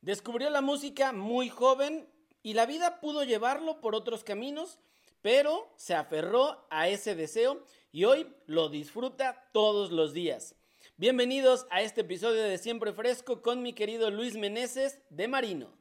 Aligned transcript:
Descubrió 0.00 0.48
la 0.48 0.60
música 0.60 1.12
muy 1.12 1.48
joven 1.48 2.08
y 2.44 2.54
la 2.54 2.66
vida 2.66 3.00
pudo 3.00 3.24
llevarlo 3.24 3.80
por 3.80 3.96
otros 3.96 4.22
caminos, 4.22 4.78
pero 5.22 5.72
se 5.76 5.96
aferró 5.96 6.64
a 6.70 6.86
ese 6.88 7.16
deseo 7.16 7.64
y 7.90 8.04
hoy 8.04 8.32
lo 8.46 8.68
disfruta 8.68 9.50
todos 9.52 9.90
los 9.90 10.12
días. 10.12 10.54
Bienvenidos 10.96 11.66
a 11.70 11.82
este 11.82 12.02
episodio 12.02 12.42
de 12.44 12.58
Siempre 12.58 12.92
Fresco 12.92 13.42
con 13.42 13.60
mi 13.60 13.72
querido 13.72 14.08
Luis 14.12 14.36
Meneses 14.36 15.02
de 15.10 15.26
Marino. 15.26 15.76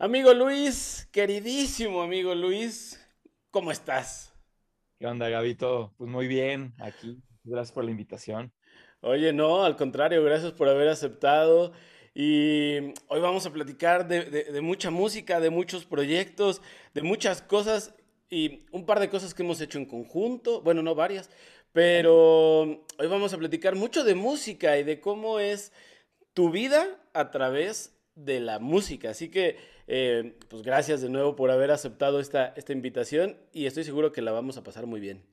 Amigo 0.00 0.34
Luis, 0.34 1.08
queridísimo 1.12 2.02
amigo 2.02 2.34
Luis, 2.34 3.00
¿cómo 3.52 3.70
estás? 3.70 4.37
¿Qué 4.98 5.06
onda, 5.06 5.28
Gabito? 5.28 5.94
Pues 5.96 6.10
muy 6.10 6.26
bien, 6.26 6.74
aquí. 6.80 7.22
Gracias 7.44 7.72
por 7.72 7.84
la 7.84 7.92
invitación. 7.92 8.52
Oye, 9.00 9.32
no, 9.32 9.62
al 9.62 9.76
contrario, 9.76 10.24
gracias 10.24 10.50
por 10.50 10.68
haber 10.68 10.88
aceptado. 10.88 11.72
Y 12.16 12.78
hoy 13.06 13.20
vamos 13.20 13.46
a 13.46 13.52
platicar 13.52 14.08
de, 14.08 14.60
mucha 14.60 14.90
música, 14.90 15.38
de 15.38 15.50
muchos 15.50 15.84
proyectos, 15.84 16.62
de 16.94 17.02
muchas 17.02 17.42
cosas 17.42 17.94
y 18.28 18.66
un 18.72 18.86
par 18.86 18.98
de 18.98 19.08
cosas 19.08 19.34
que 19.34 19.44
hemos 19.44 19.60
hecho 19.60 19.78
en 19.78 19.86
conjunto. 19.86 20.62
Bueno, 20.62 20.82
no 20.82 20.96
varias, 20.96 21.30
pero 21.70 22.62
hoy 22.62 23.06
vamos 23.08 23.32
a 23.32 23.38
platicar 23.38 23.76
mucho 23.76 24.02
de 24.02 24.16
música 24.16 24.78
y 24.78 24.82
de 24.82 25.00
cómo 25.00 25.38
es 25.38 25.72
tu 26.34 26.50
vida 26.50 26.88
a 27.14 27.30
través 27.30 27.96
de 28.16 28.40
la 28.40 28.58
música. 28.58 29.10
Así 29.10 29.28
que, 29.30 29.58
eh, 29.90 30.36
pues 30.48 30.62
gracias 30.62 31.00
de 31.00 31.08
nuevo 31.08 31.34
por 31.34 31.50
haber 31.50 31.70
aceptado 31.70 32.20
esta, 32.20 32.48
esta 32.56 32.74
invitación 32.74 33.38
y 33.54 33.64
estoy 33.64 33.84
seguro 33.84 34.12
que 34.12 34.20
la 34.20 34.32
vamos 34.32 34.58
a 34.58 34.62
pasar 34.62 34.84
muy 34.86 35.00
bien. 35.00 35.24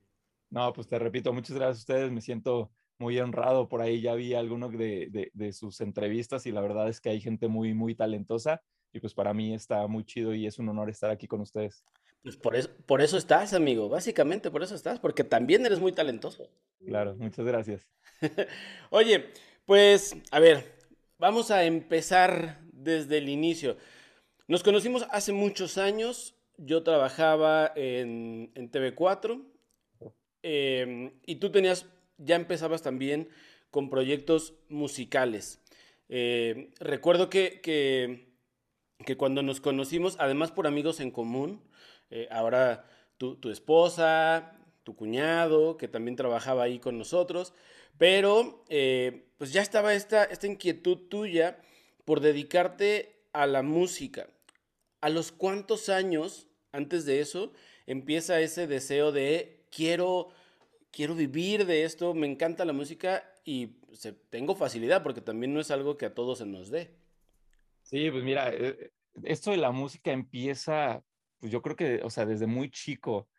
No, 0.49 0.71
pues 0.71 0.87
te 0.87 0.97
repito, 0.97 1.33
muchas 1.33 1.57
gracias 1.57 1.79
a 1.79 1.81
ustedes. 1.81 2.11
Me 2.11 2.21
siento 2.21 2.71
muy 2.97 3.19
honrado. 3.19 3.67
Por 3.67 3.81
ahí 3.81 3.99
ya 3.99 4.15
vi 4.15 4.33
algunos 4.33 4.71
de, 4.71 5.29
de, 5.33 5.51
sus 5.51 5.81
entrevistas 5.81 6.45
y 6.45 6.53
la 6.53 6.61
verdad 6.61 6.87
es 6.87 7.01
que 7.01 7.09
hay 7.09 7.19
gente 7.19 7.49
muy, 7.49 7.73
muy 7.73 7.95
talentosa 7.95 8.61
y 8.93 9.01
pues 9.01 9.13
para 9.13 9.33
mí 9.33 9.53
está 9.53 9.85
muy 9.87 10.05
chido 10.05 10.33
y 10.33 10.47
es 10.47 10.57
un 10.57 10.69
honor 10.69 10.89
estar 10.89 11.11
aquí 11.11 11.27
con 11.27 11.41
ustedes. 11.41 11.83
Pues 12.23 12.37
por 12.37 12.55
eso, 12.55 12.69
por 12.85 13.01
eso 13.01 13.17
estás, 13.17 13.53
amigo. 13.53 13.89
Básicamente 13.89 14.49
por 14.49 14.63
eso 14.63 14.73
estás, 14.73 14.99
porque 14.99 15.25
también 15.25 15.65
eres 15.65 15.81
muy 15.81 15.91
talentoso. 15.91 16.49
Claro, 16.85 17.15
muchas 17.15 17.45
gracias. 17.45 17.89
Oye, 18.89 19.25
pues 19.65 20.15
a 20.31 20.39
ver, 20.39 20.63
vamos 21.19 21.51
a 21.51 21.65
empezar 21.65 22.61
desde 22.71 23.17
el 23.17 23.27
inicio. 23.27 23.75
Nos 24.47 24.61
conocimos 24.61 25.07
hace 25.09 25.33
muchos 25.33 25.79
años. 25.79 26.35
Yo 26.57 26.83
trabajaba 26.83 27.71
en, 27.75 28.53
TV4 28.53 29.43
em, 30.43 31.11
y 31.25 31.37
tú 31.37 31.51
tenías, 31.51 31.87
ya 32.19 32.35
empezabas 32.35 32.83
también 32.83 33.27
con 33.71 33.89
proyectos 33.89 34.53
musicales. 34.69 35.63
Em, 36.09 36.69
recuerdo 36.79 37.27
que, 37.27 37.59
que, 37.63 39.17
cuando 39.17 39.41
nos 39.41 39.61
conocimos, 39.61 40.15
además 40.19 40.51
por 40.51 40.67
amigos 40.67 40.99
en 40.99 41.09
común, 41.09 41.63
eh, 42.11 42.27
ahora 42.29 42.85
tu, 43.17 43.37
tu, 43.37 43.49
esposa, 43.49 44.59
tu 44.83 44.95
cuñado, 44.95 45.75
que 45.75 45.87
también 45.87 46.15
trabajaba 46.15 46.63
ahí 46.63 46.77
con 46.77 46.99
nosotros, 46.99 47.55
pero 47.97 48.63
eh, 48.69 49.25
pues 49.39 49.51
ya 49.53 49.63
estaba 49.63 49.95
esta, 49.95 50.23
esta 50.25 50.45
inquietud 50.45 51.07
tuya 51.09 51.57
por 52.05 52.19
dedicarte 52.19 53.23
a 53.33 53.47
la 53.47 53.63
música. 53.63 54.27
¿A 55.05 55.09
los 55.09 55.31
cuántos 55.31 55.89
años 55.89 56.47
antes 56.71 57.05
de 57.05 57.19
eso 57.19 57.53
empieza 57.85 58.41
ese 58.41 58.65
deseo 58.65 59.11
de 59.11 59.67
quiero, 59.69 60.29
quiero 60.89 61.13
vivir 61.13 61.67
de 61.67 61.83
esto, 61.83 62.15
me 62.15 62.25
encanta 62.25 62.65
la 62.65 62.73
música 62.73 63.23
y 63.43 63.67
tengo 64.31 64.55
facilidad 64.55 65.03
porque 65.03 65.21
también 65.21 65.53
no 65.53 65.59
es 65.59 65.69
algo 65.69 65.95
que 65.95 66.07
a 66.07 66.15
todos 66.15 66.39
se 66.39 66.47
nos 66.47 66.71
dé? 66.71 66.89
Sí, 67.83 68.09
pues 68.09 68.23
mira, 68.23 68.49
eh, 68.51 68.89
esto 69.21 69.51
de 69.51 69.57
la 69.57 69.69
música 69.69 70.11
empieza, 70.11 71.03
pues 71.37 71.51
yo 71.51 71.61
creo 71.61 71.75
que, 71.75 72.01
o 72.03 72.09
sea, 72.09 72.25
desde 72.25 72.47
muy 72.47 72.71
chico. 72.71 73.29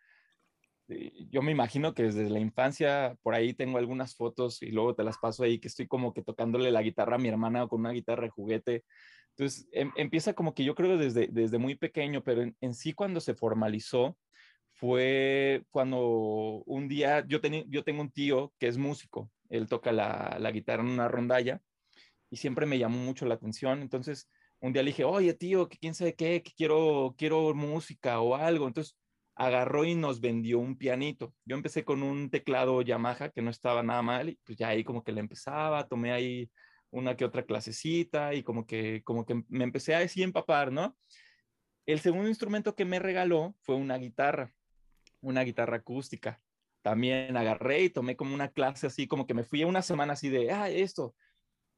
Yo 1.32 1.42
me 1.42 1.50
imagino 1.50 1.94
que 1.94 2.04
desde 2.04 2.30
la 2.30 2.38
infancia, 2.38 3.16
por 3.24 3.34
ahí 3.34 3.54
tengo 3.54 3.78
algunas 3.78 4.14
fotos 4.14 4.62
y 4.62 4.70
luego 4.70 4.94
te 4.94 5.02
las 5.02 5.18
paso 5.18 5.42
ahí, 5.42 5.58
que 5.58 5.66
estoy 5.66 5.88
como 5.88 6.14
que 6.14 6.22
tocándole 6.22 6.70
la 6.70 6.82
guitarra 6.82 7.16
a 7.16 7.18
mi 7.18 7.26
hermana 7.26 7.64
o 7.64 7.68
con 7.68 7.80
una 7.80 7.90
guitarra 7.90 8.22
de 8.22 8.30
juguete. 8.30 8.84
Entonces, 9.36 9.68
em, 9.72 9.92
empieza 9.96 10.32
como 10.32 10.54
que 10.54 10.64
yo 10.64 10.74
creo 10.74 10.96
desde, 10.96 11.28
desde 11.28 11.58
muy 11.58 11.74
pequeño, 11.74 12.22
pero 12.24 12.42
en, 12.60 12.74
sí 12.74 12.94
cuando 12.94 13.20
se 13.20 13.34
formalizó 13.34 14.16
fue 14.72 15.64
cuando 15.70 16.62
un 16.66 16.88
día, 16.88 17.24
yo, 17.26 17.38
yo 17.68 17.84
tengo 17.84 18.00
un 18.00 18.10
tío 18.10 18.54
que 18.58 18.66
es 18.66 18.78
músico, 18.78 19.30
él 19.50 19.68
toca 19.68 19.92
la, 19.92 20.38
la 20.40 20.50
guitarra 20.50 20.82
en 20.82 20.90
una 20.90 21.08
rondalla 21.08 21.60
y 22.30 22.36
siempre 22.36 22.66
me 22.66 22.78
llamó 22.78 22.98
mucho 22.98 23.26
la 23.26 23.34
atención. 23.34 23.82
Entonces, 23.82 24.28
un 24.60 24.72
día 24.72 24.82
le 24.82 24.90
dije, 24.90 25.04
oye 25.04 25.34
tío, 25.34 25.68
que 25.68 25.78
quién 25.78 25.94
sabe 25.94 26.14
qué, 26.14 26.42
que 26.42 26.52
quiero, 26.56 27.14
quiero 27.18 27.54
música 27.54 28.20
o 28.20 28.34
algo. 28.34 28.66
Entonces, 28.66 28.96
agarró 29.34 29.84
y 29.84 29.94
nos 29.94 30.20
vendió 30.20 30.58
un 30.58 30.78
pianito. 30.78 31.34
Yo 31.44 31.56
empecé 31.56 31.84
con 31.84 32.02
un 32.02 32.30
teclado 32.30 32.80
Yamaha 32.82 33.30
que 33.30 33.42
no 33.42 33.50
estaba 33.50 33.82
nada 33.82 34.02
mal 34.02 34.30
y 34.30 34.38
pues 34.44 34.56
ya 34.58 34.68
ahí 34.68 34.82
como 34.82 35.04
que 35.04 35.12
le 35.12 35.20
empezaba, 35.20 35.86
tomé 35.86 36.12
ahí 36.12 36.50
una 36.90 37.16
que 37.16 37.24
otra 37.24 37.44
clasecita 37.44 38.34
y 38.34 38.42
como 38.42 38.66
que, 38.66 39.02
como 39.04 39.26
que 39.26 39.44
me 39.48 39.64
empecé 39.64 39.94
a 39.94 40.00
decir 40.00 40.22
empapar, 40.22 40.72
¿no? 40.72 40.96
El 41.86 42.00
segundo 42.00 42.28
instrumento 42.28 42.74
que 42.74 42.84
me 42.84 42.98
regaló 42.98 43.54
fue 43.60 43.76
una 43.76 43.96
guitarra, 43.96 44.52
una 45.20 45.42
guitarra 45.42 45.78
acústica. 45.78 46.40
También 46.82 47.36
agarré 47.36 47.82
y 47.82 47.90
tomé 47.90 48.16
como 48.16 48.34
una 48.34 48.48
clase 48.48 48.86
así, 48.86 49.06
como 49.06 49.26
que 49.26 49.34
me 49.34 49.44
fui 49.44 49.62
a 49.62 49.66
una 49.66 49.82
semana 49.82 50.14
así 50.14 50.28
de, 50.28 50.50
ah, 50.52 50.70
esto, 50.70 51.14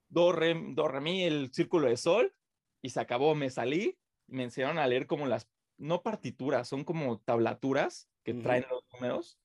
do, 0.08 0.32
re, 0.32 0.54
do, 0.74 0.88
re, 0.88 1.00
mi, 1.00 1.24
el 1.24 1.52
círculo 1.52 1.88
de 1.88 1.96
sol, 1.96 2.34
y 2.82 2.90
se 2.90 3.00
acabó, 3.00 3.34
me 3.34 3.50
salí, 3.50 3.98
me 4.26 4.44
enseñaron 4.44 4.78
a 4.78 4.86
leer 4.86 5.06
como 5.06 5.26
las 5.26 5.48
no 5.78 6.02
partituras, 6.02 6.68
son 6.68 6.84
como 6.84 7.20
tablaturas 7.20 8.08
que 8.24 8.34
traen 8.34 8.66
los 8.70 8.84
números. 8.92 9.38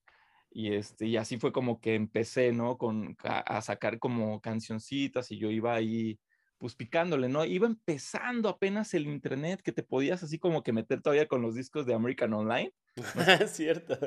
Y, 0.55 0.73
este, 0.73 1.07
y 1.07 1.17
así 1.17 1.39
fue 1.39 1.51
como 1.51 1.81
que 1.81 1.95
empecé, 1.95 2.51
¿no? 2.51 2.77
Con, 2.77 3.17
a, 3.23 3.61
sacar 3.61 3.97
como 3.97 4.39
cancioncitas 4.39 5.31
y 5.31 5.39
yo 5.39 5.49
iba 5.49 5.73
ahí, 5.73 6.19
pues 6.59 6.75
picándole, 6.75 7.27
¿no? 7.27 7.43
Iba 7.43 7.65
empezando 7.65 8.49
apenas 8.49 8.93
el 8.93 9.07
internet, 9.07 9.61
que 9.63 9.71
te 9.71 9.81
podías 9.81 10.21
así 10.21 10.37
como 10.37 10.61
que 10.61 10.71
meter 10.71 11.01
todavía 11.01 11.27
con 11.27 11.41
los 11.41 11.55
discos 11.55 11.87
de 11.87 11.95
American 11.95 12.33
Online. 12.33 12.71
Cierto. 13.47 13.97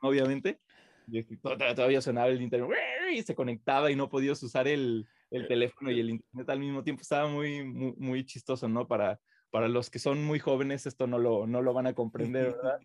Obviamente. 0.00 0.60
Y 1.06 1.22
todavía 1.36 2.00
sonaba 2.00 2.28
el 2.28 2.42
internet 2.42 2.70
y 3.12 3.22
se 3.22 3.34
conectaba 3.34 3.90
y 3.90 3.96
no 3.96 4.08
podías 4.08 4.42
usar 4.42 4.66
el, 4.66 5.06
el 5.30 5.46
teléfono 5.46 5.90
y 5.90 6.00
el 6.00 6.10
internet 6.10 6.50
al 6.50 6.58
mismo 6.58 6.82
tiempo. 6.82 7.02
Estaba 7.02 7.28
muy, 7.28 7.64
muy, 7.64 7.94
muy 7.96 8.24
chistoso, 8.24 8.68
¿no? 8.68 8.88
Para, 8.88 9.20
para 9.52 9.68
los 9.68 9.88
que 9.88 10.00
son 10.00 10.24
muy 10.24 10.40
jóvenes 10.40 10.86
esto 10.86 11.06
no 11.06 11.18
lo, 11.18 11.46
no 11.46 11.62
lo 11.62 11.72
van 11.72 11.86
a 11.86 11.94
comprender, 11.94 12.56
¿verdad? 12.56 12.80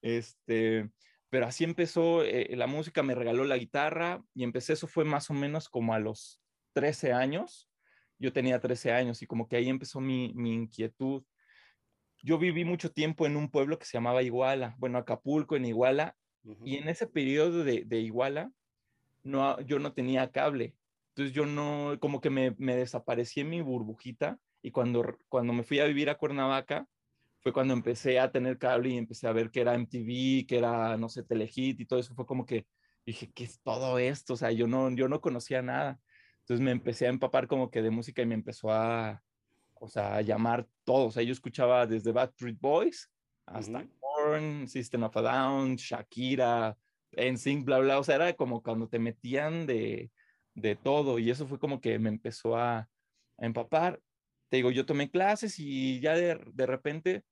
este, 0.00 0.90
pero 1.36 1.48
así 1.48 1.64
empezó, 1.64 2.24
eh, 2.24 2.56
la 2.56 2.66
música 2.66 3.02
me 3.02 3.14
regaló 3.14 3.44
la 3.44 3.58
guitarra 3.58 4.24
y 4.32 4.42
empecé, 4.42 4.72
eso 4.72 4.86
fue 4.86 5.04
más 5.04 5.28
o 5.28 5.34
menos 5.34 5.68
como 5.68 5.92
a 5.92 5.98
los 5.98 6.40
13 6.72 7.12
años, 7.12 7.68
yo 8.18 8.32
tenía 8.32 8.58
13 8.58 8.92
años 8.92 9.20
y 9.20 9.26
como 9.26 9.46
que 9.46 9.56
ahí 9.56 9.68
empezó 9.68 10.00
mi, 10.00 10.32
mi 10.34 10.54
inquietud. 10.54 11.24
Yo 12.22 12.38
viví 12.38 12.64
mucho 12.64 12.90
tiempo 12.90 13.26
en 13.26 13.36
un 13.36 13.50
pueblo 13.50 13.78
que 13.78 13.84
se 13.84 13.98
llamaba 13.98 14.22
Iguala, 14.22 14.76
bueno, 14.78 14.96
Acapulco 14.96 15.56
en 15.56 15.66
Iguala, 15.66 16.16
y 16.64 16.76
en 16.76 16.88
ese 16.88 17.06
periodo 17.06 17.64
de, 17.64 17.84
de 17.84 18.00
Iguala, 18.00 18.50
no, 19.22 19.60
yo 19.60 19.78
no 19.78 19.92
tenía 19.92 20.32
cable, 20.32 20.74
entonces 21.10 21.34
yo 21.34 21.44
no, 21.44 21.98
como 22.00 22.22
que 22.22 22.30
me, 22.30 22.54
me 22.56 22.76
desaparecí 22.76 23.40
en 23.40 23.50
mi 23.50 23.60
burbujita 23.60 24.38
y 24.62 24.70
cuando, 24.70 25.18
cuando 25.28 25.52
me 25.52 25.64
fui 25.64 25.80
a 25.80 25.84
vivir 25.84 26.08
a 26.08 26.16
Cuernavaca, 26.16 26.88
fue 27.46 27.52
cuando 27.52 27.74
empecé 27.74 28.18
a 28.18 28.32
tener 28.32 28.58
cable 28.58 28.88
y 28.88 28.96
empecé 28.96 29.28
a 29.28 29.32
ver 29.32 29.52
que 29.52 29.60
era 29.60 29.76
MTV, 29.76 30.48
que 30.48 30.58
era, 30.58 30.96
no 30.96 31.08
sé, 31.08 31.22
Telehit 31.22 31.78
y 31.78 31.86
todo 31.86 32.00
eso. 32.00 32.12
Fue 32.12 32.26
como 32.26 32.44
que 32.44 32.66
dije, 33.06 33.30
¿qué 33.32 33.44
es 33.44 33.60
todo 33.62 34.00
esto? 34.00 34.32
O 34.32 34.36
sea, 34.36 34.50
yo 34.50 34.66
no, 34.66 34.90
yo 34.90 35.06
no 35.06 35.20
conocía 35.20 35.62
nada. 35.62 36.00
Entonces 36.40 36.64
me 36.64 36.72
empecé 36.72 37.06
a 37.06 37.10
empapar 37.10 37.46
como 37.46 37.70
que 37.70 37.82
de 37.82 37.90
música 37.90 38.20
y 38.20 38.26
me 38.26 38.34
empezó 38.34 38.72
a, 38.72 39.22
o 39.74 39.86
sea, 39.86 40.16
a 40.16 40.22
llamar 40.22 40.66
todo. 40.82 41.06
O 41.06 41.10
sea, 41.12 41.22
yo 41.22 41.30
escuchaba 41.30 41.86
desde 41.86 42.10
Backstreet 42.10 42.58
Boys 42.58 43.12
hasta 43.46 43.86
Korn, 44.00 44.66
System 44.66 45.04
of 45.04 45.16
a 45.16 45.22
Down, 45.22 45.76
Shakira, 45.76 46.76
NSYNC, 47.12 47.64
bla, 47.64 47.78
bla. 47.78 48.00
O 48.00 48.02
sea, 48.02 48.16
era 48.16 48.32
como 48.32 48.60
cuando 48.60 48.88
te 48.88 48.98
metían 48.98 49.68
de, 49.68 50.10
de 50.54 50.74
todo 50.74 51.20
y 51.20 51.30
eso 51.30 51.46
fue 51.46 51.60
como 51.60 51.80
que 51.80 51.96
me 52.00 52.08
empezó 52.08 52.56
a, 52.56 52.78
a 52.78 52.88
empapar 53.38 54.00
te 54.48 54.56
digo, 54.56 54.70
yo 54.70 54.86
tomé 54.86 55.10
clases 55.10 55.58
y 55.58 56.00
ya 56.00 56.14
de, 56.14 56.40
de 56.52 56.66
repente, 56.66 57.24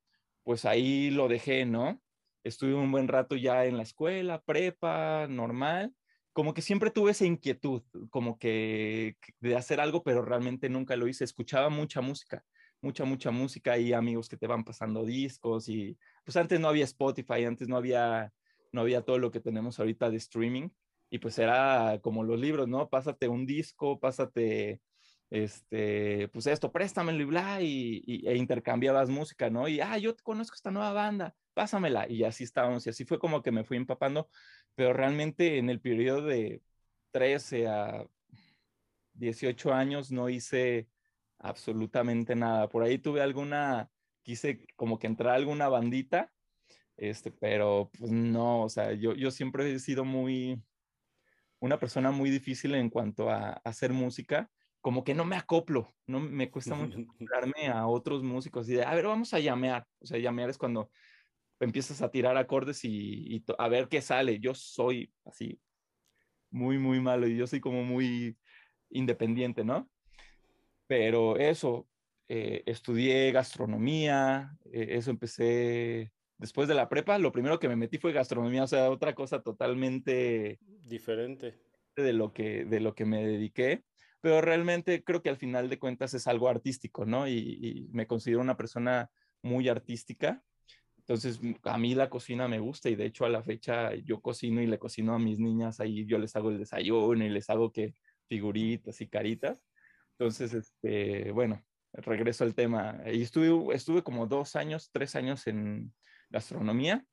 pues 0.45 0.65
ahí 0.65 1.11
lo 1.11 1.29
dejé, 1.29 1.67
¿no? 1.67 2.01
Estuve 2.45 2.75
un 2.75 2.93
buen 2.93 3.09
rato 3.09 3.37
ya 3.37 3.65
en 3.67 3.77
la 3.77 3.83
escuela, 3.83 4.43
prepa, 4.43 5.27
normal. 5.29 5.95
Como 6.33 6.55
que 6.55 6.63
siempre 6.63 6.91
tuve 6.91 7.13
esa 7.13 7.27
inquietud, 7.27 7.83
como 8.11 8.39
que 8.39 9.17
de 9.41 9.57
hacer 9.57 9.81
algo, 9.81 10.03
pero 10.05 10.23
realmente 10.25 10.69
nunca 10.69 10.97
lo 10.97 11.09
hice. 11.09 11.25
Escuchaba 11.25 11.71
mucha 11.71 12.01
música, 12.01 12.45
mucha, 12.81 13.05
mucha 13.05 13.31
música 13.31 13.79
y 13.79 13.93
amigos 13.93 14.29
que 14.29 14.37
te 14.37 14.47
van 14.47 14.65
pasando 14.65 15.05
discos 15.05 15.69
y 15.69 15.99
pues 16.25 16.37
antes 16.37 16.61
no 16.61 16.69
había 16.69 16.85
Spotify, 16.85 17.45
antes 17.45 17.69
no 17.69 17.77
había 17.77 18.33
no 18.73 18.81
había 18.83 19.03
todo 19.03 19.19
lo 19.19 19.31
que 19.31 19.41
tenemos 19.41 19.79
ahorita 19.79 20.11
de 20.11 20.17
streaming 20.17 20.69
y 21.09 21.19
pues 21.19 21.39
era 21.39 22.01
como 22.03 22.25
los 22.25 22.39
libros, 22.41 22.69
¿no? 22.69 22.89
Pásate 22.91 23.29
un 23.29 23.47
disco, 23.47 24.01
pásate, 24.01 24.81
este, 25.35 26.29
pues 26.29 26.47
esto, 26.47 26.71
préstamelo 26.71 27.21
y 27.21 27.25
bla, 27.25 27.61
y, 27.61 28.23
e 28.25 28.37
intercambiabas 28.37 29.09
música, 29.11 29.51
¿no? 29.51 29.67
Y, 29.69 29.81
ah, 29.81 29.99
yo 29.99 30.17
conozco 30.23 30.55
esta 30.55 30.71
nueva 30.71 30.93
banda, 30.93 31.35
pásamela. 31.55 32.09
Y 32.09 32.25
así 32.25 32.45
estábamos, 32.45 32.87
y 32.87 32.91
así 32.91 33.05
fue 33.05 33.19
como 33.19 33.43
que 33.43 33.51
me 33.51 33.65
fui 33.65 33.77
empapando, 33.77 34.29
pero 34.77 34.93
realmente 34.93 35.59
en 35.59 35.71
el 35.71 35.81
periodo 35.81 36.23
de 36.27 36.63
13 37.11 37.67
a 37.69 38.07
18 39.15 39.73
años 39.75 40.13
no 40.13 40.29
hice 40.29 40.89
absolutamente 41.39 42.37
nada. 42.37 42.69
Por 42.69 42.85
ahí 42.85 42.99
tuve 42.99 43.21
alguna, 43.23 43.91
quise 44.23 44.67
como 44.77 44.99
que 44.99 45.09
entrar 45.09 45.33
a 45.33 45.37
alguna 45.37 45.69
bandita, 45.69 46.33
este, 46.97 47.33
pero 47.33 47.91
pues 47.99 48.13
no, 48.13 48.63
o 48.63 48.69
sea, 48.69 48.93
yo, 48.93 49.15
yo 49.15 49.31
siempre 49.33 49.73
he 49.73 49.79
sido 49.81 50.05
muy, 50.05 50.63
una 51.61 51.79
persona 51.81 52.13
muy 52.13 52.31
difícil 52.31 52.75
en 52.77 52.91
cuanto 52.91 53.31
a, 53.31 53.55
hacer 53.65 53.93
música, 53.93 54.51
como 54.85 55.03
que 55.03 55.15
no 55.15 55.25
me 55.25 55.37
acoplo, 55.37 55.95
no 56.07 56.21
me 56.21 56.51
cuesta 56.51 56.75
mucho 56.75 56.99
acoplarme 57.09 57.69
a 57.69 57.87
otros 57.87 58.23
músicos 58.23 58.69
y 58.69 58.75
de, 58.75 58.85
a 58.85 58.95
ver, 58.95 59.07
vamos 59.07 59.33
a 59.33 59.39
llamear. 59.39 59.87
O 59.99 60.05
sea, 60.05 60.19
llamear 60.19 60.51
es 60.51 60.59
cuando 60.59 60.91
empiezas 61.59 62.03
a 62.03 62.11
tirar 62.11 62.37
acordes 62.37 62.85
y, 62.85 63.43
a 63.57 63.69
ver 63.69 63.89
qué 63.89 64.03
sale. 64.03 64.41
Yo 64.41 64.55
soy 64.55 65.11
así 65.25 65.59
muy, 66.51 66.77
muy 66.77 67.01
malo 67.01 67.27
y 67.27 67.35
yo 67.35 67.47
soy 67.47 67.61
como 67.61 67.83
muy 67.83 68.37
independiente, 68.91 69.65
¿no? 69.65 69.89
Pero 70.87 71.39
eso, 71.39 71.89
eh, 72.29 72.63
estudié 72.67 73.33
gastronomía, 73.33 74.55
eh, 74.67 74.89
eso 74.91 75.11
empecé 75.11 76.13
después 76.37 76.69
de 76.69 76.75
la 76.75 76.91
prepa, 76.91 77.17
lo 77.17 77.33
primero 77.33 77.59
que 77.59 77.69
me 77.69 77.77
metí 77.77 77.97
fue 77.97 78.13
gastronomía, 78.13 78.65
o 78.65 78.69
sea, 78.69 78.91
otra 78.91 79.15
cosa 79.15 79.41
totalmente 79.41 80.59
diferente 80.61 81.59
de 81.97 82.13
lo 82.13 82.35
que, 82.35 82.67
de 82.67 82.81
lo 82.81 82.95
que 82.95 83.07
me 83.07 83.25
dediqué, 83.25 83.83
pero 84.25 84.41
realmente 84.41 85.05
creo 85.05 85.21
que 85.21 85.29
al 85.29 85.37
final 85.37 85.69
de 85.69 85.79
cuentas 85.79 86.15
es 86.15 86.27
algo 86.27 86.49
artístico, 86.49 87.05
¿no? 87.05 87.29
Y, 87.29 87.91
me 87.93 88.07
considero 88.07 88.41
una 88.41 88.57
persona 88.57 89.11
muy 89.43 89.69
artística. 89.69 90.43
Entonces, 90.97 91.39
a 91.65 91.77
mí 91.77 91.95
la 91.95 92.09
cocina 92.09 92.49
me 92.49 92.59
gusta 92.59 92.89
y 92.89 92.95
de 92.95 93.05
hecho 93.05 93.27
a 93.27 93.29
la 93.29 93.43
fecha 93.43 93.95
yo 93.97 94.23
cocino 94.23 94.63
y 94.63 94.67
le 94.67 94.79
cocino 94.79 95.15
a 95.15 95.19
mis 95.19 95.39
niñas, 95.39 95.79
ahí 95.79 96.07
yo 96.07 96.17
les 96.17 96.35
hago 96.37 96.49
el 96.49 96.59
desayuno 96.59 97.23
y 97.23 97.29
les 97.29 97.51
hago 97.51 97.71
que 97.71 97.95
figuritas 98.27 98.99
y 99.03 99.09
caritas. 99.09 99.63
Entonces, 100.13 100.55
este, 100.55 101.31
bueno, 101.33 101.63
regreso 101.93 102.45
al 102.45 102.55
tema. 102.55 103.03
Y 103.13 103.21
estuve, 103.21 103.75
estuve 103.75 104.03
como 104.03 104.27
dos 104.27 104.57
años, 104.57 104.89
tres 104.91 105.17
años 105.17 105.47
en, 105.47 105.93
gastronomía 106.31 107.05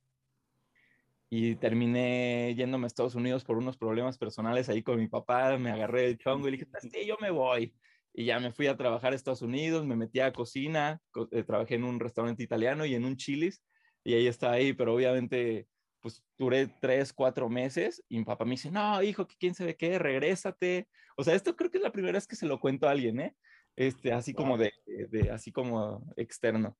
y 1.34 1.56
terminé 1.56 2.54
yéndome 2.58 2.86
a 2.86 2.88
Estados 2.88 3.16
Unidos 3.16 3.46
por 3.46 3.58
unos 3.58 3.78
problemas 3.78 4.18
personales 4.18 4.68
ahí 4.68 4.84
con 4.84 5.00
mi 5.00 5.08
papá, 5.08 5.58
me 5.58 5.72
agarré 5.72 6.08
el 6.08 6.18
chongo 6.18 6.50
y 6.50 6.52
le 6.52 6.58
dije, 6.58 6.70
sí, 6.82 7.06
yo 7.08 7.16
me 7.22 7.32
voy. 7.32 7.74
Y 8.14 8.26
ya 8.26 8.42
me 8.42 8.52
fui 8.52 8.68
a 8.68 8.76
trabajar 8.76 9.14
a 9.14 9.16
Estados 9.16 9.42
Unidos, 9.42 9.86
me 9.86 9.96
metí 9.96 10.20
a 10.20 10.34
cocina, 10.34 11.00
eh, 11.32 11.44
trabajé 11.44 11.76
en 11.76 11.86
un 11.86 12.02
restaurante 12.02 12.44
italiano 12.44 12.86
y 12.86 12.96
en 12.96 13.06
un 13.06 13.16
chilis, 13.16 13.64
y 14.04 14.14
ahí 14.14 14.28
está 14.28 14.52
ahí, 14.52 14.74
pero 14.74 14.94
obviamente 14.94 15.68
pues 16.02 16.22
duré 16.38 16.68
tres, 16.82 17.14
cuatro 17.14 17.48
meses 17.48 18.04
y 18.10 18.18
mi 18.18 18.26
papá 18.26 18.44
me 18.44 18.52
dice, 18.52 18.70
no, 18.70 19.02
hijo, 19.02 19.26
que 19.26 19.36
quién 19.40 19.56
sabe 19.56 19.78
qué, 19.78 20.00
regrésate. 20.00 20.90
O 21.16 21.24
sea, 21.24 21.34
esto 21.34 21.56
creo 21.56 21.72
que 21.72 21.78
es 21.78 21.84
la 21.84 21.94
primera 21.94 22.18
vez 22.18 22.28
que 22.28 22.36
se 22.36 22.46
lo 22.46 22.60
cuento 22.60 22.90
a 22.90 22.92
alguien, 22.92 23.22
¿eh? 23.22 23.36
Este, 23.78 24.12
así 24.12 24.34
como 24.34 24.58
de, 24.58 24.74
de, 24.86 25.32
así 25.32 25.54
como 25.54 26.12
externo 26.18 26.78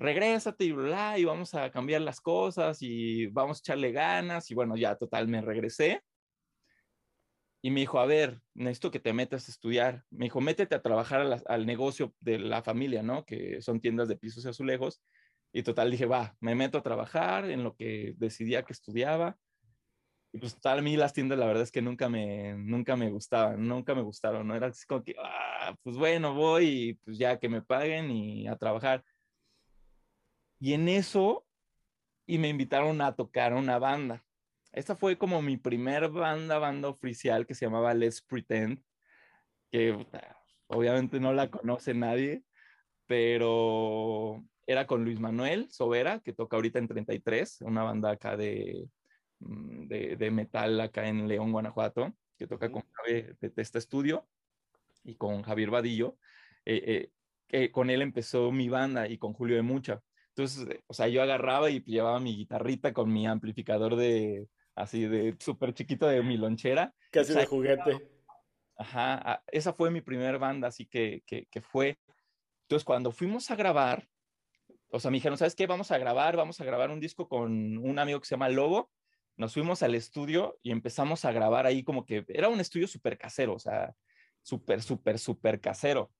regrésate 0.00 0.64
y 0.64 0.72
bla, 0.72 1.18
y 1.18 1.24
vamos 1.24 1.54
a 1.54 1.70
cambiar 1.70 2.00
las 2.00 2.20
cosas 2.20 2.78
y 2.80 3.26
vamos 3.26 3.58
a 3.58 3.60
echarle 3.60 3.92
ganas. 3.92 4.50
Y 4.50 4.54
bueno, 4.54 4.76
ya 4.76 4.96
total, 4.96 5.28
me 5.28 5.42
regresé. 5.42 6.02
Y 7.62 7.70
me 7.70 7.80
dijo, 7.80 8.00
a 8.00 8.06
ver, 8.06 8.40
necesito 8.54 8.90
que 8.90 9.00
te 9.00 9.12
metas 9.12 9.46
a 9.46 9.52
estudiar. 9.52 10.04
Me 10.10 10.24
dijo, 10.24 10.40
métete 10.40 10.74
a 10.74 10.82
trabajar 10.82 11.42
al 11.46 11.66
negocio 11.66 12.14
de 12.18 12.38
la 12.38 12.62
familia, 12.62 13.02
¿no? 13.02 13.26
Que 13.26 13.60
son 13.60 13.80
tiendas 13.80 14.08
de 14.08 14.16
pisos 14.16 14.44
y 14.44 14.48
azulejos. 14.48 15.02
Y 15.52 15.62
total, 15.62 15.90
dije, 15.90 16.06
va, 16.06 16.34
me 16.40 16.54
meto 16.54 16.78
a 16.78 16.82
trabajar 16.82 17.50
en 17.50 17.62
lo 17.62 17.76
que 17.76 18.14
decidía 18.16 18.62
que 18.62 18.72
estudiaba. 18.72 19.36
Y 20.32 20.38
pues 20.38 20.58
tal, 20.60 20.78
a 20.78 20.82
mí 20.82 20.96
las 20.96 21.12
tiendas 21.12 21.38
la 21.38 21.46
verdad 21.46 21.64
es 21.64 21.72
que 21.72 21.82
nunca 21.82 22.08
me, 22.08 22.54
nunca 22.54 22.96
me 22.96 23.10
gustaban, 23.10 23.66
nunca 23.66 23.94
me 23.94 24.02
gustaron, 24.02 24.46
¿no? 24.48 24.54
Era 24.54 24.68
así 24.68 24.86
como 24.86 25.02
que, 25.02 25.14
ah, 25.22 25.76
pues 25.82 25.96
bueno, 25.96 26.32
voy 26.34 26.64
y 26.66 26.94
pues 26.94 27.18
ya 27.18 27.38
que 27.38 27.50
me 27.50 27.60
paguen 27.60 28.10
y 28.10 28.48
a 28.48 28.56
trabajar. 28.56 29.04
Y 30.60 30.74
en 30.74 30.88
eso, 30.88 31.46
y 32.26 32.38
me 32.38 32.48
invitaron 32.48 33.00
a 33.00 33.16
tocar 33.16 33.54
una 33.54 33.78
banda. 33.78 34.22
Esta 34.72 34.94
fue 34.94 35.16
como 35.16 35.40
mi 35.40 35.56
primer 35.56 36.10
banda, 36.10 36.58
banda 36.58 36.88
oficial 36.88 37.46
que 37.46 37.54
se 37.54 37.64
llamaba 37.64 37.94
Let's 37.94 38.20
Pretend, 38.20 38.80
que 39.72 40.06
obviamente 40.66 41.18
no 41.18 41.32
la 41.32 41.50
conoce 41.50 41.94
nadie, 41.94 42.44
pero 43.06 44.44
era 44.66 44.86
con 44.86 45.02
Luis 45.02 45.18
Manuel 45.18 45.70
Sobera, 45.70 46.20
que 46.20 46.34
toca 46.34 46.56
ahorita 46.56 46.78
en 46.78 46.88
33, 46.88 47.62
una 47.62 47.82
banda 47.82 48.10
acá 48.10 48.36
de, 48.36 48.86
mm, 49.40 49.86
de, 49.88 50.30
metal 50.30 50.78
acá 50.80 51.08
en 51.08 51.26
León, 51.26 51.52
Guanajuato, 51.52 52.14
que 52.38 52.46
toca 52.46 52.70
con 52.70 52.82
Javier 52.92 53.36
de 53.40 53.50
Testa 53.50 53.78
Estudio 53.78 54.28
y 55.04 55.16
con 55.16 55.42
Javier 55.42 55.70
Vadillo. 55.70 56.18
Eh, 56.66 57.10
eh, 57.48 57.70
con 57.72 57.90
él 57.90 58.02
empezó 58.02 58.52
mi 58.52 58.68
banda 58.68 59.08
y 59.08 59.18
con 59.18 59.32
Julio 59.32 59.56
de 59.56 59.62
Mucha. 59.62 60.02
Entonces, 60.30 60.66
eh, 60.68 60.82
o 60.86 60.94
sea, 60.94 61.08
yo 61.08 61.22
agarraba 61.22 61.70
y 61.70 61.82
llevaba 61.84 62.20
mi 62.20 62.36
guitarrita 62.36 62.92
con 62.92 63.12
mi 63.12 63.26
amplificador 63.26 63.96
de, 63.96 64.48
así, 64.74 65.06
de 65.06 65.36
súper 65.38 65.74
chiquito 65.74 66.06
de 66.06 66.22
mi 66.22 66.36
lonchera. 66.36 66.94
Casi 67.10 67.34
de 67.34 67.46
juguete. 67.46 68.10
Ajá, 68.76 69.42
esa 69.48 69.72
fue 69.72 69.90
mi 69.90 70.00
primer 70.00 70.38
banda, 70.38 70.68
así 70.68 70.86
que, 70.86 71.22
que, 71.26 71.46
que 71.46 71.60
fue. 71.60 71.98
Entonces, 72.62 72.84
cuando 72.84 73.12
fuimos 73.12 73.50
a 73.50 73.56
grabar, 73.56 74.08
o 74.90 74.98
sea, 74.98 75.10
me 75.10 75.18
dijeron, 75.18 75.36
¿sabes 75.36 75.54
qué? 75.54 75.66
Vamos 75.66 75.90
a 75.90 75.98
grabar, 75.98 76.36
vamos 76.36 76.60
a 76.60 76.64
grabar 76.64 76.90
un 76.90 77.00
disco 77.00 77.28
con 77.28 77.78
un 77.78 77.98
amigo 77.98 78.20
que 78.20 78.26
se 78.26 78.34
llama 78.34 78.48
Lobo. 78.48 78.90
Nos 79.36 79.54
fuimos 79.54 79.82
al 79.82 79.94
estudio 79.94 80.58
y 80.62 80.70
empezamos 80.70 81.24
a 81.24 81.32
grabar 81.32 81.66
ahí 81.66 81.82
como 81.82 82.04
que 82.04 82.24
era 82.28 82.48
un 82.48 82.60
estudio 82.60 82.86
súper 82.86 83.18
casero, 83.18 83.54
o 83.54 83.58
sea, 83.58 83.94
súper, 84.42 84.82
súper, 84.82 85.18
súper 85.18 85.60
casero. 85.60 86.10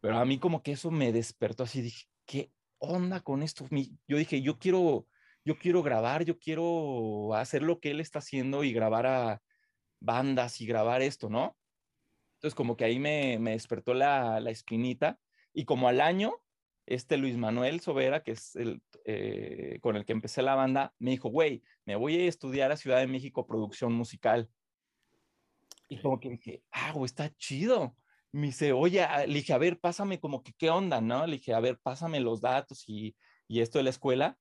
Pero 0.00 0.18
a 0.18 0.24
mí 0.24 0.38
como 0.38 0.62
que 0.62 0.72
eso 0.72 0.90
me 0.90 1.12
despertó 1.12 1.62
así, 1.62 1.80
dije, 1.80 2.06
¿qué 2.26 2.50
onda 2.82 3.20
con 3.20 3.42
esto? 3.42 3.66
Yo 4.08 4.16
dije, 4.16 4.42
yo 4.42 4.58
quiero, 4.58 5.06
yo 5.44 5.56
quiero 5.56 5.82
grabar, 5.82 6.24
yo 6.24 6.38
quiero 6.38 7.34
hacer 7.34 7.62
lo 7.62 7.80
que 7.80 7.92
él 7.92 8.00
está 8.00 8.18
haciendo 8.18 8.64
y 8.64 8.72
grabar 8.72 9.06
a 9.06 9.42
bandas 10.00 10.60
y 10.60 10.66
grabar 10.66 11.00
esto, 11.00 11.30
¿no? 11.30 11.56
Entonces 12.34 12.56
como 12.56 12.76
que 12.76 12.84
ahí 12.84 12.98
me, 12.98 13.38
despertó 13.38 13.94
la, 13.94 14.38
espinita 14.50 15.18
y 15.54 15.64
como 15.64 15.88
al 15.88 16.00
año, 16.00 16.34
este 16.86 17.16
Luis 17.16 17.36
Manuel 17.36 17.80
Sobera, 17.80 18.24
que 18.24 18.32
es 18.32 18.56
el 18.56 18.82
eh, 19.04 19.78
con 19.80 19.96
el 19.96 20.04
que 20.04 20.12
empecé 20.12 20.42
la 20.42 20.56
banda, 20.56 20.92
me 20.98 21.12
dijo, 21.12 21.28
güey, 21.28 21.62
me 21.84 21.94
voy 21.94 22.16
a 22.16 22.28
estudiar 22.28 22.72
a 22.72 22.76
Ciudad 22.76 22.98
de 22.98 23.06
México 23.06 23.46
producción 23.46 23.92
musical. 23.92 24.50
Y 25.88 25.98
como 25.98 26.18
que 26.18 26.30
dije, 26.30 26.62
ah, 26.72 26.92
güey, 26.92 27.06
está 27.06 27.32
chido 27.36 27.96
me 28.32 28.46
dice, 28.46 28.72
oye, 28.72 29.02
ah", 29.02 29.26
le 29.26 29.34
dije, 29.34 29.52
a 29.52 29.58
ver, 29.58 29.78
pásame 29.78 30.18
como 30.18 30.42
que 30.42 30.52
qué 30.54 30.70
onda, 30.70 31.00
¿no? 31.00 31.26
Le 31.26 31.36
dije, 31.36 31.54
a 31.54 31.60
ver, 31.60 31.78
pásame 31.82 32.20
los 32.20 32.40
datos 32.40 32.84
y, 32.88 33.16
y 33.46 33.60
esto 33.60 33.78
de 33.78 33.84
la 33.84 33.90
escuela. 33.90 34.38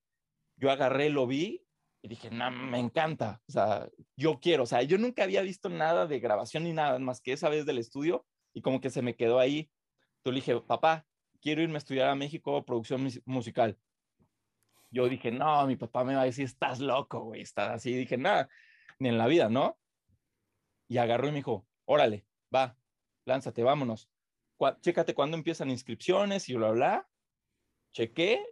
Yo 0.55 0.71
agarré, 0.71 1.10
lo 1.10 1.27
vi 1.27 1.63
y 2.01 2.07
dije, 2.07 2.31
no, 2.31 2.50
me 2.50 2.79
encanta, 2.79 3.41
o 3.48 3.51
sea, 3.51 3.88
yo 4.15 4.39
quiero, 4.39 4.63
o 4.63 4.65
sea, 4.65 4.81
yo 4.81 4.98
nunca 4.98 5.24
había 5.24 5.41
visto 5.41 5.69
nada 5.69 6.07
de 6.07 6.19
grabación 6.19 6.63
ni 6.63 6.74
nada 6.74 6.98
más 7.00 7.21
que 7.21 7.33
esa 7.33 7.48
vez 7.50 7.65
del 7.65 7.77
estudio 7.77 8.25
y 8.53 8.62
como 8.62 8.81
que 8.81 8.89
se 8.89 9.01
me 9.01 9.15
quedó 9.15 9.39
ahí. 9.39 9.69
Entonces 10.17 10.33
le 10.48 10.53
dije, 10.53 10.62
papá, 10.62 11.05
quiero 11.41 11.62
irme 11.62 11.75
a 11.75 11.77
estudiar 11.77 12.10
a 12.10 12.15
México 12.15 12.63
producción 12.65 13.07
musical. 13.25 13.77
Yo 14.89 15.07
dije, 15.07 15.31
no, 15.31 15.67
mi 15.67 15.75
papá 15.75 16.03
me 16.03 16.15
va 16.15 16.21
a 16.21 16.25
decir, 16.25 16.45
estás 16.45 16.79
loco, 16.79 17.21
güey, 17.21 17.41
estás 17.41 17.69
así. 17.69 17.93
Dije, 17.93 18.17
nada, 18.17 18.50
ni 19.00 19.10
en 19.10 19.17
la 19.17 19.27
vida, 19.27 19.50
¿no? 19.50 19.79
Y 20.89 20.98
agarró 20.98 21.27
y 21.27 21.31
me 21.31 21.38
dijo, 21.38 21.67
órale, 21.86 22.25
va, 22.53 22.77
lánzate, 23.25 23.63
vámonos. 23.63 24.09
chécate 24.81 25.13
cuándo 25.13 25.37
empiezan 25.37 25.69
inscripciones 25.69 26.49
y 26.49 26.55
bla, 26.55 26.71
bla. 26.71 27.09
Chequé 27.93 28.43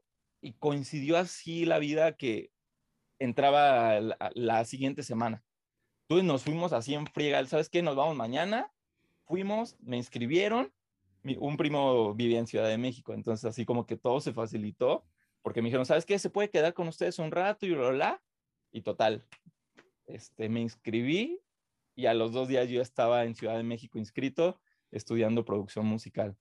y 0.42 0.54
coincidió 0.54 1.18
así 1.18 1.66
la 1.66 1.80
vida 1.80 2.16
que 2.16 2.52
entraba 3.20 4.00
la, 4.00 4.66
siguiente 4.66 5.04
semana. 5.04 5.44
Entonces 6.04 6.26
nos 6.26 6.44
fuimos 6.44 6.74
así 6.74 6.96
en 6.96 7.06
friega, 7.08 7.46
¿sabes 7.46 7.70
qué? 7.70 7.82
Nos 7.82 7.96
vamos 7.96 8.16
mañana. 8.16 8.72
Fuimos, 9.26 9.78
me 9.80 9.98
inscribieron. 9.98 10.74
un 11.24 11.58
primo 11.58 12.14
vivía 12.16 12.40
en 12.40 12.48
Ciudad 12.48 12.68
de 12.68 12.78
México, 12.78 13.14
entonces 13.14 13.46
así 13.46 13.66
como 13.66 13.86
que 13.86 13.98
todo 13.98 14.20
se 14.22 14.34
facilitó, 14.34 15.06
porque 15.42 15.62
me 15.62 15.68
dijeron, 15.68 15.86
¿sabes 15.86 16.06
qué? 16.06 16.18
Se 16.18 16.30
puede 16.30 16.50
quedar 16.50 16.74
con 16.74 16.88
ustedes 16.88 17.20
un 17.20 17.32
rato 17.32 17.66
y 17.66 17.72
bla, 17.72 17.90
bla. 17.90 18.22
Y 18.72 18.82
total, 18.82 19.26
este, 20.08 20.50
me 20.50 20.62
inscribí 20.62 21.40
y 22.00 22.06
a 22.08 22.14
los 22.14 22.32
dos 22.32 22.48
días 22.48 22.70
yo 22.70 22.82
estaba 22.82 23.26
en 23.26 23.36
Ciudad 23.36 23.58
de 23.58 23.64
México 23.64 23.98
inscrito 24.00 24.62
estudiando 24.90 25.44
producción 25.44 25.86
musical. 25.86 26.38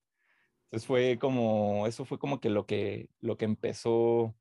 Entonces 0.67 0.87
fue 0.87 1.19
como, 1.19 1.87
eso 1.88 2.05
fue 2.05 2.19
como 2.21 2.41
que 2.41 2.49
lo 2.49 2.65
que, 2.65 3.11
lo 3.21 3.37
que 3.37 3.47
empezó 3.47 4.37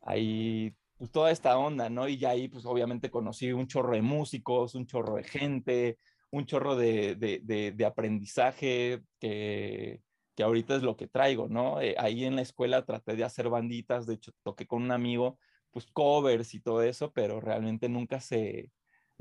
ahí 0.00 0.76
pues 0.98 1.10
toda 1.10 1.32
esta 1.32 1.58
onda, 1.58 1.90
¿no? 1.90 2.08
Y 2.08 2.18
ya 2.18 2.30
ahí 2.30 2.46
pues 2.48 2.64
obviamente 2.64 3.10
conocí 3.10 3.52
un 3.52 3.66
chorro 3.66 3.94
de 3.94 4.02
músicos, 4.02 4.76
un 4.76 4.86
chorro 4.86 5.16
de 5.16 5.24
gente, 5.24 5.98
un 6.30 6.46
chorro 6.46 6.76
de, 6.76 7.16
de, 7.16 7.72
de, 7.72 7.84
aprendizaje 7.84 9.02
que, 9.18 10.00
que, 10.36 10.42
ahorita 10.44 10.76
es 10.76 10.82
lo 10.84 10.96
que 10.96 11.08
traigo, 11.08 11.48
¿no? 11.48 11.80
Eh, 11.80 11.96
ahí 11.98 12.24
en 12.24 12.36
la 12.36 12.42
escuela 12.42 12.84
traté 12.84 13.16
de 13.16 13.24
hacer 13.24 13.48
banditas, 13.48 14.06
de 14.06 14.14
hecho 14.14 14.32
toqué 14.44 14.66
con 14.66 14.82
un 14.82 14.92
amigo, 14.92 15.38
pues 15.72 15.86
covers 15.86 16.54
y 16.54 16.60
todo 16.60 16.82
eso, 16.82 17.12
pero 17.12 17.40
realmente 17.40 17.88
nunca 17.88 18.20
se, 18.20 18.70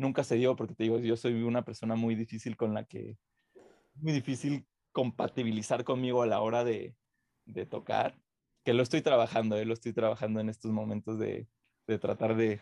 nunca 0.01 0.23
se 0.23 0.35
dio, 0.35 0.55
porque 0.55 0.75
te 0.75 0.83
digo, 0.83 0.99
yo 0.99 1.15
soy 1.17 1.43
una 1.43 1.63
persona 1.63 1.95
muy 1.95 2.15
difícil 2.15 2.57
con 2.57 2.73
la 2.73 2.85
que, 2.85 3.17
muy 3.95 4.13
difícil 4.13 4.65
compatibilizar 4.91 5.83
conmigo 5.83 6.21
a 6.23 6.27
la 6.27 6.41
hora 6.41 6.63
de, 6.63 6.95
de 7.45 7.65
tocar, 7.65 8.21
que 8.63 8.73
lo 8.73 8.83
estoy 8.83 9.01
trabajando, 9.01 9.57
eh, 9.57 9.65
lo 9.65 9.73
estoy 9.73 9.93
trabajando 9.93 10.39
en 10.39 10.49
estos 10.49 10.71
momentos 10.71 11.19
de, 11.19 11.47
de 11.87 11.99
tratar 11.99 12.35
de, 12.35 12.61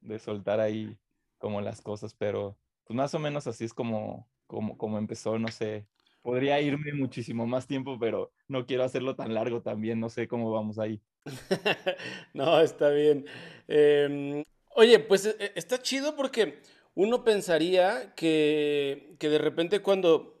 de 0.00 0.18
soltar 0.18 0.60
ahí 0.60 0.98
como 1.38 1.60
las 1.60 1.80
cosas, 1.82 2.14
pero 2.14 2.58
pues 2.84 2.96
más 2.96 3.14
o 3.14 3.18
menos 3.18 3.46
así 3.46 3.64
es 3.64 3.74
como, 3.74 4.28
como, 4.46 4.78
como 4.78 4.98
empezó, 4.98 5.38
no 5.38 5.48
sé. 5.48 5.88
Podría 6.22 6.60
irme 6.60 6.92
muchísimo 6.92 7.46
más 7.46 7.66
tiempo, 7.66 7.98
pero 7.98 8.32
no 8.48 8.66
quiero 8.66 8.84
hacerlo 8.84 9.14
tan 9.16 9.34
largo 9.34 9.62
también, 9.62 10.00
no 10.00 10.08
sé 10.08 10.28
cómo 10.28 10.50
vamos 10.50 10.78
ahí. 10.78 11.02
no, 12.34 12.60
está 12.60 12.90
bien. 12.90 13.26
Em, 13.68 14.44
oye, 14.76 14.98
pues 15.00 15.26
e, 15.26 15.36
e, 15.38 15.52
está 15.56 15.82
chido 15.82 16.14
porque 16.14 16.60
uno 16.94 17.24
pensaría 17.24 18.14
que, 18.14 19.16
que 19.18 19.28
de 19.28 19.38
repente 19.38 19.80
cuando, 19.80 20.38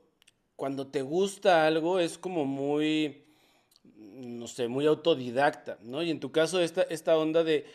cuando 0.54 0.86
te 0.86 1.02
gusta 1.02 1.66
algo 1.66 1.98
es 1.98 2.18
como 2.18 2.44
muy, 2.44 3.24
no 3.94 4.46
sé, 4.46 4.68
muy 4.68 4.86
autodidacta, 4.86 5.78
¿no? 5.82 6.02
Y 6.02 6.10
en 6.10 6.20
tu 6.20 6.32
caso 6.32 6.60
esta, 6.60 6.82
esta 6.82 7.16
onda 7.18 7.42
de 7.44 7.66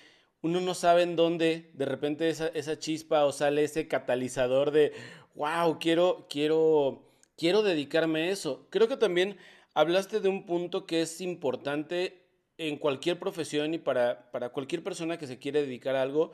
uno 0.41 0.61
no 0.61 0.73
sabe 0.73 1.03
en 1.03 1.15
dónde 1.15 1.71
de 1.73 1.85
repente 1.85 2.29
esa, 2.29 2.47
esa 2.49 2.79
chispa 2.79 3.25
o 3.25 3.31
sale 3.31 3.63
ese 3.63 3.87
catalizador 3.87 4.71
de, 4.71 4.93
wow, 5.35 5.77
quiero, 5.79 6.27
quiero, 6.29 7.11
quiero 7.37 7.61
dedicarme 7.63 8.23
a 8.23 8.31
eso. 8.31 8.67
Creo 8.69 8.87
que 8.87 8.97
también 8.97 9.37
hablaste 9.73 10.19
de 10.19 10.29
un 10.29 10.45
punto 10.45 10.85
que 10.85 11.01
es 11.01 11.21
importante 11.21 12.21
en 12.57 12.77
cualquier 12.77 13.19
profesión 13.19 13.73
y 13.73 13.79
para, 13.79 14.31
para 14.31 14.49
cualquier 14.49 14.83
persona 14.83 15.17
que 15.17 15.27
se 15.27 15.39
quiere 15.39 15.61
dedicar 15.61 15.95
a 15.95 16.01
algo, 16.03 16.31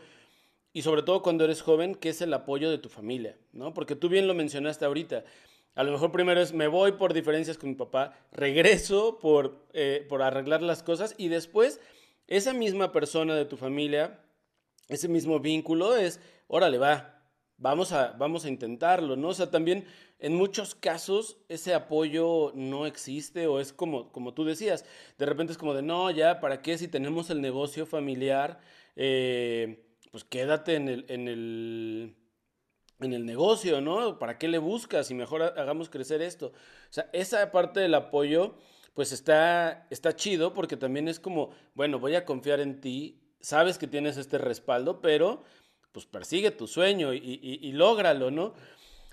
y 0.78 0.84
sobre 0.84 1.02
todo 1.02 1.24
cuando 1.24 1.44
eres 1.44 1.64
joven, 1.64 1.96
que 1.96 2.10
es 2.10 2.22
el 2.22 2.32
apoyo 2.36 2.70
de 2.70 2.78
tu 2.78 2.88
familia, 2.88 3.36
¿no? 3.52 3.74
Porque 3.74 3.96
tú 3.96 4.10
bien 4.10 4.28
lo 4.28 4.36
mencionaste 4.36 4.86
ahorita. 4.86 5.24
A 5.74 5.84
lo 5.84 5.92
mejor 5.92 6.12
primero 6.12 6.40
es 6.40 6.54
me 6.54 6.68
voy 6.68 6.92
por 6.92 7.16
diferencias 7.16 7.58
con 7.58 7.70
mi 7.70 7.76
papá, 7.76 8.16
regreso 8.32 9.18
por, 9.18 9.66
eh, 9.74 10.06
por 10.08 10.22
arreglar 10.22 10.62
las 10.62 10.84
cosas 10.84 11.16
y 11.18 11.30
después 11.30 11.80
esa 12.28 12.54
misma 12.54 12.92
persona 12.92 13.34
de 13.34 13.46
tu 13.46 13.58
familia, 13.58 14.20
ese 14.88 15.08
mismo 15.08 15.40
vínculo 15.40 15.98
es, 15.98 16.20
órale, 16.46 16.78
va, 16.78 17.24
vamos 17.58 17.92
a, 17.92 18.12
vamos 18.12 18.46
a 18.46 18.50
intentarlo, 18.50 19.16
¿no? 19.16 19.30
O 19.30 19.34
sea, 19.34 19.50
también 19.50 19.84
en 20.20 20.36
muchos 20.36 20.76
casos 20.76 21.40
ese 21.50 21.74
apoyo 21.74 22.52
no 22.54 22.86
existe 22.86 23.48
o 23.48 23.60
es 23.60 23.74
como, 23.74 24.12
como 24.12 24.36
tú 24.36 24.46
decías, 24.46 24.86
de 25.18 25.26
repente 25.26 25.54
es 25.54 25.58
como 25.58 25.74
de, 25.74 25.82
no, 25.82 26.12
ya, 26.12 26.40
¿para 26.40 26.62
qué 26.62 26.78
si 26.78 26.88
tenemos 26.88 27.32
el 27.32 27.42
negocio 27.42 27.88
familiar? 27.88 28.60
Eh, 28.96 29.87
pues 30.12 30.24
quédate 30.24 30.76
en 30.76 30.88
el, 30.88 31.06
en 31.10 31.28
el, 31.28 32.16
en 33.00 33.14
el 33.14 33.26
negocio, 33.26 33.82
¿no? 33.82 34.20
¿Para 34.20 34.38
qué 34.38 34.48
le 34.48 34.58
buscas? 34.58 35.12
Y 35.12 35.14
mejor 35.14 35.42
hagamos 35.42 35.90
crecer 35.90 36.22
esto. 36.22 36.48
O 36.48 36.94
sea, 36.94 37.10
esa 37.14 37.52
parte 37.52 37.80
del 37.80 37.94
apoyo 37.94 38.56
pues 38.94 39.12
está, 39.12 39.86
está 39.92 40.16
chido 40.16 40.56
porque 40.56 40.76
también 40.76 41.08
es 41.08 41.20
como, 41.20 41.52
bueno, 41.76 42.00
voy 42.00 42.16
a 42.16 42.26
confiar 42.26 42.60
en 42.60 42.82
ti, 42.82 43.22
sabes 43.40 43.78
que 43.78 43.86
tienes 43.86 44.18
este 44.18 44.40
respaldo, 44.40 45.02
pero 45.02 45.44
pues 45.92 46.08
persigue 46.08 46.50
tu 46.50 46.66
sueño 46.66 47.14
y, 47.14 47.18
y, 47.20 47.72
¿no? 47.74 48.54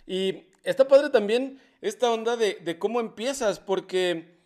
Y 0.07 0.45
está 0.63 0.89
padre 0.89 1.11
también 1.11 1.61
esta 1.83 2.11
onda 2.11 2.37
de, 2.37 2.79
cómo 2.79 3.01
empiezas, 3.01 3.61
porque 3.61 4.39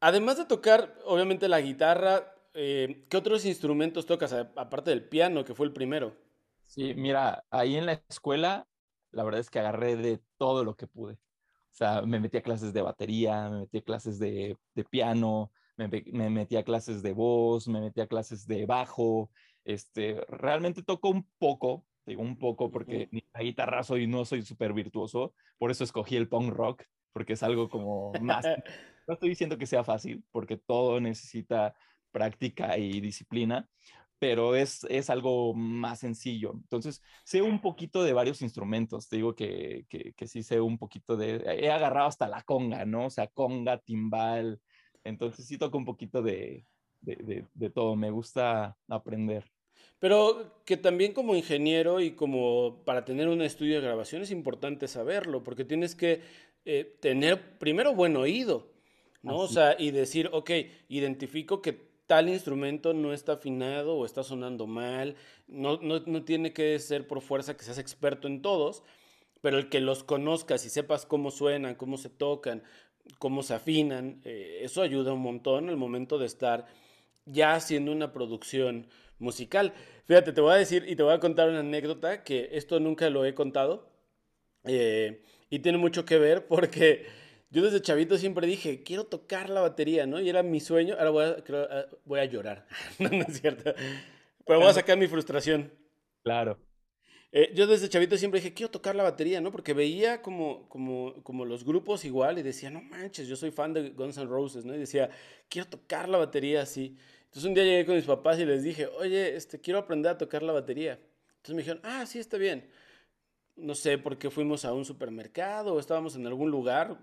además 0.00 0.38
de 0.38 0.46
tocar, 0.46 0.98
obviamente, 1.04 1.48
la 1.48 1.60
guitarra, 1.60 2.34
eh, 2.60 3.06
¿qué 3.08 3.16
otros 3.16 3.44
instrumentos 3.44 4.04
tocas, 4.04 4.32
aparte 4.32 4.90
del 4.90 5.08
piano, 5.08 5.44
que 5.44 5.54
fue 5.54 5.66
el 5.66 5.72
primero? 5.72 6.16
Sí, 6.64 6.92
mira, 6.94 7.44
ahí 7.50 7.76
en 7.76 7.86
la 7.86 8.02
escuela, 8.08 8.66
la 9.12 9.22
verdad 9.22 9.40
es 9.40 9.48
que 9.48 9.60
agarré 9.60 9.96
de 9.96 10.20
todo 10.38 10.64
lo 10.64 10.74
que 10.74 10.88
pude. 10.88 11.14
O 11.14 11.74
sea, 11.78 12.02
me 12.02 12.18
metí 12.18 12.36
a 12.36 12.42
clases 12.42 12.72
de 12.72 12.82
batería, 12.82 13.48
me 13.48 13.60
metí 13.60 13.78
a 13.78 13.82
clases 13.82 14.18
de, 14.18 14.56
piano, 14.90 15.52
me, 15.76 15.88
me, 15.88 16.30
metí 16.30 16.56
a 16.56 16.64
clases 16.64 17.00
de 17.00 17.12
voz, 17.12 17.68
me 17.68 17.80
metí 17.80 18.00
a 18.00 18.08
clases 18.08 18.44
de 18.44 18.66
bajo. 18.66 19.30
Este, 19.64 20.20
realmente 20.28 20.82
toco 20.82 21.10
un 21.10 21.28
poco, 21.38 21.84
digo 22.06 22.22
un 22.22 22.38
poco 22.38 22.72
porque 22.72 23.08
ni 23.12 23.22
la 23.34 23.42
guitarra 23.42 23.84
soy, 23.84 24.08
no 24.08 24.24
soy 24.24 24.42
súper 24.42 24.72
virtuoso, 24.72 25.32
por 25.58 25.70
eso 25.70 25.84
escogí 25.84 26.16
el 26.16 26.28
punk 26.28 26.52
rock, 26.52 26.82
porque 27.12 27.34
es 27.34 27.42
algo 27.44 27.68
como 27.68 28.12
más... 28.20 28.44
no 29.06 29.14
estoy 29.14 29.28
diciendo 29.28 29.56
que 29.56 29.66
sea 29.66 29.84
fácil, 29.84 30.24
porque 30.32 30.56
todo 30.56 31.00
necesita 31.00 31.74
práctica 32.12 32.78
y 32.78 33.00
disciplina, 33.00 33.68
pero 34.18 34.56
es, 34.56 34.84
es 34.90 35.10
algo 35.10 35.54
más 35.54 36.00
sencillo. 36.00 36.52
Entonces, 36.54 37.02
sé 37.24 37.42
un 37.42 37.60
poquito 37.60 38.02
de 38.02 38.12
varios 38.12 38.42
instrumentos, 38.42 39.08
te 39.08 39.16
digo 39.16 39.34
que, 39.34 39.86
que, 39.88 40.12
que, 40.14 40.26
sí 40.26 40.42
sé 40.42 40.60
un 40.60 40.78
poquito 40.78 41.16
de, 41.16 41.36
he 41.46 41.70
agarrado 41.70 42.08
hasta 42.08 42.28
la 42.28 42.42
conga, 42.42 42.84
¿no? 42.84 43.06
O 43.06 43.10
sea, 43.10 43.28
conga, 43.28 43.78
timbal, 43.78 44.60
entonces 45.04 45.46
sí 45.46 45.58
toco 45.58 45.78
un 45.78 45.84
poquito 45.84 46.22
de, 46.22 46.66
de, 47.00 47.44
de, 47.54 47.70
todo, 47.70 47.96
me 47.96 48.10
gusta 48.10 48.76
aprender. 48.88 49.44
Pero 49.98 50.62
que 50.64 50.76
también 50.76 51.12
como 51.12 51.36
ingeniero 51.36 52.00
y 52.00 52.12
como 52.12 52.82
para 52.84 53.04
tener 53.04 53.28
un 53.28 53.42
estudio 53.42 53.76
de 53.76 53.86
grabación 53.86 54.22
es 54.22 54.30
importante 54.30 54.88
saberlo, 54.88 55.42
porque 55.42 55.64
tienes 55.64 55.94
que 55.94 56.22
eh, 56.64 56.98
tener 57.00 57.58
primero 57.58 57.94
buen 57.94 58.16
oído, 58.16 58.72
¿no? 59.22 59.38
O 59.38 59.48
sea, 59.48 59.76
y 59.78 59.90
decir, 59.90 60.28
ok, 60.32 60.50
identifico 60.88 61.62
que 61.62 61.87
tal 62.08 62.28
instrumento 62.30 62.94
no 62.94 63.12
está 63.12 63.34
afinado 63.34 63.94
o 63.94 64.06
está 64.06 64.24
sonando 64.24 64.66
mal. 64.66 65.14
No, 65.46 65.78
no, 65.80 66.24
tiene 66.24 66.52
que 66.52 66.78
ser 66.80 67.06
por 67.06 67.20
fuerza 67.20 67.56
que 67.56 67.64
seas 67.64 67.78
experto 67.78 68.26
en 68.26 68.42
todos, 68.42 68.82
pero 69.42 69.58
el 69.58 69.68
que 69.68 69.80
los 69.80 70.04
conozcas 70.04 70.64
y 70.64 70.70
sepas 70.70 71.06
cómo 71.06 71.30
suenan, 71.30 71.76
cómo 71.76 71.98
se 71.98 72.08
tocan, 72.08 72.64
cómo 73.18 73.42
se 73.42 73.54
afinan, 73.54 74.22
eh, 74.24 74.60
eso 74.62 74.82
ayuda 74.82 75.12
un 75.12 75.20
montón 75.20 75.68
al 75.68 75.76
momento 75.76 76.18
de 76.18 76.26
estar 76.26 76.66
ya 77.26 77.54
haciendo 77.54 77.92
una 77.92 78.12
producción 78.12 78.88
musical. 79.18 79.74
Fíjate, 80.06 80.32
te 80.32 80.40
voy 80.40 80.52
a 80.52 80.56
decir 80.56 80.86
y 80.88 80.96
te 80.96 81.02
voy 81.02 81.12
a 81.12 81.20
contar 81.20 81.50
una 81.50 81.60
anécdota 81.60 82.24
que 82.24 82.48
esto 82.52 82.80
nunca 82.80 83.10
lo 83.10 83.26
he 83.26 83.34
contado 83.34 83.90
eh, 84.64 85.22
y 85.50 85.58
tiene 85.58 85.76
mucho 85.76 86.06
que 86.06 86.18
ver 86.18 86.46
porque 86.46 87.06
yo 87.50 87.62
desde 87.62 87.80
chavito 87.80 88.18
siempre 88.18 88.46
dije, 88.46 88.82
quiero 88.82 89.04
tocar 89.04 89.48
la 89.48 89.60
batería, 89.60 90.06
¿no? 90.06 90.20
Y 90.20 90.28
era 90.28 90.42
mi 90.42 90.60
sueño. 90.60 90.96
Ahora 90.98 91.10
voy 91.10 91.24
a, 91.24 91.36
ah, 91.70 91.86
voy 92.04 92.20
a 92.20 92.24
llorar. 92.26 92.66
no, 92.98 93.08
no 93.08 93.22
es 93.22 93.40
cierto. 93.40 93.72
Pero 94.46 94.60
voy 94.60 94.68
a 94.68 94.74
sacar 94.74 94.98
mi 94.98 95.06
frustración. 95.06 95.72
Claro. 96.22 96.58
Eh, 97.30 97.52
yo 97.54 97.66
desde 97.66 97.90
chavito 97.90 98.16
siempre 98.16 98.40
dije, 98.40 98.54
quiero 98.54 98.70
tocar 98.70 98.96
la 98.96 99.02
batería, 99.02 99.40
¿no? 99.40 99.52
Porque 99.52 99.74
veía 99.74 100.22
como, 100.22 100.68
como, 100.68 101.22
como 101.22 101.44
los 101.44 101.64
grupos 101.64 102.04
igual 102.04 102.38
y 102.38 102.42
decía, 102.42 102.70
no 102.70 102.80
manches, 102.80 103.28
yo 103.28 103.36
soy 103.36 103.50
fan 103.50 103.74
de 103.74 103.90
Guns 103.90 104.16
N' 104.16 104.26
Roses, 104.26 104.64
¿no? 104.64 104.74
Y 104.74 104.78
decía, 104.78 105.10
quiero 105.48 105.68
tocar 105.68 106.08
la 106.08 106.16
batería 106.16 106.62
así. 106.62 106.96
Entonces 107.24 107.44
un 107.44 107.54
día 107.54 107.64
llegué 107.64 107.84
con 107.84 107.96
mis 107.96 108.06
papás 108.06 108.38
y 108.38 108.46
les 108.46 108.62
dije, 108.62 108.86
oye, 108.86 109.36
este, 109.36 109.60
quiero 109.60 109.78
aprender 109.78 110.12
a 110.12 110.18
tocar 110.18 110.42
la 110.42 110.52
batería. 110.54 110.98
Entonces 111.36 111.54
me 111.54 111.62
dijeron, 111.62 111.80
ah, 111.84 112.06
sí, 112.06 112.18
está 112.18 112.38
bien. 112.38 112.66
No 113.56 113.74
sé 113.74 113.98
por 113.98 114.16
qué 114.18 114.30
fuimos 114.30 114.64
a 114.64 114.72
un 114.72 114.86
supermercado 114.86 115.74
o 115.74 115.80
estábamos 115.80 116.16
en 116.16 116.26
algún 116.26 116.50
lugar, 116.50 116.98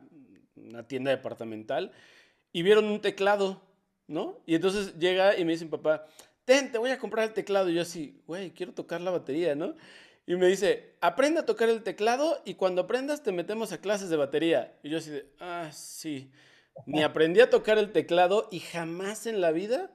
una 0.55 0.87
tienda 0.87 1.11
departamental, 1.11 1.91
y 2.51 2.63
vieron 2.63 2.85
un 2.85 3.01
teclado, 3.01 3.61
¿no? 4.07 4.41
Y 4.45 4.55
entonces 4.55 4.97
llega 4.97 5.37
y 5.37 5.45
me 5.45 5.53
dice 5.53 5.65
mi 5.65 5.71
papá, 5.71 6.05
ten, 6.45 6.71
te 6.71 6.77
voy 6.77 6.91
a 6.91 6.99
comprar 6.99 7.27
el 7.27 7.33
teclado. 7.33 7.69
Y 7.69 7.75
yo 7.75 7.81
así, 7.81 8.21
güey, 8.27 8.51
quiero 8.51 8.73
tocar 8.73 9.01
la 9.01 9.11
batería, 9.11 9.55
¿no? 9.55 9.75
Y 10.27 10.35
me 10.35 10.47
dice, 10.47 10.95
aprende 11.01 11.41
a 11.41 11.45
tocar 11.45 11.69
el 11.69 11.83
teclado 11.83 12.41
y 12.45 12.55
cuando 12.55 12.81
aprendas 12.81 13.21
te 13.21 13.31
metemos 13.31 13.71
a 13.71 13.81
clases 13.81 14.09
de 14.09 14.15
batería. 14.15 14.77
Y 14.81 14.89
yo 14.89 14.97
así 14.97 15.11
de, 15.11 15.31
ah, 15.39 15.69
sí. 15.71 16.31
Ni 16.85 17.03
aprendí 17.03 17.41
a 17.41 17.49
tocar 17.49 17.77
el 17.77 17.91
teclado 17.91 18.47
y 18.51 18.59
jamás 18.59 19.27
en 19.27 19.39
la 19.39 19.51
vida 19.51 19.91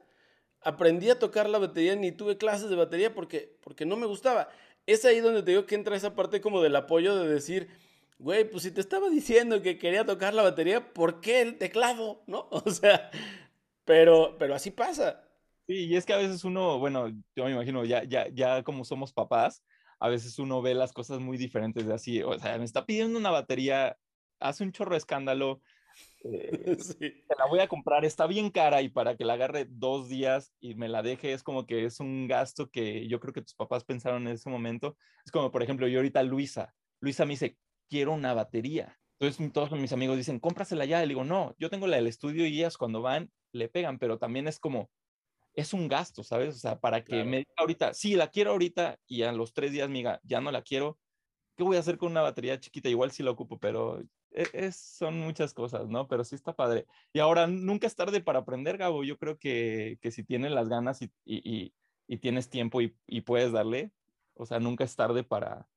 aprendí 0.62 1.10
a 1.10 1.18
tocar 1.18 1.48
la 1.48 1.58
batería 1.58 1.96
ni 1.96 2.12
tuve 2.12 2.36
clases 2.36 2.70
de 2.70 2.76
batería 2.76 3.14
porque, 3.14 3.56
porque 3.62 3.86
no 3.86 3.96
me 3.96 4.06
gustaba. 4.06 4.48
Es 4.86 5.04
ahí 5.04 5.20
donde 5.20 5.42
te 5.42 5.52
digo 5.52 5.66
que 5.66 5.74
entra 5.74 5.96
esa 5.96 6.14
parte 6.14 6.40
como 6.40 6.62
del 6.62 6.76
apoyo 6.76 7.16
de 7.16 7.28
decir, 7.28 7.68
güey, 8.20 8.48
pues 8.48 8.62
si 8.64 8.70
te 8.70 8.80
estaba 8.80 9.08
diciendo 9.08 9.62
que 9.62 9.78
quería 9.78 10.04
tocar 10.04 10.34
la 10.34 10.42
batería, 10.42 10.92
¿por 10.92 11.20
qué 11.20 11.40
el 11.40 11.58
teclado? 11.58 12.22
¿No? 12.26 12.48
O 12.66 12.70
sea, 12.70 13.10
pero, 13.84 14.36
pero 14.38 14.54
así 14.54 14.70
pasa. 14.70 15.24
Sí, 15.66 15.86
y 15.86 15.96
es 15.96 16.04
que 16.04 16.12
a 16.12 16.18
veces 16.18 16.44
uno, 16.44 16.78
bueno, 16.78 17.08
yo 17.34 17.44
me 17.44 17.52
imagino, 17.52 17.84
ya, 17.84 18.04
ya, 18.04 18.28
ya 18.28 18.62
como 18.62 18.84
somos 18.84 19.12
papás, 19.12 19.64
a 19.98 20.08
veces 20.08 20.38
uno 20.38 20.62
ve 20.62 20.74
las 20.74 20.92
cosas 20.92 21.20
muy 21.20 21.38
diferentes 21.38 21.86
de 21.86 21.94
así, 21.94 22.22
o 22.22 22.38
sea, 22.38 22.58
me 22.58 22.64
está 22.64 22.86
pidiendo 22.86 23.18
una 23.18 23.30
batería, 23.30 23.96
hace 24.40 24.64
un 24.64 24.72
chorro 24.72 24.92
de 24.92 24.98
escándalo, 24.98 25.62
eh, 26.24 26.76
te 26.98 27.34
la 27.38 27.46
voy 27.48 27.60
a 27.60 27.68
comprar, 27.68 28.04
está 28.04 28.26
bien 28.26 28.50
cara 28.50 28.82
y 28.82 28.88
para 28.88 29.16
que 29.16 29.24
la 29.24 29.34
agarre 29.34 29.66
dos 29.68 30.08
días 30.08 30.52
y 30.60 30.74
me 30.74 30.88
la 30.88 31.02
deje 31.02 31.32
es 31.32 31.42
como 31.42 31.66
que 31.66 31.84
es 31.84 32.00
un 32.00 32.26
gasto 32.28 32.70
que 32.70 33.08
yo 33.08 33.20
creo 33.20 33.32
que 33.32 33.42
tus 33.42 33.54
papás 33.54 33.84
pensaron 33.84 34.26
en 34.26 34.34
ese 34.34 34.50
momento. 34.50 34.96
Es 35.24 35.32
como, 35.32 35.50
por 35.50 35.62
ejemplo, 35.62 35.88
yo 35.88 35.98
ahorita 35.98 36.22
Luisa, 36.22 36.74
Luisa 37.00 37.24
me 37.24 37.32
dice, 37.32 37.56
quiero 37.90 38.12
una 38.12 38.32
batería. 38.32 38.98
Entonces 39.18 39.52
todos 39.52 39.72
mis 39.72 39.92
amigos 39.92 40.16
dicen, 40.16 40.40
cómprasela 40.40 40.86
ya. 40.86 41.00
Le 41.02 41.08
digo, 41.08 41.24
no, 41.24 41.54
yo 41.58 41.68
tengo 41.68 41.86
la 41.86 41.96
del 41.96 42.06
estudio 42.06 42.46
y 42.46 42.58
ellas 42.58 42.78
cuando 42.78 43.02
van 43.02 43.30
le 43.52 43.68
pegan, 43.68 43.98
pero 43.98 44.18
también 44.18 44.48
es 44.48 44.58
como, 44.58 44.90
es 45.54 45.74
un 45.74 45.88
gasto, 45.88 46.22
¿sabes? 46.22 46.54
O 46.56 46.58
sea, 46.58 46.78
para 46.78 47.04
que 47.04 47.24
me 47.24 47.38
diga 47.38 47.52
ahorita, 47.56 47.92
sí, 47.92 48.14
la 48.14 48.28
quiero 48.28 48.52
ahorita 48.52 48.98
y 49.06 49.22
a 49.22 49.32
los 49.32 49.52
tres 49.52 49.72
días 49.72 49.88
me 49.88 49.96
diga, 49.96 50.20
ya 50.22 50.40
no 50.40 50.52
la 50.52 50.62
quiero, 50.62 50.98
¿qué 51.56 51.64
voy 51.64 51.76
a 51.76 51.80
hacer 51.80 51.98
con 51.98 52.12
una 52.12 52.22
batería 52.22 52.60
chiquita? 52.60 52.88
Igual 52.88 53.10
sí 53.10 53.22
la 53.22 53.32
ocupo, 53.32 53.58
pero 53.58 54.00
e, 54.30 54.46
es, 54.52 54.76
son 54.76 55.18
muchas 55.18 55.52
cosas, 55.52 55.88
¿no? 55.88 56.06
Pero 56.08 56.24
sí 56.24 56.36
está 56.36 56.54
padre. 56.54 56.86
Y 57.12 57.18
ahora, 57.18 57.46
nunca 57.46 57.86
es 57.86 57.96
tarde 57.96 58.20
para 58.20 58.38
aprender, 58.40 58.78
Gabo. 58.78 59.04
Yo 59.04 59.18
creo 59.18 59.38
que, 59.38 59.98
que 60.00 60.12
si 60.12 60.22
tienes 60.24 60.52
las 60.52 60.68
ganas 60.68 61.02
y, 61.02 61.10
y, 61.24 61.74
y 62.06 62.18
tienes 62.18 62.48
tiempo 62.48 62.80
y, 62.80 63.20
puedes 63.20 63.52
darle, 63.52 63.92
o 64.34 64.46
sea, 64.46 64.58
nunca 64.58 64.84
es 64.84 64.96
tarde 64.96 65.22
para, 65.24 65.68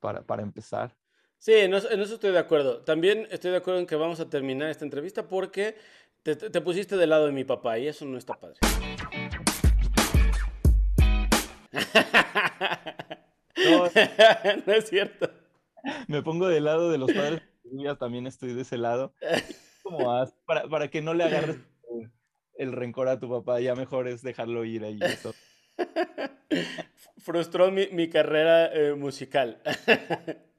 para, 0.00 0.24
para 0.24 0.42
empezar. 0.42 0.96
Sí, 1.38 1.52
en 1.52 1.74
eso, 1.74 1.88
estoy 1.90 2.32
de 2.32 2.38
acuerdo. 2.38 2.82
También 2.82 3.28
estoy 3.30 3.50
de 3.50 3.58
acuerdo 3.58 3.80
en 3.80 3.86
que 3.86 3.96
vamos 3.96 4.20
a 4.20 4.30
terminar 4.30 4.70
esta 4.70 4.84
entrevista 4.84 5.28
porque 5.28 5.76
te, 6.22 6.36
te 6.36 6.60
pusiste 6.60 6.96
del 6.96 7.10
lado 7.10 7.26
de 7.26 7.32
mi 7.32 7.44
papá 7.44 7.78
y 7.78 7.86
eso 7.88 8.04
no 8.04 8.16
está 8.16 8.34
padre. 8.34 8.58
No, 13.56 13.84
no 14.66 14.72
es 14.72 14.88
cierto. 14.88 15.30
Me 16.08 16.22
pongo 16.22 16.48
del 16.48 16.64
lado 16.64 16.90
de 16.90 16.98
los 16.98 17.12
padres 17.12 17.42
también 17.98 18.26
estoy 18.26 18.54
de 18.54 18.62
ese 18.62 18.78
lado. 18.78 19.14
Como 19.82 19.98
para, 20.46 20.68
para, 20.68 20.88
que 20.88 21.02
no 21.02 21.14
le 21.14 21.24
agarres 21.24 21.56
el 22.56 22.72
rencor 22.72 23.08
a 23.08 23.18
tu 23.18 23.28
papá, 23.28 23.60
ya 23.60 23.74
mejor 23.74 24.08
es 24.08 24.22
dejarlo 24.22 24.64
ir 24.64 24.84
ahí. 24.84 24.98
Eso. 25.00 25.34
Frustró 27.18 27.70
mi, 27.70 27.88
mi 27.88 28.08
carrera 28.08 28.72
eh, 28.72 28.94
musical. 28.94 29.60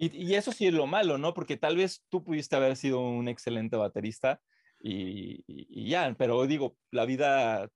y, 0.00 0.30
y, 0.30 0.34
eso 0.34 0.52
sí 0.52 0.66
es 0.66 0.72
lo 0.72 0.86
malo, 0.86 1.18
¿no? 1.18 1.34
Porque 1.34 1.56
tal 1.56 1.76
vez 1.76 2.04
tú 2.08 2.24
pudiste 2.24 2.56
haber 2.56 2.76
sido 2.76 3.00
un 3.00 3.28
excelente 3.28 3.76
baterista 3.76 4.40
y, 4.82 5.44
y, 5.46 5.88
ya, 5.88 6.14
pero 6.18 6.46
digo, 6.46 6.76
la 6.90 7.04
vida 7.04 7.70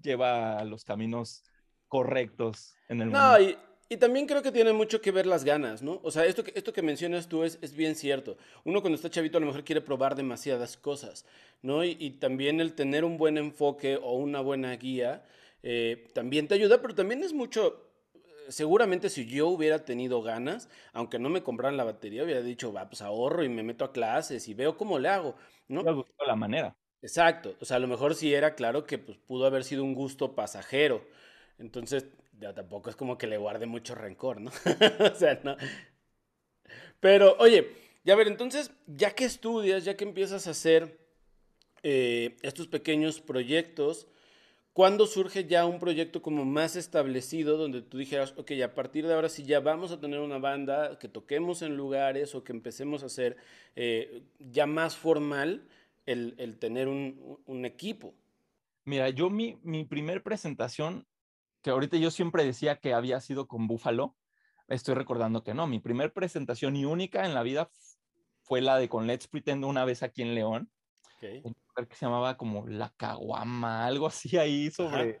lleva 0.00 0.62
los 0.64 0.84
caminos 0.84 1.42
correctos 1.88 2.76
en 2.88 3.00
el 3.00 3.06
mundo. 3.06 3.18
No, 3.20 3.40
y, 3.40 3.56
y 3.88 3.96
también 3.96 4.26
creo 4.26 4.42
que 4.42 4.52
tiene 4.52 4.72
mucho 4.72 5.00
que 5.00 5.10
ver 5.10 5.26
las 5.26 5.44
ganas, 5.44 5.82
¿no? 5.82 6.00
O 6.02 6.10
sea, 6.10 6.26
esto 6.26 6.44
que, 6.44 6.52
esto 6.54 6.72
que 6.72 6.82
mencionas 6.82 7.28
tú 7.28 7.42
es, 7.42 7.58
es 7.62 7.74
bien 7.74 7.94
cierto. 7.94 8.36
Uno 8.64 8.82
cuando 8.82 8.96
está 8.96 9.10
chavito 9.10 9.38
a 9.38 9.40
lo 9.40 9.46
mejor 9.46 9.64
quiere 9.64 9.80
probar 9.80 10.14
demasiadas 10.14 10.76
cosas, 10.76 11.24
¿no? 11.62 11.84
Y, 11.84 12.10
también 12.20 12.60
el 12.60 12.74
tener 12.74 13.04
un 13.04 13.16
buen 13.16 13.38
enfoque 13.38 13.96
o 13.96 14.12
una 14.12 14.40
buena 14.40 14.76
guía 14.76 15.24
eh, 15.62 16.08
también 16.14 16.46
te 16.46 16.54
ayuda, 16.54 16.80
pero 16.80 16.94
también 16.94 17.22
es 17.22 17.32
mucho... 17.32 17.84
Seguramente 18.48 19.10
si 19.10 19.26
yo 19.26 19.48
hubiera 19.48 19.84
tenido 19.84 20.22
ganas, 20.22 20.68
aunque 20.92 21.18
no 21.18 21.28
me 21.28 21.42
compraran 21.42 21.76
la 21.76 21.84
batería, 21.84 22.24
hubiera 22.24 22.42
dicho, 22.42 22.72
va, 22.72 22.88
pues 22.88 23.02
ahorro 23.02 23.44
y 23.44 23.48
me 23.48 23.62
meto 23.62 23.84
a 23.84 23.92
clases 23.92 24.48
y 24.48 24.54
veo 24.54 24.76
cómo 24.76 24.98
le 24.98 25.08
hago, 25.08 25.36
¿no? 25.68 25.82
la 26.26 26.36
manera. 26.36 26.76
Exacto. 27.02 27.56
O 27.60 27.64
sea, 27.64 27.76
a 27.76 27.80
lo 27.80 27.88
mejor 27.88 28.14
sí 28.14 28.34
era 28.34 28.54
claro 28.54 28.84
que 28.84 28.98
pues, 28.98 29.18
pudo 29.18 29.46
haber 29.46 29.64
sido 29.64 29.84
un 29.84 29.94
gusto 29.94 30.34
pasajero. 30.34 31.06
Entonces, 31.58 32.06
ya 32.38 32.54
tampoco 32.54 32.90
es 32.90 32.96
como 32.96 33.18
que 33.18 33.26
le 33.26 33.36
guarde 33.36 33.66
mucho 33.66 33.94
rencor, 33.94 34.40
¿no? 34.40 34.50
o 35.12 35.14
sea, 35.14 35.40
no. 35.44 35.56
Pero, 37.00 37.36
oye, 37.38 37.68
ya 38.04 38.16
ver, 38.16 38.28
entonces, 38.28 38.70
ya 38.86 39.14
que 39.14 39.24
estudias, 39.24 39.84
ya 39.84 39.96
que 39.96 40.04
empiezas 40.04 40.46
a 40.46 40.50
hacer 40.50 40.98
eh, 41.82 42.36
estos 42.42 42.68
pequeños 42.68 43.20
proyectos, 43.20 44.08
¿cuándo 44.78 45.08
surge 45.08 45.44
ya 45.44 45.66
un 45.66 45.80
proyecto 45.80 46.22
como 46.22 46.44
más 46.44 46.76
establecido 46.76 47.56
donde 47.56 47.82
tú 47.82 47.98
dijeras, 47.98 48.32
ok, 48.36 48.52
a 48.64 48.74
partir 48.74 49.08
de 49.08 49.12
ahora 49.12 49.28
sí 49.28 49.42
ya 49.42 49.58
vamos 49.58 49.90
a 49.90 49.98
tener 49.98 50.20
una 50.20 50.38
banda, 50.38 51.00
que 51.00 51.08
toquemos 51.08 51.62
en 51.62 51.76
lugares 51.76 52.36
o 52.36 52.44
que 52.44 52.52
empecemos 52.52 53.02
a 53.02 53.06
hacer 53.06 53.36
eh, 53.74 54.22
ya 54.38 54.66
más 54.66 54.96
formal 54.96 55.66
el, 56.06 56.58
tener 56.60 56.86
un, 56.86 57.40
un, 57.44 57.64
equipo? 57.64 58.14
Mira, 58.84 59.08
yo 59.08 59.30
mi, 59.30 59.58
mi 59.64 59.84
primer 59.84 60.22
presentación 60.22 61.08
que 61.60 61.70
ahorita 61.70 61.96
yo 61.96 62.12
siempre 62.12 62.44
decía 62.44 62.76
que 62.76 62.94
había 62.94 63.20
sido 63.20 63.48
con 63.48 63.66
Búfalo, 63.66 64.14
estoy 64.68 64.94
recordando 64.94 65.42
que 65.42 65.54
no, 65.54 65.66
mi 65.66 65.80
primer 65.80 66.12
presentación 66.12 66.76
y 66.76 66.84
única 66.84 67.26
en 67.26 67.34
la 67.34 67.42
vida 67.42 67.68
fue 68.42 68.60
la 68.60 68.78
de 68.78 68.88
con 68.88 69.08
Let's 69.08 69.26
Pretend 69.26 69.64
una 69.64 69.84
vez 69.84 70.04
aquí 70.04 70.22
en 70.22 70.36
León, 70.36 70.70
okay. 71.18 71.42
que 71.88 71.94
se 71.94 72.06
llamaba 72.06 72.36
como 72.36 72.66
La 72.66 72.90
Caguama, 72.96 73.86
algo 73.86 74.06
así 74.06 74.36
ahí 74.36 74.70
sobre... 74.70 75.20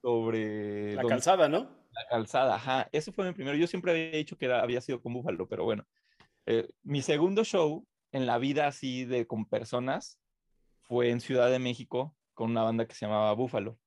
sobre 0.00 0.94
la 0.94 1.04
calzada, 1.04 1.48
¿no? 1.48 1.68
La 1.92 2.06
calzada, 2.10 2.56
ajá. 2.56 2.88
Eso 2.92 3.12
fue 3.12 3.26
mi 3.26 3.32
primero. 3.32 3.56
Yo 3.56 3.66
siempre 3.66 3.92
había 3.92 4.10
dicho 4.10 4.36
que 4.36 4.52
había 4.52 4.80
sido 4.80 5.00
con 5.00 5.14
Búfalo, 5.14 5.48
pero 5.48 5.64
bueno. 5.64 5.86
Eh, 6.46 6.68
mi 6.82 7.02
segundo 7.02 7.44
show 7.44 7.86
en 8.12 8.26
la 8.26 8.38
vida 8.38 8.66
así 8.66 9.04
de 9.04 9.26
con 9.26 9.46
personas 9.46 10.18
fue 10.82 11.10
en 11.10 11.20
Ciudad 11.20 11.50
de 11.50 11.58
México 11.58 12.14
con 12.34 12.50
una 12.50 12.62
banda 12.62 12.86
que 12.86 12.94
se 12.94 13.06
llamaba 13.06 13.32
Búfalo 13.32 13.78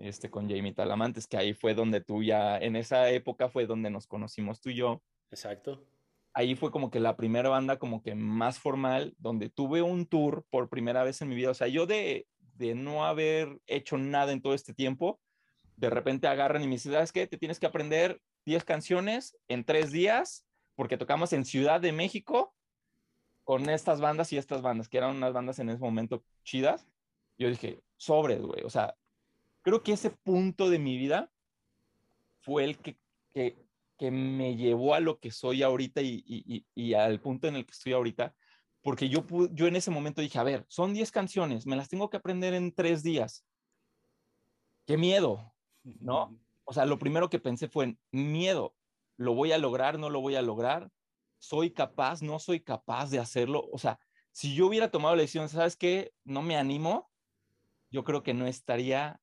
este, 0.00 0.30
con 0.30 0.48
Jamie 0.48 0.72
Talamantes, 0.72 1.26
que 1.26 1.36
ahí 1.36 1.54
fue 1.54 1.74
donde 1.74 2.00
tú 2.00 2.22
ya, 2.22 2.58
en 2.58 2.76
esa 2.76 3.10
época 3.10 3.48
fue 3.48 3.66
donde 3.66 3.90
nos 3.90 4.06
conocimos 4.06 4.60
tú 4.60 4.70
y 4.70 4.76
yo. 4.76 5.02
Exacto. 5.30 5.84
Ahí 6.32 6.54
fue 6.54 6.70
como 6.70 6.90
que 6.90 7.00
la 7.00 7.16
primera 7.16 7.48
banda 7.48 7.78
como 7.78 8.02
que 8.02 8.14
más 8.14 8.58
formal, 8.58 9.14
donde 9.18 9.50
tuve 9.50 9.82
un 9.82 10.06
tour 10.06 10.44
por 10.50 10.68
primera 10.68 11.02
vez 11.02 11.20
en 11.22 11.28
mi 11.28 11.34
vida. 11.34 11.50
O 11.50 11.54
sea, 11.54 11.66
yo 11.66 11.86
de, 11.86 12.26
de 12.54 12.74
no 12.74 13.04
haber 13.04 13.60
hecho 13.66 13.98
nada 13.98 14.32
en 14.32 14.40
todo 14.40 14.54
este 14.54 14.72
tiempo, 14.72 15.20
de 15.76 15.90
repente 15.90 16.28
agarran 16.28 16.62
y 16.62 16.66
me 16.66 16.74
dicen, 16.74 16.92
¿sabes 16.92 17.10
qué? 17.10 17.26
Te 17.26 17.38
tienes 17.38 17.58
que 17.58 17.66
aprender 17.66 18.20
10 18.44 18.64
canciones 18.64 19.36
en 19.48 19.64
tres 19.64 19.90
días, 19.90 20.46
porque 20.76 20.98
tocamos 20.98 21.32
en 21.32 21.44
Ciudad 21.44 21.80
de 21.80 21.92
México 21.92 22.54
con 23.44 23.68
estas 23.68 24.00
bandas 24.00 24.32
y 24.32 24.36
estas 24.36 24.62
bandas, 24.62 24.88
que 24.88 24.98
eran 24.98 25.16
unas 25.16 25.32
bandas 25.32 25.58
en 25.58 25.70
ese 25.70 25.80
momento 25.80 26.22
chidas. 26.44 26.86
Yo 27.38 27.48
dije, 27.48 27.80
sobres, 27.96 28.40
güey. 28.42 28.62
O 28.62 28.70
sea, 28.70 28.94
creo 29.62 29.82
que 29.82 29.92
ese 29.92 30.10
punto 30.10 30.70
de 30.70 30.78
mi 30.78 30.96
vida 30.96 31.30
fue 32.40 32.64
el 32.64 32.78
que, 32.78 32.96
que, 33.32 33.56
que 34.00 34.10
me 34.10 34.56
llevó 34.56 34.94
a 34.94 35.00
lo 35.00 35.18
que 35.18 35.30
soy 35.30 35.62
ahorita 35.62 36.00
y, 36.00 36.24
y, 36.26 36.64
y, 36.74 36.94
al 36.94 37.20
punto 37.20 37.48
en 37.48 37.56
el 37.56 37.66
que 37.66 37.72
estoy 37.72 37.92
ahorita, 37.92 38.34
porque 38.80 39.10
yo, 39.10 39.26
yo 39.52 39.66
en 39.66 39.76
ese 39.76 39.90
momento 39.90 40.22
dije, 40.22 40.38
a 40.38 40.42
ver, 40.42 40.64
son 40.68 40.94
10 40.94 41.12
canciones, 41.12 41.66
me 41.66 41.76
las 41.76 41.90
tengo 41.90 42.08
que 42.08 42.16
aprender 42.16 42.54
en 42.54 42.72
tres 42.72 43.02
días. 43.02 43.44
Qué 44.86 44.96
miedo, 44.96 45.52
¿no? 45.84 46.34
O 46.64 46.72
sea, 46.72 46.86
lo 46.86 47.00
primero 47.00 47.28
que 47.28 47.40
pensé 47.40 47.68
fue 47.68 47.96
miedo, 48.12 48.76
¿lo 49.16 49.34
voy 49.34 49.50
a 49.50 49.58
lograr? 49.58 49.98
¿No 49.98 50.08
lo 50.08 50.20
voy 50.20 50.36
a 50.36 50.42
lograr? 50.42 50.88
¿Soy 51.38 51.72
capaz? 51.72 52.22
¿No 52.22 52.38
soy 52.38 52.60
capaz 52.60 53.10
de 53.10 53.18
hacerlo? 53.18 53.68
O 53.72 53.78
sea, 53.78 53.98
si 54.30 54.54
yo 54.54 54.68
hubiera 54.68 54.88
tomado 54.88 55.16
la 55.16 55.22
decisión, 55.22 55.48
¿sabes 55.48 55.76
qué? 55.76 56.14
No 56.22 56.42
me 56.42 56.56
animo, 56.56 57.10
yo 57.90 58.04
creo 58.04 58.22
que 58.22 58.34
no 58.34 58.46
estaría 58.46 59.20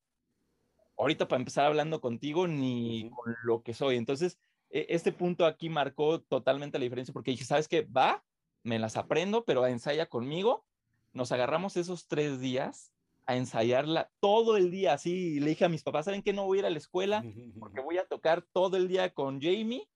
ahorita 0.98 1.26
para 1.26 1.40
empezar 1.40 1.64
hablando 1.64 2.02
contigo 2.02 2.46
ni 2.46 3.08
con 3.08 3.34
lo 3.44 3.62
que 3.62 3.72
soy. 3.72 3.96
Entonces, 3.96 4.38
este 4.70 5.12
punto 5.12 5.46
aquí 5.46 5.68
marcó 5.68 6.20
totalmente 6.20 6.78
la 6.78 6.84
diferencia 6.84 7.12
porque 7.12 7.30
dije, 7.30 7.44
¿sabes 7.44 7.68
qué? 7.68 7.82
Va, 7.82 8.24
me 8.62 8.78
las 8.78 8.96
aprendo, 8.96 9.44
pero 9.44 9.66
ensaya 9.66 10.06
conmigo. 10.06 10.64
Nos 11.12 11.32
agarramos 11.32 11.76
esos 11.76 12.06
tres 12.06 12.40
días 12.40 12.92
a 13.26 13.36
ensayarla 13.36 14.10
todo 14.20 14.56
el 14.56 14.70
día, 14.70 14.94
así. 14.94 15.40
Le 15.40 15.50
dije 15.50 15.64
a 15.64 15.68
mis 15.68 15.82
papás, 15.82 16.04
¿saben 16.06 16.22
qué? 16.22 16.32
No 16.32 16.46
voy 16.46 16.58
a 16.58 16.60
ir 16.60 16.66
a 16.66 16.70
la 16.70 16.78
escuela 16.78 17.24
porque 17.58 17.80
voy 17.80 17.98
a 17.98 18.06
tocar 18.06 18.42
todo 18.52 18.76
el 18.76 18.88
día 18.88 19.12
con 19.12 19.40
Jamie 19.40 19.88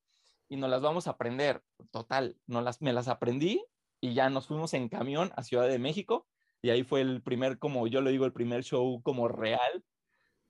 y 0.48 0.56
nos 0.56 0.70
las 0.70 0.82
vamos 0.82 1.06
a 1.06 1.12
aprender. 1.12 1.62
Total, 1.90 2.37
no 2.46 2.61
las, 2.61 2.82
me 2.82 2.92
las 2.92 3.08
aprendí 3.08 3.64
y 4.00 4.14
ya 4.14 4.30
nos 4.30 4.46
fuimos 4.46 4.74
en 4.74 4.88
camión 4.88 5.32
a 5.37 5.42
Ciudad 5.42 5.68
de 5.68 5.78
México 5.78 6.26
y 6.61 6.70
ahí 6.70 6.82
fue 6.82 7.00
el 7.00 7.22
primer, 7.22 7.58
como 7.58 7.87
yo 7.87 8.00
lo 8.00 8.11
digo, 8.11 8.24
el 8.24 8.32
primer 8.32 8.64
show 8.64 9.02
como 9.02 9.28
real 9.28 9.85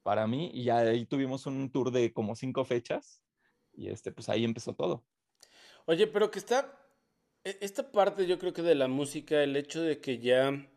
para 0.02 0.26
mí 0.26 0.50
y 0.52 0.64
ya 0.64 0.78
ahí 0.78 1.06
tuvimos 1.06 1.46
un 1.46 1.70
tour 1.70 1.90
de 1.90 2.12
como 2.12 2.35
cinco 2.35 2.64
fechas 2.64 3.22
y 3.74 3.88
este, 3.88 4.12
pues 4.12 4.28
ahí 4.28 4.44
empezó 4.44 4.74
todo. 4.74 5.02
Oye, 5.87 6.06
pero 6.06 6.30
que 6.30 6.38
está, 6.38 6.78
e, 7.44 7.58
esta 7.61 7.90
parte 7.90 8.26
yo 8.26 8.38
creo 8.38 8.52
que 8.52 8.62
de 8.62 8.74
la 8.74 8.88
música, 8.88 9.42
el 9.42 9.56
hecho 9.56 9.82
de 9.82 10.00
que 10.00 10.18
ya 10.18 10.68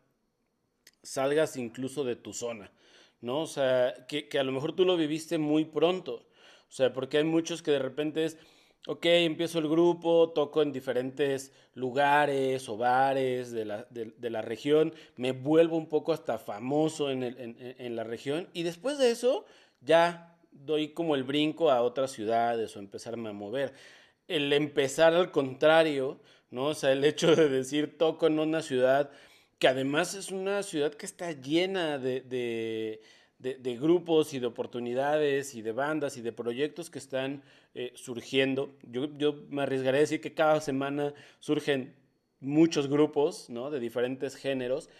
salgas 1.02 1.56
incluso 1.56 2.04
de 2.04 2.16
tu 2.16 2.32
zona, 2.32 2.72
¿no? 3.20 3.42
O 3.42 3.46
sea, 3.46 4.06
que, 4.08 4.28
que 4.28 4.38
a 4.38 4.44
lo 4.44 4.52
mejor 4.52 4.74
tú 4.74 4.84
lo 4.84 4.96
viviste 4.96 5.38
muy 5.38 5.64
pronto, 5.64 6.26
o 6.68 6.72
sea, 6.72 6.92
porque 6.92 7.18
hay 7.18 7.24
muchos 7.24 7.62
que 7.62 7.70
de 7.70 7.78
repente 7.78 8.24
es 8.24 8.38
ok, 8.86 9.04
empiezo 9.04 9.58
el 9.58 9.68
grupo, 9.68 10.30
toco 10.30 10.62
en 10.62 10.72
diferentes 10.72 11.52
lugares 11.74 12.68
o 12.68 12.76
bares 12.76 13.50
de 13.50 13.64
la, 13.64 13.86
de, 13.90 14.30
la 14.30 14.42
región, 14.42 14.94
me 15.16 15.32
vuelvo 15.32 15.76
un 15.76 15.88
poco 15.88 16.12
hasta 16.12 16.38
famoso 16.38 17.10
en, 17.10 17.22
en, 17.22 17.96
la 17.96 18.04
región 18.04 18.48
y 18.52 18.62
después 18.62 18.98
de 18.98 19.10
eso 19.10 19.44
ya 19.80 20.35
doy 20.64 20.88
como 20.88 21.14
el 21.14 21.24
brinco 21.24 21.70
a 21.70 21.82
otras 21.82 22.12
ciudades 22.12 22.76
o 22.76 22.78
empezarme 22.78 23.30
a 23.30 23.32
mover. 23.32 23.72
el 24.28 24.52
empezar 24.52 25.14
al 25.14 25.30
contrario, 25.30 26.20
¿no? 26.50 26.66
O 26.66 26.74
sea, 26.74 26.92
el 26.92 27.04
hecho 27.04 27.34
de 27.36 27.48
decir 27.48 27.96
toco 27.98 28.26
en 28.26 28.38
una 28.38 28.62
ciudad 28.62 29.10
que 29.58 29.68
además 29.68 30.14
es 30.14 30.30
una 30.30 30.62
ciudad 30.62 30.94
que 30.94 31.06
está 31.06 31.32
llena 31.32 31.98
de, 31.98 32.20
de, 33.38 33.76
grupos 33.76 34.34
y 34.34 34.38
de 34.38 34.46
oportunidades 34.46 35.54
y 35.54 35.62
de 35.62 35.72
bandas 35.72 36.16
y 36.16 36.20
de 36.22 36.32
proyectos 36.32 36.90
que 36.90 36.98
están 36.98 37.42
eh, 37.74 37.92
surgiendo. 37.94 38.74
Yo, 38.82 39.08
yo, 39.16 39.44
me 39.48 39.62
arriesgaré 39.62 39.98
a 39.98 40.00
decir 40.00 40.20
que 40.20 40.34
cada 40.34 40.60
semana 40.60 41.14
surgen 41.40 41.94
muchos 42.40 42.88
grupos, 42.88 43.48
¿no? 43.48 43.70
De 43.70 43.80
diferentes 43.80 44.36
géneros. 44.36 44.90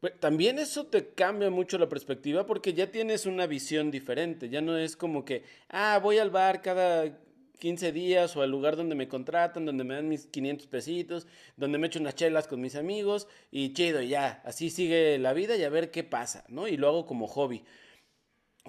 Pues, 0.00 0.18
también 0.20 0.58
eso 0.58 0.86
te 0.86 1.08
cambia 1.08 1.50
mucho 1.50 1.78
la 1.78 1.88
perspectiva 1.88 2.46
porque 2.46 2.72
ya 2.74 2.90
tienes 2.90 3.26
una 3.26 3.46
visión 3.46 3.90
diferente, 3.90 4.48
ya 4.48 4.60
no 4.60 4.76
es 4.78 4.96
como 4.96 5.24
que, 5.24 5.42
ah, 5.68 5.98
voy 6.02 6.18
al 6.18 6.30
bar 6.30 6.62
cada 6.62 7.18
15 7.58 7.90
días 7.92 8.36
o 8.36 8.42
al 8.42 8.50
lugar 8.50 8.76
donde 8.76 8.94
me 8.94 9.08
contratan, 9.08 9.66
donde 9.66 9.84
me 9.84 9.94
dan 9.94 10.08
mis 10.08 10.26
500 10.26 10.66
pesitos, 10.68 11.26
donde 11.56 11.78
me 11.78 11.88
echo 11.88 11.98
unas 11.98 12.14
chelas 12.14 12.46
con 12.46 12.60
mis 12.60 12.76
amigos 12.76 13.26
y 13.50 13.72
chido, 13.72 14.00
ya, 14.00 14.40
así 14.44 14.70
sigue 14.70 15.18
la 15.18 15.32
vida 15.32 15.56
y 15.56 15.64
a 15.64 15.68
ver 15.68 15.90
qué 15.90 16.04
pasa, 16.04 16.44
¿no? 16.48 16.68
Y 16.68 16.76
lo 16.76 16.88
hago 16.88 17.06
como 17.06 17.26
hobby. 17.26 17.64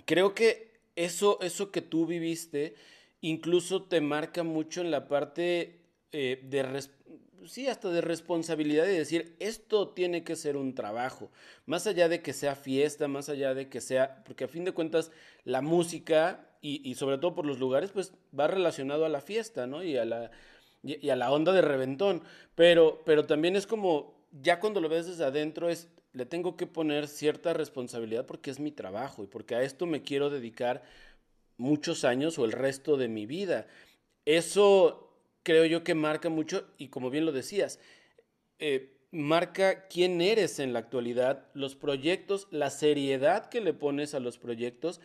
Creo 0.05 0.33
que 0.33 0.79
eso, 0.95 1.39
eso 1.41 1.71
que 1.71 1.81
tú 1.81 2.05
viviste 2.07 2.75
incluso 3.21 3.83
te 3.83 4.01
marca 4.01 4.43
mucho 4.43 4.81
en 4.81 4.91
la 4.91 5.07
parte 5.07 5.81
eh, 6.11 6.41
de, 6.43 6.83
sí, 7.45 7.67
hasta 7.67 7.89
de 7.89 8.02
responsabilidad 8.02 8.86
y 8.86 8.97
decir, 8.97 9.36
esto 9.39 9.89
tiene 9.89 10.23
que 10.23 10.36
ser 10.36 10.58
un 10.58 10.75
trabajo, 10.75 11.32
más 11.65 11.88
allá 11.88 12.10
de 12.10 12.21
que 12.21 12.34
sea 12.34 12.56
fiesta, 12.56 13.08
más 13.08 13.30
allá 13.30 13.54
de 13.54 13.69
que 13.69 13.82
sea, 13.82 14.23
porque 14.25 14.45
a 14.45 14.47
fin 14.47 14.65
de 14.65 14.71
cuentas 14.71 15.12
la 15.43 15.62
música 15.62 16.45
y, 16.62 16.95
sobre 16.95 17.17
todo 17.17 17.36
por 17.36 17.45
los 17.45 17.60
lugares, 17.60 17.91
pues 17.91 18.13
va 18.38 18.47
relacionado 18.47 19.06
a 19.06 19.10
la 19.10 19.21
fiesta, 19.21 19.65
¿no? 19.65 19.82
Y 19.82 19.97
a 19.97 20.04
la, 20.04 20.32
y, 20.84 21.10
a 21.10 21.15
la 21.15 21.32
onda 21.32 21.54
de 21.54 21.62
reventón. 21.62 22.21
Pero, 22.56 23.02
pero 23.06 23.25
también 23.25 23.56
es 23.56 23.65
como, 23.65 24.25
ya 24.41 24.60
cuando 24.60 24.82
lo 24.82 24.89
ves 24.89 25.08
desde 25.08 25.23
adentro, 25.23 25.69
es, 25.69 25.88
le 26.12 26.25
tengo 26.25 26.58
que 26.58 26.67
poner 26.67 27.08
cierta 27.08 27.54
responsabilidad 27.54 28.25
porque 28.25 28.52
es 28.52 28.60
mi 28.60 28.71
trabajo 28.71 29.23
y 29.23 29.28
porque 29.28 29.56
a 29.56 29.62
esto 29.62 29.86
me 29.86 30.04
quiero 30.04 30.30
dedicar 30.30 30.84
muchos 31.58 32.04
años 32.04 32.38
o 32.39 32.45
el 32.45 32.52
resto 32.52 32.97
de 32.97 33.08
mi 33.08 33.25
vida. 33.25 33.67
Eso 34.25 35.08
creo 35.49 35.65
yo 35.65 35.83
que 35.83 35.95
marca 35.95 36.29
mucho 36.29 36.67
y 36.77 36.89
como 36.89 37.09
bien 37.09 37.25
lo 37.25 37.31
decías, 37.31 37.79
eh, 38.59 38.99
marca 39.09 39.88
quién 39.88 40.21
eres 40.21 40.59
en 40.59 40.73
la 40.73 40.79
actualidad, 40.79 41.47
los 41.55 41.73
proyectos, 41.73 42.47
la 42.51 42.69
seriedad 42.69 43.49
que 43.49 43.59
le 43.59 43.73
pones 43.73 44.13
a 44.13 44.19
los 44.19 44.38
proyectos 44.38 45.01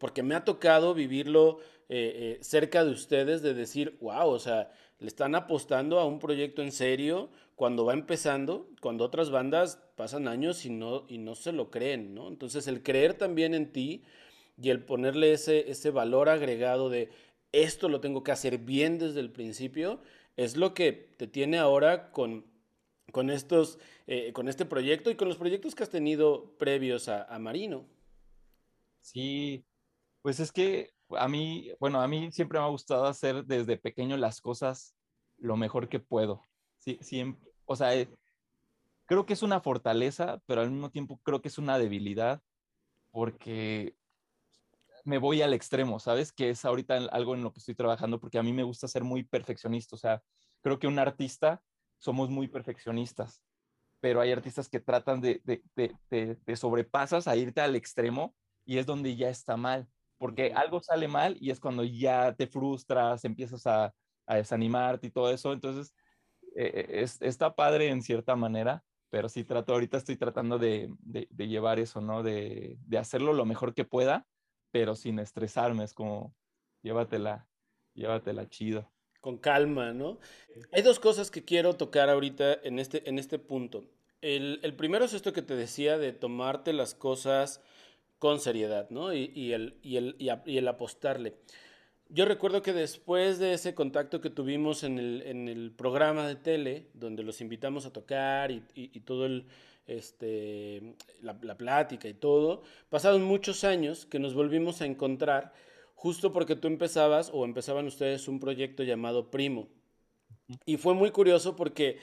porque 0.00 0.22
me 0.22 0.34
ha 0.34 0.46
tocado 0.46 0.94
vivirlo 0.94 1.58
eh, 1.90 2.38
eh, 2.38 2.38
cerca 2.40 2.86
de 2.86 2.90
ustedes, 2.90 3.42
de 3.42 3.52
decir, 3.52 3.98
wow, 4.00 4.30
o 4.30 4.38
sea, 4.38 4.72
le 4.98 5.08
están 5.08 5.34
apostando 5.34 6.00
a 6.00 6.06
un 6.06 6.18
proyecto 6.18 6.62
en 6.62 6.72
serio 6.72 7.28
cuando 7.54 7.84
va 7.84 7.92
empezando, 7.92 8.70
cuando 8.80 9.04
otras 9.04 9.28
bandas 9.28 9.78
pasan 9.94 10.26
años 10.26 10.64
y 10.64 10.70
no, 10.70 11.04
y 11.06 11.18
no 11.18 11.34
se 11.34 11.52
lo 11.52 11.70
creen, 11.70 12.14
¿no? 12.14 12.28
Entonces 12.28 12.66
el 12.66 12.82
creer 12.82 13.12
también 13.12 13.52
en 13.52 13.72
ti 13.72 14.04
y 14.58 14.70
el 14.70 14.82
ponerle 14.82 15.34
ese, 15.34 15.70
ese 15.70 15.90
valor 15.90 16.30
agregado 16.30 16.88
de 16.88 17.10
esto 17.52 17.88
lo 17.88 18.00
tengo 18.00 18.22
que 18.22 18.32
hacer 18.32 18.58
bien 18.58 18.98
desde 18.98 19.20
el 19.20 19.30
principio, 19.30 20.00
es 20.36 20.56
lo 20.56 20.74
que 20.74 20.92
te 20.92 21.26
tiene 21.26 21.58
ahora 21.58 22.10
con, 22.10 22.44
con, 23.12 23.30
estos, 23.30 23.78
eh, 24.06 24.32
con 24.32 24.48
este 24.48 24.64
proyecto 24.64 25.10
y 25.10 25.16
con 25.16 25.28
los 25.28 25.36
proyectos 25.36 25.74
que 25.74 25.82
has 25.82 25.90
tenido 25.90 26.56
previos 26.58 27.08
a, 27.08 27.24
a 27.24 27.38
Marino. 27.38 27.84
Sí, 29.00 29.64
pues 30.22 30.40
es 30.40 30.52
que 30.52 30.90
a 31.10 31.28
mí, 31.28 31.70
bueno, 31.78 32.00
a 32.00 32.08
mí 32.08 32.32
siempre 32.32 32.58
me 32.58 32.64
ha 32.64 32.68
gustado 32.68 33.06
hacer 33.06 33.44
desde 33.44 33.76
pequeño 33.76 34.16
las 34.16 34.40
cosas 34.40 34.94
lo 35.38 35.56
mejor 35.56 35.88
que 35.88 36.00
puedo. 36.00 36.42
Sí, 36.78 36.98
siempre, 37.00 37.52
o 37.64 37.76
sea, 37.76 37.94
eh, 37.94 38.08
creo 39.06 39.26
que 39.26 39.34
es 39.34 39.42
una 39.42 39.60
fortaleza, 39.60 40.40
pero 40.46 40.62
al 40.62 40.70
mismo 40.70 40.90
tiempo 40.90 41.20
creo 41.22 41.42
que 41.42 41.48
es 41.48 41.58
una 41.58 41.78
debilidad 41.78 42.40
porque 43.10 43.94
me 45.04 45.18
voy 45.18 45.42
al 45.42 45.54
extremo, 45.54 45.98
¿sabes? 45.98 46.32
Que 46.32 46.50
es 46.50 46.64
ahorita 46.64 46.96
algo 47.10 47.34
en 47.34 47.42
lo 47.42 47.52
que 47.52 47.58
estoy 47.58 47.74
trabajando 47.74 48.20
porque 48.20 48.38
a 48.38 48.42
mí 48.42 48.52
me 48.52 48.62
gusta 48.62 48.88
ser 48.88 49.04
muy 49.04 49.22
perfeccionista, 49.22 49.96
o 49.96 49.98
sea, 49.98 50.22
creo 50.60 50.78
que 50.78 50.86
un 50.86 50.98
artista 50.98 51.62
somos 51.98 52.30
muy 52.30 52.48
perfeccionistas, 52.48 53.42
pero 54.00 54.20
hay 54.20 54.32
artistas 54.32 54.68
que 54.68 54.80
tratan 54.80 55.20
de, 55.20 55.40
de, 55.44 55.62
de, 55.76 56.36
de 56.44 56.56
sobrepasas 56.56 57.28
a 57.28 57.36
irte 57.36 57.60
al 57.60 57.76
extremo 57.76 58.34
y 58.64 58.78
es 58.78 58.86
donde 58.86 59.16
ya 59.16 59.28
está 59.28 59.56
mal 59.56 59.88
porque 60.22 60.52
algo 60.54 60.80
sale 60.80 61.08
mal 61.08 61.36
y 61.40 61.50
es 61.50 61.58
cuando 61.58 61.82
ya 61.82 62.32
te 62.36 62.46
frustras, 62.46 63.24
empiezas 63.24 63.66
a, 63.66 63.92
desanimarte 64.28 65.08
y 65.08 65.10
todo 65.10 65.32
eso. 65.32 65.52
Entonces, 65.52 65.92
eh, 66.54 66.86
es, 67.02 67.20
está 67.22 67.56
padre 67.56 67.88
en 67.88 68.02
cierta 68.02 68.36
manera, 68.36 68.84
pero 69.10 69.28
sí 69.28 69.42
trato, 69.42 69.72
ahorita 69.72 69.96
estoy 69.96 70.16
tratando 70.16 70.60
de, 70.60 70.94
llevar 71.36 71.80
eso, 71.80 72.00
¿no? 72.00 72.22
De, 72.22 72.78
hacerlo 72.96 73.32
lo 73.32 73.44
mejor 73.44 73.74
que 73.74 73.84
pueda, 73.84 74.24
pero 74.72 74.96
sin 74.96 75.20
estresarme, 75.20 75.84
es 75.84 75.94
como, 75.94 76.34
llévatela, 76.82 77.46
llévatela 77.94 78.48
chido. 78.48 78.90
Con 79.20 79.38
calma, 79.38 79.92
¿no? 79.92 80.18
Hay 80.72 80.82
dos 80.82 80.98
cosas 80.98 81.30
que 81.30 81.44
quiero 81.44 81.74
tocar 81.74 82.10
ahorita 82.10 82.54
en 82.64 82.80
este, 82.80 83.08
en 83.08 83.20
este 83.20 83.38
punto. 83.38 83.84
El, 84.20 84.58
el 84.64 84.74
primero 84.74 85.04
es 85.04 85.12
esto 85.12 85.32
que 85.32 85.42
te 85.42 85.54
decía 85.54 85.98
de 85.98 86.12
tomarte 86.12 86.72
las 86.72 86.94
cosas 86.94 87.60
con 88.22 88.38
seriedad, 88.38 88.88
¿no? 88.90 89.12
Y, 89.12 89.52
el, 89.52 89.80
y, 89.82 89.96
el, 89.96 90.14
y, 90.16 90.56
el, 90.56 90.68
apostarle. 90.68 91.34
Yo 92.12 92.26
recuerdo 92.26 92.62
que 92.62 92.72
después 92.72 93.38
de 93.38 93.54
ese 93.54 93.74
contacto 93.74 94.20
que 94.20 94.30
tuvimos 94.30 94.84
en 94.84 94.98
el, 94.98 95.22
en 95.22 95.48
el 95.48 95.72
programa 95.72 96.28
de 96.28 96.36
tele, 96.36 96.86
donde 96.94 97.22
los 97.22 97.40
invitamos 97.40 97.86
a 97.86 97.92
tocar 97.92 98.50
y, 98.50 98.62
y 98.74 99.00
todo 99.00 99.26
el, 99.26 99.46
este, 99.86 100.94
la, 101.22 101.36
la, 101.42 101.56
plática 101.56 102.08
y 102.08 102.14
todo, 102.14 102.62
pasaron 102.90 103.22
muchos 103.22 103.64
años 103.64 104.06
que 104.06 104.18
nos 104.18 104.34
volvimos 104.34 104.82
a 104.82 104.86
encontrar 104.86 105.52
justo 105.94 106.32
porque 106.32 106.56
tú 106.56 106.68
empezabas 106.68 107.30
o 107.32 107.44
empezaban 107.44 107.86
ustedes 107.86 108.28
un 108.28 108.40
proyecto 108.40 108.82
llamado 108.82 109.30
Primo. 109.30 109.68
Y 110.66 110.76
fue 110.76 110.94
muy 110.94 111.10
curioso 111.10 111.56
porque 111.56 111.98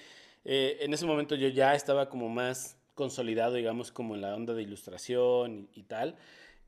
eh, 0.46 0.78
en 0.82 0.94
ese 0.94 1.06
momento 1.06 1.36
yo 1.36 1.50
ya 1.50 1.76
estaba 1.76 2.10
como 2.10 2.30
más 2.30 2.78
consolidado, 2.96 3.56
digamos, 3.56 3.92
como 3.92 4.16
en 4.16 4.22
la 4.22 4.36
onda 4.36 4.54
de 4.54 4.64
ilustración 4.64 5.70
y, 5.74 5.84
tal. 5.84 6.16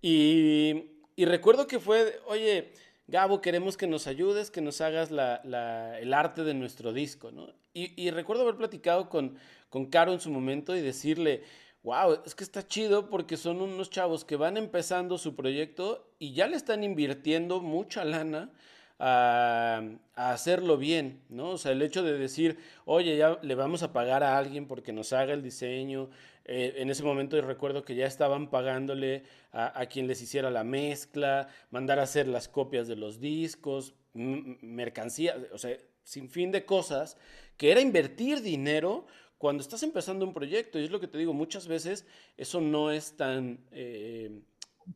Y, 0.02 0.86
recuerdo 1.18 1.68
que 1.68 1.80
fue, 1.80 2.20
oye, 2.28 2.72
Gabo, 3.12 3.42
queremos 3.42 3.76
que 3.76 3.88
nos 3.88 4.08
ayudes, 4.08 4.52
que 4.52 4.62
nos 4.62 4.80
hagas 4.80 5.12
el 5.12 6.14
arte 6.14 6.46
de 6.46 6.54
nuestro 6.54 6.94
disco, 6.94 7.30
¿no? 7.30 7.50
Y, 7.74 8.10
recuerdo 8.10 8.44
haber 8.44 8.56
platicado 8.56 9.10
con, 9.10 9.38
con 9.70 9.88
Caro 9.88 10.14
en 10.14 10.22
su 10.22 10.32
momento 10.32 10.78
y 10.78 10.82
decirle, 10.82 11.44
wow, 11.84 12.20
es 12.26 12.36
que 12.36 12.46
está 12.46 12.66
chido 12.66 13.10
porque 13.10 13.36
son 13.36 13.62
unos 13.62 13.90
chavos 13.90 14.24
que 14.24 14.38
van 14.38 14.56
empezando 14.56 15.18
su 15.18 15.36
proyecto 15.36 16.10
y 16.20 16.32
ya 16.34 16.48
le 16.48 16.56
están 16.56 16.86
invirtiendo 16.86 17.60
mucha 17.60 18.06
lana 18.06 18.50
a, 18.98 19.82
hacerlo 20.16 20.78
bien, 20.78 21.22
¿no? 21.28 21.50
O 21.50 21.58
sea, 21.58 21.74
el 21.74 21.82
hecho 21.82 22.04
de 22.04 22.18
decir, 22.18 22.60
oye, 22.86 23.18
ya 23.18 23.40
le 23.42 23.56
vamos 23.56 23.84
a 23.84 23.92
pagar 23.92 24.24
a 24.24 24.38
alguien 24.38 24.68
porque 24.68 24.94
nos 24.94 25.12
haga 25.12 25.34
el 25.34 25.42
diseño. 25.44 26.10
Eh, 26.46 26.76
en 26.78 26.90
ese 26.90 27.04
momento 27.04 27.40
recuerdo 27.42 27.84
que 27.84 27.96
ya 27.96 28.06
estaban 28.06 28.50
pagándole 28.50 29.24
a, 29.52 29.86
quien 29.88 30.08
les 30.08 30.22
hiciera 30.22 30.50
la 30.50 30.64
mezcla, 30.64 31.48
mandar 31.70 32.00
a 32.00 32.04
hacer 32.04 32.28
las 32.28 32.48
copias 32.48 32.88
de 32.88 32.96
los 32.96 33.20
discos, 33.20 33.94
mercancía, 34.14 35.36
o 35.54 35.58
sea, 35.58 35.78
sin 36.04 36.30
fin 36.30 36.52
de 36.52 36.66
cosas, 36.66 37.18
que 37.58 37.72
era 37.72 37.82
invertir 37.82 38.42
dinero 38.42 39.06
cuando 39.38 39.62
estás 39.62 39.84
empezando 39.84 40.26
un 40.26 40.34
proyecto. 40.34 40.80
Y 40.80 40.84
es 40.84 40.92
lo 40.92 41.00
que 41.00 41.08
te 41.08 41.18
digo, 41.18 41.34
muchas 41.34 41.68
veces 41.68 42.06
eso 42.38 42.62
no 42.62 42.92
es 42.92 43.16
tan, 43.18 43.60
eh, 43.72 44.42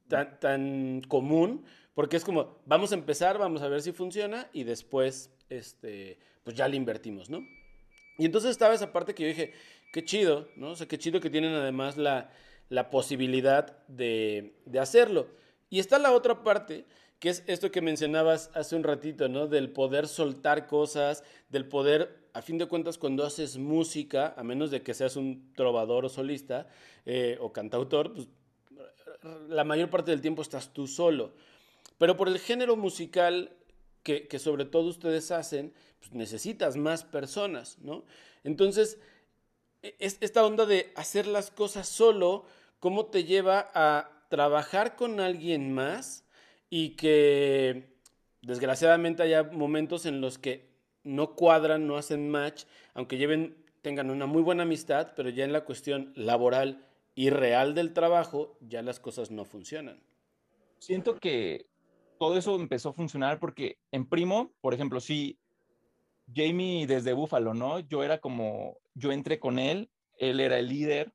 tan, 0.07 0.39
tan 0.39 1.01
común 1.07 1.65
porque 1.95 2.17
es 2.17 2.25
como, 2.25 2.59
vamos 2.65 2.91
a 2.91 2.95
empezar, 2.95 3.37
vamos 3.37 3.61
a 3.61 3.69
ver 3.69 3.81
si 3.81 3.93
funciona 3.93 4.49
y 4.51 4.65
después, 4.65 5.31
este, 5.49 6.19
pues 6.43 6.55
ya 6.55 6.67
le 6.67 6.75
invertimos, 6.75 7.29
¿no? 7.29 7.39
Y 8.17 8.25
entonces 8.25 8.51
estaba 8.51 8.73
esa 8.73 8.91
parte 8.91 9.15
que 9.15 9.23
yo 9.23 9.29
dije, 9.29 9.53
qué 9.95 10.03
chido, 10.03 10.49
¿no? 10.57 10.71
O 10.71 10.75
sea, 10.75 10.89
qué 10.89 10.97
chido 10.97 11.21
que 11.21 11.29
tienen 11.29 11.53
además 11.53 11.95
la, 11.95 12.29
la 12.67 12.89
posibilidad 12.89 13.77
de, 13.87 14.57
de 14.65 14.79
hacerlo. 14.79 15.27
Y 15.69 15.79
está 15.79 15.99
la 15.99 16.11
otra 16.11 16.43
parte, 16.43 16.83
que 17.17 17.29
es 17.29 17.45
esto 17.47 17.71
que 17.71 17.79
mencionabas 17.79 18.51
hace 18.55 18.75
un 18.75 18.83
ratito, 18.83 19.29
¿no? 19.29 19.47
Del 19.47 19.69
poder 19.69 20.09
soltar 20.09 20.67
cosas, 20.67 21.23
del 21.47 21.65
poder, 21.65 22.27
a 22.33 22.41
fin 22.41 22.57
de 22.57 22.65
cuentas, 22.65 22.97
cuando 22.97 23.23
haces 23.23 23.57
música, 23.57 24.33
a 24.35 24.43
menos 24.43 24.69
de 24.69 24.81
que 24.81 24.93
seas 24.93 25.15
un 25.15 25.53
trovador 25.55 26.03
o 26.03 26.09
solista 26.09 26.67
eh, 27.05 27.37
o 27.39 27.53
cantautor, 27.53 28.11
pues 28.13 28.27
la 29.47 29.63
mayor 29.63 29.89
parte 29.89 30.11
del 30.11 30.19
tiempo 30.19 30.41
estás 30.41 30.73
tú 30.73 30.87
solo. 30.87 31.35
Pero 31.97 32.17
por 32.17 32.27
el 32.27 32.39
género 32.39 32.75
musical 32.75 33.55
que, 34.03 34.27
sobre 34.39 34.65
todo 34.65 34.89
ustedes 34.89 35.31
hacen, 35.31 35.73
pues 35.99 36.11
necesitas 36.11 36.75
más 36.75 37.05
personas, 37.05 37.79
¿no? 37.79 38.03
Entonces, 38.43 38.89
es 38.89 38.99
esta 39.81 40.45
onda 40.45 40.65
de 40.65 40.91
hacer 40.95 41.27
las 41.27 41.51
cosas 41.51 41.87
solo, 41.87 42.45
¿cómo 42.79 43.05
te 43.05 43.23
lleva 43.23 43.71
a 43.73 44.09
trabajar 44.29 44.95
con 44.95 45.19
alguien 45.19 45.73
más 45.73 46.25
y 46.69 46.91
que 46.91 47.95
desgraciadamente 48.41 49.23
haya 49.23 49.43
momentos 49.43 50.05
en 50.05 50.21
los 50.21 50.37
que 50.37 50.69
no 51.03 51.35
cuadran, 51.35 51.87
no 51.87 51.97
hacen 51.97 52.29
match, 52.29 52.65
aunque 52.93 53.17
lleven, 53.17 53.55
tengan 53.81 54.09
una 54.09 54.25
muy 54.25 54.41
buena 54.41 54.63
amistad, 54.63 55.13
pero 55.15 55.29
ya 55.29 55.45
en 55.45 55.53
la 55.53 55.65
cuestión 55.65 56.11
laboral 56.15 56.85
y 57.13 57.29
real 57.29 57.75
del 57.75 57.93
trabajo, 57.93 58.57
ya 58.59 58.81
las 58.81 58.99
cosas 58.99 59.31
no 59.31 59.45
funcionan. 59.45 60.01
Siento 60.79 61.17
que 61.17 61.67
todo 62.19 62.37
eso 62.37 62.55
empezó 62.55 62.89
a 62.89 62.93
funcionar 62.93 63.39
porque 63.39 63.77
en 63.91 64.05
Primo, 64.07 64.51
por 64.61 64.73
ejemplo, 64.73 64.99
sí, 64.99 65.39
Jamie 66.33 66.87
desde 66.87 67.13
Búfalo, 67.13 67.53
¿no? 67.53 67.79
Yo 67.79 68.03
era 68.03 68.19
como, 68.19 68.77
yo 68.95 69.11
entré 69.11 69.39
con 69.39 69.59
él, 69.59 69.91
él 70.17 70.39
era 70.39 70.57
el 70.57 70.67
líder 70.67 71.13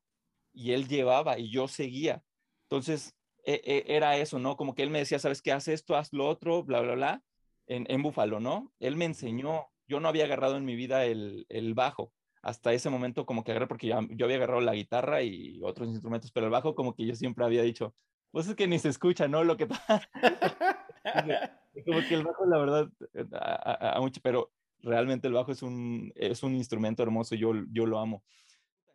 y 0.53 0.71
él 0.71 0.87
llevaba 0.87 1.37
y 1.37 1.51
yo 1.51 1.67
seguía. 1.67 2.23
Entonces, 2.63 3.15
e, 3.43 3.61
e, 3.65 3.95
era 3.95 4.17
eso, 4.17 4.39
¿no? 4.39 4.55
Como 4.55 4.75
que 4.75 4.83
él 4.83 4.89
me 4.89 4.99
decía, 4.99 5.19
¿sabes 5.19 5.41
qué? 5.41 5.51
Haz 5.51 5.67
esto, 5.67 5.95
haz 5.95 6.13
lo 6.13 6.27
otro, 6.27 6.63
bla, 6.63 6.81
bla, 6.81 6.95
bla, 6.95 7.23
en, 7.67 7.85
en 7.89 8.01
Búfalo, 8.01 8.39
¿no? 8.39 8.71
Él 8.79 8.95
me 8.95 9.05
enseñó, 9.05 9.67
yo 9.87 9.99
no 9.99 10.07
había 10.07 10.25
agarrado 10.25 10.57
en 10.57 10.65
mi 10.65 10.75
vida 10.75 11.05
el, 11.05 11.45
el 11.49 11.73
bajo. 11.73 12.13
Hasta 12.41 12.73
ese 12.73 12.89
momento 12.89 13.25
como 13.25 13.43
que 13.43 13.51
agarré 13.51 13.67
porque 13.67 13.87
yo 13.87 14.25
había 14.25 14.37
agarrado 14.37 14.61
la 14.61 14.73
guitarra 14.73 15.21
y 15.21 15.59
otros 15.61 15.89
instrumentos, 15.89 16.31
pero 16.31 16.47
el 16.47 16.51
bajo 16.51 16.73
como 16.73 16.95
que 16.95 17.05
yo 17.05 17.15
siempre 17.15 17.45
había 17.45 17.61
dicho, 17.61 17.93
pues 18.31 18.47
es 18.47 18.55
que 18.55 18.67
ni 18.67 18.79
se 18.79 18.89
escucha, 18.89 19.27
¿no? 19.27 19.43
Lo 19.43 19.57
que 19.57 19.67
pasa. 19.67 20.09
como 21.85 21.99
que 22.07 22.13
el 22.15 22.23
bajo, 22.23 22.45
la 22.45 22.57
verdad, 22.57 22.89
eh, 23.13 23.25
a, 23.33 23.99
mucho, 23.99 24.21
pero 24.23 24.51
realmente 24.81 25.27
el 25.27 25.33
bajo 25.33 25.51
es 25.51 25.61
un, 25.61 26.11
es 26.15 26.43
un 26.43 26.55
instrumento 26.55 27.03
hermoso, 27.03 27.35
yo, 27.35 27.53
yo 27.71 27.85
lo 27.85 27.99
amo. 27.99 28.23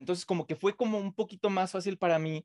Entonces, 0.00 0.26
como 0.26 0.46
que 0.46 0.56
fue 0.56 0.76
como 0.76 0.98
un 0.98 1.14
poquito 1.14 1.50
más 1.50 1.72
fácil 1.72 1.98
para 1.98 2.18
mí, 2.18 2.44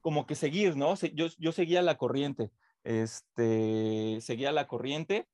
como 0.00 0.26
que 0.26 0.34
seguir, 0.34 0.76
¿no? 0.76 0.94
Yo, 1.14 1.26
yo 1.38 1.52
seguía 1.52 1.82
la 1.82 1.96
corriente, 1.96 2.50
este, 2.84 4.18
seguía 4.20 4.52
la 4.52 4.66
corriente 4.66 5.26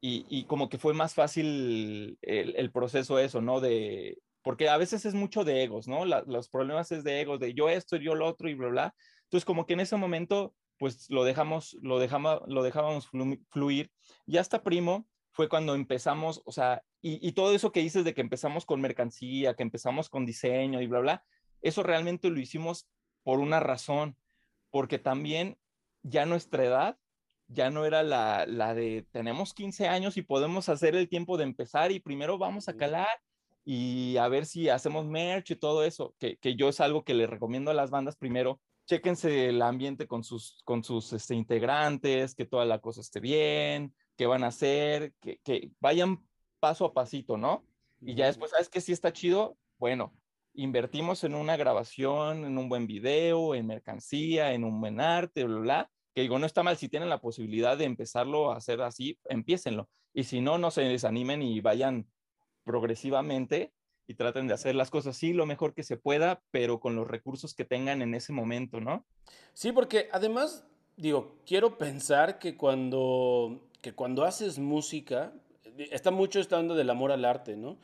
y, 0.00 0.26
y 0.28 0.44
como 0.44 0.68
que 0.68 0.78
fue 0.78 0.94
más 0.94 1.14
fácil 1.14 2.18
el, 2.22 2.54
el, 2.56 2.70
proceso 2.70 3.18
eso, 3.18 3.40
¿no? 3.40 3.60
De, 3.60 4.18
porque 4.42 4.68
a 4.68 4.76
veces 4.76 5.06
es 5.06 5.14
mucho 5.14 5.44
de 5.44 5.62
egos, 5.64 5.88
¿no? 5.88 6.04
los 6.04 6.48
problemas 6.50 6.92
es 6.92 7.02
de 7.02 7.22
egos, 7.22 7.40
de 7.40 7.54
yo 7.54 7.70
esto, 7.70 7.96
yo 7.96 8.14
lo 8.14 8.26
otro 8.26 8.48
y 8.50 8.54
bla, 8.54 8.68
bla. 8.68 8.94
Entonces, 9.22 9.46
como 9.46 9.64
que 9.64 9.72
en 9.72 9.80
ese 9.80 9.96
momento, 9.96 10.54
pues 10.78 11.08
lo 11.08 11.24
dejamos, 11.24 11.78
lo 11.80 11.98
dejamos, 11.98 12.42
lo 12.46 12.62
dejábamos 12.62 13.08
fluir. 13.48 13.90
Y 14.26 14.36
hasta 14.36 14.62
primo 14.62 15.06
fue 15.34 15.48
cuando 15.48 15.74
empezamos, 15.74 16.42
o 16.46 16.52
sea, 16.52 16.82
y, 17.02 17.26
y, 17.26 17.32
todo 17.32 17.54
eso 17.54 17.72
que 17.72 17.80
dices 17.80 18.04
de 18.04 18.14
que 18.14 18.22
empezamos 18.22 18.64
con 18.64 18.80
mercancía, 18.80 19.54
que 19.54 19.64
empezamos 19.64 20.08
con 20.08 20.24
diseño 20.24 20.80
y 20.80 20.86
bla, 20.86 21.00
bla, 21.00 21.24
eso 21.60 21.82
realmente 21.82 22.30
lo 22.30 22.40
hicimos 22.40 22.86
por 23.24 23.40
una 23.40 23.60
razón, 23.60 24.16
porque 24.70 24.98
también 24.98 25.58
ya 26.02 26.24
nuestra 26.24 26.64
edad 26.64 26.98
ya 27.48 27.70
no 27.70 27.84
era 27.84 28.02
la, 28.02 28.46
la 28.46 28.74
de 28.74 29.06
tenemos 29.10 29.54
15 29.54 29.88
años 29.88 30.16
y 30.16 30.22
podemos 30.22 30.68
hacer 30.68 30.94
el 30.94 31.08
tiempo 31.08 31.36
de 31.36 31.44
empezar 31.44 31.92
y 31.92 32.00
primero 32.00 32.38
vamos 32.38 32.68
a 32.68 32.76
calar 32.76 33.08
y 33.64 34.16
a 34.18 34.28
ver 34.28 34.46
si 34.46 34.68
hacemos 34.68 35.06
merch 35.06 35.50
y 35.50 35.56
todo 35.56 35.84
eso, 35.84 36.14
que, 36.18 36.36
que 36.36 36.54
yo 36.54 36.68
es 36.68 36.80
algo 36.80 37.04
que 37.04 37.14
le 37.14 37.26
recomiendo 37.26 37.70
a 37.70 37.74
las 37.74 37.90
bandas 37.90 38.16
primero, 38.16 38.60
chéquense 38.86 39.48
el 39.48 39.62
ambiente 39.62 40.06
con 40.06 40.22
sus, 40.22 40.60
con 40.64 40.84
sus 40.84 41.12
este, 41.12 41.34
integrantes, 41.34 42.34
que 42.34 42.44
toda 42.44 42.66
la 42.66 42.78
cosa 42.78 43.00
esté 43.00 43.20
bien, 43.20 43.94
qué 44.16 44.26
van 44.26 44.44
a 44.44 44.48
hacer, 44.48 45.12
que, 45.20 45.38
que 45.38 45.70
vayan 45.80 46.26
paso 46.60 46.84
a 46.84 46.94
pasito, 46.94 47.36
¿no? 47.36 47.64
Y 48.00 48.14
ya 48.14 48.26
después, 48.26 48.50
¿sabes 48.50 48.68
qué? 48.68 48.80
Si 48.80 48.92
está 48.92 49.12
chido, 49.12 49.56
bueno, 49.78 50.12
invertimos 50.54 51.24
en 51.24 51.34
una 51.34 51.56
grabación, 51.56 52.44
en 52.44 52.58
un 52.58 52.68
buen 52.68 52.86
video, 52.86 53.54
en 53.54 53.66
mercancía, 53.66 54.52
en 54.52 54.64
un 54.64 54.80
buen 54.80 55.00
arte, 55.00 55.44
bla, 55.44 55.58
bla, 55.58 55.90
que 56.14 56.22
digo, 56.22 56.38
no 56.38 56.46
está 56.46 56.62
mal, 56.62 56.76
si 56.76 56.88
tienen 56.88 57.08
la 57.08 57.20
posibilidad 57.20 57.76
de 57.76 57.84
empezarlo 57.84 58.52
a 58.52 58.56
hacer 58.56 58.80
así, 58.82 59.18
empiécenlo. 59.28 59.88
Y 60.12 60.24
si 60.24 60.40
no, 60.40 60.58
no 60.58 60.70
se 60.70 60.82
desanimen 60.82 61.42
y 61.42 61.60
vayan 61.60 62.06
progresivamente 62.62 63.72
y 64.06 64.14
traten 64.14 64.46
de 64.46 64.54
hacer 64.54 64.74
las 64.74 64.90
cosas 64.90 65.16
así 65.16 65.32
lo 65.32 65.46
mejor 65.46 65.74
que 65.74 65.82
se 65.82 65.96
pueda, 65.96 66.42
pero 66.50 66.78
con 66.78 66.94
los 66.94 67.08
recursos 67.08 67.54
que 67.54 67.64
tengan 67.64 68.00
en 68.02 68.14
ese 68.14 68.32
momento, 68.32 68.80
¿no? 68.80 69.04
Sí, 69.54 69.72
porque 69.72 70.08
además, 70.12 70.66
digo, 70.96 71.36
quiero 71.46 71.78
pensar 71.78 72.38
que 72.38 72.56
cuando, 72.56 73.68
que 73.84 73.92
cuando 73.92 74.24
haces 74.24 74.58
música, 74.58 75.34
está 75.76 76.10
mucho 76.10 76.40
esta 76.40 76.58
onda 76.58 76.74
del 76.74 76.88
amor 76.88 77.12
al 77.12 77.26
arte, 77.26 77.54
¿no? 77.54 77.76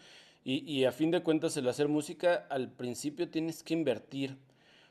Y, 0.42 0.60
y 0.66 0.86
a 0.86 0.92
fin 0.92 1.10
de 1.10 1.22
cuentas, 1.22 1.58
el 1.58 1.68
hacer 1.68 1.88
música, 1.88 2.46
al 2.48 2.70
principio 2.70 3.28
tienes 3.28 3.62
que 3.62 3.74
invertir. 3.74 4.38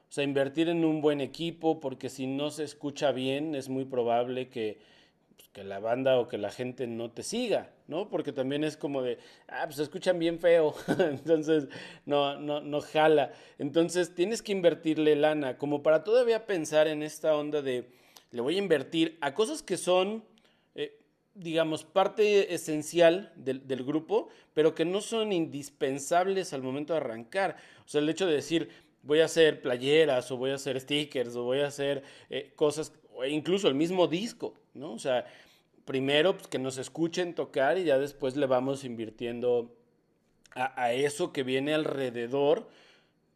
O 0.07 0.11
sea, 0.11 0.23
invertir 0.23 0.69
en 0.69 0.85
un 0.85 1.01
buen 1.01 1.19
equipo, 1.19 1.79
porque 1.79 2.09
si 2.09 2.27
no 2.27 2.51
se 2.51 2.63
escucha 2.63 3.11
bien, 3.11 3.55
es 3.55 3.69
muy 3.69 3.85
probable 3.85 4.49
que, 4.49 4.77
que 5.51 5.63
la 5.63 5.79
banda 5.79 6.19
o 6.19 6.27
que 6.27 6.37
la 6.37 6.51
gente 6.51 6.85
no 6.85 7.09
te 7.09 7.23
siga, 7.23 7.71
¿no? 7.87 8.07
Porque 8.07 8.31
también 8.31 8.63
es 8.63 8.77
como 8.77 9.01
de, 9.01 9.17
ah, 9.47 9.63
pues 9.65 9.79
escuchan 9.79 10.19
bien 10.19 10.37
feo, 10.37 10.75
entonces 10.99 11.69
no, 12.05 12.39
no, 12.39 12.61
no 12.61 12.81
jala. 12.81 13.33
Entonces 13.57 14.13
tienes 14.13 14.43
que 14.43 14.51
invertirle 14.51 15.15
lana, 15.15 15.57
como 15.57 15.81
para 15.81 16.03
todavía 16.03 16.45
pensar 16.45 16.87
en 16.87 17.01
esta 17.01 17.35
onda 17.35 17.63
de, 17.63 17.89
le 18.29 18.41
voy 18.41 18.57
a 18.57 18.59
invertir 18.59 19.17
a 19.21 19.33
cosas 19.33 19.63
que 19.63 19.75
son, 19.75 20.23
digamos, 21.39 21.83
parte 21.83 22.53
esencial 22.53 23.31
del, 23.35 23.83
grupo, 23.83 24.29
pero 24.53 24.75
que 24.75 24.85
no 24.85 25.01
son 25.01 25.31
indispensables 25.31 26.53
al 26.53 26.61
momento 26.61 26.93
de 26.93 26.99
arrancar. 26.99 27.57
O 27.85 27.87
sea, 27.87 28.01
el 28.01 28.09
hecho 28.09 28.27
de 28.27 28.33
decir, 28.33 28.69
voy 29.03 29.21
a 29.21 29.25
hacer 29.25 29.61
playeras 29.61 30.29
o 30.31 30.37
voy 30.37 30.51
a 30.51 30.55
hacer 30.55 30.79
stickers 30.79 31.35
o 31.35 31.43
voy 31.43 31.61
a 31.61 31.67
hacer 31.67 32.03
eh, 32.29 32.51
cosas 32.55 32.91
incluso 33.27 33.67
el 33.67 33.75
mismo 33.75 34.07
disco, 34.07 34.53
¿no? 34.73 34.93
O 34.93 34.99
sea, 34.99 35.25
primero 35.85 36.37
pues, 36.37 36.47
que 36.47 36.59
nos 36.59 36.77
escuchen 36.77 37.33
tocar 37.35 37.77
y 37.77 37.83
ya 37.83 37.97
después 37.97 38.35
le 38.35 38.45
vamos 38.45 38.83
invirtiendo 38.83 39.75
a, 40.55 40.93
eso 40.93 41.31
que 41.31 41.43
viene 41.43 41.73
alrededor, 41.73 42.67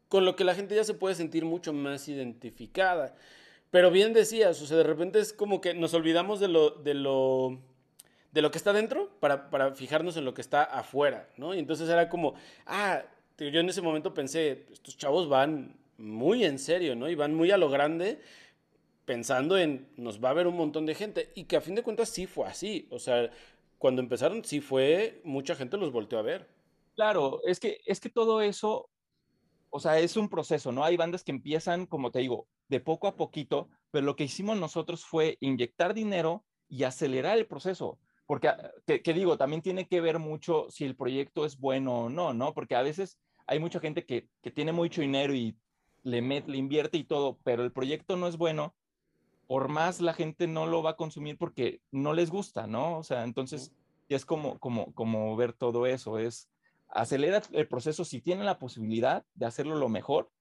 con 0.10 0.26
lo 0.26 0.36
que 0.36 0.44
la 0.44 0.56
gente 0.56 0.76
ya 0.76 0.84
se 0.84 0.94
puede 0.94 1.16
sentir 1.16 1.46
mucho 1.46 1.74
más 1.74 2.08
identificada. 2.08 3.16
Pero 3.72 3.92
bien 3.92 4.14
decías, 4.14 4.62
o 4.62 4.68
sea, 4.68 4.78
de 4.78 4.84
repente 4.84 5.20
es 5.20 5.34
como 5.34 5.62
que 5.62 5.74
nos 5.74 5.94
olvidamos 5.94 6.40
de 6.40 6.48
lo, 6.48 7.60
de 8.34 8.42
lo 8.42 8.52
que 8.52 8.58
está 8.58 8.74
dentro 8.74 9.10
para, 9.20 9.50
para 9.50 9.74
fijarnos 9.74 10.18
en 10.18 10.26
lo 10.26 10.34
que 10.34 10.42
está 10.42 10.64
afuera, 10.64 11.30
¿no? 11.38 11.54
Y 11.54 11.60
entonces 11.60 11.88
era 11.88 12.10
como, 12.10 12.34
ah, 12.66 13.04
yo 13.38 13.60
en 13.60 13.70
ese 13.70 13.82
momento 13.82 14.14
pensé, 14.14 14.66
estos 14.72 14.98
chavos 14.98 15.30
van 15.30 15.78
muy 15.98 16.44
en 16.44 16.58
serio, 16.58 16.96
¿no? 16.96 17.10
Y 17.10 17.16
van 17.16 17.36
muy 17.36 17.52
a 17.52 17.58
lo 17.58 17.70
grande 17.70 18.20
pensando 19.06 19.58
en 19.58 19.90
nos 19.98 20.24
va 20.24 20.32
a 20.32 20.34
ver 20.34 20.48
un 20.48 20.56
montón 20.56 20.86
de 20.86 20.96
gente 20.96 21.32
y 21.36 21.44
que 21.44 21.58
a 21.58 21.62
fin 21.62 21.76
de 21.76 21.84
cuentas 21.84 22.10
sí 22.10 22.26
fue 22.26 22.48
así. 22.48 22.88
O 22.90 22.98
sea, 22.98 23.30
cuando 23.78 24.02
empezaron 24.02 24.44
sí 24.44 24.62
fue, 24.62 25.22
mucha 25.24 25.56
gente 25.56 25.78
los 25.78 25.92
volteó 25.92 26.18
a 26.18 26.24
ver. 26.24 26.50
Claro, 26.96 27.42
es 27.46 27.60
que, 27.60 27.82
es 27.86 28.00
que 28.00 28.10
todo 28.10 28.42
eso, 28.42 28.90
o 29.70 29.80
sea, 29.80 30.00
es 30.00 30.18
un 30.18 30.30
proceso, 30.30 30.72
¿no? 30.72 30.84
Hay 30.84 30.98
bandas 30.98 31.24
que 31.24 31.32
empiezan, 31.32 31.86
como 31.86 32.10
te 32.10 32.20
digo, 32.20 32.48
de 32.68 32.80
poco 32.80 33.08
a 33.08 33.16
poquito, 33.16 33.70
pero 33.92 34.06
lo 34.06 34.16
que 34.16 34.24
hicimos 34.24 34.58
nosotros 34.58 35.06
fue 35.06 35.38
inyectar 35.40 35.94
dinero 35.94 36.44
y 36.68 36.84
acelerar 36.84 37.38
el 37.38 37.46
proceso. 37.46 38.00
Porque, 38.34 38.48
ah, 38.48 38.72
que, 38.88 39.14
digo, 39.14 39.38
también 39.38 39.62
tiene 39.62 39.88
que 39.88 40.02
ver 40.02 40.18
mucho 40.18 40.66
si 40.72 40.86
el 40.86 40.96
proyecto 40.96 41.46
es 41.46 41.60
bueno 41.60 42.06
o 42.06 42.10
no, 42.10 42.34
¿no? 42.34 42.56
Porque 42.56 42.76
a 42.76 42.82
veces 42.82 43.20
hay 43.46 43.60
mucha 43.60 43.80
gente 43.80 44.08
que, 44.08 44.28
que 44.42 44.50
tiene 44.50 44.72
mucho 44.72 45.02
dinero 45.02 45.36
y 45.36 45.56
le, 46.02 46.24
met, 46.24 46.48
le 46.48 46.58
invierte 46.58 46.98
y 46.98 47.04
todo, 47.04 47.38
pero 47.44 47.64
el 47.64 47.72
proyecto 47.72 48.18
no 48.18 48.28
es 48.28 48.38
bueno, 48.38 48.74
por 49.46 49.68
más 49.68 50.02
la 50.02 50.16
gente 50.16 50.48
no 50.48 50.66
lo 50.66 50.82
va 50.82 50.90
a 50.90 50.96
consumir 50.96 51.38
porque 51.38 51.82
no 51.92 52.14
les 52.14 52.32
gusta, 52.32 52.66
¿no? 52.66 52.98
O 52.98 53.04
sea, 53.04 53.24
entonces 53.24 53.72
es 54.10 54.26
como, 54.26 54.58
como, 54.58 54.92
como 54.96 55.36
ver 55.36 55.54
todo 55.54 55.86
eso, 55.86 56.18
es 56.18 56.50
acelerar 56.90 57.44
el 57.52 57.68
proceso 57.68 58.04
si 58.04 58.20
tienen 58.20 58.48
la 58.48 58.58
posibilidad 58.58 59.24
de 59.36 59.46
hacerlo 59.46 59.76
lo 59.76 59.90
mejor, 59.90 60.32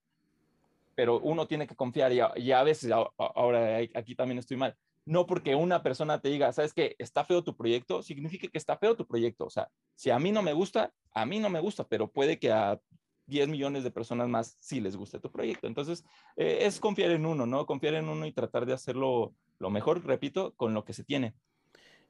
pero 0.95 1.19
uno 1.19 1.45
tiene 1.45 1.67
que 1.67 1.75
confiar 1.75 2.11
y 2.11 2.21
a, 2.21 2.31
y 2.37 2.53
a 2.53 2.63
veces, 2.63 2.91
ahora 2.91 3.77
aquí 3.93 4.15
también 4.15 4.39
estoy 4.39 4.57
mal, 4.57 4.75
no 5.05 5.25
porque 5.25 5.55
una 5.55 5.83
persona 5.83 6.19
te 6.19 6.29
diga, 6.29 6.51
sabes 6.53 6.73
que 6.73 6.95
está 6.99 7.25
feo 7.25 7.43
tu 7.43 7.55
proyecto, 7.55 8.01
significa 8.03 8.47
que 8.47 8.57
está 8.57 8.77
feo 8.77 8.95
tu 8.95 9.05
proyecto. 9.05 9.45
O 9.45 9.49
sea, 9.49 9.69
si 9.95 10.09
a 10.09 10.19
mí 10.19 10.31
no 10.31 10.41
me 10.41 10.53
gusta, 10.53 10.93
a 11.11 11.25
mí 11.25 11.39
no 11.39 11.49
me 11.49 11.59
gusta, 11.59 11.87
pero 11.87 12.09
puede 12.09 12.39
que 12.39 12.51
a 12.51 12.79
10 13.27 13.47
millones 13.47 13.83
de 13.83 13.91
personas 13.91 14.27
más 14.27 14.57
si 14.59 14.81
les 14.81 14.95
gusta 14.95 15.19
tu 15.19 15.31
proyecto. 15.31 15.67
Entonces, 15.67 16.03
eh, 16.35 16.59
es 16.61 16.79
confiar 16.79 17.11
en 17.11 17.25
uno, 17.25 17.45
¿no? 17.45 17.65
Confiar 17.65 17.95
en 17.95 18.09
uno 18.09 18.25
y 18.25 18.31
tratar 18.31 18.65
de 18.65 18.73
hacerlo 18.73 19.33
lo 19.59 19.69
mejor, 19.69 20.05
repito, 20.05 20.53
con 20.55 20.73
lo 20.73 20.83
que 20.83 20.93
se 20.93 21.03
tiene. 21.03 21.33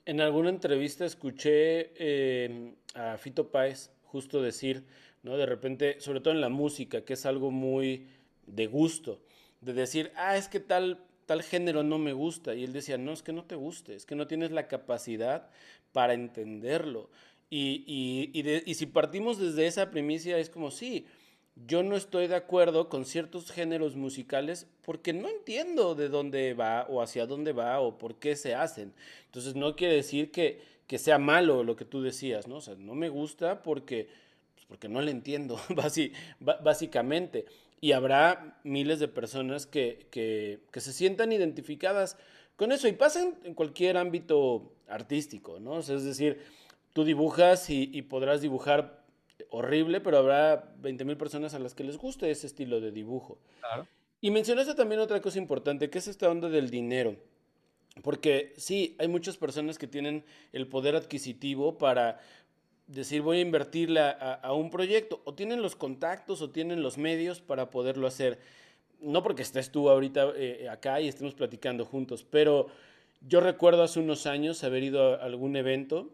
En 0.05 0.19
alguna 0.19 0.49
entrevista 0.49 1.05
escuché 1.05 1.93
eh, 1.95 2.75
a 2.93 3.17
Fito 3.17 3.51
Páez 3.51 3.91
justo 4.03 4.41
decir, 4.41 4.85
¿no? 5.21 5.37
De 5.37 5.45
repente, 5.45 5.99
sobre 5.99 6.19
todo 6.19 6.33
en 6.33 6.41
la 6.41 6.49
música, 6.49 7.05
que 7.05 7.13
es 7.13 7.25
algo 7.25 7.51
muy 7.51 8.07
de 8.45 8.67
gusto, 8.67 9.21
de 9.61 9.73
decir, 9.73 10.11
ah, 10.15 10.35
es 10.35 10.49
que 10.49 10.59
tal, 10.59 11.05
tal 11.25 11.43
género 11.43 11.83
no 11.83 11.97
me 11.97 12.13
gusta. 12.13 12.55
Y 12.55 12.63
él 12.63 12.73
decía, 12.73 12.97
no, 12.97 13.13
es 13.13 13.23
que 13.23 13.33
no 13.33 13.45
te 13.45 13.55
guste, 13.55 13.95
es 13.95 14.05
que 14.05 14.15
no 14.15 14.27
tienes 14.27 14.51
la 14.51 14.67
capacidad 14.67 15.49
para 15.91 16.13
entenderlo. 16.13 17.09
Y, 17.49 17.83
y, 17.85 18.61
y, 18.65 18.73
si 18.73 18.87
partimos 18.87 19.37
desde 19.37 19.67
esa 19.67 19.91
primicia, 19.91 20.39
es 20.39 20.49
como, 20.49 20.71
sí, 20.71 21.05
yo 21.55 21.83
no 21.83 21.95
estoy 21.95 22.27
de 22.27 22.35
acuerdo 22.35 22.89
con 22.89 23.05
ciertos 23.05 23.51
géneros 23.51 23.95
musicales 23.95 24.67
porque 24.81 25.13
no 25.13 25.29
entiendo 25.29 25.93
de 25.93 26.09
dónde 26.09 26.55
va 26.55 26.87
o 26.89 27.01
hacia 27.01 27.27
dónde 27.27 27.53
va 27.53 27.79
o 27.79 27.99
por 27.99 28.15
qué 28.15 28.35
se 28.35 28.55
hacen. 28.55 28.91
Entonces 29.25 29.55
no 29.55 29.75
quiere 29.75 29.93
decir 29.93 30.31
que, 30.31 30.61
que 30.87 30.97
sea 30.97 31.19
malo 31.19 31.63
lo 31.63 31.75
que 31.75 31.85
tú 31.85 32.01
decías, 32.01 32.47
¿no? 32.47 32.55
O 32.55 32.61
sea, 32.61 32.75
no 32.75 32.95
me 32.95 33.09
gusta 33.09 33.61
porque, 33.61 34.09
pues 34.55 34.65
porque 34.65 34.89
no 34.89 35.01
le 35.01 35.11
entiendo, 35.11 35.59
básicamente. 36.63 37.45
Y 37.83 37.91
habrá 37.91 38.61
miles 38.63 39.01
de 39.01 39.09
personas 39.09 39.65
que, 39.65 40.07
que, 40.09 40.61
que 40.71 40.79
se 40.79 40.93
sientan 40.93 41.33
identificadas 41.33 42.15
con 42.55 42.71
eso. 42.71 42.87
Y 42.87 42.93
pasa 42.93 43.21
en, 43.43 43.53
cualquier 43.55 43.97
ámbito 43.97 44.71
artístico, 44.87 45.59
¿no? 45.59 45.79
es 45.79 45.87
decir, 46.05 46.39
tú 46.93 47.03
dibujas 47.03 47.69
y, 47.69 48.01
podrás 48.03 48.39
dibujar 48.39 49.03
horrible, 49.49 49.99
pero 49.99 50.17
habrá 50.17 50.73
20 50.77 51.03
mil 51.03 51.17
personas 51.17 51.55
a 51.55 51.59
las 51.59 51.75
que 51.75 51.83
les 51.83 51.97
guste 51.97 52.31
ese 52.31 52.47
estilo 52.47 52.79
de 52.79 52.93
dibujo. 52.93 53.37
Y 54.21 54.31
mencionaste 54.31 54.75
también 54.75 55.01
otra 55.01 55.19
cosa 55.21 55.37
importante, 55.37 55.89
que 55.89 55.97
es 55.97 56.07
esta 56.07 56.29
onda 56.29 56.47
del 56.47 56.69
dinero. 56.69 57.17
Porque 58.01 58.53
sí, 58.55 58.95
hay 58.97 59.09
muchas 59.09 59.35
personas 59.35 59.77
que 59.77 59.87
tienen 59.87 60.23
el 60.53 60.69
poder 60.69 60.95
adquisitivo 60.95 61.77
para 61.77 62.21
decir 62.93 63.21
voy 63.21 63.37
a 63.37 63.41
invertirle 63.41 63.99
a, 64.01 64.53
un 64.53 64.69
proyecto, 64.69 65.21
o 65.25 65.33
tienen 65.33 65.61
los 65.61 65.75
contactos 65.75 66.41
o 66.41 66.49
tienen 66.49 66.81
los 66.81 66.97
medios 66.97 67.41
para 67.41 67.69
poderlo 67.69 68.07
hacer 68.07 68.39
no 69.01 69.21
porque 69.21 69.41
estés 69.41 69.69
tú 69.69 69.89
ahorita 69.89 70.31
eh, 70.35 70.69
acá 70.69 71.01
y 71.01 71.09
estemos 71.09 71.33
platicando 71.33 71.85
juntos, 71.85 72.25
pero 72.29 72.67
yo 73.27 73.41
recuerdo 73.41 73.83
hace 73.83 73.99
unos 73.99 74.25
años 74.25 74.63
haber 74.63 74.83
ido 74.83 75.15
a 75.15 75.25
algún 75.25 75.55
evento 75.55 76.09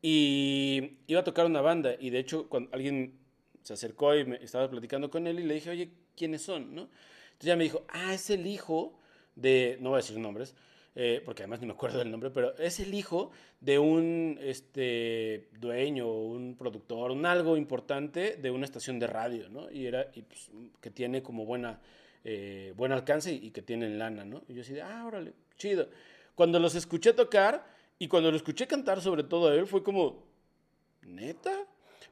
y 0.00 0.98
iba 1.06 1.20
a 1.20 1.24
tocar 1.24 1.46
una 1.46 1.60
banda 1.60 1.94
y 1.98 2.10
de 2.10 2.18
hecho 2.18 2.48
cuando 2.48 2.70
alguien 2.72 3.14
se 3.62 3.74
acercó 3.74 4.16
y 4.16 4.24
me 4.24 4.36
estaba 4.42 4.68
platicando 4.68 5.08
con 5.10 5.26
él 5.26 5.38
y 5.38 5.44
le 5.44 5.54
dije, 5.54 5.70
oye, 5.70 5.90
¿quiénes 6.16 6.42
son? 6.42 6.74
¿no? 6.74 6.82
Entonces 6.82 7.46
ya 7.46 7.56
me 7.56 7.64
dijo, 7.64 7.84
ah, 7.88 8.12
es 8.12 8.28
el 8.30 8.46
hijo 8.46 8.98
de, 9.36 9.78
no 9.80 9.90
voy 9.90 9.98
a 9.98 10.02
decir 10.02 10.18
nombres, 10.18 10.54
eh, 10.94 11.22
porque 11.24 11.42
además 11.42 11.60
ni 11.60 11.66
me 11.66 11.72
acuerdo 11.72 11.98
del 11.98 12.10
nombre, 12.10 12.30
pero 12.30 12.56
es 12.58 12.78
el 12.80 12.92
hijo 12.92 13.30
de 13.60 13.78
un 13.78 14.38
este, 14.42 15.48
dueño, 15.58 16.12
un 16.12 16.56
productor, 16.56 17.10
un 17.10 17.24
algo 17.24 17.56
importante 17.56 18.36
de 18.36 18.50
una 18.50 18.66
estación 18.66 18.98
de 18.98 19.06
radio, 19.06 19.48
¿no? 19.48 19.70
Y 19.70 19.86
era, 19.86 20.10
y 20.14 20.22
pues, 20.22 20.50
que 20.80 20.90
tiene 20.90 21.22
como 21.22 21.46
buena 21.46 21.80
eh, 22.24 22.72
buen 22.76 22.92
alcance 22.92 23.32
y, 23.32 23.50
que 23.50 23.62
tienen 23.62 23.98
lana, 23.98 24.24
¿no? 24.24 24.42
Y 24.46 24.54
yo 24.54 24.62
así 24.62 24.72
de, 24.74 24.82
ah, 24.82 25.04
órale, 25.06 25.32
chido. 25.56 25.88
Cuando 26.34 26.60
los 26.60 26.74
escuché 26.74 27.12
tocar 27.12 27.66
y 27.98 28.06
cuando 28.06 28.30
lo 28.30 28.36
escuché 28.36 28.66
cantar 28.66 29.00
sobre 29.00 29.24
todo 29.24 29.48
a 29.48 29.54
él, 29.54 29.66
fue 29.66 29.82
como, 29.82 30.22
¿neta? 31.02 31.52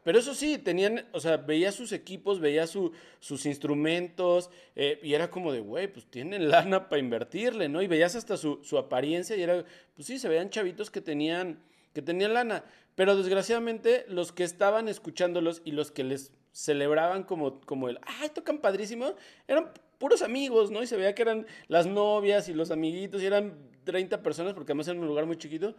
Pero 0.03 0.19
eso 0.19 0.35
sí, 0.35 0.59
tenían, 0.59 1.07
o 1.13 1.21
sea, 1.21 1.37
veía 1.37 1.73
sus 1.73 1.93
equipos, 1.93 2.41
veía 2.41 2.67
sus 2.67 3.47
instrumentos 3.47 4.51
eh, 4.75 4.99
y 5.03 5.13
era 5.15 5.31
como 5.31 5.53
de, 5.53 5.61
güey, 5.61 5.93
pues 5.93 6.07
tienen 6.07 6.49
lana 6.49 6.89
para 6.89 7.01
invertirle, 7.01 7.69
¿no? 7.69 7.83
Y 7.83 7.87
veías 7.87 8.17
hasta 8.17 8.37
su, 8.37 8.61
su, 8.63 8.79
apariencia 8.79 9.37
y 9.37 9.43
era, 9.43 9.65
pues 9.95 10.07
sí, 10.07 10.19
se 10.19 10.29
veían 10.29 10.49
chavitos 10.49 10.91
que 10.91 11.01
tenían, 11.01 11.63
que 11.93 12.01
tenían 12.01 12.33
lana. 12.33 12.65
Pero 12.95 13.17
desgraciadamente 13.17 14.05
los 14.09 14.33
que 14.33 14.45
estaban 14.45 14.89
escuchándolos 14.89 15.63
y 15.65 15.73
los 15.73 15.91
que 15.91 16.05
les 16.05 16.33
celebraban 16.53 17.23
como, 17.23 17.61
como 17.61 17.89
el, 17.89 17.99
ay, 18.03 18.31
tocan 18.31 18.59
padrísimo, 18.59 19.15
eran 19.47 19.71
puros 19.99 20.23
amigos, 20.23 20.71
¿no? 20.71 20.83
Y 20.83 20.87
se 20.87 20.97
veía 20.97 21.15
que 21.15 21.23
eran 21.23 21.47
las 21.69 21.87
novias 21.87 22.49
y 22.49 22.55
los 22.55 22.71
amiguitos, 22.71 23.23
y 23.23 23.27
eran 23.27 23.55
30 23.85 24.23
personas, 24.23 24.55
porque 24.55 24.73
además 24.73 24.89
era 24.89 24.99
un 24.99 25.07
lugar 25.07 25.27
muy 25.27 25.37
chiquito, 25.37 25.75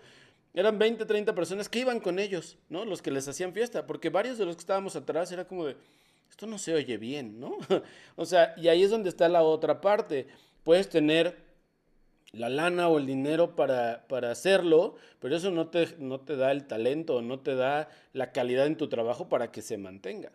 eran 0.53 0.77
20, 0.77 1.05
30 1.05 1.33
personas 1.33 1.69
que 1.69 1.79
iban 1.79 1.99
con 1.99 2.19
ellos, 2.19 2.57
¿no? 2.69 2.85
Los 2.85 3.01
que 3.01 3.11
les 3.11 3.27
hacían 3.27 3.53
fiesta, 3.53 3.87
porque 3.87 4.09
varios 4.09 4.37
de 4.37 4.45
los 4.45 4.55
que 4.55 4.61
estábamos 4.61 4.95
atrás 4.95 5.31
era 5.31 5.45
como 5.45 5.65
de, 5.65 5.77
esto 6.29 6.47
no 6.47 6.57
se 6.57 6.73
oye 6.73 6.97
bien, 6.97 7.39
¿no? 7.39 7.57
o 8.15 8.25
sea, 8.25 8.53
y 8.57 8.67
ahí 8.67 8.83
es 8.83 8.89
donde 8.89 9.09
está 9.09 9.29
la 9.29 9.43
otra 9.43 9.81
parte. 9.81 10.27
Puedes 10.63 10.89
tener 10.89 11.51
la 12.31 12.49
lana 12.49 12.87
o 12.87 12.97
el 12.97 13.05
dinero 13.05 13.55
para, 13.55 14.07
para 14.07 14.31
hacerlo, 14.31 14.95
pero 15.19 15.35
eso 15.35 15.51
no 15.51 15.69
te, 15.69 15.95
no 15.97 16.21
te 16.21 16.35
da 16.35 16.51
el 16.51 16.67
talento, 16.67 17.21
no 17.21 17.39
te 17.39 17.55
da 17.55 17.89
la 18.13 18.31
calidad 18.31 18.67
en 18.67 18.77
tu 18.77 18.87
trabajo 18.89 19.27
para 19.29 19.51
que 19.51 19.61
se 19.61 19.77
mantenga. 19.77 20.31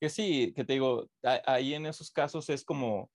Que 0.00 0.08
sí, 0.08 0.52
que 0.56 0.64
te 0.64 0.74
digo, 0.74 1.08
ahí 1.46 1.74
en 1.74 1.86
esos 1.86 2.10
casos 2.10 2.48
es 2.50 2.64
como 2.64 3.10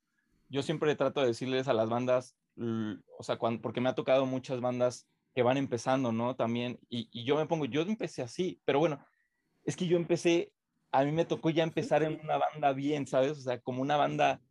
yo 0.47 0.63
siempre 0.63 0.95
trato 0.95 1.21
de 1.21 1.27
decirles 1.27 1.67
a 1.67 1.73
las 1.73 1.89
bandas, 1.89 2.35
o 2.57 3.23
sea, 3.23 3.37
porque 3.37 3.81
me 3.81 3.89
ha 3.89 3.95
tocado 3.95 4.25
muchas 4.25 4.61
bandas 4.61 5.07
que 5.33 5.43
van 5.43 5.57
empezando, 5.57 6.11
¿no? 6.11 6.35
También, 6.35 6.79
y, 6.89 7.23
yo 7.23 7.35
me 7.35 7.45
pongo, 7.45 7.65
yo 7.65 7.81
empecé 7.81 8.21
así, 8.21 8.61
pero 8.65 8.79
bueno, 8.79 8.99
es 9.63 9.75
que 9.75 9.87
yo 9.87 9.97
empecé, 9.97 10.53
a 10.91 11.03
mí 11.03 11.11
me 11.11 11.25
tocó 11.25 11.49
ya 11.49 11.63
empezar 11.63 12.03
en 12.03 12.19
una 12.23 12.37
banda 12.37 12.73
bien, 12.73 13.07
¿sabes? 13.07 13.31
O 13.31 13.41
sea, 13.41 13.59
como 13.59 13.81
una 13.81 13.97
banda 13.97 14.41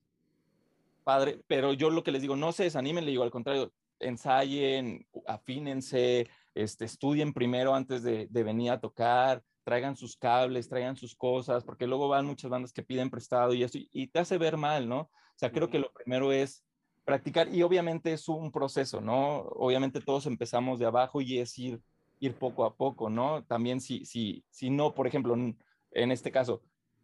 padre, 1.04 1.42
pero 1.46 1.72
yo 1.72 1.90
lo 1.90 2.04
que 2.04 2.12
les 2.12 2.22
digo, 2.22 2.36
no 2.36 2.52
se 2.52 2.64
desanimen, 2.64 3.04
le 3.04 3.10
digo 3.10 3.22
al 3.22 3.30
contrario, 3.30 3.72
ensayen, 3.98 5.06
afínense, 5.26 6.28
este, 6.54 6.84
estudien 6.84 7.32
primero 7.32 7.74
antes 7.74 8.02
de, 8.02 8.26
de 8.30 8.42
venir 8.42 8.70
a 8.70 8.80
tocar, 8.80 9.42
traigan 9.64 9.96
sus 9.96 10.16
cables, 10.16 10.68
traigan 10.68 10.96
sus 10.96 11.14
cosas, 11.14 11.64
porque 11.64 11.86
luego 11.86 12.08
van 12.08 12.26
muchas 12.26 12.50
bandas 12.50 12.72
que 12.72 12.82
piden 12.82 13.10
prestado 13.10 13.54
y 13.54 13.62
eso, 13.62 13.78
y 13.78 14.06
te 14.08 14.18
hace 14.20 14.38
ver 14.38 14.56
mal, 14.56 14.88
¿no? 14.88 15.00
O 15.00 15.38
sea, 15.38 15.52
creo 15.52 15.70
que 15.70 15.78
lo 15.78 15.92
primero 15.92 16.32
es 16.32 16.64
practicar 17.08 17.48
y 17.54 17.62
obviamente 17.62 18.12
es 18.12 18.28
un 18.28 18.52
proceso, 18.52 19.00
¿no? 19.00 19.38
Obviamente 19.56 20.00
todos 20.00 20.26
empezamos 20.26 20.78
de 20.78 20.84
abajo 20.84 21.22
y 21.22 21.38
es 21.38 21.58
ir, 21.58 21.80
ir 22.20 22.34
poco 22.34 22.66
a 22.66 22.74
poco, 22.76 23.08
¿no? 23.08 23.44
También 23.44 23.80
si, 23.80 24.04
si, 24.04 24.44
si 24.50 24.68
no, 24.68 24.94
por 24.94 25.06
ejemplo, 25.06 25.34
en 25.34 26.12
este 26.12 26.30
caso, 26.30 26.60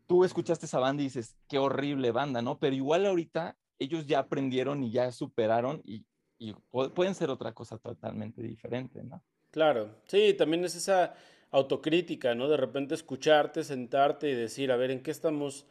tú 0.07 0.25
escuchaste 0.25 0.67
esa 0.67 0.79
banda 0.79 1.03
y 1.03 1.07
dices, 1.07 1.37
qué 1.49 1.59
horrible 1.59 2.11
banda, 2.11 2.43
¿no? 2.43 2.59
Pero 2.59 2.77
igual 2.77 3.07
ahorita 3.07 3.57
ellos 3.79 4.07
ya 4.07 4.19
aprendieron 4.19 4.85
y 4.85 4.93
ya 4.93 5.11
superaron 5.11 5.81
y, 5.87 6.05
y 6.39 6.55
pueden 6.71 7.15
ser 7.15 7.31
otra 7.31 7.53
cosa 7.53 7.79
totalmente 7.79 8.43
diferente, 8.43 9.03
¿no? 9.03 9.23
Claro, 9.51 9.97
sí, 10.07 10.35
también 10.35 10.67
es 10.67 10.75
esa 10.75 11.15
autocrítica, 11.51 12.35
¿no? 12.35 12.49
De 12.49 12.59
repente 12.59 12.95
escucharte, 12.95 13.65
sentarte 13.65 14.29
y 14.29 14.35
decir, 14.35 14.71
a 14.71 14.77
ver, 14.77 14.91
¿en 14.91 15.03
qué 15.03 15.11
estamos 15.11 15.67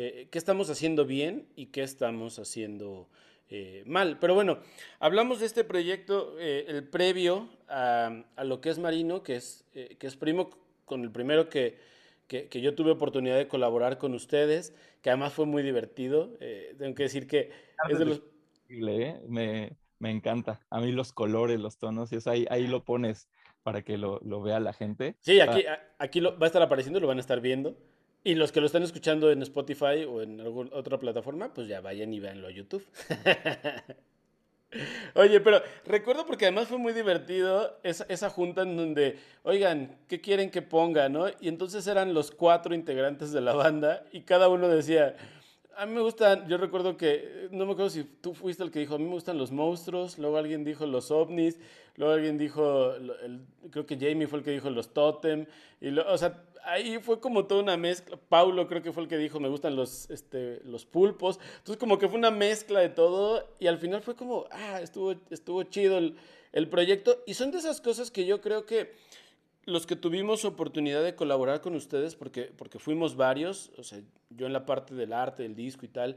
eh, 0.00 0.28
qué 0.30 0.38
estamos 0.38 0.70
haciendo 0.70 1.06
bien 1.06 1.48
y 1.56 1.66
qué 1.66 1.82
estamos 1.82 2.38
haciendo 2.38 3.08
eh, 3.50 3.82
mal. 3.86 4.18
Pero 4.20 4.34
bueno, 4.34 4.58
hablamos 5.00 5.40
de 5.40 5.46
este 5.46 5.64
proyecto, 5.64 6.36
eh, 6.38 6.66
el 6.68 6.84
previo 6.84 7.48
a, 7.68 8.24
lo 8.44 8.60
que 8.60 8.70
es 8.70 8.78
Marino, 8.78 9.22
que 9.22 9.36
es, 9.36 9.64
que 9.72 10.06
es 10.06 10.16
primo 10.16 10.50
con 10.84 11.02
el 11.02 11.10
primero 11.10 11.48
que, 11.48 11.78
que, 12.26 12.60
yo 12.60 12.74
tuve 12.74 12.90
oportunidad 12.90 13.36
de 13.36 13.48
colaborar 13.48 13.98
con 13.98 14.14
ustedes, 14.14 14.74
que 15.02 15.10
además 15.10 15.32
fue 15.32 15.46
muy 15.46 15.62
divertido. 15.62 16.30
tengo 16.78 16.94
que 16.94 17.04
decir 17.04 17.26
que 17.26 17.50
es 17.88 17.98
de 17.98 18.04
los... 18.04 18.22
Me, 18.68 19.76
me, 19.98 20.10
encanta. 20.10 20.60
A 20.70 20.80
mí 20.80 20.92
los 20.92 21.12
colores, 21.12 21.58
los 21.58 21.78
tonos, 21.78 22.12
y 22.12 22.16
eso 22.16 22.30
ahí, 22.30 22.46
ahí 22.50 22.66
lo 22.66 22.84
pones 22.84 23.28
para 23.62 23.82
que 23.82 23.98
lo, 23.98 24.20
lo 24.22 24.42
vea 24.42 24.60
la 24.60 24.72
gente. 24.72 25.16
Sí, 25.20 25.40
aquí, 25.40 25.64
aquí 25.98 26.20
lo, 26.20 26.38
va 26.38 26.46
a 26.46 26.48
estar 26.48 26.62
apareciendo, 26.62 27.00
lo 27.00 27.06
van 27.06 27.18
a 27.18 27.20
estar 27.20 27.40
viendo. 27.40 27.76
Y 28.28 28.34
los 28.34 28.52
que 28.52 28.60
lo 28.60 28.66
están 28.66 28.82
escuchando 28.82 29.32
en 29.32 29.40
Spotify 29.40 30.04
o 30.06 30.20
en 30.20 30.38
alguna 30.42 30.68
otra 30.74 30.98
plataforma, 30.98 31.54
pues 31.54 31.66
ya 31.66 31.80
vayan 31.80 32.12
y 32.12 32.20
véanlo 32.20 32.46
a 32.46 32.50
YouTube. 32.50 32.84
Oye, 35.14 35.40
pero 35.40 35.62
recuerdo 35.86 36.26
porque 36.26 36.44
además 36.44 36.68
fue 36.68 36.76
muy 36.76 36.92
divertido 36.92 37.80
esa, 37.82 38.28
junta 38.28 38.64
en 38.64 38.76
donde, 38.76 39.18
oigan, 39.44 39.96
¿qué 40.08 40.20
quieren 40.20 40.50
que 40.50 40.60
ponga, 40.60 41.08
no? 41.08 41.28
Y 41.40 41.48
entonces 41.48 41.86
eran 41.86 42.12
los 42.12 42.30
cuatro 42.30 42.74
integrantes 42.74 43.32
de 43.32 43.40
la 43.40 43.54
banda 43.54 44.04
y 44.12 44.20
cada 44.20 44.50
uno 44.50 44.68
decía, 44.68 45.16
a 45.78 45.86
mí 45.86 45.94
me 45.94 46.02
gustan, 46.02 46.46
yo 46.48 46.58
recuerdo 46.58 46.98
que, 46.98 47.48
no 47.50 47.64
me 47.64 47.72
acuerdo 47.72 47.88
si 47.88 48.04
tú 48.04 48.34
fuiste 48.34 48.62
el 48.62 48.70
que 48.70 48.80
dijo, 48.80 48.96
a 48.96 48.98
mí 48.98 49.04
me 49.04 49.12
gustan 49.12 49.38
los 49.38 49.52
monstruos, 49.52 50.18
luego 50.18 50.36
alguien 50.36 50.64
dijo 50.64 50.84
los 50.84 51.10
ovnis, 51.10 51.58
luego 51.96 52.12
alguien 52.12 52.36
dijo, 52.36 52.92
creo 53.70 53.86
que 53.86 53.96
Jamie 53.96 54.26
fue 54.26 54.40
el 54.40 54.44
que 54.44 54.50
dijo 54.50 54.68
los 54.68 54.92
totem, 54.92 55.46
o 56.06 56.18
sea, 56.18 56.44
ahí 56.64 56.98
fue 56.98 57.20
como 57.20 57.46
toda 57.46 57.62
una 57.62 57.76
mezcla. 57.76 58.18
Paulo 58.28 58.66
creo 58.66 58.82
que 58.82 58.92
fue 58.92 59.02
el 59.02 59.08
que 59.08 59.18
dijo, 59.18 59.40
me 59.40 59.48
gustan 59.48 59.76
los, 59.76 60.10
este, 60.10 60.60
los 60.64 60.86
pulpos. 60.86 61.38
Entonces 61.58 61.76
como 61.76 61.98
que 61.98 62.08
fue 62.08 62.18
una 62.18 62.30
mezcla 62.30 62.80
de 62.80 62.88
todo 62.88 63.48
y 63.58 63.66
al 63.66 63.78
final 63.78 64.02
fue 64.02 64.16
como, 64.16 64.46
ah, 64.50 64.80
estuvo, 64.80 65.14
estuvo 65.30 65.62
chido 65.64 65.98
el, 65.98 66.16
el 66.52 66.68
proyecto. 66.68 67.22
Y 67.26 67.34
son 67.34 67.50
de 67.50 67.58
esas 67.58 67.80
cosas 67.80 68.10
que 68.10 68.26
yo 68.26 68.40
creo 68.40 68.66
que 68.66 68.92
los 69.68 69.86
que 69.86 69.96
tuvimos 69.96 70.46
oportunidad 70.46 71.04
de 71.04 71.14
colaborar 71.14 71.60
con 71.60 71.74
ustedes, 71.74 72.16
porque, 72.16 72.50
porque 72.56 72.78
fuimos 72.78 73.16
varios, 73.16 73.70
o 73.76 73.82
sea, 73.82 74.00
yo 74.30 74.46
en 74.46 74.54
la 74.54 74.64
parte 74.64 74.94
del 74.94 75.12
arte, 75.12 75.42
del 75.42 75.54
disco 75.54 75.84
y 75.84 75.88
tal, 75.88 76.16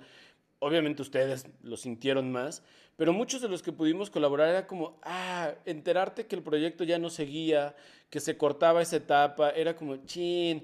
obviamente 0.60 1.02
ustedes 1.02 1.46
lo 1.62 1.76
sintieron 1.76 2.32
más, 2.32 2.64
pero 2.96 3.12
muchos 3.12 3.42
de 3.42 3.50
los 3.50 3.62
que 3.62 3.74
pudimos 3.74 4.10
colaborar 4.10 4.50
era 4.50 4.68
como, 4.68 5.00
ah, 5.04 5.54
enterarte 5.66 6.28
que 6.28 6.36
el 6.36 6.44
proyecto 6.44 6.86
ya 6.86 6.98
no 6.98 7.10
seguía, 7.10 7.76
que 8.12 8.20
se 8.20 8.38
cortaba 8.38 8.84
esa 8.84 8.98
etapa, 8.98 9.50
era 9.52 9.76
como, 9.76 9.96
chin, 10.06 10.64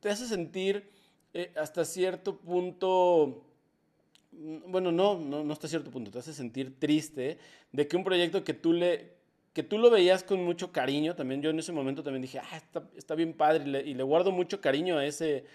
te 0.00 0.08
hace 0.08 0.26
sentir 0.26 0.88
eh, 1.34 1.50
hasta 1.56 1.84
cierto 1.84 2.36
punto, 2.38 3.42
mm, 4.32 4.70
bueno, 4.70 4.90
no, 4.92 5.18
no, 5.18 5.44
no 5.44 5.52
hasta 5.52 5.68
cierto 5.68 5.90
punto, 5.90 6.10
te 6.10 6.20
hace 6.20 6.32
sentir 6.32 6.78
triste 6.78 7.36
de 7.72 7.86
que 7.86 7.96
un 7.96 8.04
proyecto 8.04 8.44
que 8.44 8.54
tú 8.54 8.72
le 8.72 9.18
que 9.52 9.64
tú 9.64 9.76
lo 9.76 9.90
veías 9.90 10.22
con 10.22 10.44
mucho 10.44 10.70
cariño, 10.70 11.16
también 11.16 11.42
yo 11.42 11.50
en 11.50 11.58
ese 11.58 11.72
momento 11.72 12.04
también 12.04 12.22
dije, 12.22 12.38
ah, 12.38 12.62
está, 12.96 13.14
bien 13.16 13.32
padre, 13.32 13.64
y 13.64 13.66
le, 13.66 13.80
y 13.80 13.94
le, 13.94 14.04
guardo 14.04 14.30
mucho 14.30 14.60
cariño 14.60 14.98
a 14.98 15.04
ese, 15.04 15.46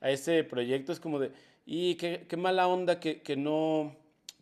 a 0.00 0.10
ese 0.10 0.42
proyecto, 0.42 0.90
es 0.90 0.98
como 0.98 1.20
de, 1.20 1.30
y 1.64 1.94
qué, 1.94 2.26
qué 2.28 2.36
mala 2.36 2.66
onda 2.66 2.98
que, 2.98 3.22
que, 3.22 3.36
no, 3.36 3.94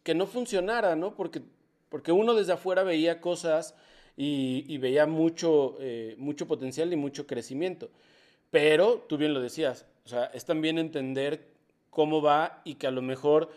que 0.05 0.15
no 0.15 0.27
funcionara, 0.27 0.97
¿no? 0.97 1.17
Porque, 1.17 1.43
porque 1.91 2.13
uno 2.13 2.35
desde 2.35 2.55
afuera 2.55 2.83
veía 2.83 3.21
cosas 3.21 3.75
y, 4.23 4.77
veía 4.77 5.07
mucho, 5.07 5.77
eh, 5.81 6.15
mucho 6.19 6.47
potencial 6.47 6.93
y 6.93 6.97
mucho 6.97 7.27
crecimiento. 7.27 7.89
Pero 8.51 8.99
tú 9.09 9.17
bien 9.17 9.33
lo 9.33 9.41
decías, 9.41 9.87
o 10.05 10.09
sea, 10.09 10.27
es 10.27 10.45
también 10.45 10.77
entender 10.77 11.49
cómo 11.89 12.21
va 12.21 12.61
y 12.65 12.75
que 12.75 12.87
a 12.87 12.91
lo 12.91 13.01
mejor 13.01 13.51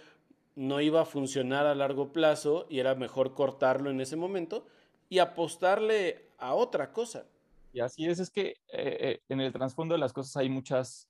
no 0.56 0.80
iba 0.80 1.02
a 1.02 1.06
funcionar 1.06 1.66
a 1.66 1.76
largo 1.76 2.14
plazo 2.14 2.66
y 2.70 2.80
era 2.80 2.96
mejor 2.96 3.34
cortarlo 3.34 3.90
en 3.90 4.00
ese 4.00 4.16
momento 4.16 4.66
y 5.10 5.20
apostarle 5.20 6.28
a 6.38 6.54
otra 6.54 6.94
cosa. 6.94 7.26
Y 7.74 7.82
así 7.82 8.06
es, 8.06 8.20
es 8.20 8.30
que 8.30 8.52
eh, 8.52 8.56
eh, 8.72 9.22
en 9.28 9.42
el 9.42 9.52
trasfondo 9.52 9.96
de 9.96 10.00
las 10.00 10.14
cosas 10.14 10.38
hay 10.38 10.48
muchas 10.48 11.10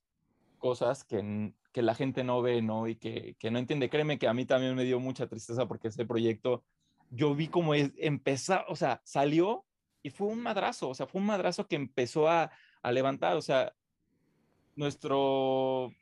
cosas 0.58 1.04
que, 1.04 1.52
que 1.70 1.82
la 1.82 1.94
gente 1.94 2.24
no 2.24 2.42
ve, 2.42 2.60
¿no? 2.60 2.88
Y 2.88 2.96
que, 2.96 3.36
que, 3.38 3.52
no 3.52 3.60
entiende. 3.60 3.88
Créeme 3.88 4.18
que 4.18 4.26
a 4.26 4.34
mí 4.34 4.46
también 4.46 4.74
me 4.74 4.82
dio 4.82 4.98
mucha 4.98 5.28
tristeza 5.28 5.68
porque 5.68 5.88
ese 5.88 6.06
proyecto, 6.06 6.64
yo 7.10 7.34
vi 7.34 7.48
como 7.48 7.74
empezó, 7.74 8.60
o 8.68 8.76
sea, 8.76 9.00
salió 9.04 9.64
y 10.02 10.10
fue 10.10 10.28
un 10.28 10.40
madrazo, 10.40 10.88
o 10.88 10.94
sea, 10.94 11.06
fue 11.06 11.20
un 11.20 11.26
madrazo 11.26 11.66
que 11.66 11.76
empezó 11.76 12.28
a, 12.28 12.50
a 12.82 12.92
levantar, 12.92 13.36
o 13.36 13.42
sea, 13.42 13.72
nuestro, 14.76 15.92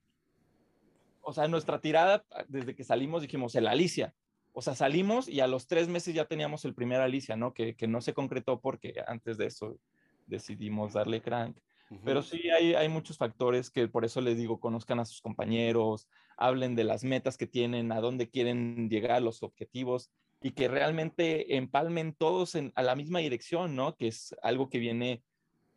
o 1.20 1.32
sea, 1.32 1.48
nuestra 1.48 1.80
tirada 1.80 2.24
desde 2.48 2.74
que 2.74 2.84
salimos 2.84 3.22
dijimos, 3.22 3.54
el 3.54 3.66
Alicia. 3.66 4.14
O 4.54 4.60
sea, 4.60 4.74
salimos 4.74 5.28
y 5.28 5.40
a 5.40 5.46
los 5.46 5.66
tres 5.66 5.88
meses 5.88 6.14
ya 6.14 6.26
teníamos 6.26 6.64
el 6.64 6.74
primer 6.74 7.00
Alicia, 7.00 7.36
¿no? 7.36 7.54
Que, 7.54 7.74
que 7.74 7.86
no 7.86 8.02
se 8.02 8.12
concretó 8.12 8.60
porque 8.60 8.94
antes 9.06 9.38
de 9.38 9.46
eso 9.46 9.78
decidimos 10.26 10.92
darle 10.92 11.22
crank. 11.22 11.56
Pero 12.04 12.22
sí 12.22 12.48
hay, 12.48 12.72
hay 12.74 12.88
muchos 12.88 13.18
factores 13.18 13.70
que 13.70 13.86
por 13.86 14.06
eso 14.06 14.22
les 14.22 14.38
digo, 14.38 14.58
conozcan 14.58 14.98
a 14.98 15.04
sus 15.04 15.20
compañeros, 15.20 16.08
hablen 16.38 16.74
de 16.74 16.84
las 16.84 17.04
metas 17.04 17.36
que 17.36 17.46
tienen, 17.46 17.92
a 17.92 18.00
dónde 18.00 18.30
quieren 18.30 18.88
llegar, 18.88 19.20
los 19.20 19.42
objetivos 19.42 20.10
y 20.42 20.52
que 20.52 20.68
realmente 20.68 21.56
empalmen 21.56 22.14
todos 22.14 22.54
en, 22.54 22.72
a 22.74 22.82
la 22.82 22.96
misma 22.96 23.20
dirección, 23.20 23.76
¿no? 23.76 23.96
Que 23.96 24.08
es 24.08 24.34
algo 24.42 24.68
que 24.68 24.78
viene 24.78 25.22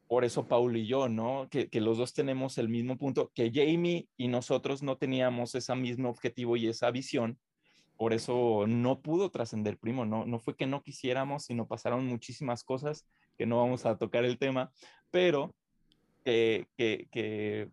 por 0.08 0.24
eso 0.24 0.48
Paul 0.48 0.78
y 0.78 0.86
yo, 0.88 1.10
¿no? 1.10 1.48
Que, 1.50 1.70
que, 1.70 1.82
los 1.82 1.98
dos 1.98 2.14
tenemos 2.14 2.58
el 2.58 2.70
mismo 2.70 2.98
punto, 2.98 3.32
que 3.34 3.52
Jamie 3.54 4.08
y 4.18 4.28
nosotros 4.28 4.84
no 4.84 4.98
teníamos 4.98 5.56
ese 5.56 5.76
mismo 5.76 6.10
objetivo 6.10 6.58
y 6.58 6.68
esa 6.68 6.92
visión, 6.92 7.40
por 7.98 8.14
eso 8.14 8.66
no 8.68 9.02
pudo 9.02 9.32
trascender 9.32 9.78
Primo, 9.78 10.06
no, 10.06 10.26
no 10.26 10.40
fue 10.40 10.56
que 10.56 10.68
no 10.68 10.84
quisiéramos, 10.84 11.46
sino 11.46 11.68
pasaron 11.68 12.06
muchísimas 12.06 12.64
cosas 12.64 13.08
que 13.38 13.46
no 13.46 13.58
vamos 13.58 13.86
a 13.86 13.98
tocar 13.98 14.26
el 14.26 14.38
tema, 14.38 14.72
pero 15.12 15.56
que, 16.24 16.68
que, 16.78 17.08
que, 17.12 17.70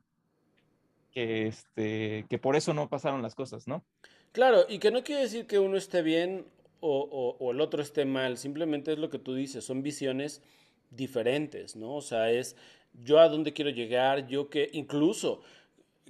que, 1.11 1.47
este, 1.49 2.27
que 2.29 2.39
por 2.39 2.57
eso 2.57 2.73
no 2.73 2.89
pasaron 2.89 3.23
las 3.23 3.35
cosas, 3.35 3.67
¿no? 3.67 3.85
Claro, 4.33 4.65
y 4.69 4.79
que 4.79 4.91
no 4.91 5.03
quiere 5.03 5.23
decir 5.23 5.47
que 5.47 5.59
uno 5.59 5.77
esté 5.77 6.03
bien 6.03 6.47
o, 6.85 7.53
el 7.53 7.61
otro 7.61 7.81
esté 7.81 8.05
mal, 8.05 8.37
simplemente 8.37 8.93
es 8.93 8.99
lo 8.99 9.09
que 9.09 9.19
tú 9.19 9.35
dices, 9.35 9.65
son 9.65 9.83
visiones 9.83 10.43
diferentes, 10.91 11.77
¿no? 11.77 11.95
O 11.95 12.03
sea, 12.03 12.31
es 12.31 12.57
yo 12.93 13.21
a 13.21 13.29
dónde 13.29 13.53
quiero 13.53 13.71
llegar, 13.71 14.27
yo 14.27 14.51
que 14.51 14.69
incluso 14.73 15.43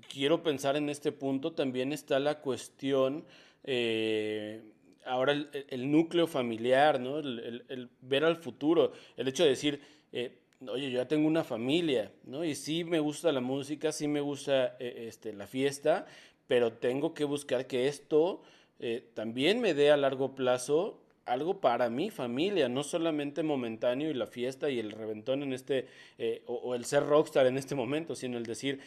quiero 0.08 0.42
pensar 0.42 0.76
en 0.76 0.88
este 0.88 1.12
punto, 1.12 1.52
también 1.52 1.92
está 1.92 2.18
la 2.18 2.40
cuestión, 2.40 3.24
eh, 3.64 4.62
ahora 5.04 5.32
el, 5.68 5.90
núcleo 5.90 6.26
familiar, 6.26 6.98
¿no? 6.98 7.18
El, 7.18 7.90
ver 8.00 8.24
al 8.24 8.36
futuro, 8.36 8.92
el 9.16 9.28
hecho 9.28 9.44
de 9.44 9.50
decir, 9.50 9.80
eh, 10.10 10.38
oye, 10.66 10.90
yo 10.90 10.98
ya 10.98 11.06
tengo 11.08 11.28
una 11.28 11.44
familia, 11.44 12.12
¿no? 12.24 12.44
Y 12.44 12.54
sí 12.54 12.82
me 12.82 12.98
gusta 12.98 13.30
la 13.30 13.40
música, 13.40 13.92
sí 13.92 14.08
me 14.08 14.20
gusta 14.20 14.76
eh, 14.80 15.04
este, 15.06 15.34
la 15.34 15.46
fiesta, 15.46 16.06
pero 16.46 16.72
tengo 16.72 17.12
que 17.12 17.24
buscar 17.24 17.66
que 17.66 17.88
esto 17.88 18.42
eh, 18.82 19.08
también 19.14 19.60
me 19.60 19.72
dé 19.72 19.90
a 19.90 19.96
largo 19.96 20.34
plazo 20.34 21.00
algo 21.24 21.60
para 21.60 21.88
mi 21.88 22.10
familia, 22.10 22.68
no 22.68 22.82
solamente 22.82 23.42
momentáneo 23.42 24.10
y 24.10 24.14
la 24.14 24.26
fiesta 24.26 24.68
y 24.68 24.78
el 24.78 24.90
reventón 24.90 25.42
en 25.42 25.54
este, 25.54 25.86
eh, 26.18 26.42
o, 26.46 26.74
el 26.74 26.84
ser 26.84 27.06
rockstar 27.06 27.46
en 27.46 27.56
este 27.56 27.74
momento, 27.74 28.14
sino 28.14 28.36
el 28.36 28.44
decir, 28.44 28.80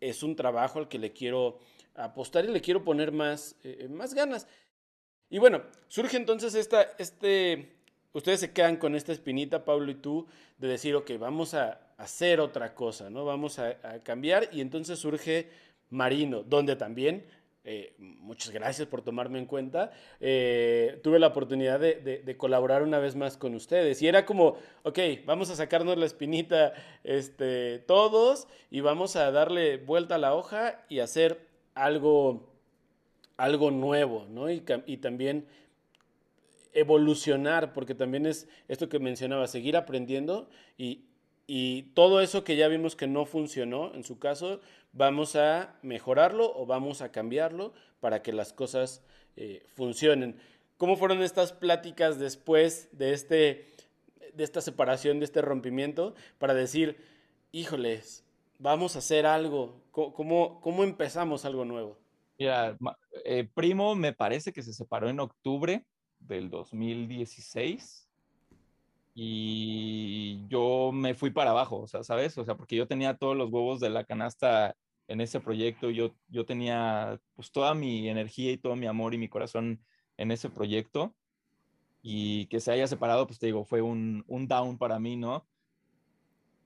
es 0.00 0.22
un 0.22 0.36
trabajo 0.36 0.78
al 0.78 0.88
que 0.88 0.98
le 0.98 1.12
quiero 1.12 1.58
apostar 1.96 2.44
y 2.44 2.48
le 2.48 2.60
quiero 2.60 2.84
poner 2.84 3.10
más, 3.10 3.56
más 3.88 4.14
ganas. 4.14 4.46
Y 5.30 5.38
bueno, 5.38 5.62
surge 5.88 6.16
entonces 6.16 6.54
esta, 6.54 6.82
este, 6.98 7.72
ustedes 8.12 8.40
se 8.40 8.52
quedan 8.52 8.76
con 8.76 8.94
esta 8.94 9.12
espinita, 9.12 9.64
Pablo 9.64 9.90
y 9.90 9.94
tú, 9.94 10.26
de 10.58 10.68
decir, 10.68 10.94
ok, 10.94 11.12
vamos 11.18 11.54
a 11.54 11.80
hacer 11.96 12.40
otra 12.40 12.74
cosa, 12.74 13.10
¿no? 13.10 13.24
Vamos 13.24 13.58
a, 13.58 13.76
cambiar 14.02 14.48
y 14.52 14.60
entonces 14.60 14.98
surge 14.98 15.48
Marino, 15.90 16.42
donde 16.42 16.76
también, 16.76 17.24
eh, 17.64 17.94
muchas 17.98 18.52
gracias 18.52 18.88
por 18.88 19.02
tomarme 19.02 19.38
en 19.38 19.46
cuenta, 19.46 19.92
eh, 20.20 20.98
tuve 21.02 21.18
la 21.18 21.28
oportunidad 21.28 21.78
de, 21.80 22.36
colaborar 22.38 22.82
una 22.82 22.98
vez 22.98 23.16
más 23.16 23.36
con 23.36 23.54
ustedes. 23.54 24.00
Y 24.02 24.08
era 24.08 24.24
como, 24.24 24.56
ok, 24.82 24.98
vamos 25.26 25.50
a 25.50 25.56
sacarnos 25.56 25.98
la 25.98 26.06
espinita 26.06 26.72
este, 27.04 27.80
todos 27.80 28.48
y 28.70 28.80
vamos 28.80 29.16
a 29.16 29.30
darle 29.30 29.76
vuelta 29.76 30.14
a 30.14 30.18
la 30.18 30.34
hoja 30.34 30.84
y 30.88 31.00
hacer 31.00 31.46
algo, 31.74 32.48
algo 33.36 33.70
nuevo, 33.70 34.26
¿no? 34.30 34.50
Y, 34.50 34.62
y 34.86 34.96
también 34.98 35.46
evolucionar, 36.72 37.72
porque 37.72 37.94
también 37.94 38.26
es 38.26 38.48
esto 38.68 38.88
que 38.88 38.98
mencionaba, 38.98 39.46
seguir 39.46 39.76
aprendiendo. 39.76 40.48
Y, 40.78 41.04
todo 41.94 42.20
eso 42.20 42.44
que 42.44 42.54
ya 42.54 42.68
vimos 42.68 42.94
que 42.94 43.08
no 43.08 43.26
funcionó, 43.26 43.92
en 43.94 44.04
su 44.04 44.20
caso, 44.20 44.60
vamos 44.92 45.36
a 45.36 45.78
mejorarlo 45.82 46.52
o 46.56 46.66
vamos 46.66 47.02
a 47.02 47.12
cambiarlo 47.12 47.72
para 48.00 48.22
que 48.22 48.32
las 48.32 48.52
cosas 48.52 49.02
eh, 49.36 49.64
funcionen. 49.74 50.36
¿Cómo 50.76 50.96
fueron 50.96 51.22
estas 51.22 51.52
pláticas 51.52 52.18
después 52.18 52.88
de, 52.92 53.12
este, 53.12 53.74
de 54.34 54.44
esta 54.44 54.60
separación, 54.60 55.18
de 55.18 55.26
este 55.26 55.42
rompimiento, 55.42 56.14
para 56.38 56.54
decir, 56.54 56.96
híjoles, 57.52 58.24
vamos 58.58 58.96
a 58.96 59.00
hacer 59.00 59.26
algo? 59.26 59.80
¿Cómo, 59.90 60.60
cómo 60.60 60.84
empezamos 60.84 61.44
algo 61.44 61.64
nuevo? 61.64 61.98
Mira, 62.38 62.76
eh, 63.24 63.48
Primo 63.54 63.94
me 63.94 64.14
parece 64.14 64.52
que 64.52 64.62
se 64.62 64.72
separó 64.72 65.10
en 65.10 65.20
octubre 65.20 65.84
del 66.18 66.48
2016 66.48 68.09
y 69.14 70.46
yo 70.48 70.90
me 70.92 71.14
fui 71.14 71.30
para 71.30 71.50
abajo, 71.50 71.80
o 71.80 71.86
sea, 71.86 72.02
¿sabes? 72.04 72.36
O 72.38 72.44
sea, 72.44 72.56
porque 72.56 72.76
yo 72.76 72.86
tenía 72.86 73.16
todos 73.16 73.36
los 73.36 73.50
huevos 73.50 73.80
de 73.80 73.90
la 73.90 74.04
canasta 74.04 74.76
en 75.08 75.20
ese 75.20 75.40
proyecto, 75.40 75.90
yo, 75.90 76.14
yo 76.28 76.44
tenía 76.46 77.20
pues 77.34 77.50
toda 77.50 77.74
mi 77.74 78.08
energía 78.08 78.52
y 78.52 78.58
todo 78.58 78.76
mi 78.76 78.86
amor 78.86 79.12
y 79.14 79.18
mi 79.18 79.28
corazón 79.28 79.84
en 80.16 80.30
ese 80.30 80.48
proyecto 80.50 81.14
y 82.02 82.46
que 82.46 82.60
se 82.60 82.72
haya 82.72 82.86
separado, 82.86 83.26
pues 83.26 83.38
te 83.38 83.46
digo, 83.46 83.64
fue 83.64 83.82
un, 83.82 84.24
un 84.28 84.46
down 84.46 84.78
para 84.78 84.98
mí, 84.98 85.16
¿no? 85.16 85.46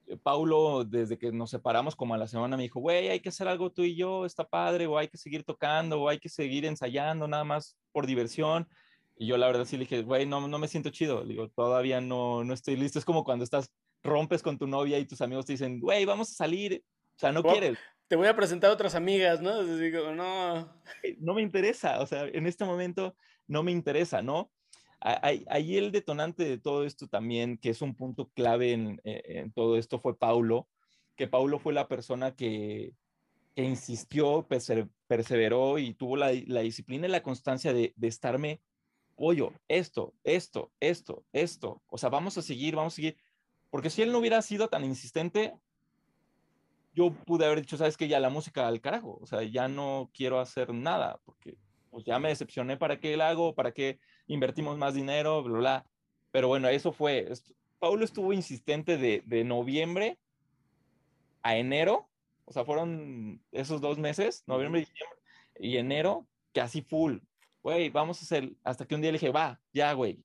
Eh, 0.06 0.16
Paulo, 0.16 0.84
desde 0.84 1.18
que 1.18 1.32
nos 1.32 1.50
separamos 1.50 1.96
como 1.96 2.14
a 2.14 2.18
la 2.18 2.26
semana, 2.26 2.56
me 2.56 2.64
dijo, 2.64 2.80
güey, 2.80 3.08
hay 3.08 3.20
que 3.20 3.30
hacer 3.30 3.48
algo 3.48 3.72
tú 3.72 3.82
y 3.82 3.96
yo, 3.96 4.26
está 4.26 4.44
padre, 4.46 4.86
o 4.86 4.98
hay 4.98 5.08
que 5.08 5.18
seguir 5.18 5.44
tocando, 5.44 6.02
o 6.02 6.08
hay 6.08 6.18
que 6.18 6.28
seguir 6.28 6.66
ensayando, 6.66 7.26
nada 7.26 7.44
más 7.44 7.76
por 7.92 8.06
diversión. 8.06 8.68
Y 9.16 9.26
yo 9.26 9.36
la 9.36 9.46
verdad 9.46 9.64
sí 9.64 9.76
le 9.76 9.84
dije, 9.84 10.02
güey, 10.02 10.26
no, 10.26 10.46
no 10.48 10.58
me 10.58 10.68
siento 10.68 10.90
chido. 10.90 11.24
digo, 11.24 11.48
todavía 11.48 12.00
no, 12.00 12.44
no 12.44 12.54
estoy 12.54 12.76
listo. 12.76 12.98
Es 12.98 13.04
como 13.04 13.24
cuando 13.24 13.44
estás, 13.44 13.72
rompes 14.04 14.42
con 14.42 14.58
tu 14.58 14.66
novia 14.66 14.98
y 14.98 15.06
tus 15.06 15.22
amigos 15.22 15.46
te 15.46 15.54
dicen, 15.54 15.80
güey, 15.80 16.04
vamos 16.04 16.30
a 16.30 16.34
salir. 16.34 16.84
O 17.16 17.18
sea, 17.18 17.32
no 17.32 17.42
quieres. 17.42 17.78
Te 18.06 18.16
voy 18.16 18.28
a 18.28 18.36
presentar 18.36 18.70
a 18.70 18.74
otras 18.74 18.94
amigas, 18.94 19.40
¿no? 19.40 19.64
Digo, 19.64 20.12
no. 20.12 20.70
No 21.18 21.34
me 21.34 21.42
interesa. 21.42 22.00
O 22.00 22.06
sea, 22.06 22.26
en 22.26 22.46
este 22.46 22.64
momento 22.64 23.16
no 23.46 23.62
me 23.62 23.72
interesa, 23.72 24.22
¿no? 24.22 24.52
Ahí 25.00 25.76
el 25.76 25.92
detonante 25.92 26.44
de 26.44 26.56
todo 26.56 26.84
esto 26.84 27.08
también, 27.08 27.58
que 27.58 27.68
es 27.68 27.82
un 27.82 27.94
punto 27.94 28.30
clave 28.30 28.72
en, 28.72 29.00
eh, 29.04 29.22
en 29.26 29.52
todo 29.52 29.76
esto, 29.76 29.98
fue 29.98 30.18
Paulo, 30.18 30.66
que 31.14 31.28
Paulo 31.28 31.58
fue 31.58 31.74
la 31.74 31.88
persona 31.88 32.34
que, 32.34 32.94
que 33.54 33.64
insistió, 33.64 34.48
perseveró 35.06 35.78
y 35.78 35.92
tuvo 35.92 36.16
la, 36.16 36.32
la, 36.46 36.62
disciplina 36.62 37.06
y 37.06 37.10
la 37.10 37.22
constancia 37.22 37.74
de, 37.74 37.92
de 37.96 38.08
estarme 38.08 38.62
pollo, 39.14 39.52
esto, 39.68 40.14
esto, 40.24 40.72
esto, 40.80 41.24
esto. 41.32 41.82
O 41.88 41.98
sea, 41.98 42.08
vamos 42.08 42.36
a 42.38 42.42
seguir, 42.42 42.76
vamos 42.76 42.94
a 42.94 42.96
seguir. 42.96 43.16
Porque 43.70 43.90
si 43.90 44.02
él 44.02 44.12
no 44.12 44.18
hubiera 44.18 44.40
sido 44.42 44.68
tan 44.68 44.84
insistente, 44.84 45.54
yo 46.92 47.12
pude 47.12 47.44
haber 47.44 47.60
dicho, 47.60 47.76
sabes 47.76 47.96
que 47.96 48.08
ya 48.08 48.20
la 48.20 48.30
música 48.30 48.68
al 48.68 48.80
carajo, 48.80 49.18
o 49.20 49.26
sea, 49.26 49.42
ya 49.42 49.68
no 49.68 50.10
quiero 50.14 50.38
hacer 50.38 50.72
nada, 50.72 51.20
porque 51.24 51.56
pues 51.90 52.04
ya 52.04 52.18
me 52.18 52.28
decepcioné, 52.28 52.76
¿para 52.76 53.00
qué 53.00 53.16
la 53.16 53.28
hago? 53.28 53.54
¿Para 53.54 53.72
qué 53.72 53.98
invertimos 54.26 54.76
más 54.78 54.94
dinero? 54.94 55.42
Bla, 55.42 55.58
bla. 55.58 55.86
Pero 56.30 56.48
bueno, 56.48 56.68
eso 56.68 56.92
fue. 56.92 57.30
Paulo 57.78 58.04
estuvo 58.04 58.32
insistente 58.32 58.96
de, 58.96 59.22
de 59.26 59.44
noviembre 59.44 60.18
a 61.42 61.56
enero, 61.56 62.08
o 62.44 62.52
sea, 62.52 62.64
fueron 62.64 63.42
esos 63.52 63.80
dos 63.80 63.98
meses, 63.98 64.42
noviembre, 64.46 64.80
diciembre 64.80 65.18
y 65.58 65.76
enero, 65.76 66.26
casi 66.52 66.82
full 66.82 67.18
güey, 67.64 67.88
vamos 67.88 68.20
a 68.20 68.24
hacer, 68.24 68.54
hasta 68.62 68.86
que 68.86 68.94
un 68.94 69.00
día 69.00 69.10
le 69.10 69.18
dije, 69.18 69.32
va, 69.32 69.58
ya, 69.72 69.90
güey, 69.94 70.22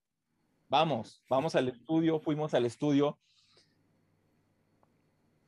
vamos, 0.68 1.24
vamos 1.30 1.56
al 1.56 1.70
estudio, 1.70 2.20
fuimos 2.20 2.54
al 2.54 2.66
estudio. 2.66 3.18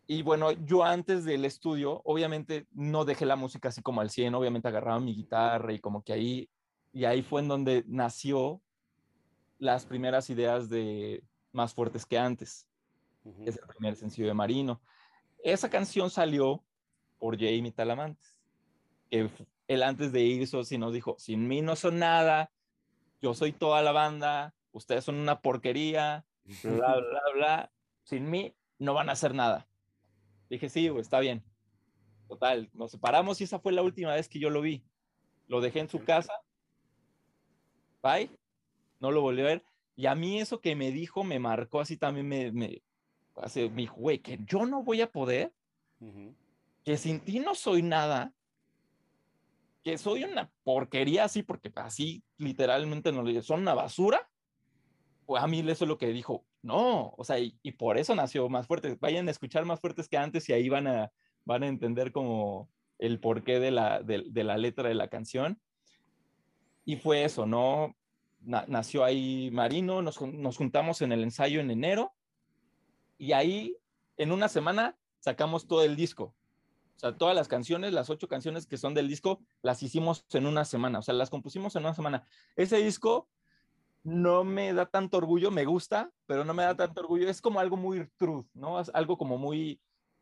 Y 0.08 0.22
bueno, 0.22 0.54
yo 0.54 0.86
antes 0.86 1.26
del 1.26 1.44
estudio, 1.44 2.02
obviamente 2.06 2.66
no 2.72 3.04
dejé 3.04 3.26
la 3.26 3.36
música 3.36 3.68
así 3.68 3.82
como 3.82 4.00
al 4.00 4.10
100, 4.10 4.34
obviamente 4.36 4.70
agarraba 4.70 5.02
mi 5.02 5.14
guitarra 5.14 5.74
y 5.74 5.80
como 5.80 6.02
que 6.02 6.14
ahí, 6.14 6.50
y 6.94 7.04
ahí 7.04 7.22
fue 7.22 7.42
en 7.42 7.50
donde 7.50 7.84
nació 7.88 8.62
las 9.60 9.86
primeras 9.86 10.30
ideas 10.30 10.70
de, 10.70 11.22
Más 11.52 11.74
Fuertes 11.74 12.06
que 12.06 12.18
Antes. 12.18 12.70
Es 13.46 13.58
el 13.58 13.68
primer 13.68 13.98
sencillo 13.98 14.28
de 14.28 14.34
Marino. 14.34 14.82
Esa 15.44 15.70
canción 15.70 16.10
salió 16.10 16.64
por 17.20 17.38
Jamie 17.38 17.74
Talamantes. 17.74 18.40
Que 19.10 19.30
él 19.74 19.84
antes 19.84 20.12
de 20.12 20.22
irse, 20.22 20.64
si 20.64 20.78
nos 20.78 20.94
dijo, 20.94 21.16
sin 21.18 21.48
mí 21.48 21.62
no 21.62 21.76
son 21.76 22.00
nada, 22.00 22.52
yo 23.22 23.34
soy 23.34 23.54
toda 23.54 23.82
la 23.82 23.92
banda, 23.92 24.54
ustedes 24.72 25.06
son 25.06 25.16
una 25.16 25.42
porquería, 25.42 26.26
bla, 26.64 26.96
bla, 27.10 27.22
bla, 27.34 27.72
sin 28.04 28.30
mí 28.30 28.54
no 28.80 28.94
van 28.94 29.10
a 29.10 29.14
hacer 29.14 29.34
nada. 29.34 29.68
Dije, 30.50 30.70
sí, 30.70 30.88
está 30.98 31.20
bien. 31.20 31.44
Total, 32.28 32.70
nos 32.74 32.92
separamos 32.92 33.40
y 33.40 33.46
esa 33.46 33.60
fue 33.60 33.72
la 33.72 33.82
última 33.82 34.14
vez 34.14 34.28
que 34.28 34.40
yo 34.40 34.50
lo 34.50 34.62
vi. 34.62 34.84
Lo 35.48 35.62
dejé 35.62 35.80
en 35.80 35.90
su 35.90 36.04
casa. 36.04 36.34
Bye. 38.02 38.30
No 39.00 39.12
lo 39.12 39.22
volví 39.22 39.42
a 39.42 39.46
ver. 39.46 39.66
Y 39.96 40.08
a 40.08 40.16
mí 40.16 40.40
eso 40.40 40.60
que 40.60 40.76
me 40.76 40.92
dijo 40.92 41.24
me 41.24 41.40
marcó 41.40 41.80
así 41.80 41.96
también, 41.98 42.28
me, 42.28 42.52
me, 42.52 42.82
hace, 43.36 43.70
me 43.70 43.84
dijo, 43.84 43.96
güey, 43.96 44.20
que 44.20 44.40
yo 44.46 44.66
no 44.66 44.84
voy 44.84 45.02
a 45.02 45.12
poder, 45.12 45.54
que 46.84 46.98
sin 46.98 47.20
ti 47.20 47.40
no 47.40 47.56
soy 47.56 47.82
nada, 47.82 48.34
que 49.84 49.98
soy 49.98 50.24
una 50.24 50.52
porquería 50.64 51.26
así, 51.26 51.44
porque 51.44 51.72
así 51.76 52.24
literalmente 52.38 53.12
no 53.12 53.24
le 53.24 53.42
son 53.42 53.62
una 53.62 53.74
basura. 53.74 54.30
Pues 55.26 55.44
a 55.44 55.48
mí 55.48 55.60
eso 55.60 55.86
es 55.86 55.88
lo 55.88 55.98
que 55.98 56.08
dijo, 56.08 56.46
no, 56.62 57.14
o 57.18 57.24
sea, 57.24 57.40
y, 57.40 57.54
por 57.78 57.98
eso 57.98 58.14
nació 58.16 58.50
Más 58.50 58.68
Fuerte. 58.68 58.98
Vayan 59.00 59.28
a 59.28 59.32
escuchar 59.32 59.66
Más 59.66 59.80
Fuertes 59.80 60.08
que 60.08 60.18
antes 60.18 60.48
y 60.50 60.54
ahí 60.54 60.70
van 60.70 60.88
a, 60.88 61.12
van 61.46 61.64
a 61.64 61.68
entender 61.68 62.12
como 62.12 62.70
el 63.00 63.20
porqué 63.20 63.60
de 63.60 63.72
la, 63.72 64.02
de, 64.02 64.44
la 64.44 64.58
letra 64.58 64.90
de 64.90 64.96
la 64.96 65.08
canción. 65.08 65.60
Y 66.86 66.98
fue 66.98 67.24
eso, 67.24 67.46
¿no? 67.46 67.96
nació 68.44 69.04
ahí 69.04 69.52
Marino, 69.52 70.02
nos, 70.02 70.20
nos 70.20 70.58
juntamos 70.58 71.04
en 71.04 71.12
el 71.12 71.22
ensayo 71.22 71.60
en 71.60 71.70
enero 71.70 72.12
y 73.20 73.34
ahí 73.34 73.78
en 74.18 74.32
una 74.32 74.50
semana 74.50 74.98
sacamos 75.20 75.68
todo 75.68 75.84
el 75.84 75.96
disco. 75.96 76.34
O 77.02 77.08
sea, 77.10 77.18
todas 77.18 77.36
las 77.36 77.48
canciones, 77.48 77.94
las 77.94 78.12
ocho 78.12 78.28
canciones 78.28 78.68
que 78.68 78.78
son 78.78 78.94
del 78.94 79.08
disco, 79.08 79.40
las 79.64 79.82
hicimos 79.82 80.24
en 80.34 80.46
una 80.46 80.66
semana. 80.66 81.00
O 81.00 81.02
sea, 81.02 81.16
las 81.16 81.32
compusimos 81.32 81.76
en 81.76 81.82
una 81.82 81.96
semana. 81.96 82.28
Ese 82.56 82.78
disco 82.78 83.28
no 84.04 84.44
me 84.44 84.72
da 84.72 84.86
tanto 84.86 85.18
orgullo, 85.18 85.50
me 85.50 85.66
gusta, 85.66 86.12
pero 86.28 86.46
no 86.46 86.54
me 86.54 86.62
da 86.62 86.76
tanto 86.76 87.02
orgullo. 87.02 87.28
Es 87.28 87.42
como 87.42 87.60
algo 87.60 87.76
muy 87.76 88.08
truth, 88.18 88.46
¿no? 88.54 88.80
Es 88.80 88.92
algo 88.94 89.18
como 89.18 89.40
muy 89.40 89.82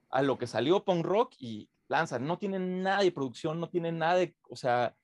a 0.10 0.22
lo 0.22 0.38
que 0.38 0.48
salió 0.48 0.86
punk 0.86 1.06
rock 1.06 1.34
y 1.38 1.70
lanza. 1.90 2.18
No 2.18 2.38
tiene 2.38 2.60
nada 2.60 3.02
de 3.02 3.12
producción, 3.12 3.60
no 3.60 3.68
tiene 3.68 3.92
nada 3.92 4.16
de, 4.16 4.34
o 4.50 4.56
sea, 4.56 4.96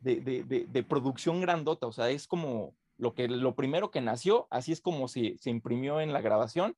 de, 0.00 0.20
de, 0.20 0.66
de, 0.68 0.82
producción 0.82 1.40
grandota. 1.40 1.86
O 1.86 1.92
sea, 1.92 2.10
es 2.10 2.26
como 2.26 2.74
lo, 2.96 3.14
que, 3.14 3.28
lo 3.28 3.54
primero 3.54 3.92
que 3.92 4.00
nació, 4.00 4.48
así 4.50 4.72
es 4.72 4.80
como 4.80 5.06
se, 5.06 5.38
se 5.38 5.50
imprimió 5.50 6.00
en 6.00 6.12
la 6.12 6.20
grabación 6.20 6.76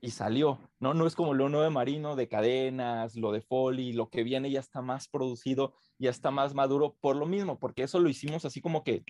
y 0.00 0.10
salió, 0.10 0.60
¿no? 0.78 0.94
No 0.94 1.06
es 1.06 1.14
como 1.14 1.34
lo 1.34 1.48
nuevo 1.48 1.64
de 1.64 1.70
Marino, 1.70 2.16
de 2.16 2.28
cadenas, 2.28 3.16
lo 3.16 3.32
de 3.32 3.40
Foley, 3.40 3.92
lo 3.92 4.10
que 4.10 4.22
viene 4.22 4.50
ya 4.50 4.60
está 4.60 4.82
más 4.82 5.08
producido, 5.08 5.74
ya 5.98 6.10
está 6.10 6.30
más 6.30 6.54
maduro 6.54 6.96
por 7.00 7.16
lo 7.16 7.26
mismo, 7.26 7.58
porque 7.58 7.82
eso 7.82 7.98
lo 7.98 8.08
hicimos 8.08 8.44
así 8.44 8.60
como 8.60 8.84
que 8.84 9.04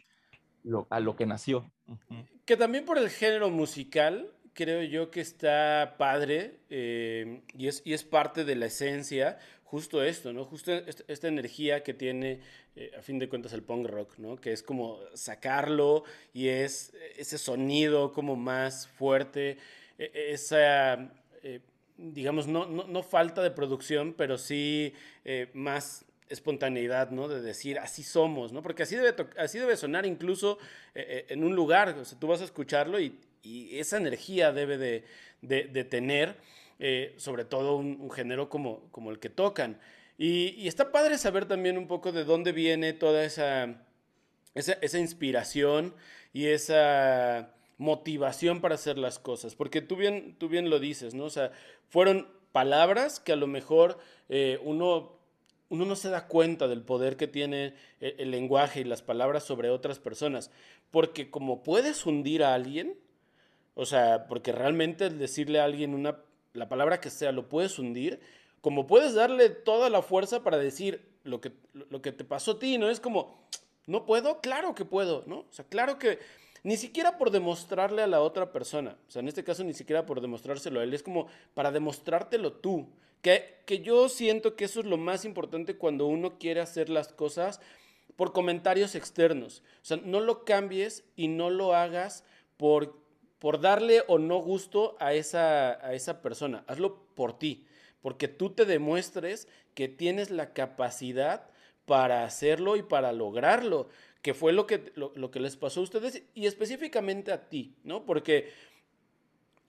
a 0.91 1.01
lo 1.01 1.16
que 1.16 1.26
nació. 1.26 1.70
Que 2.45 2.57
también 2.57 2.84
por 2.84 2.99
el 2.99 3.11
género 3.11 3.51
musical, 3.51 4.32
creo 4.53 4.82
yo 4.82 5.11
que 5.11 5.20
está 5.20 5.97
padre 5.99 6.61
eh, 6.70 7.43
y, 7.55 7.68
es, 7.68 7.82
y 7.84 7.93
es 7.93 8.05
parte 8.05 8.45
de 8.45 8.57
la 8.57 8.66
esencia, 8.66 9.39
justo 9.64 10.03
esto, 10.03 10.32
¿no? 10.32 10.45
Justo 10.45 10.72
esta, 10.72 11.28
energía 11.28 11.82
que 11.82 11.93
tiene, 11.93 12.41
eh, 12.76 12.93
a 12.99 13.03
fin 13.03 13.18
de 13.18 13.28
cuentas, 13.28 13.53
el 13.53 13.62
punk 13.62 13.87
rock, 13.87 14.18
¿no? 14.18 14.37
Que 14.37 14.53
es 14.53 14.62
como 14.62 14.99
sacarlo 15.14 16.05
y 16.32 16.49
es 16.49 16.95
ese 17.16 17.37
sonido 17.37 18.12
como 18.12 18.37
más 18.37 18.89
fuerte, 18.89 19.59
esa, 19.99 21.11
eh, 21.42 21.61
digamos, 21.97 22.47
no, 22.47 22.66
no, 22.66 23.03
falta 23.03 23.42
de 23.42 23.51
producción, 23.51 24.14
pero 24.14 24.38
sí 24.38 24.92
más 25.55 26.07
espontaneidad, 26.28 27.11
¿no? 27.11 27.28
De 27.28 27.40
decir, 27.40 27.78
así 27.78 28.03
somos, 28.03 28.53
¿no? 28.53 28.62
Porque 28.62 28.82
así 28.82 28.97
debe, 28.97 29.14
así 29.38 29.59
debe 29.59 29.76
sonar 29.76 30.07
incluso 30.07 30.59
eh, 30.94 31.07
eh, 31.09 31.26
en 31.28 31.44
un 31.44 31.55
lugar, 31.55 31.90
o 31.90 32.05
sea, 32.05 32.18
tú 32.18 32.26
vas 32.26 32.40
a 32.40 32.44
escucharlo 32.44 33.01
y, 33.01 33.18
esa 33.49 33.97
energía 33.97 34.51
debe 34.51 34.76
de, 34.76 35.84
tener, 35.84 36.34
eh, 36.80 37.14
sobre 37.16 37.44
todo 37.44 37.76
un, 37.76 38.11
género 38.11 38.49
como, 38.49 38.90
como 38.90 39.12
el 39.12 39.20
que 39.20 39.30
tocan. 39.30 39.78
Y, 40.18 40.66
está 40.66 40.90
padre 40.90 41.16
saber 41.16 41.47
también 41.47 41.78
un 41.78 41.86
poco 41.86 42.11
de 42.11 42.24
dónde 42.24 42.51
viene 42.51 42.92
toda 42.92 43.24
esa, 43.24 43.84
esa, 44.57 44.99
inspiración 44.99 45.94
y 46.32 46.47
esa 46.47 47.55
motivación 47.79 48.61
para 48.61 48.77
hacer 48.77 48.99
las 48.99 49.18
cosas, 49.18 49.55
porque 49.55 49.83
tú 49.83 49.97
bien, 49.97 50.37
tú 50.39 50.49
bien 50.49 50.70
lo 50.70 50.79
dices, 50.79 51.14
¿no? 51.14 51.24
O 51.24 51.31
sea, 51.31 51.53
fueron 51.89 52.29
palabras 52.53 53.20
que 53.20 53.33
a 53.33 53.37
lo 53.37 53.47
mejor 53.47 53.99
uno 54.64 55.16
uno 55.68 55.85
no 55.85 55.97
se 55.97 56.11
da 56.11 56.29
cuenta 56.29 56.68
del 56.68 56.83
poder 56.83 57.16
que 57.16 57.27
tiene 57.27 57.74
el, 58.01 58.31
lenguaje 58.31 58.81
y 58.81 58.85
las 58.85 59.03
palabras 59.03 59.45
sobre 59.45 59.70
otras 59.70 59.99
personas, 59.99 60.51
porque 60.91 61.31
como 61.31 61.62
puedes 61.62 62.07
hundir 62.07 62.45
a 62.45 62.55
alguien, 62.55 62.99
o 63.74 63.85
sea, 63.85 64.27
porque 64.29 64.53
realmente 64.53 65.07
el 65.07 65.18
decirle 65.18 65.61
a 65.61 65.64
alguien 65.64 65.95
una, 65.95 66.18
la 66.53 66.68
palabra 66.68 67.01
que 67.01 67.11
sea 67.11 67.33
lo 67.33 67.49
puedes 67.49 67.79
hundir, 67.79 68.20
como 68.61 68.87
puedes 68.87 69.14
darle 69.14 69.51
toda 69.51 69.91
la 69.91 70.03
fuerza 70.03 70.43
para 70.43 70.57
decir 70.57 71.03
lo 71.24 71.41
que, 71.41 71.53
lo 71.72 72.01
que 72.01 72.12
te 72.12 72.24
pasó 72.24 72.53
a 72.53 72.59
ti, 72.59 72.79
¿no? 72.79 72.89
Es 72.89 73.01
como, 73.01 73.49
¿no 73.87 74.07
puedo? 74.07 74.41
Claro 74.41 74.74
que 74.74 74.85
puedo, 74.85 75.24
¿no? 75.27 75.41
O 75.41 75.53
sea, 75.53 75.64
claro 75.64 75.99
que 75.99 76.20
ni 76.67 76.77
siquiera 76.77 77.17
por 77.17 77.31
demostrarle 77.31 78.03
a 78.03 78.09
la 78.09 78.21
otra 78.21 78.51
persona, 78.51 78.97
o 79.07 79.11
sea, 79.12 79.21
en 79.21 79.29
este 79.29 79.45
caso 79.45 79.62
ni 79.62 79.73
siquiera 79.73 80.05
por 80.05 80.21
demostrárselo 80.21 80.81
a 80.81 80.83
él, 80.83 80.95
es 80.95 81.03
como 81.05 81.29
para 81.55 81.71
demostrártelo 81.71 82.55
tú. 82.55 82.89
Que, 83.23 83.62
yo 83.85 84.09
siento 84.09 84.57
que 84.57 84.64
eso 84.64 84.81
es 84.81 84.87
lo 84.87 84.97
más 84.97 85.25
importante 85.25 85.77
cuando 85.77 86.07
uno 86.07 86.41
quiere 86.41 86.61
hacer 86.61 86.89
las 86.89 87.12
cosas 87.12 87.61
por 88.17 88.33
comentarios 88.33 88.97
externos. 88.97 89.62
O 89.81 89.85
sea, 89.85 89.99
no 89.99 90.19
lo 90.19 90.45
cambies 90.45 91.05
y 91.14 91.29
no 91.29 91.51
lo 91.51 91.73
hagas 91.73 92.25
por, 92.57 92.99
por 93.39 93.61
darle 93.61 94.03
o 94.09 94.19
no 94.19 94.39
gusto 94.39 94.97
a 94.99 95.14
esa, 95.14 95.75
a 95.87 95.95
esa 95.95 96.21
persona. 96.21 96.64
Hazlo 96.67 97.07
por 97.14 97.39
ti, 97.39 97.64
porque 98.03 98.27
tú 98.27 98.51
te 98.51 98.64
demuestres 98.64 99.47
que 99.75 99.87
tienes 99.87 100.33
la 100.33 100.53
capacidad 100.53 101.49
para 101.87 102.24
hacerlo 102.24 102.76
y 102.76 102.82
para 102.82 103.12
lograrlo, 103.12 103.89
que 104.20 104.34
fue 104.34 104.53
lo 104.53 104.66
que, 104.66 104.93
lo, 104.97 105.12
lo 105.14 105.30
que 105.30 105.41
les 105.41 105.57
pasó 105.57 105.80
a 105.80 105.84
ustedes 105.84 106.24
y 106.34 106.47
específicamente 106.47 107.32
a 107.32 107.49
ti, 107.49 107.76
¿no? 107.84 108.05
Porque 108.05 108.51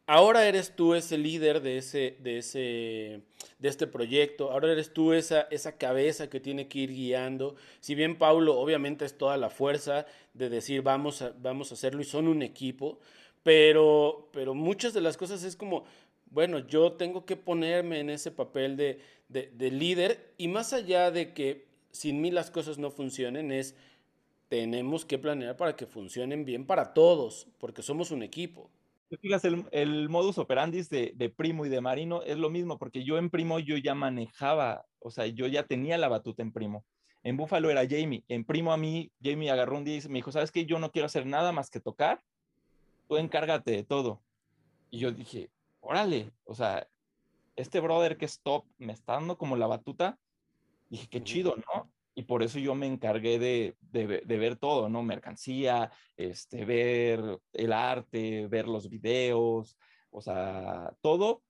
ahora 0.07 0.47
eres 0.47 0.75
tú 0.75 0.95
ese 0.95 1.17
líder 1.17 1.61
de, 1.61 1.77
ese, 1.77 2.17
de, 2.21 2.39
ese, 2.39 3.21
de 3.59 3.69
este 3.69 3.85
proyecto, 3.85 4.51
ahora 4.51 4.71
eres 4.71 4.93
tú 4.93 5.13
esa, 5.13 5.41
esa 5.51 5.77
cabeza 5.77 6.29
que 6.29 6.39
tiene 6.39 6.67
que 6.67 6.79
ir 6.79 6.91
guiando. 6.91 7.55
Si 7.81 7.93
bien 7.93 8.17
Paulo 8.17 8.57
obviamente 8.57 9.05
es 9.05 9.17
toda 9.17 9.37
la 9.37 9.49
fuerza 9.49 10.07
de 10.33 10.49
decir 10.49 10.81
vamos 10.81 11.21
a, 11.21 11.33
vamos 11.37 11.71
a 11.71 11.75
hacerlo 11.75 12.01
y 12.01 12.05
son 12.05 12.27
un 12.27 12.41
equipo, 12.41 12.99
pero, 13.43 14.29
pero 14.31 14.55
muchas 14.55 14.93
de 14.93 15.01
las 15.01 15.17
cosas 15.17 15.43
es 15.43 15.55
como, 15.55 15.85
bueno, 16.31 16.59
yo 16.59 16.93
tengo 16.93 17.25
que 17.25 17.35
ponerme 17.35 17.99
en 17.99 18.09
ese 18.09 18.31
papel 18.31 18.77
de, 18.77 18.99
de 19.27 19.71
líder 19.71 20.33
y 20.37 20.47
más 20.47 20.73
allá 20.73 21.11
de 21.11 21.33
que 21.33 21.66
sin 21.91 22.21
mí 22.21 22.31
las 22.31 22.51
cosas 22.51 22.77
no 22.77 22.91
funcionen, 22.91 23.51
es 23.51 23.75
tenemos 24.49 25.05
que 25.05 25.17
planear 25.17 25.57
para 25.57 25.75
que 25.75 25.85
funcionen 25.85 26.45
bien 26.45 26.65
para 26.65 26.93
todos, 26.93 27.47
porque 27.59 27.81
somos 27.81 28.11
un 28.11 28.23
equipo 28.23 28.69
fijas, 29.15 29.45
el, 29.45 29.65
el, 29.71 30.09
modus 30.09 30.37
operandi 30.37 30.81
de, 30.83 31.13
de, 31.15 31.29
Primo 31.29 31.65
y 31.65 31.69
de 31.69 31.79
Marino 31.79 32.23
es 32.23 32.37
lo 32.37 32.49
mismo, 32.49 32.77
porque 32.77 33.05
yo 33.05 33.17
en 33.17 33.29
Primo 33.29 33.59
yo 33.59 33.77
ya 33.77 33.95
manejaba, 33.95 34.85
o 34.99 35.09
sea, 35.09 35.27
yo 35.27 35.47
ya 35.47 35.63
tenía 35.63 35.97
la 35.97 36.09
batuta 36.09 36.43
en 36.43 36.51
Primo. 36.51 36.83
En 37.23 37.37
Búfalo 37.37 37.69
era 37.69 37.87
Jamie, 37.87 38.25
en 38.27 38.43
Primo 38.43 38.73
a 38.73 38.77
mí, 38.77 39.11
Jamie 39.23 39.49
agarró 39.49 39.77
un 39.77 39.85
día 39.85 40.01
me 40.09 40.15
dijo, 40.15 40.31
¿sabes 40.31 40.51
qué? 40.51 40.65
Yo 40.65 40.79
no 40.79 40.91
quiero 40.91 41.05
hacer 41.05 41.25
nada 41.25 41.51
más 41.51 41.69
que 41.69 41.79
tocar, 41.79 42.21
tú 43.07 43.17
encárgate 43.17 43.71
de 43.71 43.83
todo. 43.83 44.21
Y 44.89 44.99
yo 44.99 45.11
dije, 45.11 45.49
órale, 45.79 46.31
o 46.43 46.53
sea, 46.53 46.87
este 47.55 47.79
brother 47.79 48.17
que 48.17 48.25
es 48.25 48.41
top 48.41 48.65
me 48.77 48.93
está 48.93 49.13
dando 49.13 49.37
como 49.37 49.55
la 49.55 49.67
batuta. 49.67 50.17
Dije, 50.89 51.07
qué 51.09 51.23
chido, 51.23 51.55
¿no? 51.55 51.91
y 52.17 52.23
por 52.23 52.41
eso 52.41 52.57
yo 52.57 52.73
me 52.73 52.87
encargué 52.87 53.37
de, 53.37 53.75
de, 53.79 54.37
ver 54.39 54.55
todo, 54.55 54.89
¿no? 54.89 55.03
Mercancía, 55.03 55.91
este, 56.15 56.65
ver 56.65 57.39
el 57.53 57.71
arte, 57.71 58.47
ver 58.47 58.67
los 58.67 58.89
videos, 58.89 59.77
o 60.09 60.19
sea, 60.19 60.91
todo. 61.01 61.43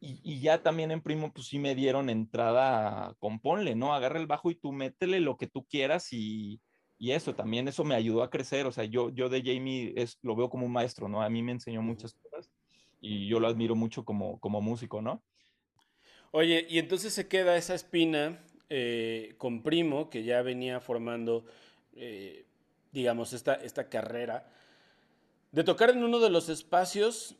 Y, 0.00 0.22
y, 0.24 0.40
ya 0.40 0.62
también 0.62 0.92
en 0.92 1.02
Primo, 1.02 1.30
pues 1.30 1.48
sí 1.48 1.58
me 1.58 1.74
dieron 1.74 2.08
entrada, 2.08 3.14
componle, 3.18 3.74
¿no? 3.74 3.92
Agarra 3.92 4.18
el 4.18 4.26
bajo 4.26 4.50
y 4.50 4.54
tú 4.54 4.72
métele 4.72 5.20
lo 5.20 5.36
que 5.36 5.46
tú 5.46 5.66
quieras 5.66 6.10
y, 6.10 6.58
y 6.96 7.10
eso 7.10 7.34
también, 7.34 7.68
eso 7.68 7.84
me 7.84 7.94
ayudó 7.94 8.22
a 8.22 8.30
crecer. 8.30 8.64
O 8.64 8.72
sea, 8.72 8.84
yo, 8.84 9.10
yo 9.10 9.28
de 9.28 9.42
Jamie 9.42 9.92
es, 9.94 10.18
lo 10.22 10.34
veo 10.34 10.48
como 10.48 10.64
un 10.64 10.72
maestro, 10.72 11.06
¿no? 11.06 11.20
A 11.20 11.28
mí 11.28 11.42
me 11.42 11.52
enseñó 11.52 11.82
muchas 11.82 12.14
cosas 12.14 12.50
y 12.98 13.28
yo 13.28 13.40
lo 13.40 13.46
admiro 13.46 13.74
mucho 13.74 14.06
como, 14.06 14.40
como 14.40 14.62
músico, 14.62 15.02
¿no? 15.02 15.22
Oye, 16.30 16.66
y 16.66 16.78
entonces 16.78 17.12
se 17.12 17.28
queda 17.28 17.58
esa 17.58 17.74
espina 17.74 18.42
eh, 18.70 19.34
con 19.36 19.62
Primo, 19.62 20.08
que 20.08 20.24
ya 20.24 20.40
venía 20.42 20.80
formando, 20.80 21.44
eh, 21.96 22.46
digamos, 22.92 23.32
esta, 23.32 23.54
esta 23.54 23.88
carrera, 23.88 24.48
de 25.52 25.64
tocar 25.64 25.90
en 25.90 26.02
uno 26.02 26.18
de 26.18 26.30
los 26.30 26.48
espacios 26.48 27.36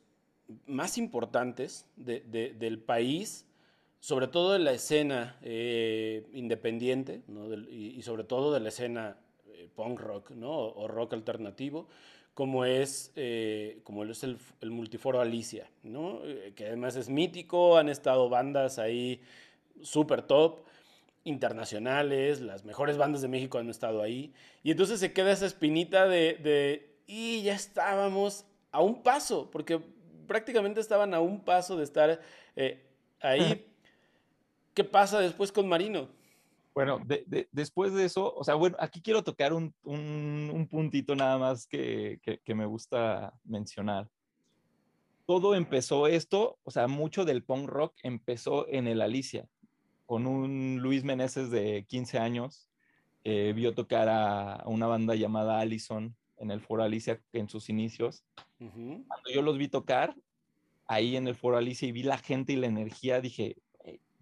más 0.67 0.99
importantes 0.99 1.87
del 1.97 2.79
país, 2.79 3.47
sobre 4.01 4.29
todo 4.29 4.53
de 4.53 4.59
la 4.59 4.73
escena 4.73 5.39
eh, 5.43 6.27
independiente 6.35 7.23
y, 7.71 8.03
sobre 8.03 8.25
todo 8.25 8.53
de 8.53 8.61
la 8.61 8.69
escena 8.69 9.17
eh, 9.49 9.69
punk 9.75 9.99
rock 9.99 10.31
¿no? 10.33 10.53
o, 10.53 10.87
rock 10.87 11.15
alternativo, 11.15 11.89
como 12.35 12.65
es, 12.67 13.13
como 13.85 14.05
es 14.05 14.25
el, 14.25 14.39
Multiforo 14.63 15.21
Alicia, 15.21 15.71
que 16.55 16.67
además 16.67 16.97
es 16.97 17.09
mítico, 17.09 17.79
han 17.79 17.89
estado 17.89 18.29
bandas 18.29 18.79
ahí 18.79 19.21
súper 19.81 20.23
top 20.23 20.65
internacionales, 21.25 22.41
las 22.41 22.65
mejores 22.65 22.97
bandas 22.97 23.23
de 23.23 23.29
México 23.29 23.59
han 23.59 23.71
estado 23.71 24.03
ahí, 24.03 24.33
y 24.63 24.71
entonces 24.71 25.01
se 25.01 25.13
queda 25.13 25.33
esa 25.33 25.47
espinita 25.47 26.07
de, 26.07 26.35
de 26.35 26.95
y 27.07 27.43
ya 27.43 27.55
estábamos 27.55 28.47
a 28.71 28.81
un 28.81 29.03
paso, 29.03 29.51
porque 29.51 29.81
prácticamente 30.27 30.81
estaban 30.81 31.15
a 31.15 31.21
un 31.21 31.45
paso 31.45 31.77
de 31.77 31.85
estar 31.85 32.21
eh, 32.57 32.85
ahí. 33.21 33.67
¿Qué 34.75 34.85
pasa 34.85 35.21
después 35.21 35.53
con 35.53 35.69
Marino? 35.69 36.09
Bueno, 36.75 37.01
después 37.53 37.95
de 37.95 38.05
eso, 38.05 38.35
o 38.35 38.43
sea, 38.43 38.57
bueno, 38.57 38.77
aquí 38.81 39.01
quiero 39.01 39.23
tocar 39.23 39.53
un, 39.53 39.73
puntito 40.69 41.15
nada 41.15 41.39
más 41.39 41.69
que, 41.69 42.21
que, 42.45 42.55
me 42.55 42.67
gusta 42.67 43.33
mencionar. 43.45 44.09
Todo 45.25 45.55
empezó 45.55 46.09
esto, 46.09 46.59
o 46.65 46.71
sea, 46.73 46.89
mucho 46.89 47.25
del 47.25 47.45
punk 47.45 47.69
rock 47.69 47.95
empezó 48.03 48.67
en 48.69 48.89
el 48.89 49.01
Alicia 49.03 49.47
con 50.07 50.27
un 50.27 50.79
Luis 50.81 51.05
Meneses 51.05 51.51
de 51.51 51.85
15 51.89 52.19
años, 52.19 52.69
vio 53.25 53.75
tocar 53.75 54.09
a, 54.09 54.63
una 54.67 54.87
banda 54.87 55.15
llamada 55.15 55.61
Allison 55.61 56.15
en 56.37 56.51
el 56.51 56.61
Foro 56.61 56.83
Alicia 56.83 57.21
en 57.33 57.49
sus 57.49 57.71
inicios. 57.71 58.23
Cuando 58.59 59.31
yo 59.33 59.43
los 59.43 59.57
vi 59.57 59.69
tocar 59.69 60.15
ahí 60.87 61.17
en 61.17 61.27
el 61.27 61.35
Foro 61.35 61.57
Alicia 61.57 61.89
y 61.89 61.93
vi 61.93 62.03
la 62.03 62.19
gente 62.19 62.53
y 62.53 62.57
la 62.57 62.67
energía, 62.67 63.21
dije, 63.21 63.57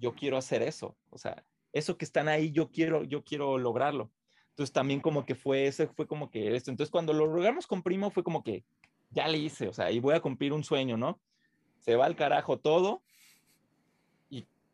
yo 0.03 0.15
quiero 0.15 0.37
hacer 0.37 0.63
eso. 0.63 0.97
O 1.11 1.19
sea, 1.19 1.45
eso 1.73 1.97
que 1.97 2.05
están 2.05 2.29
ahí, 2.29 2.51
yo 2.51 2.71
quiero, 2.71 3.05
yo 3.05 3.25
quiero 3.25 3.57
lograrlo. 3.57 4.11
Entonces 4.51 4.73
también 4.73 5.01
como 5.01 5.25
que 5.25 5.35
fue, 5.35 5.67
ese 5.67 5.87
fue 5.87 6.07
como 6.07 6.31
que 6.31 6.55
esto. 6.55 6.71
Entonces 6.71 6.91
cuando 6.91 7.13
lo 7.13 7.27
logramos 7.27 7.67
con 7.67 7.83
Primo 7.83 8.11
fue 8.11 8.23
como 8.23 8.43
que 8.43 8.65
ya 9.11 9.29
le 9.29 9.39
hice, 9.39 9.69
o 9.69 9.73
sea, 9.73 9.91
y 9.91 10.01
voy 10.01 10.15
a 10.15 10.21
cumplir 10.21 10.53
un 10.53 10.65
sueño, 10.65 10.97
¿no? 10.97 11.21
Se 11.79 11.97
va 11.97 12.07
al 12.07 12.17
carajo 12.17 12.59
todo 12.59 13.03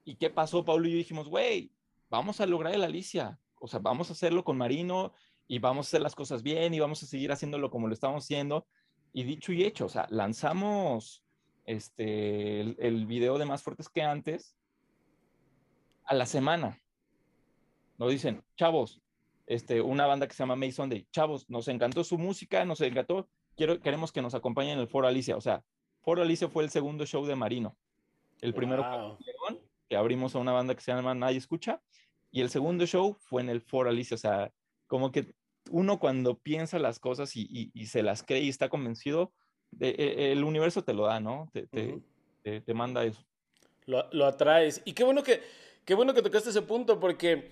¿Y 0.08 0.14
qué 0.14 0.30
pasó, 0.30 0.64
Pablo 0.64 0.88
y 0.88 0.92
yo 0.92 0.96
dijimos, 0.96 1.28
güey, 1.28 1.70
vamos 2.08 2.40
a 2.40 2.46
lograr 2.46 2.74
el 2.74 2.82
Alicia, 2.82 3.38
o 3.56 3.68
sea, 3.68 3.78
vamos 3.78 4.08
a 4.08 4.14
hacerlo 4.14 4.42
con 4.42 4.56
Marino 4.56 5.12
y 5.46 5.58
vamos 5.58 5.84
a 5.84 5.88
hacer 5.88 6.00
las 6.00 6.14
cosas 6.14 6.42
bien 6.42 6.72
y 6.72 6.80
vamos 6.80 7.02
a 7.02 7.06
seguir 7.06 7.30
haciéndolo 7.30 7.70
como 7.70 7.88
lo 7.88 7.92
estamos 7.92 8.24
haciendo. 8.24 8.66
Y 9.12 9.24
dicho 9.24 9.52
y 9.52 9.64
hecho, 9.64 9.84
o 9.84 9.88
sea, 9.90 10.06
lanzamos 10.08 11.22
este, 11.66 12.60
el, 12.60 13.04
video 13.04 13.36
de 13.36 13.44
Más 13.44 13.62
Fuertes 13.62 13.90
que 13.90 14.00
antes 14.00 14.56
a 16.06 16.14
la 16.14 16.24
semana. 16.24 16.80
Nos 17.98 18.10
dicen, 18.10 18.42
chavos, 18.56 19.02
este, 19.44 19.82
una 19.82 20.06
banda 20.06 20.26
que 20.26 20.32
se 20.32 20.42
llama 20.42 20.56
Mason 20.56 20.88
Day, 20.88 21.06
chavos, 21.12 21.50
nos 21.50 21.68
encantó 21.68 22.02
su 22.02 22.16
música, 22.16 22.64
nos 22.64 22.80
encantó, 22.80 23.28
quiero, 23.58 23.78
queremos 23.82 24.10
que 24.10 24.22
nos 24.22 24.34
acompañen 24.34 24.72
en 24.72 24.78
el 24.78 24.88
Foro 24.88 25.06
Alicia. 25.06 25.36
O 25.36 25.42
sea, 25.42 25.62
Foro 26.00 26.22
Alicia 26.22 26.48
fue 26.48 26.64
el 26.64 26.70
segundo 26.70 27.04
show 27.04 27.26
de 27.26 27.36
Marino. 27.36 27.76
El 28.40 28.54
primero 28.54 29.18
que 29.88 29.96
abrimos 29.96 30.34
a 30.34 30.38
una 30.38 30.52
banda 30.52 30.74
que 30.74 30.80
se 30.80 30.92
llama 30.92 31.14
Nadie 31.14 31.38
Escucha, 31.38 31.80
y 32.30 32.40
el 32.40 32.50
segundo 32.50 32.86
show 32.86 33.16
fue 33.20 33.42
en 33.42 33.48
el 33.48 33.60
Foro 33.60 33.90
Alicia, 33.90 34.14
o 34.14 34.18
sea, 34.18 34.52
como 34.86 35.10
que 35.10 35.34
uno 35.70 35.98
cuando 35.98 36.38
piensa 36.38 36.78
las 36.78 36.98
cosas 36.98 37.32
y, 37.34 37.70
se 37.86 38.02
las 38.02 38.22
cree 38.22 38.40
y 38.40 38.48
está 38.48 38.68
convencido, 38.68 39.32
de, 39.70 39.90
e, 39.90 40.32
el 40.32 40.44
universo 40.44 40.82
te 40.82 40.94
lo 40.94 41.06
da, 41.06 41.20
¿no? 41.20 41.50
Te, 41.52 41.66
te, 42.42 42.74
manda 42.74 43.04
eso. 43.04 43.24
Lo, 43.86 44.26
atraes. 44.26 44.82
Y 44.84 44.92
qué 44.92 45.04
bueno 45.04 45.22
que, 45.22 45.42
qué 45.84 45.94
bueno 45.94 46.14
que 46.14 46.22
tocaste 46.22 46.50
ese 46.50 46.62
punto, 46.62 47.00
porque 47.00 47.50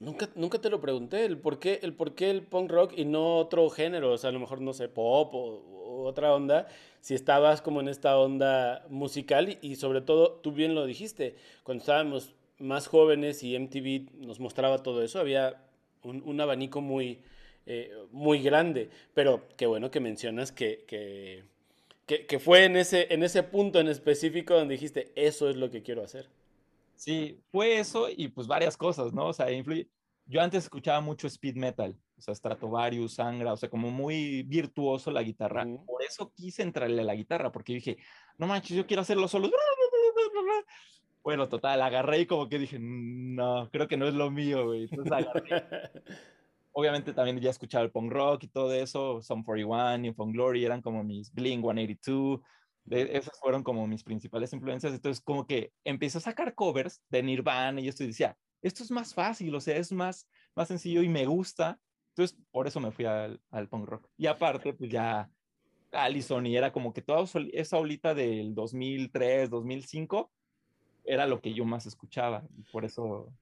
nunca, 0.00 0.28
nunca 0.34 0.60
te 0.60 0.70
lo 0.70 0.80
pregunté, 0.80 1.24
el 1.24 1.38
por, 1.38 1.58
qué, 1.58 1.78
el 1.82 1.94
por 1.94 2.14
qué 2.14 2.30
el 2.30 2.42
punk 2.42 2.70
rock 2.70 2.92
y 2.96 3.04
no 3.04 3.36
otro 3.36 3.70
género, 3.70 4.12
o 4.12 4.18
sea, 4.18 4.30
a 4.30 4.32
lo 4.32 4.40
mejor, 4.40 4.60
no 4.60 4.72
sé, 4.72 4.88
pop 4.88 5.32
o 5.34 6.04
otra 6.04 6.34
onda 6.34 6.66
si 7.00 7.14
estabas 7.14 7.62
como 7.62 7.80
en 7.80 7.88
esta 7.88 8.18
onda 8.18 8.84
musical 8.88 9.58
y, 9.62 9.76
sobre 9.76 10.00
todo, 10.00 10.32
tú 10.42 10.52
bien 10.52 10.74
lo 10.74 10.86
dijiste, 10.86 11.36
cuando 11.62 11.82
estábamos 11.82 12.34
más 12.58 12.86
jóvenes 12.86 13.42
y 13.42 13.58
MTV 13.58 14.26
nos 14.26 14.38
mostraba 14.38 14.82
todo 14.82 15.02
eso, 15.02 15.18
había 15.18 15.62
un, 16.02 16.40
abanico 16.40 16.80
muy, 16.80 17.20
eh, 17.66 17.92
muy 18.12 18.42
grande, 18.42 18.90
pero 19.14 19.46
qué 19.56 19.66
bueno 19.66 19.90
que 19.90 20.00
mencionas 20.00 20.52
que, 20.52 20.84
que, 20.86 22.38
fue 22.38 22.64
en 22.64 22.76
ese, 22.76 23.12
en 23.12 23.22
ese 23.22 23.42
punto 23.42 23.80
en 23.80 23.88
específico 23.88 24.54
donde 24.54 24.74
dijiste, 24.74 25.10
eso 25.14 25.48
es 25.48 25.56
lo 25.56 25.70
que 25.70 25.82
quiero 25.82 26.02
hacer. 26.02 26.28
Sí, 27.00 27.42
fue 27.50 27.78
eso 27.78 28.08
y 28.14 28.28
pues 28.28 28.46
varias 28.46 28.76
cosas, 28.76 29.14
¿no? 29.14 29.28
O 29.28 29.32
sea, 29.32 29.50
influye. 29.50 29.88
Yo 30.26 30.42
antes 30.42 30.64
escuchaba 30.64 31.00
mucho 31.00 31.28
speed 31.28 31.56
metal, 31.56 31.96
o 32.18 32.20
sea, 32.20 32.34
Stratovarius, 32.34 33.14
Sangra, 33.14 33.54
o 33.54 33.56
sea, 33.56 33.70
como 33.70 33.90
muy 33.90 34.42
virtuoso 34.42 35.10
la 35.10 35.22
guitarra. 35.22 35.66
Por 35.86 36.02
eso 36.02 36.30
quise 36.36 36.62
entrarle 36.62 37.00
a 37.00 37.04
la 37.06 37.14
guitarra, 37.14 37.50
porque 37.50 37.72
dije, 37.72 37.96
no 38.36 38.46
manches, 38.46 38.76
yo 38.76 38.86
quiero 38.86 39.00
hacerlo 39.00 39.28
solo. 39.28 39.50
Bueno, 41.22 41.50
total, 41.50 41.82
agarré 41.82 42.20
y 42.20 42.26
como 42.26 42.48
que 42.48 42.58
dije, 42.58 42.78
no, 42.80 43.68
creo 43.70 43.86
que 43.86 43.98
no 43.98 44.06
es 44.06 44.14
lo 44.14 44.30
mío, 44.30 44.66
güey. 44.66 44.84
Entonces 44.84 45.12
agarré. 45.12 45.64
Obviamente 46.72 47.12
también 47.12 47.40
ya 47.40 47.50
escuchaba 47.50 47.84
el 47.84 47.90
punk 47.90 48.10
rock 48.10 48.44
y 48.44 48.48
todo 48.48 48.72
eso, 48.72 49.20
Some 49.22 49.44
41, 49.44 50.06
Infant 50.06 50.32
Glory, 50.32 50.64
eran 50.64 50.80
como 50.80 51.04
mis 51.04 51.30
Blink 51.32 51.62
182. 51.62 52.40
Esas 52.88 53.38
fueron 53.40 53.62
como 53.62 53.86
mis 53.86 54.02
principales 54.02 54.52
influencias. 54.52 54.92
Entonces, 54.92 55.22
como 55.22 55.46
que 55.46 55.72
empecé 55.84 56.18
a 56.18 56.22
sacar 56.22 56.54
covers 56.54 57.02
de 57.08 57.22
Nirvana 57.22 57.80
y 57.80 57.88
esto 57.88 58.04
y 58.04 58.08
decía, 58.08 58.36
esto 58.62 58.82
es 58.82 58.90
más 58.90 59.14
fácil, 59.14 59.54
o 59.54 59.60
sea, 59.60 59.76
es 59.76 59.92
más, 59.92 60.28
más 60.54 60.68
sencillo 60.68 61.02
y 61.02 61.08
me 61.08 61.26
gusta. 61.26 61.78
Entonces, 62.10 62.36
por 62.50 62.66
eso 62.66 62.80
me 62.80 62.90
fui 62.90 63.04
al, 63.04 63.40
al 63.50 63.68
punk 63.68 63.88
rock. 63.88 64.08
Y 64.16 64.26
aparte, 64.26 64.72
pues 64.74 64.90
ya 64.90 65.30
Allison 65.92 66.46
y 66.46 66.56
era 66.56 66.72
como 66.72 66.92
que 66.92 67.02
toda 67.02 67.24
esa 67.52 67.78
olita 67.78 68.14
del 68.14 68.54
2003, 68.54 69.50
2005 69.50 70.30
era 71.04 71.26
lo 71.26 71.40
que 71.40 71.54
yo 71.54 71.64
más 71.64 71.86
escuchaba. 71.86 72.44
Y 72.58 72.62
por 72.70 72.84
eso, 72.84 73.32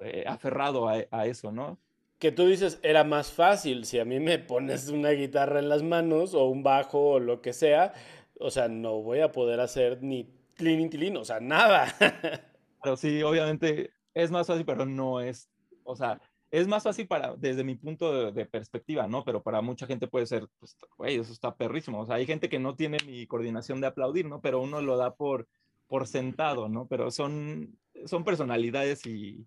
eh, 0.00 0.24
aferrado 0.26 0.88
a, 0.88 1.04
a, 1.10 1.26
eso, 1.26 1.52
¿no? 1.52 1.78
Que 2.18 2.32
tú 2.32 2.46
dices, 2.46 2.80
era 2.82 3.04
más 3.04 3.30
fácil. 3.30 3.84
Si 3.84 3.98
a 3.98 4.04
mí 4.04 4.18
me 4.20 4.38
pones 4.38 4.88
una 4.88 5.10
guitarra 5.10 5.58
en 5.58 5.68
las 5.68 5.82
manos 5.82 6.34
o 6.34 6.46
un 6.46 6.62
bajo 6.62 7.10
o 7.10 7.20
lo 7.20 7.40
que 7.40 7.52
sea, 7.52 7.92
o 8.40 8.50
sea, 8.50 8.68
no 8.68 9.02
voy 9.02 9.20
a 9.20 9.32
poder 9.32 9.60
hacer 9.60 10.02
ni 10.02 10.24
tlin, 10.54 11.16
o 11.16 11.24
sea, 11.24 11.40
nada. 11.40 11.94
Pero 12.82 12.96
sí, 12.96 13.22
obviamente 13.22 13.92
es 14.14 14.30
más 14.30 14.46
fácil, 14.46 14.64
pero 14.64 14.86
no 14.86 15.20
es, 15.20 15.50
o 15.84 15.94
sea, 15.94 16.20
es 16.50 16.66
más 16.68 16.84
fácil 16.84 17.06
para, 17.06 17.34
desde 17.36 17.64
mi 17.64 17.74
punto 17.74 18.32
de, 18.32 18.46
perspectiva, 18.46 19.06
¿no? 19.06 19.24
Pero 19.24 19.42
para 19.42 19.60
mucha 19.60 19.86
gente 19.86 20.06
puede 20.06 20.26
ser, 20.26 20.48
pues, 20.58 20.76
güey, 20.96 21.16
eso 21.16 21.32
está 21.32 21.54
perrísimo. 21.54 22.00
O 22.00 22.06
sea, 22.06 22.16
hay 22.16 22.26
gente 22.26 22.48
que 22.48 22.58
no 22.58 22.76
tiene 22.76 22.98
ni 23.06 23.26
coordinación 23.26 23.80
de 23.80 23.88
aplaudir, 23.88 24.26
¿no? 24.26 24.40
Pero 24.40 24.60
uno 24.60 24.80
lo 24.80 24.96
da 24.96 25.14
por, 25.14 25.48
por 25.86 26.06
sentado, 26.06 26.68
¿no? 26.68 26.86
Pero 26.86 27.10
son, 27.10 27.76
son 28.06 28.24
personalidades 28.24 29.04
y, 29.04 29.46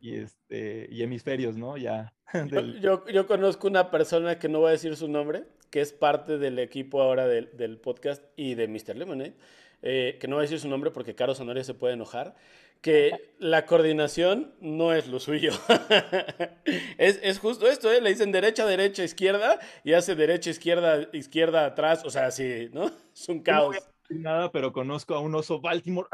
y, 0.00 0.16
este, 0.16 0.88
y 0.90 1.02
hemisferios, 1.02 1.56
¿no? 1.56 1.76
Ya. 1.76 2.12
Yo, 2.82 3.06
yo, 3.06 3.26
conozco 3.26 3.68
una 3.68 3.90
persona 3.90 4.38
que 4.38 4.50
no 4.50 4.60
voy 4.60 4.68
a 4.68 4.72
decir 4.72 4.94
su 4.96 5.08
nombre, 5.08 5.44
que 5.70 5.80
es 5.80 5.94
parte 5.94 6.36
del 6.36 6.58
equipo 6.58 7.00
ahora 7.00 7.26
del, 7.26 7.56
del 7.56 7.78
podcast 7.78 8.22
y 8.36 8.54
de 8.54 8.68
Mr. 8.68 8.96
Lemonade, 8.96 9.34
eh, 9.80 10.18
que 10.20 10.28
no 10.28 10.36
voy 10.36 10.42
a 10.42 10.44
decir 10.44 10.60
su 10.60 10.68
nombre 10.68 10.90
porque 10.90 11.14
Caro 11.14 11.34
Sonoria 11.34 11.64
se 11.64 11.72
puede 11.72 11.94
enojar 11.94 12.34
que 12.80 13.34
la 13.38 13.66
coordinación 13.66 14.54
no 14.60 14.92
es 14.92 15.08
lo 15.08 15.20
suyo. 15.20 15.52
es, 16.98 17.38
justo 17.38 17.66
esto, 17.66 17.90
¿eh? 17.90 18.00
Le 18.00 18.10
dicen 18.10 18.32
derecha, 18.32 18.66
derecha, 18.66 19.02
izquierda 19.02 19.58
y 19.84 19.94
hace 19.94 20.14
derecha, 20.14 20.50
izquierda, 20.50 21.08
izquierda, 21.12 21.66
atrás. 21.66 22.02
O 22.04 22.10
sea, 22.10 22.30
sí, 22.30 22.68
¿no? 22.72 22.90
Es 23.14 23.28
un 23.28 23.42
caos. 23.42 23.76
No 24.10 24.20
nada, 24.20 24.50
pero 24.52 24.72
conozco 24.72 25.14
a 25.14 25.20
un 25.20 25.34
oso 25.34 25.60
Baltimore 25.60 26.08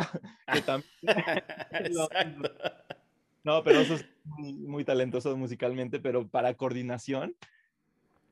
que 0.52 0.60
también. 0.62 0.90
No, 3.44 3.62
pero 3.62 3.80
eso 3.80 3.94
es 3.94 4.06
muy, 4.24 4.84
talentoso 4.84 5.36
musicalmente, 5.36 6.00
pero 6.00 6.26
para 6.26 6.54
coordinación 6.54 7.36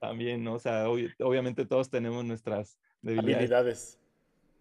también, 0.00 0.42
¿no? 0.42 0.54
O 0.54 0.58
sea, 0.58 0.88
obviamente 0.88 1.66
todos 1.66 1.90
tenemos 1.90 2.24
nuestras 2.24 2.78
debilidades. 3.02 4.00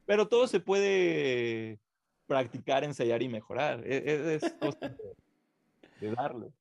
Pero 0.06 0.28
todo 0.28 0.48
se 0.48 0.60
puede 0.60 1.80
practicar, 2.28 2.84
ensayar 2.84 3.24
y 3.24 3.30
mejorar. 3.30 3.82
E, 3.86 3.98
e, 3.98 4.36
es, 4.36 4.54
cosa 4.60 4.94
de, 6.00 6.12
darle. 6.12 6.52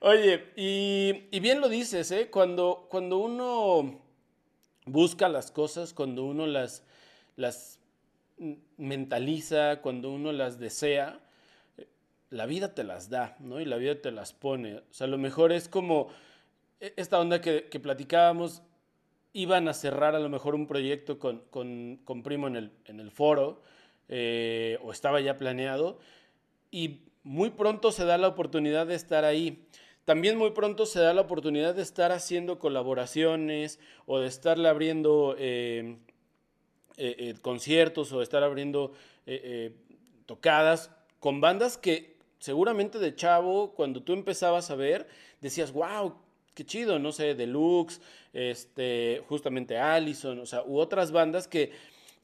Oye, 0.00 0.44
y, 0.56 1.38
bien 1.40 1.60
lo 1.60 1.68
dices, 1.68 2.10
¿eh? 2.10 2.30
Cuando, 2.30 2.86
cuando 2.90 3.18
uno 3.18 4.00
busca 4.86 5.28
las 5.28 5.50
cosas, 5.50 5.92
cuando 5.92 6.24
uno 6.24 6.46
las, 6.46 6.82
las 7.36 7.78
mentaliza, 8.78 9.82
cuando 9.82 10.10
uno 10.10 10.32
las 10.32 10.58
desea, 10.58 11.20
la 12.30 12.46
vida 12.46 12.74
te 12.74 12.84
las 12.84 13.08
da, 13.08 13.36
¿no? 13.40 13.60
Y 13.60 13.64
la 13.64 13.76
vida 13.76 14.00
te 14.00 14.10
las 14.10 14.32
pone. 14.32 14.76
O 14.76 14.82
sea, 14.92 15.06
lo 15.06 15.18
mejor 15.18 15.52
es 15.52 15.68
como 15.68 16.08
e, 16.80 16.92
esta 16.96 17.18
onda 17.18 17.40
que, 17.40 17.62
platicábamos, 17.62 18.62
iban 19.32 19.68
a 19.68 19.74
cerrar 19.74 20.14
a 20.14 20.20
lo 20.20 20.28
mejor 20.28 20.54
un 20.54 20.66
proyecto 20.66 21.18
con, 21.18 21.42
con, 21.50 22.22
Primo 22.22 22.46
en 22.46 22.56
el, 22.56 22.72
en 22.84 23.00
el 23.00 23.10
foro, 23.10 23.62
eh, 24.08 24.78
o 24.82 24.92
estaba 24.92 25.20
ya 25.20 25.36
planeado, 25.36 25.98
y 26.70 27.02
muy 27.22 27.50
pronto 27.50 27.92
se 27.92 28.04
da 28.04 28.18
la 28.18 28.28
oportunidad 28.28 28.86
de 28.86 28.94
estar 28.94 29.24
ahí. 29.24 29.66
También 30.04 30.38
muy 30.38 30.52
pronto 30.52 30.86
se 30.86 31.00
da 31.00 31.12
la 31.12 31.20
oportunidad 31.22 31.74
de 31.74 31.82
estar 31.82 32.12
haciendo 32.12 32.58
colaboraciones 32.58 33.78
o 34.06 34.18
de 34.18 34.26
estarle 34.26 34.68
abriendo 34.68 35.34
eh, 35.38 35.98
eh, 36.96 37.34
conciertos 37.42 38.10
o 38.12 38.18
de 38.18 38.24
estar 38.24 38.42
abriendo 38.42 38.92
tocadas 40.24 40.90
con 41.20 41.42
bandas 41.42 41.76
que 41.76 42.17
seguramente 42.38 42.98
de 42.98 43.14
chavo, 43.14 43.72
cuando 43.74 44.02
tú 44.02 44.12
empezabas 44.12 44.70
a 44.70 44.74
ver, 44.74 45.08
decías, 45.40 45.72
wow, 45.72 46.14
qué 46.54 46.64
chido, 46.64 46.98
no 46.98 47.12
sé, 47.12 47.34
Deluxe, 47.34 48.00
este, 48.32 49.22
justamente 49.28 49.78
Allison, 49.78 50.38
o 50.38 50.46
sea, 50.46 50.62
u 50.64 50.78
otras 50.78 51.12
bandas 51.12 51.48
que, 51.48 51.72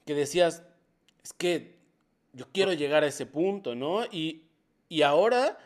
que 0.05 0.13
decías, 0.13 0.63
es 1.23 1.33
que 1.33 1.75
yo 2.33 2.45
quiero 2.51 2.73
llegar 2.73 3.03
a 3.03 3.07
ese 3.07 3.25
punto, 3.25 3.75
¿no? 3.75 4.05
Y, 4.05 4.43
y 4.89 5.01
ahora 5.01 5.57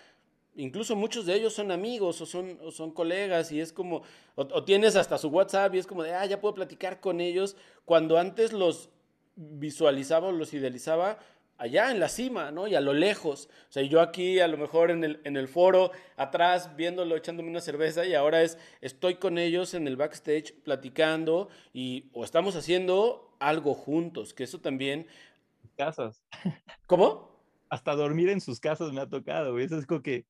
incluso 0.56 0.96
muchos 0.96 1.26
de 1.26 1.36
ellos 1.36 1.54
son 1.54 1.72
amigos 1.72 2.20
o 2.22 2.26
son, 2.26 2.60
son 2.72 2.92
colegas 2.92 3.52
y 3.52 3.62
es 3.62 3.72
como, 3.72 4.04
o, 4.36 4.64
tienes 4.64 4.96
hasta 4.96 5.18
su 5.18 5.30
WhatsApp 5.30 5.74
y 5.74 5.80
es 5.80 5.88
como 5.88 6.04
de, 6.04 6.14
ah, 6.14 6.26
ya 6.26 6.42
puedo 6.42 6.54
platicar 6.54 7.00
con 7.00 7.22
ellos, 7.22 7.56
cuando 7.86 8.18
antes 8.18 8.52
los 8.54 8.90
visualizaba 9.36 10.28
o 10.28 10.32
los 10.32 10.54
idealizaba 10.54 11.20
allá 11.60 11.92
en 11.92 12.00
la 12.00 12.10
cima, 12.10 12.52
¿no? 12.52 12.68
Y 12.68 12.74
a 12.74 12.82
lo 12.82 12.94
lejos. 12.94 13.50
O 13.70 13.72
sea, 13.72 13.84
yo 13.84 14.02
aquí 14.02 14.40
a 14.40 14.48
lo 14.48 14.58
mejor 14.58 14.90
en 14.90 15.04
el, 15.04 15.22
en 15.24 15.38
el 15.38 15.48
foro, 15.48 15.92
atrás, 16.18 16.76
viéndolo, 16.76 17.16
echándome 17.16 17.50
una 17.50 17.62
cerveza 17.62 18.06
y 18.06 18.16
ahora 18.16 18.42
es, 18.42 18.58
estoy 18.82 19.16
con 19.16 19.38
ellos 19.38 19.74
en 19.74 19.88
el 19.88 19.98
backstage 19.98 20.54
platicando 20.64 21.50
y 21.74 22.10
o 22.14 22.24
estamos 22.24 22.56
haciendo 22.56 23.36
algo 23.40 23.74
juntos, 23.74 24.34
que 24.34 24.46
eso 24.46 24.60
también... 24.60 25.06
Casas. 25.78 26.24
¿Cómo? 26.88 27.30
Hasta 27.70 27.96
dormir 27.96 28.30
en 28.30 28.42
sus 28.42 28.60
casas 28.60 28.92
me 28.92 29.02
ha 29.02 29.08
tocado, 29.08 29.60
Eso 29.60 29.78
es 29.78 29.86
como 29.86 30.02
que 30.02 30.26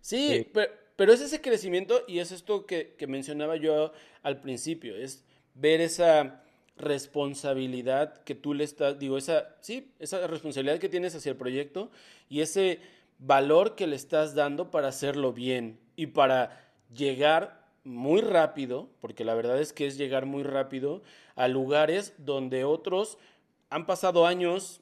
Sí, 0.00 0.50
pero, 0.96 1.12
es 1.12 1.20
ese 1.20 1.40
crecimiento 1.40 2.02
y 2.06 2.18
es 2.18 2.32
esto 2.32 2.66
que, 2.66 2.96
mencionaba 3.06 3.56
yo 3.56 3.92
al 4.22 4.40
principio, 4.40 4.96
es 4.96 5.24
ver 5.54 5.80
esa 5.80 6.42
responsabilidad 6.78 8.22
que 8.22 8.34
tú 8.34 8.54
le 8.54 8.64
estás, 8.64 8.98
digo, 8.98 9.18
esa, 9.18 9.56
sí, 9.60 9.92
esa 9.98 10.26
responsabilidad 10.26 10.78
que 10.78 10.88
tienes 10.88 11.14
hacia 11.14 11.30
el 11.30 11.36
proyecto 11.36 11.90
y 12.28 12.40
ese 12.40 12.80
valor 13.18 13.74
que 13.74 13.86
le 13.86 13.96
estás 13.96 14.34
dando 14.34 14.70
para 14.70 14.88
hacerlo 14.88 15.32
bien 15.32 15.78
y 15.96 16.08
para 16.08 16.70
llegar 16.94 17.66
muy 17.84 18.20
rápido, 18.20 18.88
porque 19.00 19.24
la 19.24 19.34
verdad 19.34 19.60
es 19.60 19.72
que 19.72 19.86
es 19.86 19.98
llegar 19.98 20.26
muy 20.26 20.42
rápido 20.42 21.02
a 21.36 21.48
lugares 21.48 22.14
donde 22.18 22.64
otros 22.64 23.18
han 23.70 23.86
pasado 23.86 24.26
años 24.26 24.80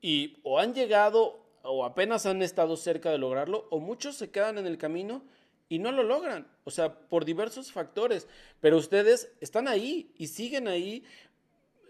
y 0.00 0.36
o 0.42 0.58
han 0.58 0.74
llegado 0.74 1.44
o 1.62 1.84
apenas 1.84 2.26
han 2.26 2.42
estado 2.42 2.76
cerca 2.76 3.10
de 3.10 3.18
lograrlo, 3.18 3.66
o 3.70 3.80
muchos 3.80 4.16
se 4.16 4.30
quedan 4.30 4.58
en 4.58 4.66
el 4.66 4.76
camino 4.76 5.22
y 5.68 5.78
no 5.78 5.92
lo 5.92 6.02
logran, 6.02 6.46
o 6.64 6.70
sea, 6.70 6.94
por 7.08 7.24
diversos 7.24 7.72
factores, 7.72 8.28
pero 8.60 8.76
ustedes 8.76 9.32
están 9.40 9.68
ahí 9.68 10.12
y 10.18 10.26
siguen 10.28 10.68
ahí 10.68 11.04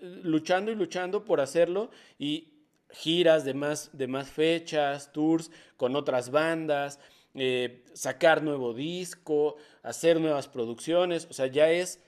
eh, 0.01 0.21
luchando 0.23 0.71
y 0.71 0.75
luchando 0.75 1.25
por 1.25 1.41
hacerlo 1.41 1.91
y 2.19 2.53
giras 2.91 3.45
de 3.45 3.55
más, 3.55 3.91
de 3.97 4.07
más 4.07 4.31
fechas, 4.31 5.13
tours 5.13 5.51
con 5.77 5.97
otras 5.97 6.31
bandas, 6.31 7.01
eh, 7.35 7.85
sacar 7.95 8.43
nuevo 8.43 8.75
disco, 8.75 9.57
hacer 9.83 10.21
nuevas 10.21 10.47
producciones, 10.49 11.27
o 11.29 11.33
sea, 11.33 11.49
ya 11.49 11.71
es 11.71 12.01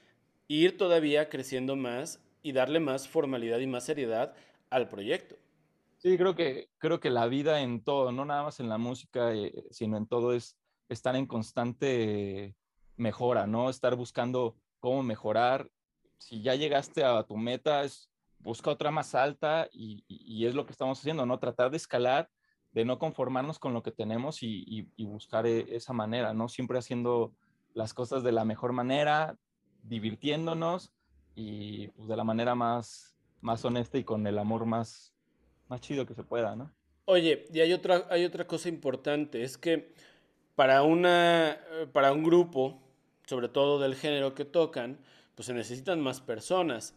ir 0.48 0.78
todavía 0.78 1.28
creciendo 1.28 1.74
más 1.74 2.20
y 2.42 2.52
darle 2.52 2.78
más 2.78 3.08
formalidad 3.08 3.58
y 3.58 3.66
más 3.66 3.84
seriedad 3.84 4.34
al 4.70 4.88
proyecto. 4.88 5.36
Sí, 5.98 6.16
creo 6.16 6.36
que, 6.36 6.68
creo 6.78 7.00
que 7.00 7.10
la 7.10 7.26
vida 7.26 7.62
en 7.62 7.82
todo, 7.82 8.12
no 8.12 8.24
nada 8.24 8.44
más 8.44 8.60
en 8.60 8.68
la 8.68 8.78
música, 8.78 9.34
eh, 9.34 9.52
sino 9.70 9.96
en 9.96 10.06
todo 10.06 10.32
es 10.32 10.56
estar 10.88 11.16
en 11.16 11.26
constante 11.26 12.54
mejora, 12.96 13.46
¿no? 13.46 13.70
Estar 13.70 13.94
buscando 13.96 14.56
cómo 14.80 15.02
mejorar. 15.02 15.70
Si 16.18 16.42
ya 16.42 16.54
llegaste 16.54 17.04
a 17.04 17.22
tu 17.24 17.36
meta, 17.36 17.84
es, 17.84 18.10
busca 18.38 18.70
otra 18.70 18.90
más 18.90 19.14
alta 19.14 19.68
y, 19.72 20.04
y, 20.08 20.46
es 20.46 20.54
lo 20.54 20.66
que 20.66 20.72
estamos 20.72 20.98
haciendo, 20.98 21.26
¿no? 21.26 21.38
Tratar 21.38 21.70
de 21.70 21.76
escalar, 21.76 22.28
de 22.72 22.84
no 22.84 22.98
conformarnos 22.98 23.58
con 23.58 23.74
lo 23.74 23.82
que 23.82 23.92
tenemos 23.92 24.42
y, 24.42 24.88
y 24.96 25.04
buscar 25.04 25.46
e, 25.46 25.76
esa 25.76 25.92
manera, 25.92 26.32
¿no? 26.34 26.48
Siempre 26.48 26.78
haciendo 26.78 27.32
las 27.74 27.92
cosas 27.92 28.22
de 28.22 28.32
la 28.32 28.44
mejor 28.44 28.72
manera, 28.72 29.36
divirtiéndonos 29.82 30.92
y 31.34 31.88
pues, 31.88 32.08
de 32.08 32.16
la 32.16 32.24
manera 32.24 32.54
más, 32.54 33.14
más 33.40 33.64
honesta 33.64 33.98
y 33.98 34.04
con 34.04 34.26
el 34.26 34.38
amor 34.38 34.64
más, 34.64 35.14
más 35.68 35.80
chido 35.80 36.06
que 36.06 36.14
se 36.14 36.24
pueda, 36.24 36.56
¿no? 36.56 36.72
Oye, 37.04 37.44
y 37.52 37.60
hay 37.60 37.72
otra, 37.72 38.06
hay 38.10 38.24
otra 38.24 38.46
cosa 38.46 38.68
importante, 38.68 39.44
es 39.44 39.56
que 39.56 39.92
para, 40.56 40.82
una, 40.82 41.52
eh, 41.52 41.86
para 41.92 42.12
un 42.12 42.24
grupo, 42.24 42.82
sobre 43.26 43.48
todo 43.48 43.78
del 43.78 43.94
género 43.94 44.34
que 44.34 44.44
tocan, 44.44 44.98
pues 45.34 45.46
se 45.46 45.54
necesitan 45.54 46.00
más 46.00 46.20
personas. 46.20 46.94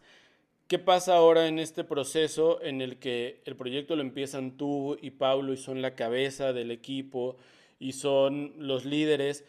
¿Qué 0.66 0.78
pasa 0.78 1.16
ahora 1.16 1.46
en 1.46 1.58
este 1.58 1.84
proceso 1.84 2.62
en 2.62 2.80
el 2.80 2.98
que 2.98 3.42
el 3.44 3.56
proyecto 3.56 3.96
lo 3.96 4.02
empiezan 4.02 4.56
tú 4.56 4.96
y 5.02 5.10
Pablo 5.10 5.52
y 5.52 5.56
son 5.56 5.82
la 5.82 5.94
cabeza 5.94 6.52
del 6.52 6.70
equipo 6.70 7.36
y 7.78 7.92
son 7.92 8.54
los 8.56 8.84
líderes? 8.84 9.44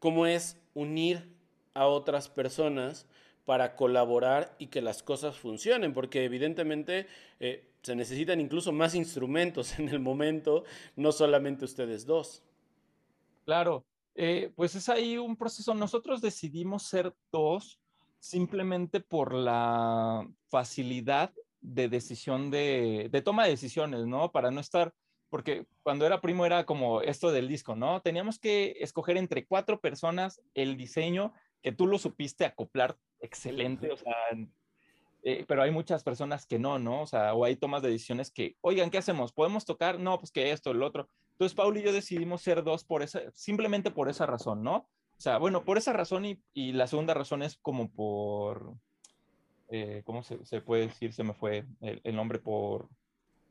¿Cómo 0.00 0.26
es 0.26 0.58
unir 0.74 1.28
a 1.72 1.86
otras 1.86 2.28
personas 2.28 3.06
para 3.44 3.76
colaborar 3.76 4.54
y 4.58 4.66
que 4.66 4.82
las 4.82 5.02
cosas 5.02 5.36
funcionen? 5.36 5.94
Porque 5.94 6.24
evidentemente 6.24 7.06
eh, 7.40 7.70
se 7.82 7.94
necesitan 7.94 8.40
incluso 8.40 8.72
más 8.72 8.94
instrumentos 8.94 9.78
en 9.78 9.88
el 9.88 10.00
momento, 10.00 10.64
no 10.96 11.12
solamente 11.12 11.64
ustedes 11.64 12.04
dos. 12.06 12.42
Claro, 13.44 13.86
eh, 14.14 14.52
pues 14.54 14.74
es 14.74 14.88
ahí 14.88 15.18
un 15.18 15.36
proceso. 15.36 15.74
Nosotros 15.74 16.20
decidimos 16.20 16.84
ser 16.84 17.14
dos 17.32 17.80
simplemente 18.18 19.00
por 19.00 19.34
la 19.34 20.26
facilidad 20.48 21.32
de 21.60 21.88
decisión 21.88 22.50
de, 22.50 23.08
de 23.10 23.22
toma 23.22 23.44
de 23.44 23.50
decisiones, 23.50 24.06
¿no? 24.06 24.32
Para 24.32 24.50
no 24.50 24.60
estar, 24.60 24.94
porque 25.30 25.66
cuando 25.82 26.06
era 26.06 26.20
primo 26.20 26.46
era 26.46 26.64
como 26.64 27.02
esto 27.02 27.32
del 27.32 27.48
disco, 27.48 27.74
¿no? 27.74 28.00
Teníamos 28.02 28.38
que 28.38 28.76
escoger 28.80 29.16
entre 29.16 29.46
cuatro 29.46 29.80
personas 29.80 30.40
el 30.54 30.76
diseño 30.76 31.32
que 31.62 31.72
tú 31.72 31.86
lo 31.86 31.98
supiste 31.98 32.44
acoplar 32.44 32.98
excelente, 33.20 33.90
o 33.90 33.96
sea, 33.96 34.14
eh, 35.22 35.44
pero 35.48 35.62
hay 35.62 35.70
muchas 35.70 36.04
personas 36.04 36.46
que 36.46 36.58
no, 36.58 36.78
¿no? 36.78 37.00
O 37.02 37.06
sea, 37.06 37.32
o 37.32 37.44
hay 37.46 37.56
tomas 37.56 37.82
de 37.82 37.88
decisiones 37.88 38.30
que, 38.30 38.56
oigan, 38.60 38.90
¿qué 38.90 38.98
hacemos? 38.98 39.32
¿Podemos 39.32 39.64
tocar? 39.64 39.98
No, 39.98 40.18
pues 40.18 40.30
que 40.30 40.50
esto, 40.50 40.70
el 40.70 40.82
otro. 40.82 41.08
Entonces, 41.34 41.54
Paul 41.54 41.76
y 41.76 41.82
yo 41.82 41.92
decidimos 41.92 42.42
ser 42.42 42.62
dos 42.62 42.84
por 42.84 43.02
esa, 43.02 43.20
simplemente 43.32 43.90
por 43.90 44.08
esa 44.08 44.24
razón, 44.24 44.62
¿no? 44.62 44.76
O 44.76 45.20
sea, 45.20 45.38
bueno, 45.38 45.64
por 45.64 45.78
esa 45.78 45.92
razón 45.92 46.24
y, 46.24 46.40
y 46.52 46.72
la 46.72 46.86
segunda 46.86 47.14
razón 47.14 47.42
es 47.42 47.56
como 47.56 47.90
por, 47.90 48.74
eh, 49.68 50.02
¿cómo 50.04 50.22
se, 50.22 50.60
puede 50.60 50.88
decir? 50.88 51.12
Se 51.12 51.24
me 51.24 51.34
fue 51.34 51.66
el, 51.80 52.00
el, 52.04 52.16
nombre 52.16 52.38
por, 52.38 52.88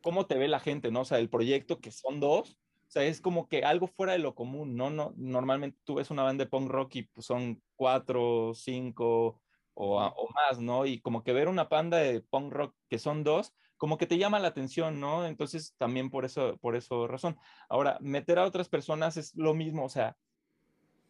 ¿cómo 0.01 0.25
te 0.25 0.37
ve 0.37 0.47
la 0.47 0.59
gente, 0.59 0.91
¿no? 0.91 1.01
O 1.01 1.05
sea, 1.05 1.19
el 1.19 1.29
proyecto 1.29 1.79
que 1.79 1.91
son 1.91 2.19
dos, 2.19 2.57
o 2.87 2.91
sea, 2.93 3.05
es 3.05 3.21
como 3.21 3.47
que 3.47 3.63
algo 3.63 3.87
fuera 3.87 4.13
de 4.13 4.19
lo 4.19 4.35
común, 4.35 4.75
¿no? 4.75 4.89
no 4.91 5.13
normalmente 5.17 5.79
tú 5.83 5.95
ves 5.95 6.11
una 6.11 6.23
banda 6.23 6.43
de 6.43 6.49
punk 6.49 6.69
rock 6.69 6.95
y 6.97 7.03
pues, 7.03 7.25
son 7.25 7.61
cuatro, 7.75 8.53
cinco, 8.53 9.41
o, 9.75 10.29
más, 10.33 10.59
¿no? 10.59 10.85
Y 10.85 10.99
como 11.01 11.23
que 11.23 11.33
ver 11.33 11.47
una 11.47 11.69
panda 11.69 11.97
de 11.97 12.21
punk 12.21 12.53
rock 12.53 12.75
que 12.89 12.99
son 12.99 13.23
dos, 13.23 13.53
como 13.77 13.97
que 13.97 14.07
te 14.07 14.17
llama 14.17 14.39
la 14.39 14.49
atención, 14.49 14.99
¿no? 14.99 15.25
Entonces 15.25 15.75
también 15.77 16.09
por 16.09 16.25
eso, 16.25 16.57
por 16.57 16.75
eso 16.75 17.07
razón. 17.07 17.37
Ahora, 17.69 17.97
meter 18.01 18.39
a 18.39 18.45
otras 18.45 18.69
personas 18.69 19.17
es 19.17 19.35
lo 19.35 19.53
mismo, 19.53 19.85
o 19.85 19.89
sea, 19.89 20.15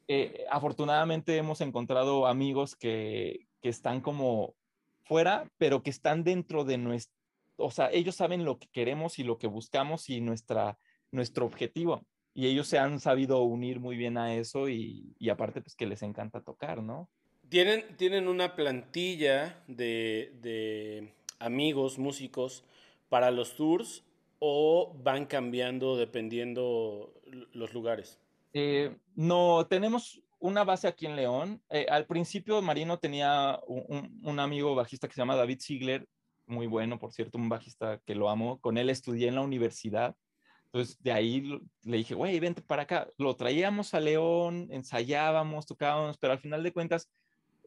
eh, 0.07 0.45
afortunadamente 0.49 1.37
hemos 1.37 1.61
encontrado 1.61 2.27
amigos 2.27 2.75
que, 2.75 3.47
que 3.61 3.69
están 3.69 4.01
como 4.01 4.55
fuera, 5.03 5.49
pero 5.57 5.83
que 5.83 5.89
están 5.89 6.23
dentro 6.23 6.63
de 6.63 6.77
nuestro, 6.77 7.15
o 7.57 7.71
sea, 7.71 7.89
ellos 7.91 8.15
saben 8.15 8.45
lo 8.45 8.59
que 8.59 8.67
queremos 8.67 9.19
y 9.19 9.23
lo 9.23 9.37
que 9.37 9.47
buscamos 9.47 10.09
y 10.09 10.21
nuestra, 10.21 10.77
nuestro 11.11 11.45
objetivo. 11.45 12.05
Y 12.33 12.47
ellos 12.47 12.67
se 12.67 12.79
han 12.79 12.99
sabido 12.99 13.43
unir 13.43 13.79
muy 13.79 13.95
bien 13.95 14.17
a 14.17 14.33
eso 14.33 14.67
y, 14.67 15.15
y 15.19 15.29
aparte 15.29 15.61
pues 15.61 15.75
que 15.75 15.85
les 15.85 16.01
encanta 16.01 16.41
tocar, 16.41 16.81
¿no? 16.81 17.09
¿Tienen, 17.49 18.27
una 18.27 18.55
plantilla 18.55 19.63
de, 19.67 21.13
amigos, 21.39 21.99
músicos 21.99 22.63
para 23.09 23.31
los 23.31 23.55
tours 23.55 24.03
o 24.39 24.95
van 25.03 25.25
cambiando 25.25 25.95
dependiendo 25.95 27.13
los 27.53 27.73
lugares? 27.73 28.19
Eh, 28.53 28.95
no, 29.15 29.67
tenemos 29.67 30.21
una 30.39 30.63
base 30.63 30.87
aquí 30.87 31.05
en 31.05 31.15
León. 31.15 31.61
Eh, 31.69 31.85
al 31.89 32.05
principio 32.05 32.61
Marino 32.61 32.99
tenía 32.99 33.59
un, 33.67 34.39
amigo 34.39 34.75
bajista 34.75 35.07
que 35.07 35.13
se 35.13 35.21
llama 35.21 35.35
David 35.35 35.59
Ziegler, 35.61 36.07
muy 36.45 36.67
bueno, 36.67 36.99
por 36.99 37.13
cierto, 37.13 37.37
un 37.37 37.49
bajista 37.49 38.01
que 38.05 38.15
lo 38.15 38.29
amo. 38.29 38.59
Con 38.59 38.77
él 38.77 38.89
estudié 38.89 39.29
en 39.29 39.35
la 39.35 39.41
universidad. 39.41 40.15
Entonces 40.65 41.01
de 41.01 41.11
ahí 41.11 41.61
le 41.83 41.97
dije, 41.97 42.15
güey, 42.15 42.39
vente 42.39 42.61
para 42.61 42.83
acá. 42.83 43.07
Lo 43.17 43.35
traíamos 43.35 43.93
a 43.93 43.99
León, 43.99 44.67
ensayábamos, 44.71 45.65
tocábamos, 45.65 46.17
pero 46.17 46.33
al 46.33 46.39
final 46.39 46.63
de 46.63 46.73
cuentas 46.73 47.09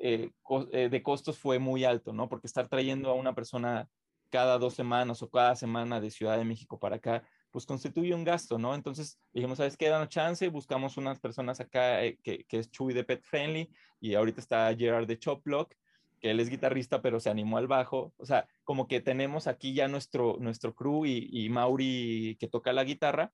eh, 0.07 0.31
eh, 0.71 0.89
de 0.89 1.03
costos 1.03 1.37
fue 1.37 1.59
muy 1.59 1.85
alto, 1.85 2.13
¿no? 2.13 2.29
Porque 2.29 2.47
estar 2.47 2.69
trayendo 2.69 3.11
a 3.11 3.15
una 3.15 3.35
persona 3.35 3.89
cada 4.31 4.57
dos 4.57 4.75
semanas 4.75 5.21
o 5.21 5.29
cada 5.29 5.57
semana 5.57 6.01
de 6.01 6.13
Ciudad 6.13 6.39
de 6.39 6.45
México 6.45 6.79
para 6.79 6.97
acá, 6.97 7.25
pues 7.51 7.67
constituye 7.67 8.15
un 8.15 8.23
gasto, 8.23 8.57
¿no? 8.57 8.77
Entonces 8.77 9.19
dijimos, 9.33 9.59
¿sabes 9.59 9.77
qué? 9.77 9.89
Danos 9.89 10.09
chance, 10.09 10.49
buscamos 10.49 10.97
unas 10.97 11.19
personas 11.19 11.59
acá 11.59 12.05
eh, 12.05 12.19
que, 12.23 12.47
es 12.49 12.71
Chuy 12.71 12.95
de 12.95 13.03
Pet 13.03 13.21
Friendly 13.25 13.69
y 14.01 14.15
ahorita 14.15 14.41
está 14.41 14.73
Gerard 14.77 15.09
de 15.09 15.19
Choplock, 15.19 15.75
que 16.21 16.31
él 16.31 16.39
es 16.39 16.51
guitarrista, 16.51 17.03
pero 17.03 17.19
se 17.19 17.31
animó 17.31 17.59
al 17.59 17.67
bajo. 17.67 18.13
O 18.17 18.27
sea, 18.27 18.47
como 18.63 18.87
que 18.87 19.01
tenemos 19.01 19.49
aquí 19.49 19.75
ya 19.75 19.89
nuestro, 19.89 20.37
nuestro 20.39 20.73
crew 20.73 21.05
y, 21.05 21.29
y 21.33 21.49
Mauri 21.49 22.37
que 22.39 22.47
toca 22.47 22.73
la 22.73 22.85
guitarra. 22.85 23.33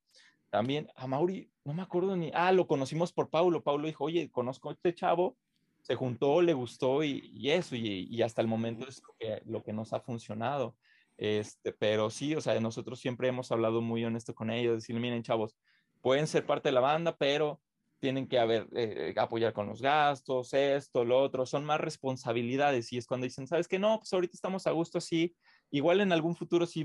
También 0.49 0.89
a 0.97 1.07
Mauri, 1.07 1.51
no 1.65 1.75
me 1.75 1.83
acuerdo 1.83 2.17
ni, 2.17 2.31
ah, 2.35 2.53
lo 2.53 2.67
conocimos 2.67 3.13
por 3.13 3.29
Paulo. 3.29 3.63
Paulo 3.63 3.87
dijo, 3.87 4.05
oye, 4.05 4.31
conozco 4.31 4.71
a 4.71 4.73
este 4.73 4.95
chavo, 4.95 5.37
se 5.83 5.97
juntó, 5.97 6.41
le 6.41 6.55
gustó 6.55 7.03
y, 7.05 7.51
eso, 7.51 7.77
y, 7.77 8.23
hasta 8.23 8.41
el 8.41 8.49
momento 8.49 8.89
es 8.89 9.03
lo 9.03 9.15
que, 9.19 9.43
lo 9.45 9.63
que 9.63 9.73
nos 9.73 9.93
ha 9.93 10.01
funcionado. 10.01 10.77
Este, 11.19 11.73
pero 11.73 12.09
sí, 12.09 12.35
o 12.35 12.41
sea, 12.41 12.59
nosotros 12.61 12.99
siempre 12.99 13.29
hemos 13.29 13.53
hablado 13.53 13.81
muy 13.83 14.05
honesto 14.05 14.35
con 14.35 14.51
ellos, 14.51 14.77
decirle, 14.77 15.01
miren, 15.01 15.23
chavos, 15.23 15.57
pueden 16.01 16.27
ser 16.27 16.47
parte 16.47 16.69
de 16.69 16.73
la 16.73 16.81
banda, 16.81 17.17
pero 17.17 17.61
tienen 18.01 18.27
que 18.27 18.39
haber, 18.39 18.69
eh, 18.75 19.15
apoyar 19.17 19.53
con 19.53 19.69
los 19.69 19.81
gastos, 19.81 20.55
esto, 20.55 21.05
lo 21.05 21.21
otro, 21.21 21.47
son 21.47 21.65
más 21.65 21.81
responsabilidades 21.81 22.93
y 22.93 22.99
es 22.99 23.07
cuando 23.07 23.25
dicen, 23.25 23.47
¿sabes 23.47 23.69
qué? 23.69 23.79
No, 23.79 23.99
pues 23.99 24.13
ahorita 24.13 24.35
estamos 24.35 24.67
a 24.67 24.73
gusto 24.73 24.99
así, 24.99 25.37
igual 25.71 26.01
en 26.01 26.13
algún 26.13 26.35
futuro 26.35 26.67
sí 26.67 26.85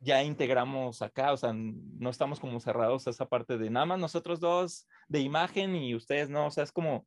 ya 0.00 0.22
integramos 0.22 1.00
acá, 1.02 1.32
o 1.32 1.36
sea, 1.36 1.52
no 1.54 2.10
estamos 2.10 2.38
como 2.38 2.60
cerrados 2.60 3.06
a 3.06 3.10
esa 3.10 3.26
parte 3.26 3.56
de 3.58 3.70
nada 3.70 3.86
más 3.86 3.98
nosotros 3.98 4.40
dos 4.40 4.86
de 5.08 5.20
imagen 5.20 5.74
y 5.74 5.94
ustedes 5.94 6.28
no, 6.28 6.46
o 6.46 6.50
sea, 6.50 6.64
es 6.64 6.72
como 6.72 7.06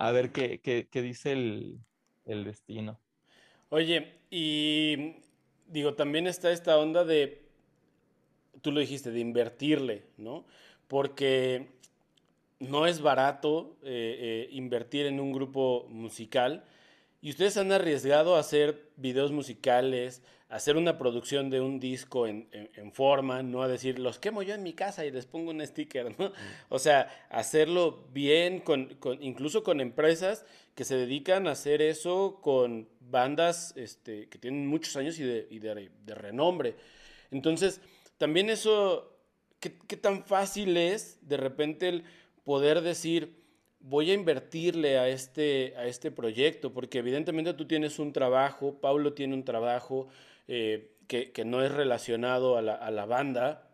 a 0.00 0.12
ver 0.12 0.32
qué, 0.32 0.60
qué, 0.60 0.88
qué 0.90 1.02
dice 1.02 1.32
el, 1.32 1.78
el 2.24 2.44
destino. 2.44 2.98
Oye, 3.68 4.14
y 4.30 5.16
digo, 5.68 5.94
también 5.94 6.26
está 6.26 6.50
esta 6.50 6.78
onda 6.78 7.04
de, 7.04 7.42
tú 8.62 8.72
lo 8.72 8.80
dijiste, 8.80 9.10
de 9.10 9.20
invertirle, 9.20 10.04
¿no? 10.16 10.46
Porque 10.88 11.68
no 12.60 12.86
es 12.86 13.02
barato 13.02 13.76
eh, 13.82 14.16
eh, 14.18 14.48
invertir 14.52 15.04
en 15.04 15.20
un 15.20 15.32
grupo 15.32 15.86
musical 15.90 16.64
y 17.20 17.28
ustedes 17.28 17.58
han 17.58 17.70
arriesgado 17.70 18.36
a 18.36 18.40
hacer 18.40 18.88
videos 18.96 19.32
musicales, 19.32 20.22
hacer 20.50 20.76
una 20.76 20.98
producción 20.98 21.48
de 21.48 21.60
un 21.60 21.78
disco 21.78 22.26
en, 22.26 22.48
forma, 22.92 23.42
no 23.42 23.62
a 23.62 23.68
decir, 23.68 24.00
los 24.00 24.18
quemo 24.18 24.42
yo 24.42 24.54
en 24.54 24.64
mi 24.64 24.72
casa 24.72 25.06
y 25.06 25.12
les 25.12 25.24
pongo 25.24 25.52
un 25.52 25.64
sticker, 25.64 26.18
¿no? 26.18 26.32
O 26.68 26.78
sea, 26.80 27.08
hacerlo 27.30 28.08
bien, 28.12 28.58
con, 28.58 28.98
incluso 29.20 29.62
con 29.62 29.80
empresas 29.80 30.44
que 30.74 30.84
se 30.84 30.96
dedican 30.96 31.46
a 31.46 31.52
hacer 31.52 31.80
eso 31.80 32.40
con 32.42 32.88
bandas 33.00 33.72
este, 33.76 34.28
que 34.28 34.38
tienen 34.38 34.66
muchos 34.66 34.96
años 34.96 35.18
y 35.20 35.22
de, 35.22 35.46
y 35.50 35.60
de, 35.60 35.90
de 36.04 36.14
renombre. 36.14 36.74
Entonces, 37.30 37.80
también 38.18 38.50
eso, 38.50 39.16
¿qué, 39.60 39.78
¿qué, 39.86 39.96
tan 39.96 40.24
fácil 40.24 40.76
es 40.76 41.18
de 41.22 41.36
repente 41.36 41.88
el 41.88 42.04
poder 42.44 42.80
decir, 42.80 43.36
voy 43.78 44.10
a 44.10 44.14
invertirle 44.14 44.98
a 44.98 45.08
este, 45.08 45.74
a 45.76 45.86
este 45.86 46.10
proyecto? 46.10 46.72
Porque 46.72 46.98
evidentemente 46.98 47.54
tú 47.54 47.66
tienes 47.66 48.00
un 48.00 48.12
trabajo, 48.12 48.80
Pablo 48.80 49.12
tiene 49.12 49.34
un 49.34 49.44
trabajo 49.44 50.08
eh, 50.50 50.90
que, 51.06 51.44
no 51.44 51.62
es 51.62 51.72
relacionado 51.72 52.58
a 52.58 52.62
la, 52.62 53.06
banda. 53.06 53.68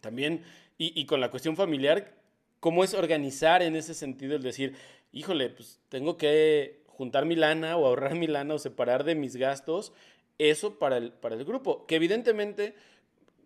También, 0.00 0.44
y, 0.78 0.98
y 1.00 1.06
con 1.06 1.20
la 1.20 1.30
cuestión 1.30 1.56
familiar, 1.56 2.12
¿cómo 2.60 2.84
es 2.84 2.94
organizar 2.94 3.62
en 3.62 3.74
ese 3.74 3.94
sentido 3.94 4.36
el 4.36 4.42
decir, 4.42 4.74
híjole, 5.12 5.48
pues 5.48 5.80
tengo 5.88 6.18
que 6.18 6.82
juntar 6.86 7.24
mi 7.24 7.36
lana 7.36 7.76
o 7.76 7.86
ahorrar 7.86 8.14
mi 8.16 8.26
lana 8.26 8.54
o 8.54 8.58
separar 8.58 9.04
de 9.04 9.14
mis 9.14 9.36
gastos, 9.36 9.92
eso 10.38 10.78
para 10.78 10.98
el, 10.98 11.12
para 11.12 11.36
el 11.36 11.44
grupo, 11.44 11.86
que 11.86 11.96
evidentemente 11.96 12.74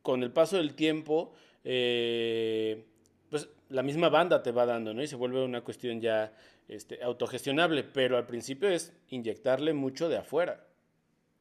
con 0.02 0.22
el 0.22 0.32
paso 0.32 0.56
del 0.56 0.74
tiempo, 0.74 1.32
eh, 1.64 2.84
pues 3.30 3.48
la 3.68 3.82
misma 3.82 4.08
banda 4.08 4.42
te 4.42 4.52
va 4.52 4.64
dando, 4.66 4.94
¿no? 4.94 5.02
Y 5.02 5.06
se 5.06 5.16
vuelve 5.16 5.44
una 5.44 5.60
cuestión 5.60 6.00
ya 6.00 6.32
este, 6.66 7.02
autogestionable, 7.02 7.84
pero 7.84 8.16
al 8.16 8.26
principio 8.26 8.68
es 8.68 8.92
inyectarle 9.10 9.74
mucho 9.74 10.08
de 10.08 10.16
afuera. 10.16 10.64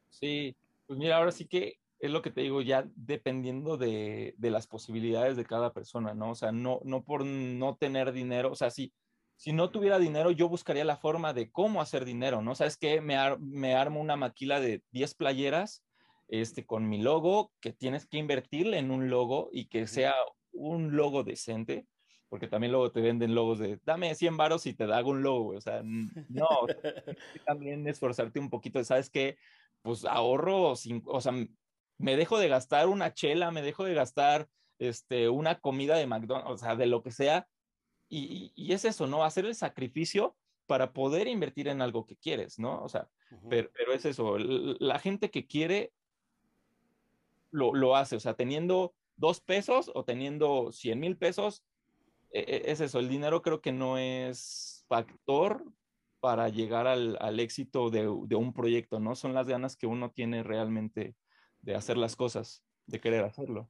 Sí, 0.10 0.54
pues 0.88 0.98
mira, 0.98 1.18
ahora 1.18 1.32
sí 1.32 1.48
que 1.48 1.76
es 2.00 2.12
lo 2.12 2.22
que 2.22 2.32
te 2.32 2.42
digo, 2.42 2.62
ya 2.62 2.88
dependiendo 2.96 3.78
de, 3.78 4.36
de 4.38 4.52
las 4.52 4.68
posibilidades 4.68 5.36
de 5.36 5.46
cada 5.46 5.74
persona, 5.74 6.14
¿no? 6.14 6.32
O 6.32 6.36
sea, 6.36 6.52
no, 6.52 6.80
no 6.84 7.04
por 7.04 7.26
no 7.26 7.76
tener 7.76 8.12
dinero, 8.12 8.52
o 8.52 8.56
sea, 8.56 8.70
sí, 8.70 8.94
si 9.36 9.54
no 9.54 9.70
tuviera 9.70 10.00
dinero, 10.00 10.32
yo 10.32 10.50
buscaría 10.50 10.84
la 10.84 10.98
forma 10.98 11.34
de 11.34 11.52
cómo 11.52 11.80
hacer 11.80 12.06
dinero, 12.06 12.42
¿no? 12.42 12.56
¿Sabes 12.56 12.78
qué? 12.78 13.02
Me, 13.02 13.18
me 13.40 13.76
armo 13.76 14.02
una 14.02 14.16
maquila 14.16 14.60
de 14.60 14.84
10 14.92 15.14
playeras 15.14 15.84
este, 16.28 16.66
con 16.66 16.90
mi 16.90 17.02
logo, 17.02 17.54
que 17.62 17.72
tienes 17.72 18.08
que 18.08 18.18
invertirle 18.18 18.80
en 18.80 18.92
un 18.92 19.10
logo 19.10 19.50
y 19.52 19.68
que 19.68 19.88
sea 19.88 20.16
un 20.52 20.96
logo 20.96 21.24
decente, 21.24 21.88
porque 22.30 22.48
también 22.48 22.72
luego 22.72 22.92
te 22.92 23.00
venden 23.00 23.36
logos 23.36 23.60
de, 23.60 23.80
dame 23.86 24.14
100 24.16 24.38
varos 24.38 24.66
y 24.66 24.74
te 24.74 24.88
da 24.88 25.04
un 25.04 25.22
logo, 25.22 25.56
o 25.56 25.62
sea, 25.62 25.82
no, 25.84 26.48
también 27.46 27.88
esforzarte 27.88 28.40
un 28.40 28.50
poquito, 28.50 28.84
¿sabes 28.84 29.10
qué? 29.10 29.38
Pues 29.82 30.06
ahorro, 30.06 30.72
o 30.72 31.22
sea, 31.22 31.34
me 31.98 32.16
dejo 32.16 32.38
de 32.38 32.48
gastar 32.48 32.88
una 32.88 33.14
chela, 33.14 33.52
me 33.52 33.62
dejo 33.62 33.84
de 33.84 33.94
gastar 33.94 34.48
este, 34.80 35.30
una 35.30 35.60
comida 35.60 35.96
de 35.98 36.08
McDonald's, 36.08 36.52
o 36.52 36.58
sea, 36.58 36.76
de 36.76 36.86
lo 36.86 37.02
que 37.02 37.12
sea, 37.12 37.48
y, 38.10 38.72
es 38.72 38.86
eso, 38.86 39.08
¿no? 39.08 39.24
Hacer 39.24 39.46
el 39.46 39.56
sacrificio 39.56 40.36
para 40.66 40.94
poder 40.94 41.28
invertir 41.28 41.68
en 41.68 41.82
algo 41.82 42.06
que 42.06 42.16
quieres, 42.16 42.58
¿no? 42.60 42.82
O 42.82 42.90
sea, 42.90 43.10
pero, 43.50 43.70
es 43.94 44.06
eso, 44.06 44.38
la 44.38 45.00
gente 45.00 45.30
que 45.30 45.46
quiere 45.46 45.92
lo, 47.52 47.74
lo, 47.74 47.96
hace, 47.96 48.16
o 48.16 48.20
sea, 48.20 48.36
teniendo 48.36 48.94
dos 49.18 49.42
pesos 49.42 49.92
o 49.94 50.04
teniendo 50.06 50.72
100 50.72 51.00
mil 51.00 51.18
pesos, 51.18 51.64
e, 52.32 52.40
e, 52.40 52.72
es 52.72 52.80
eso, 52.82 53.00
el 53.00 53.10
dinero 53.10 53.42
creo 53.42 53.62
que 53.62 53.72
no 53.72 53.98
es 53.98 54.86
factor 54.88 55.66
para 56.20 56.50
llegar 56.50 56.88
al, 56.88 57.40
éxito 57.40 57.90
de, 57.90 58.08
un 58.08 58.54
proyecto, 58.54 59.00
¿no? 59.00 59.16
Son 59.16 59.34
las 59.34 59.48
ganas 59.48 59.76
que 59.76 59.88
uno 59.88 60.12
tiene 60.12 60.44
realmente 60.44 61.16
de 61.62 61.76
hacer 61.76 61.98
las 61.98 62.16
cosas, 62.16 62.64
de 62.86 63.00
querer 63.00 63.24
hacerlo. 63.24 63.70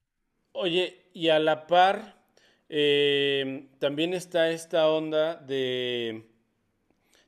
Oye, 0.53 1.09
y 1.13 1.29
a 1.29 1.39
la 1.39 1.67
par, 1.67 2.23
eh, 2.69 3.69
también 3.79 4.13
está 4.13 4.49
esta 4.49 4.89
onda 4.89 5.35
de 5.35 6.29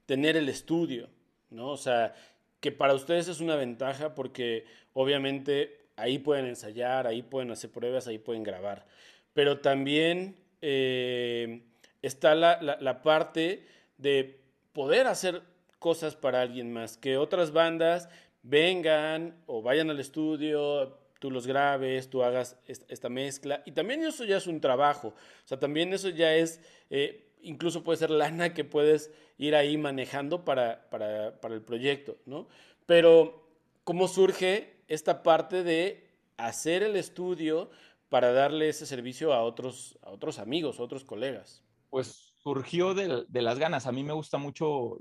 tener 0.06 0.38
el 0.38 0.50
estudio, 0.50 1.10
¿no? 1.50 1.70
O 1.70 1.78
sea, 1.78 2.14
que 2.60 2.72
para 2.72 2.94
ustedes 2.94 3.28
es 3.28 3.40
una 3.40 3.56
ventaja 3.56 4.16
porque 4.16 4.66
obviamente 4.94 5.90
ahí 5.96 6.18
pueden 6.20 6.46
ensayar, 6.46 7.08
ahí 7.08 7.22
pueden 7.22 7.52
hacer 7.52 7.72
pruebas, 7.72 8.08
ahí 8.08 8.18
pueden 8.18 8.44
grabar. 8.44 8.86
Pero 9.34 9.60
también 9.60 10.36
eh, 10.62 11.62
está 12.02 12.36
la, 12.36 13.02
parte 13.04 13.66
de 13.98 14.42
poder 14.74 15.08
hacer 15.08 15.42
cosas 15.80 16.16
para 16.16 16.42
alguien 16.42 16.72
más, 16.72 16.98
que 16.98 17.18
otras 17.18 17.52
bandas 17.52 18.10
vengan 18.44 19.42
o 19.48 19.62
vayan 19.62 19.90
al 19.90 20.00
estudio, 20.00 20.98
tú 21.20 21.30
los 21.30 21.46
grabes, 21.46 22.10
tú 22.10 22.24
hagas 22.24 22.58
esta 22.66 23.10
mezcla. 23.10 23.62
Y 23.66 23.72
también 23.72 24.04
eso 24.04 24.26
ya 24.26 24.38
es 24.38 24.48
un 24.48 24.62
trabajo. 24.62 25.10
O 25.10 25.48
sea, 25.48 25.60
también 25.60 25.94
eso 25.94 26.10
ya 26.10 26.34
es, 26.36 26.62
eh, 26.90 27.32
incluso 27.42 27.84
puede 27.84 27.98
ser 27.98 28.10
lana 28.10 28.54
que 28.54 28.64
puedes 28.64 29.12
ir 29.38 29.56
ahí 29.56 29.78
manejando 29.78 30.46
para, 30.46 30.90
para, 30.90 31.40
para 31.40 31.56
el 31.56 31.62
proyecto, 31.62 32.18
¿no? 32.26 32.48
Pero, 32.86 33.48
¿cómo 33.84 34.08
surge 34.08 34.74
esta 34.88 35.24
parte 35.24 35.64
de 35.64 36.10
hacer 36.38 36.84
el 36.84 36.96
estudio 36.96 37.70
para 38.10 38.32
darle 38.32 38.70
ese 38.70 38.86
servicio 38.86 39.34
a 39.34 39.44
otros, 39.44 40.00
a 40.02 40.10
otros 40.10 40.40
amigos, 40.40 40.80
a 40.80 40.84
otros 40.84 41.04
colegas? 41.04 41.64
Pues 41.90 42.29
surgió 42.44 42.94
de, 42.94 43.26
de 43.28 43.42
las 43.42 43.60
ganas. 43.60 43.88
A 43.88 43.92
mí 43.92 44.04
me 44.04 44.14
gusta 44.14 44.38
mucho 44.38 45.00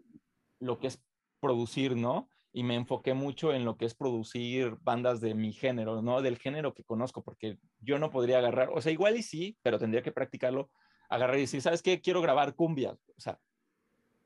lo 0.60 0.78
que 0.78 0.88
es 0.88 1.02
producir, 1.40 1.96
¿no? 1.96 2.28
y 2.52 2.62
me 2.62 2.74
enfoqué 2.74 3.14
mucho 3.14 3.52
en 3.52 3.64
lo 3.64 3.76
que 3.76 3.84
es 3.84 3.94
producir 3.94 4.76
bandas 4.80 5.20
de 5.20 5.34
mi 5.34 5.52
género, 5.52 6.02
¿no? 6.02 6.22
Del 6.22 6.38
género 6.38 6.74
que 6.74 6.84
conozco, 6.84 7.22
porque 7.22 7.58
yo 7.80 7.98
no 7.98 8.10
podría 8.10 8.38
agarrar, 8.38 8.70
o 8.74 8.80
sea, 8.80 8.90
igual 8.90 9.16
y 9.16 9.22
sí, 9.22 9.56
pero 9.62 9.78
tendría 9.78 10.02
que 10.02 10.12
practicarlo, 10.12 10.70
agarrar 11.08 11.36
y 11.36 11.42
decir, 11.42 11.60
¿sabes 11.60 11.82
qué? 11.82 12.00
Quiero 12.00 12.22
grabar 12.22 12.54
cumbias. 12.54 12.98
O 13.16 13.20
sea, 13.20 13.38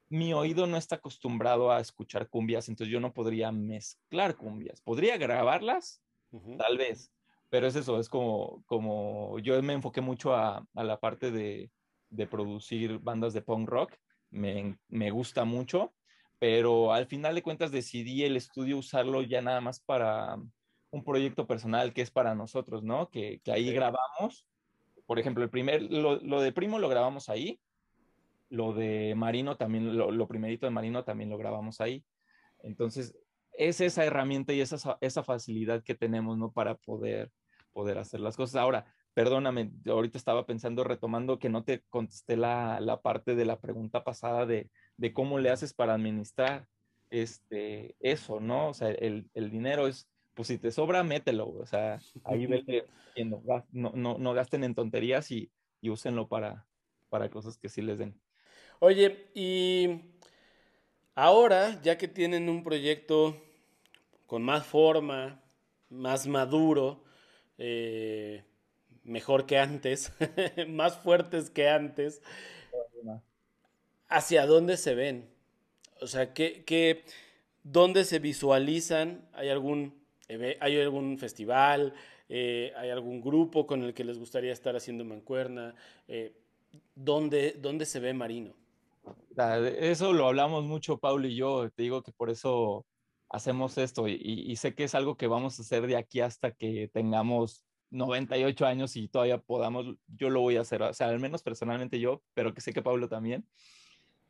mi 0.08 0.32
oído 0.34 0.66
no 0.66 0.76
está 0.76 0.96
acostumbrado 0.96 1.72
a 1.72 1.80
escuchar 1.80 2.28
cumbias, 2.28 2.68
entonces 2.68 2.92
yo 2.92 3.00
no 3.00 3.12
podría 3.12 3.50
mezclar 3.50 4.36
cumbias. 4.36 4.80
¿Podría 4.80 5.16
grabarlas? 5.16 6.02
Tal 6.56 6.78
vez, 6.78 7.12
pero 7.50 7.66
es 7.66 7.76
eso, 7.76 7.98
es 7.98 8.08
como, 8.08 8.62
como 8.66 9.38
yo 9.40 9.60
me 9.62 9.74
enfoqué 9.74 10.00
mucho 10.00 10.34
a, 10.34 10.66
a 10.74 10.84
la 10.84 10.98
parte 10.98 11.30
de, 11.30 11.70
de, 12.12 12.26
producir 12.26 12.98
bandas 12.98 13.32
de 13.32 13.42
punk 13.42 13.68
rock, 13.68 13.94
me, 14.30 14.78
me 14.88 15.10
gusta 15.10 15.44
mucho 15.44 15.92
pero 16.42 16.92
al 16.92 17.06
final 17.06 17.36
de 17.36 17.42
cuentas 17.44 17.70
decidí 17.70 18.24
el 18.24 18.36
estudio 18.36 18.76
usarlo 18.76 19.22
ya 19.22 19.40
nada 19.40 19.60
más 19.60 19.78
para 19.78 20.36
un 20.90 21.04
proyecto 21.04 21.46
personal 21.46 21.92
que 21.92 22.02
es 22.02 22.10
para 22.10 22.34
nosotros, 22.34 22.82
¿no? 22.82 23.10
Que, 23.10 23.40
que 23.44 23.52
ahí 23.52 23.72
grabamos, 23.72 24.44
por 25.06 25.20
ejemplo, 25.20 25.44
el 25.44 25.50
primer, 25.50 25.82
lo, 25.82 26.16
lo, 26.16 26.40
de 26.40 26.50
Primo 26.50 26.80
lo 26.80 26.88
grabamos 26.88 27.28
ahí, 27.28 27.60
lo 28.50 28.72
de 28.72 29.14
Marino 29.16 29.56
también, 29.56 29.96
lo, 29.96 30.10
lo 30.10 30.26
primerito 30.26 30.66
de 30.66 30.72
Marino 30.72 31.04
también 31.04 31.30
lo 31.30 31.38
grabamos 31.38 31.80
ahí. 31.80 32.04
Entonces, 32.64 33.16
es 33.52 33.80
esa 33.80 34.04
herramienta 34.04 34.52
y 34.52 34.62
esa, 34.62 34.98
esa 35.00 35.22
facilidad 35.22 35.84
que 35.84 35.94
tenemos, 35.94 36.36
¿no? 36.38 36.50
Para 36.50 36.74
poder, 36.74 37.30
poder 37.72 37.98
hacer 37.98 38.18
las 38.18 38.36
cosas. 38.36 38.56
Ahora, 38.56 38.84
perdóname, 39.14 39.70
ahorita 39.86 40.18
estaba 40.18 40.46
pensando, 40.46 40.84
retomando 40.84 41.38
que 41.38 41.48
no 41.48 41.64
te 41.64 41.82
contesté 41.90 42.36
la, 42.36 42.80
la 42.80 43.00
parte 43.00 43.34
de 43.34 43.44
la 43.44 43.60
pregunta 43.60 44.04
pasada 44.04 44.46
de, 44.46 44.70
de, 44.96 45.12
cómo 45.12 45.38
le 45.38 45.50
haces 45.50 45.74
para 45.74 45.94
administrar 45.94 46.66
este, 47.10 47.94
eso, 48.00 48.40
¿no? 48.40 48.68
O 48.68 48.74
sea, 48.74 48.88
el, 48.90 49.28
el 49.34 49.50
dinero 49.50 49.86
es, 49.86 50.08
pues 50.34 50.48
si 50.48 50.58
te 50.58 50.70
sobra, 50.70 51.02
mételo, 51.02 51.48
o 51.48 51.66
sea, 51.66 51.98
ahí 52.24 52.46
vete, 52.46 52.86
no, 53.72 53.94
no, 53.94 54.18
no 54.18 54.32
gasten 54.32 54.64
en 54.64 54.74
tonterías 54.74 55.30
y, 55.30 55.50
y 55.80 55.90
úsenlo 55.90 56.28
para, 56.28 56.66
para 57.10 57.28
cosas 57.28 57.58
que 57.58 57.68
sí 57.68 57.82
les 57.82 57.98
den. 57.98 58.18
Oye, 58.78 59.28
y 59.34 60.00
ahora, 61.14 61.80
ya 61.82 61.98
que 61.98 62.08
tienen 62.08 62.48
un 62.48 62.64
proyecto 62.64 63.36
con 64.26 64.42
más 64.42 64.66
forma, 64.66 65.42
más 65.90 66.26
maduro, 66.26 67.04
eh, 67.58 68.42
mejor 69.04 69.46
que 69.46 69.58
antes, 69.58 70.12
más 70.68 70.98
fuertes 70.98 71.50
que 71.50 71.68
antes, 71.68 72.22
¿hacia 74.08 74.46
dónde 74.46 74.76
se 74.76 74.94
ven? 74.94 75.28
O 76.00 76.06
sea, 76.06 76.32
¿qué, 76.34 76.64
qué, 76.64 77.04
¿dónde 77.62 78.04
se 78.04 78.18
visualizan? 78.18 79.28
¿Hay 79.32 79.48
algún, 79.48 79.94
hay 80.60 80.80
algún 80.80 81.18
festival? 81.18 81.94
Eh, 82.28 82.72
¿Hay 82.76 82.90
algún 82.90 83.20
grupo 83.20 83.66
con 83.66 83.82
el 83.82 83.92
que 83.92 84.04
les 84.04 84.18
gustaría 84.18 84.52
estar 84.52 84.74
haciendo 84.74 85.04
mancuerna? 85.04 85.74
Eh, 86.08 86.34
¿dónde, 86.94 87.56
¿Dónde 87.60 87.84
se 87.84 88.00
ve 88.00 88.14
Marino? 88.14 88.54
Eso 89.36 90.12
lo 90.12 90.28
hablamos 90.28 90.64
mucho, 90.64 90.98
Paulo 90.98 91.26
y 91.26 91.36
yo. 91.36 91.70
Te 91.70 91.82
digo 91.82 92.02
que 92.02 92.12
por 92.12 92.30
eso 92.30 92.86
hacemos 93.28 93.76
esto 93.78 94.08
y, 94.08 94.14
y, 94.22 94.56
sé 94.56 94.74
que 94.74 94.84
es 94.84 94.94
algo 94.94 95.16
que 95.16 95.26
vamos 95.26 95.58
a 95.58 95.62
hacer 95.62 95.86
de 95.86 95.96
aquí 95.96 96.20
hasta 96.20 96.52
que 96.52 96.88
tengamos 96.92 97.64
98 97.92 98.66
años 98.66 98.96
y 98.96 99.06
todavía 99.08 99.38
podamos, 99.38 99.94
yo 100.08 100.30
lo 100.30 100.40
voy 100.40 100.56
a 100.56 100.62
hacer, 100.62 100.82
o 100.82 100.92
sea, 100.94 101.08
al 101.08 101.20
menos 101.20 101.42
personalmente 101.42 102.00
yo, 102.00 102.22
pero 102.34 102.54
que 102.54 102.60
sé 102.60 102.72
que 102.72 102.82
Pablo 102.82 103.08
también. 103.08 103.46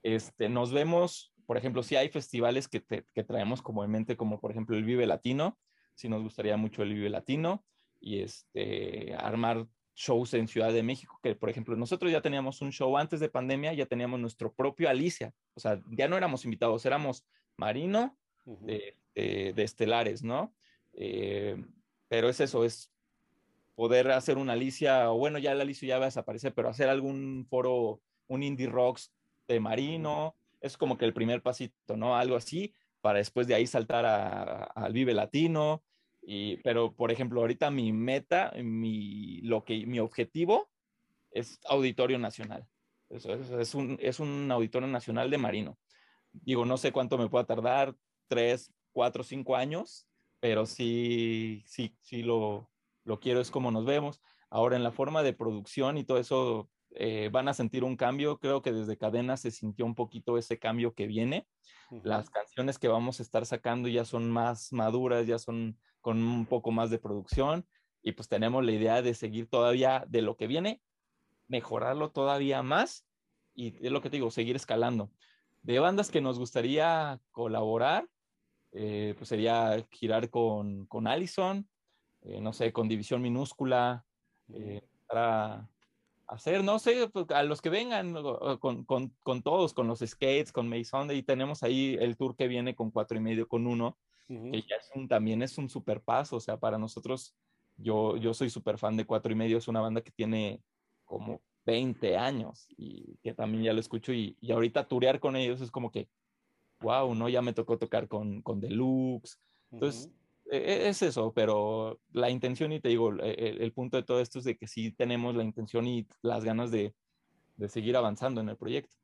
Este, 0.02 0.48
nos 0.48 0.72
vemos, 0.72 1.32
por 1.46 1.56
ejemplo, 1.56 1.82
si 1.82 1.94
hay 1.96 2.08
festivales 2.08 2.68
que, 2.68 2.80
te, 2.80 3.06
que 3.14 3.24
traemos 3.24 3.62
como 3.62 3.84
en 3.84 3.90
mente, 3.90 4.16
como 4.16 4.40
por 4.40 4.50
ejemplo 4.50 4.76
el 4.76 4.84
Vive 4.84 5.06
Latino, 5.06 5.58
si 5.94 6.08
nos 6.08 6.22
gustaría 6.22 6.56
mucho 6.56 6.82
el 6.82 6.92
Vive 6.92 7.08
Latino 7.08 7.64
y 8.00 8.20
este, 8.20 9.14
armar 9.14 9.66
shows 9.94 10.34
en 10.34 10.48
Ciudad 10.48 10.72
de 10.72 10.82
México, 10.82 11.20
que 11.22 11.36
por 11.36 11.48
ejemplo 11.48 11.76
nosotros 11.76 12.10
ya 12.10 12.20
teníamos 12.20 12.62
un 12.62 12.72
show 12.72 12.96
antes 12.98 13.20
de 13.20 13.28
pandemia, 13.28 13.74
ya 13.74 13.86
teníamos 13.86 14.18
nuestro 14.18 14.52
propio 14.52 14.88
Alicia, 14.88 15.32
o 15.54 15.60
sea, 15.60 15.80
ya 15.90 16.08
no 16.08 16.16
éramos 16.16 16.44
invitados, 16.44 16.84
éramos 16.84 17.24
Marino 17.56 18.18
uh 18.44 18.56
-huh. 18.56 18.66
de, 18.66 18.96
de, 19.14 19.52
de, 19.52 19.62
Estelares, 19.62 20.24
¿no? 20.24 20.54
Eh, 20.94 21.62
pero 22.08 22.28
es 22.28 22.40
eso, 22.40 22.64
es 22.64 22.91
poder 23.82 24.12
hacer 24.12 24.38
una 24.38 24.52
Alicia, 24.52 25.10
o 25.10 25.18
bueno, 25.18 25.40
ya 25.40 25.56
la 25.56 25.64
Alicia 25.64 25.88
ya 25.88 25.98
va 25.98 26.04
a 26.04 26.06
desaparecer, 26.06 26.54
pero 26.54 26.68
hacer 26.68 26.88
algún 26.88 27.44
foro, 27.50 28.00
un 28.28 28.44
indie 28.44 28.68
rocks 28.68 29.12
de 29.48 29.58
Marino, 29.58 30.36
es 30.60 30.76
como 30.76 30.96
que 30.96 31.04
el 31.04 31.12
primer 31.12 31.42
pasito, 31.42 31.96
¿no? 31.96 32.16
Algo 32.16 32.36
así, 32.36 32.72
para 33.00 33.18
después 33.18 33.48
de 33.48 33.56
ahí 33.56 33.66
saltar 33.66 34.06
al 34.06 34.92
Vive 34.92 35.14
Latino, 35.14 35.82
y, 36.22 36.58
pero, 36.58 36.94
por 36.94 37.10
ejemplo, 37.10 37.40
ahorita 37.40 37.72
mi 37.72 37.92
meta, 37.92 38.52
mi, 38.62 39.40
lo 39.40 39.64
que, 39.64 39.84
mi 39.84 39.98
objetivo 39.98 40.70
es 41.32 41.58
Auditorio 41.68 42.20
Nacional. 42.20 42.64
Es, 43.10 43.74
un, 43.74 43.98
es 44.00 44.20
un 44.20 44.48
Auditorio 44.52 44.86
Nacional 44.86 45.28
de 45.28 45.38
Marino. 45.38 45.76
Digo, 46.30 46.64
no 46.64 46.76
sé 46.76 46.92
cuánto 46.92 47.18
me 47.18 47.28
pueda 47.28 47.46
tardar, 47.46 47.96
tres, 48.28 48.72
cuatro, 48.92 49.24
cinco 49.24 49.56
años, 49.56 50.06
pero 50.38 50.66
sí, 50.66 51.64
sí, 51.66 51.96
sí 52.00 52.22
lo, 52.22 52.71
lo 53.04 53.20
quiero, 53.20 53.40
es 53.40 53.50
como 53.50 53.70
nos 53.70 53.84
vemos. 53.84 54.20
Ahora, 54.50 54.76
en 54.76 54.82
la 54.82 54.92
forma 54.92 55.22
de 55.22 55.32
producción 55.32 55.98
y 55.98 56.04
todo 56.04 56.18
eso, 56.18 56.68
eh, 56.90 57.30
van 57.32 57.48
a 57.48 57.54
sentir 57.54 57.84
un 57.84 57.96
cambio. 57.96 58.38
Creo 58.38 58.62
que 58.62 58.72
desde 58.72 58.98
Cadena 58.98 59.36
se 59.36 59.50
sintió 59.50 59.86
un 59.86 59.94
poquito 59.94 60.36
ese 60.36 60.58
cambio 60.58 60.94
que 60.94 61.06
viene. 61.06 61.46
Uh 61.90 61.96
-huh. 61.96 62.04
Las 62.04 62.30
canciones 62.30 62.78
que 62.78 62.88
vamos 62.88 63.18
a 63.18 63.22
estar 63.22 63.46
sacando 63.46 63.88
ya 63.88 64.04
son 64.04 64.30
más 64.30 64.72
maduras, 64.72 65.26
ya 65.26 65.38
son 65.38 65.78
con 66.00 66.22
un 66.22 66.46
poco 66.46 66.70
más 66.70 66.90
de 66.90 66.98
producción 66.98 67.66
y 68.02 68.12
pues 68.12 68.28
tenemos 68.28 68.64
la 68.64 68.72
idea 68.72 69.00
de 69.00 69.14
seguir 69.14 69.48
todavía 69.48 70.04
de 70.08 70.20
lo 70.22 70.36
que 70.36 70.48
viene, 70.48 70.82
mejorarlo 71.46 72.10
todavía 72.10 72.62
más 72.62 73.06
y 73.54 73.74
es 73.84 73.92
lo 73.92 74.02
que 74.02 74.10
te 74.10 74.16
digo, 74.16 74.30
seguir 74.30 74.56
escalando. 74.56 75.10
De 75.62 75.78
bandas 75.78 76.10
que 76.10 76.20
nos 76.20 76.38
gustaría 76.38 77.20
colaborar, 77.30 78.08
eh, 78.72 79.14
pues 79.16 79.28
sería 79.28 79.86
girar 79.92 80.28
con, 80.30 80.86
con 80.86 81.06
Allison, 81.06 81.68
eh, 82.24 82.40
no 82.40 82.52
sé, 82.52 82.72
con 82.72 82.88
División 82.88 83.22
Minúscula, 83.22 84.04
eh, 84.52 84.82
para 85.08 85.68
hacer, 86.26 86.62
no 86.62 86.78
sé, 86.78 87.08
pues, 87.08 87.26
a 87.30 87.42
los 87.42 87.60
que 87.60 87.68
vengan, 87.68 88.14
con, 88.60 88.84
con, 88.84 89.12
con, 89.22 89.42
todos, 89.42 89.74
con 89.74 89.88
los 89.88 90.00
skates, 90.00 90.52
con 90.52 90.68
Mason, 90.68 91.10
y 91.10 91.22
tenemos 91.22 91.62
ahí 91.62 91.96
el 92.00 92.16
tour 92.16 92.36
que 92.36 92.48
viene 92.48 92.74
con 92.74 92.90
cuatro 92.90 93.16
y 93.16 93.20
medio, 93.20 93.48
con 93.48 93.66
uno, 93.66 93.96
uh 94.28 94.34
-huh. 94.34 94.50
que 94.52 94.62
ya 94.62 94.76
es 94.76 94.90
un, 94.94 95.08
también 95.08 95.42
es 95.42 95.58
un 95.58 95.68
super 95.68 96.00
paso, 96.00 96.36
o 96.36 96.40
sea, 96.40 96.56
para 96.56 96.78
nosotros, 96.78 97.34
yo, 97.76 98.16
yo 98.16 98.34
soy 98.34 98.50
súper 98.50 98.78
fan 98.78 98.96
de 98.96 99.04
cuatro 99.04 99.32
y 99.32 99.34
medio, 99.34 99.58
es 99.58 99.68
una 99.68 99.80
banda 99.80 100.00
que 100.02 100.12
tiene 100.12 100.60
como 101.04 101.40
20 101.66 102.16
años 102.16 102.66
y 102.76 103.16
que 103.22 103.34
también 103.34 103.64
ya 103.64 103.72
lo 103.72 103.80
escucho 103.80 104.12
y, 104.12 104.36
y 104.40 104.52
ahorita 104.52 104.88
turear 104.88 105.20
con 105.20 105.36
ellos 105.36 105.60
es 105.60 105.70
como 105.70 105.90
que, 105.90 106.08
wow, 106.80 107.14
¿no? 107.14 107.28
Ya 107.28 107.42
me 107.42 107.52
tocó 107.52 107.78
tocar 107.78 108.08
con, 108.08 108.42
con 108.42 108.60
Deluxe, 108.60 109.38
entonces... 109.70 110.06
Uh 110.06 110.10
-huh 110.10 110.21
es 110.52 111.02
eso, 111.02 111.32
pero 111.34 111.98
la 112.12 112.28
intención, 112.28 112.72
y 112.72 112.80
te 112.80 112.90
digo, 112.90 113.10
el, 113.10 113.60
el, 113.60 113.72
punto 113.72 113.96
de 113.96 114.02
todo 114.02 114.20
esto 114.20 114.38
es 114.38 114.44
de 114.44 114.56
que 114.56 114.66
sí 114.66 114.92
tenemos 114.92 115.34
la 115.34 115.44
intención 115.44 115.86
y 115.86 116.06
las 116.20 116.44
ganas 116.44 116.70
de, 116.70 116.94
de 117.56 117.68
seguir 117.68 117.96
avanzando 117.96 118.40
en 118.40 118.50
el 118.50 118.56
proyecto. 118.56 118.94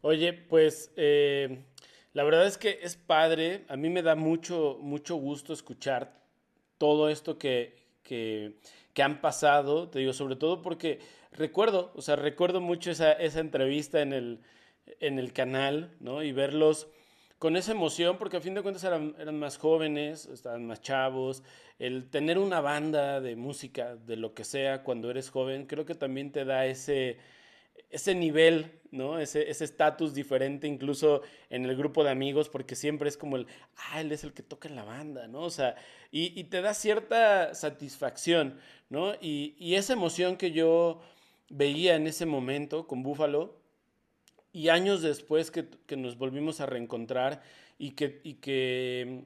Oye, 0.00 0.32
pues 0.32 0.92
eh, 0.96 1.64
la 2.14 2.22
verdad 2.22 2.46
es 2.46 2.56
que 2.56 2.78
es 2.82 2.96
padre, 2.96 3.64
a 3.68 3.76
mí 3.76 3.90
me 3.90 4.02
da 4.02 4.14
mucho, 4.14 4.78
mucho 4.80 5.16
gusto 5.16 5.52
escuchar 5.52 6.18
todo 6.78 7.08
esto 7.10 7.36
que, 7.36 7.76
que, 8.02 8.54
que 8.94 9.02
han 9.02 9.20
pasado, 9.20 9.88
te 9.90 9.98
digo, 9.98 10.12
sobre 10.12 10.36
todo 10.36 10.62
porque 10.62 11.00
recuerdo, 11.32 11.92
o 11.94 12.00
sea, 12.00 12.16
recuerdo 12.16 12.60
mucho 12.60 12.90
esa, 12.90 13.12
esa 13.12 13.40
entrevista 13.40 14.00
en 14.00 14.12
el, 14.12 14.40
en 15.00 15.18
el 15.18 15.32
canal, 15.32 15.94
¿no? 16.00 16.22
Y 16.22 16.32
verlos 16.32 16.88
con 17.38 17.56
esa 17.56 17.72
emoción, 17.72 18.18
porque 18.18 18.36
a 18.36 18.40
fin 18.40 18.54
de 18.54 18.62
cuentas 18.62 18.84
eran, 18.84 19.38
más 19.38 19.58
jóvenes, 19.58 20.26
estaban 20.26 20.66
más 20.66 20.80
chavos. 20.80 21.42
El 21.78 22.10
tener 22.10 22.38
una 22.38 22.60
banda 22.60 23.20
de 23.20 23.36
música, 23.36 23.94
de 23.96 24.16
lo 24.16 24.34
que 24.34 24.44
sea, 24.44 24.82
cuando 24.82 25.10
eres 25.10 25.30
joven, 25.30 25.66
creo 25.66 25.84
que 25.84 25.94
también 25.94 26.32
te 26.32 26.44
da 26.44 26.66
ese, 26.66 27.18
ese 27.90 28.14
nivel, 28.16 28.80
¿no? 28.90 29.20
Ese 29.20 29.48
estatus 29.50 30.14
diferente, 30.14 30.66
incluso 30.66 31.22
en 31.48 31.64
el 31.64 31.76
grupo 31.76 32.02
de 32.02 32.10
amigos, 32.10 32.48
porque 32.48 32.74
siempre 32.74 33.08
es 33.08 33.16
como 33.16 33.36
el, 33.36 33.46
ah, 33.76 34.00
él 34.00 34.10
es 34.10 34.24
el 34.24 34.32
que 34.32 34.42
toca 34.42 34.68
en 34.68 34.74
la 34.74 34.84
banda, 34.84 35.28
¿no? 35.28 35.42
O 35.42 35.50
sea, 35.50 35.76
y, 36.10 36.38
y 36.38 36.44
te 36.44 36.60
da 36.60 36.74
cierta 36.74 37.54
satisfacción, 37.54 38.58
¿no? 38.90 39.14
Y, 39.20 39.54
y 39.58 39.76
esa 39.76 39.92
emoción 39.92 40.36
que 40.36 40.50
yo 40.50 41.00
veía 41.50 41.94
en 41.94 42.08
ese 42.08 42.26
momento 42.26 42.88
con 42.88 43.04
Búfalo, 43.04 43.58
y 44.58 44.70
años 44.70 45.02
después 45.02 45.52
que, 45.52 45.68
nos 45.96 46.18
volvimos 46.18 46.60
a 46.60 46.66
reencontrar 46.66 47.42
y 47.78 47.92
que, 47.92 48.20
y 48.24 48.34
que, 48.34 49.22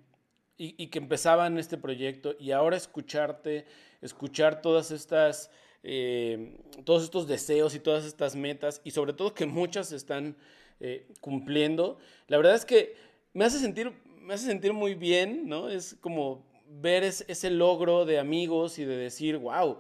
y, 0.58 0.74
y, 0.76 0.88
que 0.88 0.98
empezaban 0.98 1.56
este 1.56 1.78
proyecto 1.78 2.36
y 2.38 2.50
ahora 2.50 2.76
escucharte, 2.76 3.64
escuchar 4.02 4.60
todas 4.60 4.90
estas, 4.90 5.50
eh, 5.84 6.58
todos 6.84 7.02
estos 7.04 7.26
deseos 7.26 7.74
y 7.74 7.80
todas 7.80 8.04
estas 8.04 8.36
metas 8.36 8.82
y 8.84 8.90
sobre 8.90 9.14
todo 9.14 9.32
que 9.32 9.46
muchas 9.46 9.90
están 9.92 10.36
eh, 10.80 11.08
cumpliendo, 11.22 11.98
la 12.28 12.36
verdad 12.36 12.54
es 12.54 12.66
que 12.66 12.94
me 13.32 13.46
hace 13.46 13.58
sentir, 13.58 13.90
me 14.20 14.34
hace 14.34 14.44
sentir 14.44 14.74
muy 14.74 14.94
bien, 14.94 15.48
¿no? 15.48 15.70
Es 15.70 15.96
como 16.02 16.44
ver 16.68 17.04
es, 17.04 17.24
ese 17.26 17.48
logro 17.48 18.04
de 18.04 18.18
amigos 18.18 18.78
y 18.78 18.84
de 18.84 18.98
decir, 18.98 19.38
wow, 19.38 19.78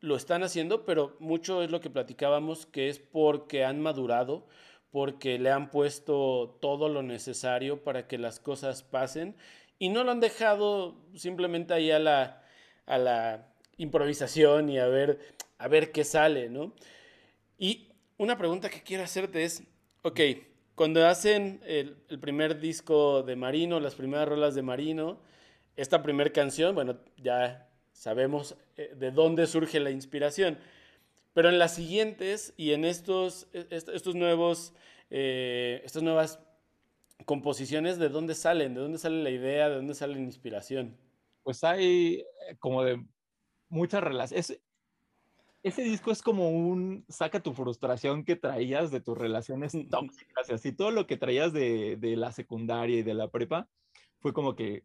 lo 0.00 0.16
están 0.16 0.42
haciendo, 0.42 0.86
pero 0.86 1.16
mucho 1.18 1.62
es 1.62 1.70
lo 1.70 1.82
que 1.82 1.90
platicábamos, 1.90 2.64
que 2.64 2.88
es 2.88 2.98
porque 2.98 3.62
han 3.62 3.82
madurado, 3.82 4.46
porque 4.96 5.38
le 5.38 5.50
han 5.50 5.70
puesto 5.70 6.56
todo 6.58 6.88
lo 6.88 7.02
necesario 7.02 7.84
para 7.84 8.08
que 8.08 8.16
las 8.16 8.40
cosas 8.40 8.82
pasen 8.82 9.36
y 9.78 9.90
no 9.90 10.04
lo 10.04 10.10
han 10.10 10.20
dejado 10.20 10.96
simplemente 11.14 11.74
ahí 11.74 11.90
a 11.90 11.98
la, 11.98 12.42
a 12.86 12.96
la 12.96 13.46
improvisación 13.76 14.70
y 14.70 14.78
a 14.78 14.86
ver, 14.86 15.18
a 15.58 15.68
ver 15.68 15.92
qué 15.92 16.02
sale, 16.02 16.48
¿no? 16.48 16.72
Y 17.58 17.90
una 18.16 18.38
pregunta 18.38 18.70
que 18.70 18.82
quiero 18.82 19.04
hacerte 19.04 19.44
es, 19.44 19.64
ok, 20.00 20.18
cuando 20.74 21.06
hacen 21.06 21.60
el, 21.66 21.98
el 22.08 22.18
primer 22.18 22.58
disco 22.58 23.22
de 23.22 23.36
Marino, 23.36 23.78
las 23.80 23.96
primeras 23.96 24.26
rolas 24.26 24.54
de 24.54 24.62
Marino, 24.62 25.20
esta 25.76 26.02
primera 26.02 26.32
canción, 26.32 26.74
bueno, 26.74 26.96
ya 27.18 27.68
sabemos 27.92 28.56
eh, 28.78 28.94
de 28.96 29.10
dónde 29.10 29.46
surge 29.46 29.78
la 29.78 29.90
inspiración, 29.90 30.56
Pero 31.36 31.50
en 31.50 31.58
las 31.58 31.74
siguientes 31.74 32.54
y 32.56 32.72
en 32.72 32.86
estos, 32.86 33.46
e, 33.52 33.66
estos 33.68 34.14
nuevos, 34.14 34.72
eh, 35.10 35.82
estas 35.84 36.02
nuevas 36.02 36.40
composiciones, 37.26 37.98
¿de 37.98 38.08
dónde 38.08 38.34
salen? 38.34 38.72
¿De 38.72 38.80
dónde 38.80 38.96
sale 38.96 39.22
la 39.22 39.28
idea? 39.28 39.68
¿De 39.68 39.74
dónde 39.74 39.94
sale 39.94 40.14
la 40.14 40.20
inspiración? 40.20 40.96
Pues 41.42 41.62
hay 41.62 42.24
eh, 42.48 42.56
como 42.58 42.82
de 42.84 43.04
muchas 43.68 44.02
relaciones. 44.02 44.58
Ese 45.62 45.82
disco 45.82 46.10
es 46.10 46.22
como 46.22 46.48
un 46.48 47.04
saca 47.06 47.42
tu 47.42 47.52
frustración 47.52 48.24
que 48.24 48.36
traías 48.36 48.90
de 48.90 49.02
tus 49.02 49.18
relaciones 49.18 49.76
tóxicas 49.90 50.48
y 50.48 50.54
así. 50.54 50.72
Todo 50.72 50.90
lo 50.90 51.06
que 51.06 51.18
traías 51.18 51.52
de, 51.52 51.96
de 51.96 52.16
la 52.16 52.32
secundaria 52.32 53.00
y 53.00 53.02
de 53.02 53.12
la 53.12 53.28
prepa 53.28 53.68
fue 54.20 54.32
como 54.32 54.56
que 54.56 54.84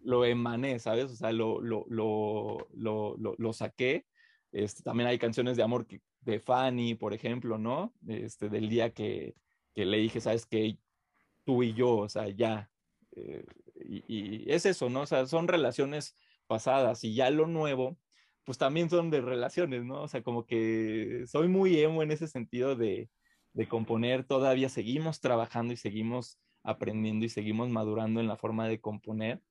lo 0.00 0.24
emané, 0.24 0.80
¿sabes? 0.80 1.12
O 1.12 1.14
sea, 1.14 1.30
lo, 1.30 1.60
lo, 1.60 1.86
lo, 1.88 2.66
lo 2.74 3.52
saqué. 3.52 4.04
Este, 4.52 4.82
también 4.82 5.08
hay 5.08 5.18
canciones 5.18 5.56
de 5.56 5.62
amor 5.62 5.86
de 6.20 6.40
Fanny, 6.40 6.94
por 6.94 7.14
ejemplo, 7.14 7.58
¿no? 7.58 7.94
Este, 8.08 8.48
del 8.48 8.68
día 8.68 8.92
que, 8.92 9.34
que 9.74 9.84
le 9.84 9.98
dije, 9.98 10.20
¿sabes 10.20 10.46
qué? 10.46 10.78
Tú 11.44 11.62
y 11.62 11.74
yo, 11.74 11.96
o 11.98 12.08
sea, 12.08 12.28
ya. 12.28 12.70
Eh, 13.12 13.44
y, 13.74 14.04
y, 14.08 14.44
es 14.52 14.66
eso, 14.66 14.88
¿no? 14.90 15.02
O 15.02 15.06
sea, 15.06 15.26
son 15.26 15.48
relaciones 15.48 16.16
pasadas 16.46 17.04
y 17.04 17.14
ya 17.14 17.30
lo 17.30 17.46
nuevo, 17.46 17.98
pues 18.44 18.58
también 18.58 18.88
son 18.90 19.10
de 19.10 19.20
relaciones, 19.20 19.84
¿no? 19.84 20.02
O 20.02 20.08
sea, 20.08 20.22
como 20.22 20.46
que 20.46 21.24
soy 21.26 21.48
muy 21.48 21.78
emo 21.80 22.02
en 22.02 22.12
ese 22.12 22.28
sentido 22.28 22.76
de, 22.76 23.10
de 23.52 23.68
componer, 23.68 24.24
todavía 24.24 24.68
seguimos 24.68 25.20
trabajando 25.20 25.72
y 25.72 25.76
seguimos 25.76 26.38
aprendiendo 26.62 27.24
y 27.24 27.28
seguimos 27.28 27.70
madurando 27.70 28.20
en 28.20 28.28
la 28.28 28.36
forma 28.36 28.68
de 28.68 28.80
componer. 28.80 29.42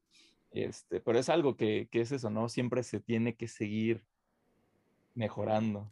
Este, 0.51 1.01
pero 1.01 1.19
es 1.19 1.27
algo 1.27 1.57
que, 1.57 1.89
que, 1.91 2.01
es 2.01 2.11
eso, 2.11 2.29
¿no? 2.29 2.47
Siempre 2.47 2.83
se 2.83 2.99
tiene 2.99 3.35
que 3.35 3.47
seguir 3.47 4.05
mejorando. 5.15 5.89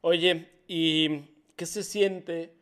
Oye, 0.00 0.48
¿y 0.66 1.20
qué 1.56 1.66
se 1.66 1.82
siente 1.82 2.54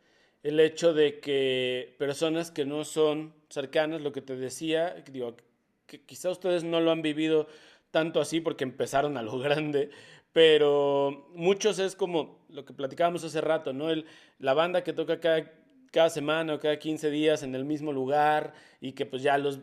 el 0.43 0.59
hecho 0.59 0.93
de 0.93 1.19
que 1.19 1.95
personas 1.97 2.51
que 2.51 2.65
no 2.65 2.83
son 2.83 3.33
cercanas, 3.49 4.01
lo 4.01 4.11
que 4.11 4.21
te 4.21 4.35
decía, 4.35 4.95
digo, 5.11 5.35
que 5.85 6.01
quizá 6.01 6.29
ustedes 6.29 6.63
no 6.63 6.79
lo 6.79 6.91
han 6.91 7.01
vivido 7.01 7.47
tanto 7.91 8.21
así 8.21 8.39
porque 8.41 8.63
empezaron 8.63 9.17
a 9.17 9.21
lo 9.21 9.37
grande, 9.39 9.89
pero 10.31 11.27
muchos 11.33 11.79
es 11.79 11.95
como 11.95 12.45
lo 12.49 12.65
que 12.65 12.73
platicábamos 12.73 13.23
hace 13.23 13.41
rato, 13.41 13.73
¿no? 13.73 13.89
El, 13.89 14.05
la 14.37 14.53
banda 14.53 14.83
que 14.83 14.93
toca 14.93 15.19
cada, 15.19 15.51
cada 15.91 16.09
semana 16.09 16.53
o 16.53 16.59
cada 16.59 16.77
15 16.77 17.09
días 17.09 17.43
en 17.43 17.55
el 17.55 17.65
mismo 17.65 17.91
lugar 17.91 18.53
y 18.79 18.93
que 18.93 19.05
pues 19.05 19.23
ya 19.23 19.37
los, 19.37 19.59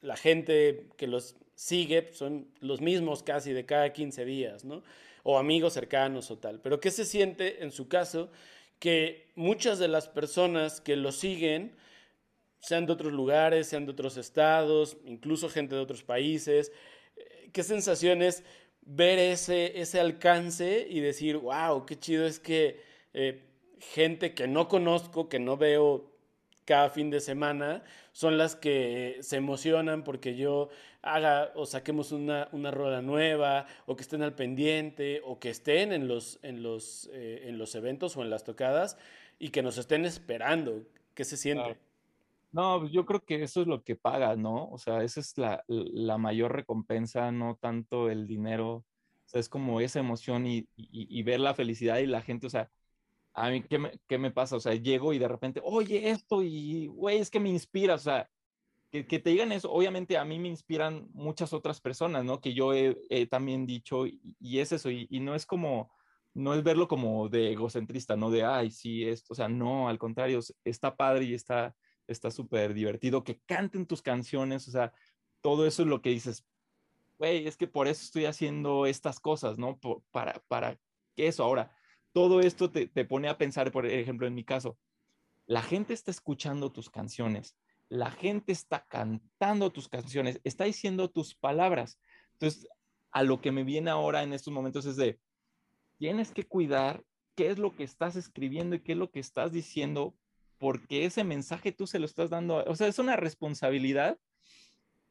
la 0.00 0.16
gente 0.16 0.88
que 0.96 1.06
los 1.06 1.36
sigue 1.54 2.12
son 2.12 2.48
los 2.60 2.80
mismos 2.80 3.22
casi 3.22 3.52
de 3.52 3.64
cada 3.64 3.92
15 3.92 4.24
días, 4.24 4.64
¿no? 4.64 4.82
O 5.22 5.38
amigos 5.38 5.72
cercanos 5.72 6.30
o 6.30 6.38
tal. 6.38 6.60
Pero 6.60 6.80
¿qué 6.80 6.90
se 6.90 7.04
siente 7.04 7.62
en 7.62 7.70
su 7.70 7.88
caso? 7.88 8.30
Que 8.78 9.30
muchas 9.34 9.78
de 9.78 9.88
las 9.88 10.08
personas 10.08 10.80
que 10.80 10.96
lo 10.96 11.12
siguen, 11.12 11.76
sean 12.58 12.86
de 12.86 12.92
otros 12.92 13.12
lugares, 13.12 13.68
sean 13.68 13.86
de 13.86 13.92
otros 13.92 14.16
estados, 14.16 14.96
incluso 15.04 15.48
gente 15.48 15.74
de 15.74 15.80
otros 15.80 16.02
países, 16.02 16.72
qué 17.52 17.62
sensación 17.62 18.22
es 18.22 18.44
ver 18.82 19.18
ese, 19.18 19.80
ese 19.80 20.00
alcance 20.00 20.86
y 20.88 21.00
decir, 21.00 21.36
wow, 21.36 21.86
qué 21.86 21.98
chido 21.98 22.26
es 22.26 22.40
que 22.40 22.80
eh, 23.14 23.42
gente 23.78 24.34
que 24.34 24.48
no 24.48 24.68
conozco, 24.68 25.28
que 25.28 25.38
no 25.38 25.56
veo 25.56 26.10
cada 26.64 26.90
fin 26.90 27.10
de 27.10 27.20
semana, 27.20 27.84
son 28.12 28.38
las 28.38 28.56
que 28.56 29.18
se 29.20 29.36
emocionan 29.36 30.04
porque 30.04 30.36
yo 30.36 30.68
haga 31.02 31.52
o 31.54 31.66
saquemos 31.66 32.12
una, 32.12 32.48
una 32.52 32.70
rola 32.70 33.02
nueva, 33.02 33.66
o 33.86 33.96
que 33.96 34.02
estén 34.02 34.22
al 34.22 34.34
pendiente, 34.34 35.20
o 35.24 35.38
que 35.38 35.50
estén 35.50 35.92
en 35.92 36.08
los, 36.08 36.38
en, 36.42 36.62
los, 36.62 37.10
eh, 37.12 37.42
en 37.44 37.58
los 37.58 37.74
eventos 37.74 38.16
o 38.16 38.22
en 38.22 38.30
las 38.30 38.44
tocadas 38.44 38.96
y 39.38 39.50
que 39.50 39.62
nos 39.62 39.78
estén 39.78 40.04
esperando. 40.04 40.82
¿Qué 41.14 41.24
se 41.24 41.36
siente? 41.36 41.76
No, 42.52 42.80
pues 42.80 42.92
yo 42.92 43.04
creo 43.04 43.20
que 43.20 43.42
eso 43.42 43.62
es 43.62 43.66
lo 43.66 43.82
que 43.82 43.96
paga, 43.96 44.36
¿no? 44.36 44.68
O 44.70 44.78
sea, 44.78 45.02
esa 45.02 45.20
es 45.20 45.36
la, 45.38 45.64
la 45.66 46.18
mayor 46.18 46.54
recompensa, 46.54 47.32
no 47.32 47.56
tanto 47.60 48.10
el 48.10 48.26
dinero. 48.26 48.74
O 48.74 48.84
sea, 49.26 49.40
es 49.40 49.48
como 49.48 49.80
esa 49.80 50.00
emoción 50.00 50.46
y, 50.46 50.68
y, 50.76 51.18
y 51.18 51.22
ver 51.22 51.40
la 51.40 51.54
felicidad 51.54 51.98
y 51.98 52.06
la 52.06 52.22
gente, 52.22 52.46
o 52.46 52.50
sea, 52.50 52.70
a 53.34 53.50
mí, 53.50 53.62
¿qué 53.62 53.78
me, 53.78 53.98
¿qué 54.06 54.18
me, 54.18 54.30
pasa? 54.30 54.56
O 54.56 54.60
sea, 54.60 54.74
llego 54.74 55.12
y 55.12 55.18
de 55.18 55.28
repente, 55.28 55.60
oye, 55.64 56.10
esto 56.10 56.42
y, 56.42 56.86
güey, 56.88 57.18
es 57.18 57.30
que 57.30 57.40
me 57.40 57.48
inspira, 57.48 57.94
o 57.94 57.98
sea, 57.98 58.28
que, 58.92 59.18
te 59.18 59.30
digan 59.30 59.52
eso, 59.52 59.72
obviamente 59.72 60.18
a 60.18 60.24
mí 60.24 60.38
me 60.38 60.48
inspiran 60.48 61.08
muchas 61.14 61.54
otras 61.54 61.80
personas, 61.80 62.24
¿no? 62.24 62.40
Que 62.40 62.52
yo 62.52 62.74
he, 62.74 63.26
también 63.30 63.66
dicho 63.66 64.06
y, 64.06 64.20
y, 64.38 64.58
es 64.58 64.72
eso, 64.72 64.90
y, 64.90 65.08
no 65.20 65.34
es 65.34 65.46
como, 65.46 65.90
no 66.34 66.54
es 66.54 66.62
verlo 66.62 66.88
como 66.88 67.28
de 67.30 67.52
egocentrista, 67.52 68.16
¿no? 68.16 68.30
De, 68.30 68.44
ay, 68.44 68.70
sí, 68.70 69.08
esto, 69.08 69.32
o 69.32 69.34
sea, 69.34 69.48
no, 69.48 69.88
al 69.88 69.98
contrario, 69.98 70.40
está 70.64 70.94
padre 70.96 71.24
y 71.24 71.34
está 71.34 71.74
está 72.06 72.30
súper 72.30 72.74
divertido, 72.74 73.24
que 73.24 73.40
canten 73.40 73.86
tus 73.86 74.02
canciones, 74.02 74.68
o 74.68 74.70
sea, 74.70 74.92
todo 75.40 75.66
eso 75.66 75.82
es 75.82 75.88
lo 75.88 76.02
que 76.02 76.10
dices, 76.10 76.44
güey, 77.18 77.46
es 77.46 77.56
que 77.56 77.66
por 77.66 77.88
eso 77.88 78.02
estoy 78.02 78.26
haciendo 78.26 78.86
estas 78.86 79.20
cosas, 79.20 79.58
¿no? 79.58 79.78
Para, 80.10 80.34
para 80.48 80.78
que 81.16 81.26
eso 81.28 81.44
ahora, 81.44 81.74
todo 82.12 82.40
esto 82.40 82.70
te, 82.70 82.86
te 82.86 83.04
pone 83.04 83.28
a 83.28 83.38
pensar, 83.38 83.72
por 83.72 83.86
ejemplo, 83.86 84.26
en 84.26 84.34
mi 84.34 84.44
caso, 84.44 84.78
la 85.46 85.62
gente 85.62 85.94
está 85.94 86.10
escuchando 86.10 86.70
tus 86.70 86.90
canciones, 86.90 87.56
la 87.92 88.10
gente 88.10 88.52
está 88.52 88.86
cantando 88.88 89.70
tus 89.70 89.86
canciones, 89.86 90.40
está 90.44 90.64
diciendo 90.64 91.10
tus 91.10 91.34
palabras. 91.34 91.98
Entonces, 92.32 92.66
a 93.10 93.22
lo 93.22 93.42
que 93.42 93.52
me 93.52 93.64
viene 93.64 93.90
ahora 93.90 94.22
en 94.22 94.32
estos 94.32 94.50
momentos 94.50 94.86
es 94.86 94.96
de, 94.96 95.20
tienes 95.98 96.30
que 96.30 96.44
cuidar 96.44 97.04
qué 97.34 97.50
es 97.50 97.58
lo 97.58 97.76
que 97.76 97.84
estás 97.84 98.16
escribiendo 98.16 98.76
y 98.76 98.80
qué 98.80 98.92
es 98.92 98.98
lo 98.98 99.10
que 99.10 99.20
estás 99.20 99.52
diciendo 99.52 100.14
porque 100.56 101.04
ese 101.04 101.22
mensaje 101.22 101.70
tú 101.70 101.86
se 101.86 101.98
lo 101.98 102.06
estás 102.06 102.30
dando, 102.30 102.64
o 102.64 102.74
sea, 102.76 102.86
es 102.86 102.98
una 102.98 103.16
responsabilidad 103.16 104.18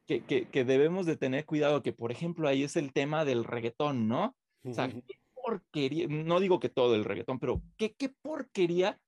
que, 0.08 0.24
que, 0.24 0.48
que, 0.48 0.64
debemos 0.64 1.06
de 1.06 1.16
tener 1.16 1.46
cuidado, 1.46 1.84
que 1.84 1.92
por 1.92 2.10
ejemplo 2.10 2.48
ahí 2.48 2.64
es 2.64 2.74
el 2.74 2.92
tema 2.92 3.24
del 3.24 3.44
reggaetón, 3.44 4.08
¿no? 4.08 4.34
O 4.64 4.72
sea, 4.72 4.88
qué 4.88 5.20
porquería, 5.34 6.08
no 6.08 6.40
digo 6.40 6.58
que 6.58 6.68
todo 6.68 6.96
el 6.96 7.04
reggaetón, 7.04 7.38
pero 7.38 7.62
qué, 7.76 7.94
qué 7.94 8.08
porquería 8.08 8.98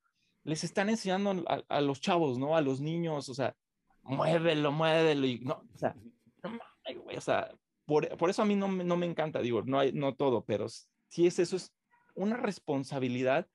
les 0.44 0.62
están 0.62 0.90
enseñando 0.90 1.44
a, 1.48 1.64
a, 1.66 1.80
los 1.80 2.00
chavos, 2.00 2.38
¿no? 2.38 2.56
A 2.56 2.60
los 2.60 2.80
niños, 2.80 3.28
o 3.28 3.34
sea, 3.34 3.56
muévelo, 4.04 4.72
muévelo, 4.72 5.26
y 5.26 5.40
no, 5.40 5.62
o 5.74 5.78
sea, 5.78 5.94
no, 6.42 6.58
o 7.16 7.20
sea 7.20 7.50
por, 7.86 8.08
por, 8.16 8.30
eso 8.30 8.42
a 8.42 8.44
mí 8.44 8.56
no, 8.56 8.68
no 8.68 8.96
me 8.96 9.06
encanta, 9.06 9.40
digo, 9.40 9.62
no, 9.62 9.78
hay, 9.78 9.92
no 9.92 10.14
todo, 10.14 10.44
pero 10.44 10.68
sí 11.08 11.26
es 11.26 11.38
eso, 11.38 11.56
es 11.56 11.72
una 12.14 12.36
responsabilidad 12.36 13.46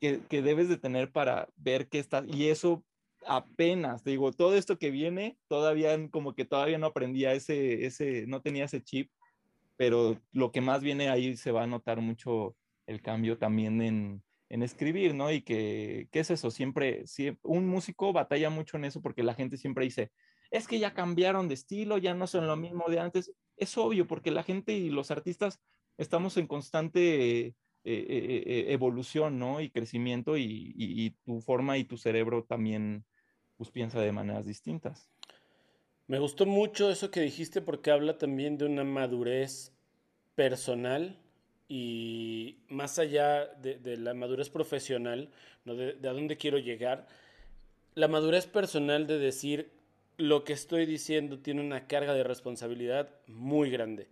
que, 0.00 0.20
que, 0.28 0.42
debes 0.42 0.68
de 0.68 0.76
tener 0.76 1.10
para 1.12 1.48
ver 1.56 1.88
qué 1.88 1.98
está, 1.98 2.24
y 2.26 2.48
eso 2.48 2.84
apenas, 3.26 4.04
digo, 4.04 4.32
todo 4.32 4.54
esto 4.54 4.78
que 4.78 4.90
viene, 4.90 5.38
todavía 5.48 5.96
como 6.10 6.34
que 6.34 6.44
todavía 6.44 6.78
no 6.78 6.86
aprendía 6.86 7.32
ese, 7.32 7.86
ese, 7.86 8.26
no 8.26 8.40
tenía 8.40 8.64
ese 8.64 8.82
chip, 8.82 9.10
pero 9.76 10.20
lo 10.32 10.52
que 10.52 10.60
más 10.60 10.82
viene 10.82 11.08
ahí 11.08 11.36
se 11.36 11.52
va 11.52 11.62
a 11.62 11.66
notar 11.66 12.00
mucho 12.00 12.56
el 12.86 13.00
cambio 13.00 13.38
también 13.38 13.80
en, 13.80 14.22
en 14.50 14.62
escribir, 14.62 15.14
¿no? 15.14 15.32
Y 15.32 15.42
que, 15.42 16.08
¿qué 16.10 16.20
es 16.20 16.30
eso? 16.30 16.50
Siempre, 16.50 17.06
siempre, 17.06 17.40
un 17.44 17.66
músico 17.66 18.12
batalla 18.12 18.50
mucho 18.50 18.76
en 18.76 18.84
eso 18.84 19.00
porque 19.00 19.22
la 19.22 19.34
gente 19.34 19.56
siempre 19.56 19.84
dice, 19.84 20.10
es 20.50 20.66
que 20.66 20.80
ya 20.80 20.92
cambiaron 20.92 21.48
de 21.48 21.54
estilo, 21.54 21.96
ya 21.96 22.14
no 22.14 22.26
son 22.26 22.48
lo 22.48 22.56
mismo 22.56 22.84
de 22.88 22.98
antes. 22.98 23.32
Es 23.56 23.78
obvio 23.78 24.06
porque 24.06 24.32
la 24.32 24.42
gente 24.42 24.72
y 24.72 24.90
los 24.90 25.12
artistas 25.12 25.60
estamos 25.96 26.36
en 26.36 26.48
constante 26.48 27.46
eh, 27.46 27.54
eh, 27.84 28.42
eh, 28.46 28.64
evolución, 28.72 29.38
¿no? 29.38 29.60
Y 29.60 29.70
crecimiento 29.70 30.36
y, 30.36 30.42
y, 30.42 31.06
y, 31.06 31.10
tu 31.24 31.40
forma 31.40 31.78
y 31.78 31.84
tu 31.84 31.96
cerebro 31.96 32.44
también 32.44 33.04
pues 33.56 33.70
piensa 33.70 34.00
de 34.00 34.10
maneras 34.10 34.44
distintas. 34.44 35.08
Me 36.08 36.18
gustó 36.18 36.44
mucho 36.44 36.90
eso 36.90 37.12
que 37.12 37.20
dijiste 37.20 37.60
porque 37.60 37.92
habla 37.92 38.18
también 38.18 38.58
de 38.58 38.64
una 38.64 38.82
madurez 38.82 39.72
personal 40.34 41.20
y 41.70 42.58
más 42.68 42.98
allá 42.98 43.46
de, 43.46 43.76
de 43.76 43.96
la 43.96 44.12
madurez 44.12 44.50
profesional, 44.50 45.30
¿no? 45.64 45.74
de, 45.76 45.94
de 45.94 46.08
a 46.08 46.12
dónde 46.12 46.36
quiero 46.36 46.58
llegar, 46.58 47.06
la 47.94 48.08
madurez 48.08 48.46
personal 48.46 49.06
de 49.06 49.18
decir 49.18 49.70
lo 50.18 50.44
que 50.44 50.52
estoy 50.52 50.84
diciendo 50.84 51.38
tiene 51.38 51.62
una 51.62 51.86
carga 51.86 52.12
de 52.12 52.24
responsabilidad 52.24 53.08
muy 53.26 53.70
grande. 53.70 54.08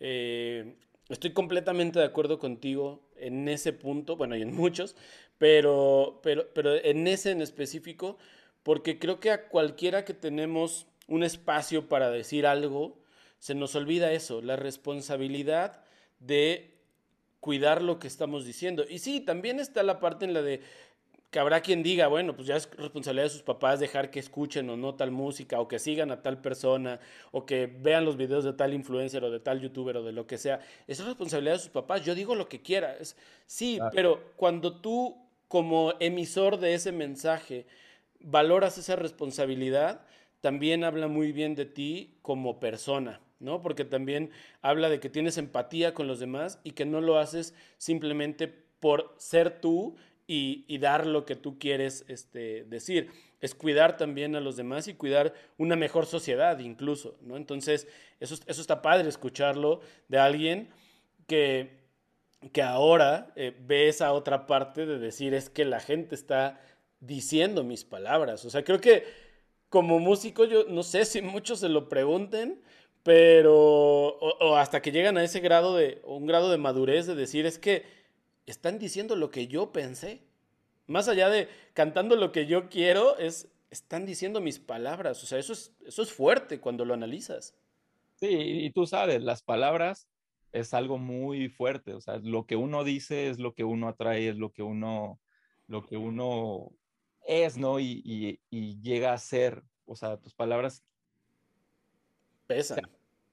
Eh, 0.00 0.74
Estoy 1.12 1.32
completamente 1.32 1.98
de 1.98 2.06
acuerdo 2.06 2.38
contigo 2.38 3.02
en 3.16 3.46
ese 3.46 3.74
punto, 3.74 4.16
bueno, 4.16 4.34
y 4.34 4.40
en 4.40 4.54
muchos, 4.54 4.96
pero, 5.36 6.20
pero, 6.22 6.48
pero 6.54 6.74
en 6.74 7.06
ese 7.06 7.32
en 7.32 7.42
específico, 7.42 8.16
porque 8.62 8.98
creo 8.98 9.20
que 9.20 9.30
a 9.30 9.48
cualquiera 9.48 10.06
que 10.06 10.14
tenemos 10.14 10.86
un 11.08 11.22
espacio 11.22 11.86
para 11.86 12.10
decir 12.10 12.46
algo, 12.46 12.98
se 13.38 13.54
nos 13.54 13.74
olvida 13.74 14.12
eso, 14.12 14.40
la 14.40 14.56
responsabilidad 14.56 15.84
de 16.18 16.71
cuidar 17.42 17.82
lo 17.82 17.98
que 17.98 18.06
estamos 18.06 18.46
diciendo. 18.46 18.84
Y 18.88 19.00
sí, 19.00 19.20
también 19.20 19.58
está 19.58 19.82
la 19.82 19.98
parte 19.98 20.24
en 20.24 20.32
la 20.32 20.42
de 20.42 20.60
que 21.28 21.40
habrá 21.40 21.60
quien 21.60 21.82
diga, 21.82 22.06
bueno, 22.06 22.36
pues 22.36 22.46
ya 22.46 22.54
es 22.54 22.70
responsabilidad 22.76 23.24
de 23.24 23.30
sus 23.30 23.42
papás 23.42 23.80
dejar 23.80 24.12
que 24.12 24.20
escuchen 24.20 24.70
o 24.70 24.76
no 24.76 24.94
tal 24.94 25.10
música, 25.10 25.58
o 25.58 25.66
que 25.66 25.80
sigan 25.80 26.12
a 26.12 26.22
tal 26.22 26.40
persona, 26.40 27.00
o 27.32 27.44
que 27.44 27.66
vean 27.66 28.04
los 28.04 28.16
videos 28.16 28.44
de 28.44 28.52
tal 28.52 28.72
influencer 28.72 29.24
o 29.24 29.30
de 29.30 29.40
tal 29.40 29.60
youtuber 29.60 29.96
o 29.96 30.04
de 30.04 30.12
lo 30.12 30.24
que 30.24 30.38
sea. 30.38 30.60
Es 30.86 31.04
responsabilidad 31.04 31.54
de 31.54 31.58
sus 31.58 31.70
papás. 31.70 32.04
Yo 32.04 32.14
digo 32.14 32.36
lo 32.36 32.48
que 32.48 32.62
quiera. 32.62 32.96
Es, 32.96 33.16
sí, 33.46 33.80
pero 33.92 34.22
cuando 34.36 34.80
tú 34.80 35.16
como 35.48 35.94
emisor 35.98 36.60
de 36.60 36.74
ese 36.74 36.92
mensaje 36.92 37.66
valoras 38.20 38.78
esa 38.78 38.94
responsabilidad, 38.94 40.02
también 40.40 40.84
habla 40.84 41.08
muy 41.08 41.32
bien 41.32 41.56
de 41.56 41.64
ti 41.64 42.18
como 42.22 42.60
persona. 42.60 43.20
¿No? 43.42 43.60
Porque 43.60 43.84
también 43.84 44.30
habla 44.62 44.88
de 44.88 45.00
que 45.00 45.10
tienes 45.10 45.36
empatía 45.36 45.92
con 45.94 46.06
los 46.06 46.20
demás 46.20 46.60
y 46.64 46.72
que 46.72 46.86
no 46.86 47.00
lo 47.00 47.18
haces 47.18 47.54
simplemente 47.76 48.48
por 48.80 49.14
ser 49.18 49.60
tú 49.60 49.96
y, 50.26 50.78
dar 50.78 51.06
lo 51.06 51.26
que 51.26 51.36
tú 51.36 51.58
quieres 51.58 52.04
este, 52.08 52.64
decir. 52.64 53.10
Es 53.40 53.54
cuidar 53.54 53.96
también 53.96 54.34
a 54.36 54.40
los 54.40 54.56
demás 54.56 54.88
y 54.88 54.94
cuidar 54.94 55.34
una 55.58 55.76
mejor 55.76 56.06
sociedad 56.06 56.58
incluso, 56.60 57.18
¿no? 57.20 57.36
Entonces, 57.36 57.86
eso, 58.20 58.36
eso 58.46 58.60
está 58.60 58.80
padre 58.80 59.08
escucharlo 59.08 59.80
de 60.08 60.18
alguien 60.18 60.68
que, 61.26 61.82
que 62.52 62.62
ahora 62.62 63.32
eh, 63.36 63.54
ve 63.60 63.88
esa 63.88 64.12
otra 64.12 64.46
parte 64.46 64.86
de 64.86 64.98
decir 64.98 65.34
es 65.34 65.50
que 65.50 65.64
la 65.64 65.80
gente 65.80 66.14
está 66.14 66.60
diciendo 67.00 67.64
mis 67.64 67.84
palabras. 67.84 68.44
O 68.44 68.50
sea, 68.50 68.64
creo 68.64 68.80
que 68.80 69.04
como 69.68 69.98
músico 69.98 70.44
yo 70.44 70.64
no 70.68 70.82
sé 70.82 71.04
si 71.04 71.22
muchos 71.22 71.60
se 71.60 71.68
lo 71.68 71.88
pregunten, 71.88 72.60
pero 73.02 74.18
o, 74.18 74.56
hasta 74.56 74.82
que 74.82 74.92
llegan 74.92 75.16
a 75.16 75.24
ese 75.24 75.40
grado 75.40 75.76
de, 75.76 76.00
un 76.04 76.26
grado 76.26 76.50
de 76.50 76.58
madurez 76.58 77.06
de 77.06 77.14
decir 77.14 77.46
es 77.46 77.58
que 77.58 77.84
están 78.46 78.78
diciendo 78.78 79.16
lo 79.16 79.30
que 79.30 79.46
yo 79.46 79.72
pensé. 79.72 80.22
Más 80.86 81.08
allá 81.08 81.28
de 81.28 81.48
cantando 81.74 82.16
lo 82.16 82.32
que 82.32 82.46
yo 82.46 82.68
quiero, 82.68 83.16
es, 83.18 83.48
están 83.70 84.04
diciendo 84.06 84.40
mis 84.40 84.58
palabras. 84.58 85.22
O 85.22 85.26
sea, 85.26 85.38
eso 85.38 85.52
es, 85.52 85.72
eso 85.86 86.02
es 86.02 86.12
fuerte 86.12 86.60
cuando 86.60 86.84
lo 86.84 86.94
analizas. 86.94 87.54
Sí, 88.16 88.28
y 88.28 88.70
tú 88.70 88.86
sabes, 88.86 89.22
las 89.22 89.42
palabras 89.42 90.08
es 90.52 90.74
algo 90.74 90.98
muy 90.98 91.48
fuerte. 91.48 91.94
O 91.94 92.00
sea, 92.00 92.18
lo 92.18 92.46
que 92.46 92.56
uno 92.56 92.84
dice 92.84 93.28
es 93.28 93.38
lo 93.38 93.54
que 93.54 93.64
uno 93.64 93.88
atrae, 93.88 94.28
es 94.28 94.36
lo 94.36 94.52
que 94.52 94.62
uno, 94.62 95.18
lo 95.66 95.86
que 95.86 95.96
uno 95.96 96.70
es, 97.26 97.56
¿no? 97.56 97.80
Y, 97.80 98.38
y, 98.50 98.80
llega 98.80 99.12
a 99.12 99.18
ser. 99.18 99.64
O 99.86 99.96
sea, 99.96 100.18
tus 100.18 100.34
palabras 100.34 100.84
pesan. 102.54 102.80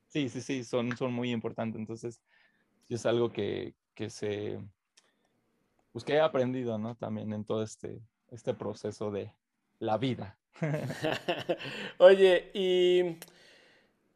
Sí, 0.08 0.30
sí, 0.30 0.42
sí, 0.42 0.64
son, 0.64 0.96
son 0.98 1.14
muy 1.14 1.32
importantes. 1.32 1.80
Entonces, 1.80 2.22
sí 2.88 2.96
es 2.96 3.06
algo 3.06 3.32
que, 3.32 3.76
que 3.94 4.10
se, 4.10 4.60
pues 5.92 6.04
que 6.04 6.14
he 6.14 6.20
aprendido, 6.20 6.78
¿no? 6.78 6.96
También 6.96 7.34
en 7.34 7.46
todo 7.46 7.64
este, 7.64 8.02
este 8.30 8.54
proceso 8.54 9.12
de 9.12 9.32
la 9.80 9.98
vida. 9.98 10.38
Oye, 11.98 12.52
y 12.54 13.18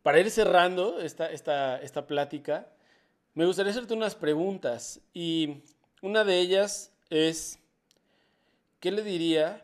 para 0.01 0.19
ir 0.19 0.29
cerrando 0.29 0.99
esta, 0.99 1.31
esta, 1.31 1.81
esta 1.81 2.07
plática, 2.07 2.67
me 3.33 3.45
gustaría 3.45 3.71
hacerte 3.71 3.93
unas 3.93 4.15
preguntas. 4.15 5.01
Y 5.13 5.63
una 6.01 6.23
de 6.23 6.39
ellas 6.39 6.91
es, 7.09 7.59
¿qué 8.79 8.91
le 8.91 9.03
diría 9.03 9.63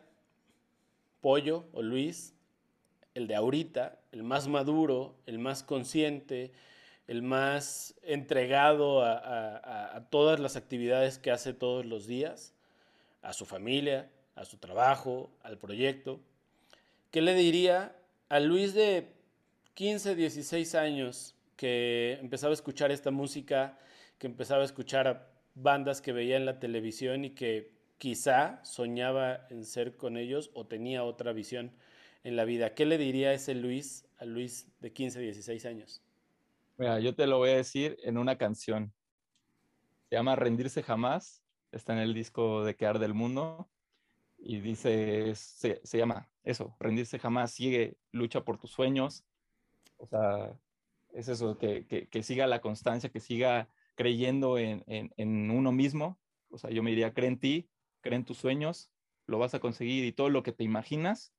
Pollo 1.20 1.66
o 1.72 1.82
Luis, 1.82 2.34
el 3.14 3.26
de 3.26 3.34
ahorita, 3.34 3.99
el 4.12 4.22
más 4.22 4.48
maduro, 4.48 5.14
el 5.26 5.38
más 5.38 5.62
consciente, 5.62 6.52
el 7.06 7.22
más 7.22 7.94
entregado 8.02 9.02
a, 9.02 10.06
todas 10.10 10.38
las 10.38 10.56
actividades 10.56 11.18
que 11.18 11.30
hace 11.30 11.52
todos 11.52 11.84
los 11.84 12.06
días, 12.06 12.54
a 13.22 13.32
su 13.32 13.46
familia, 13.46 14.10
a 14.36 14.44
su 14.44 14.58
trabajo, 14.58 15.30
al 15.42 15.58
proyecto. 15.58 16.20
¿Qué 17.10 17.20
le 17.20 17.34
diría 17.34 17.96
a 18.28 18.40
Luis 18.40 18.74
de 18.74 19.08
15, 19.74 20.14
16 20.14 20.74
años 20.74 21.34
que 21.56 22.18
empezaba 22.20 22.52
a 22.52 22.54
escuchar 22.54 22.90
esta 22.92 23.10
música, 23.10 23.78
que 24.18 24.26
empezaba 24.26 24.62
a 24.62 24.66
escuchar 24.66 25.08
a 25.08 25.26
bandas 25.54 26.00
que 26.00 26.12
veía 26.12 26.36
en 26.36 26.46
la 26.46 26.60
televisión 26.60 27.24
y 27.24 27.30
que 27.30 27.72
quizá 27.98 28.64
soñaba 28.64 29.46
en 29.50 29.64
ser 29.64 29.96
con 29.96 30.16
ellos 30.16 30.50
o 30.54 30.66
tenía 30.66 31.04
otra 31.04 31.32
visión 31.32 31.72
en 32.24 32.36
la 32.36 32.44
vida? 32.44 32.74
¿Qué 32.74 32.86
le 32.86 32.98
diría 32.98 33.32
ese 33.32 33.54
Luis 33.54 34.06
a 34.18 34.24
Luis 34.24 34.68
de 34.80 34.92
15, 34.92 35.20
16 35.20 35.66
años? 35.66 36.02
Mira, 36.76 36.98
yo 37.00 37.14
te 37.14 37.26
lo 37.26 37.38
voy 37.38 37.50
a 37.50 37.56
decir 37.56 37.98
en 38.02 38.18
una 38.18 38.36
canción. 38.36 38.92
Se 40.08 40.16
llama 40.16 40.36
Rendirse 40.36 40.82
Jamás. 40.82 41.42
Está 41.72 41.92
en 41.92 42.00
el 42.00 42.14
disco 42.14 42.64
de 42.64 42.74
Quedar 42.74 42.98
del 42.98 43.14
Mundo. 43.14 43.68
Y 44.38 44.60
dice, 44.60 45.34
se, 45.34 45.80
llama 45.92 46.30
eso, 46.42 46.74
Rendirse 46.80 47.18
Jamás. 47.18 47.52
Sigue, 47.52 47.96
lucha 48.12 48.44
por 48.44 48.58
tus 48.58 48.70
sueños. 48.70 49.24
O 49.98 50.06
sea, 50.06 50.58
es 51.12 51.28
eso, 51.28 51.58
que, 51.58 52.08
siga 52.22 52.46
la 52.46 52.60
constancia, 52.60 53.10
que 53.10 53.20
siga 53.20 53.68
creyendo 53.94 54.56
en, 54.58 54.82
en, 54.86 55.50
uno 55.50 55.72
mismo. 55.72 56.18
O 56.48 56.58
sea, 56.58 56.70
yo 56.70 56.82
me 56.82 56.90
diría, 56.90 57.12
cree 57.12 57.28
en 57.28 57.38
ti, 57.38 57.68
cree 58.00 58.16
en 58.16 58.24
tus 58.24 58.38
sueños, 58.38 58.90
lo 59.26 59.38
vas 59.38 59.54
a 59.54 59.60
conseguir 59.60 60.04
y 60.04 60.12
todo 60.12 60.30
lo 60.30 60.42
que 60.42 60.52
te 60.52 60.64
imaginas. 60.64 61.34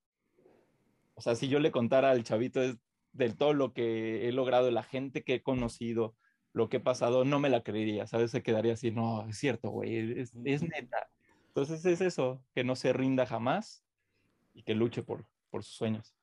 O 1.22 1.24
sea, 1.24 1.36
si 1.36 1.50
yo 1.50 1.60
le 1.60 1.70
contara 1.70 2.10
al 2.10 2.24
chavito, 2.24 2.64
es, 2.64 2.78
del 3.14 3.38
todo 3.38 3.54
lo 3.54 3.74
que 3.74 4.28
he 4.28 4.32
logrado, 4.32 4.72
la 4.72 4.82
gente 4.82 5.24
que 5.24 5.36
he 5.36 5.44
conocido, 5.44 6.16
lo 6.52 6.68
que 6.68 6.78
he 6.78 6.80
pasado, 6.80 7.26
no 7.26 7.40
me 7.40 7.48
la 7.48 7.62
creería, 7.62 8.08
¿sabes? 8.08 8.32
Se 8.32 8.42
quedaría 8.42 8.74
así, 8.74 8.90
no, 8.90 9.30
es 9.30 9.38
cierto, 9.38 9.70
güey, 9.70 10.20
es, 10.20 10.34
neta. 10.34 11.12
Entonces 11.50 11.86
es 11.86 12.02
eso, 12.02 12.44
que 12.56 12.64
no 12.64 12.76
se 12.76 12.92
rinda 12.92 13.28
jamás 13.28 13.84
y 14.56 14.64
que 14.64 14.74
luche 14.74 15.04
por, 15.04 15.28
por 15.52 15.64
sus 15.64 15.76
sueños. 15.76 16.16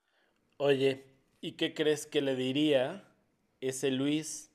Oye, 0.57 1.05
¿y 1.41 1.53
qué 1.53 1.75
crees 1.75 2.09
que 2.09 2.21
le 2.21 2.35
diría 2.35 3.05
ese 3.61 3.93
Luis 3.93 4.51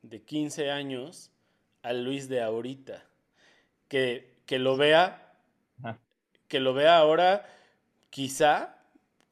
de 0.00 0.22
15 0.22 0.70
años 0.70 1.32
al 1.82 2.02
Luis 2.02 2.30
de 2.30 2.40
ahorita? 2.40 3.04
Que, 3.88 4.38
que 4.46 4.58
lo 4.58 4.78
vea, 4.78 5.36
que 6.48 6.60
lo 6.60 6.72
vea 6.72 6.96
ahora 6.96 7.44
quizá 8.08 8.81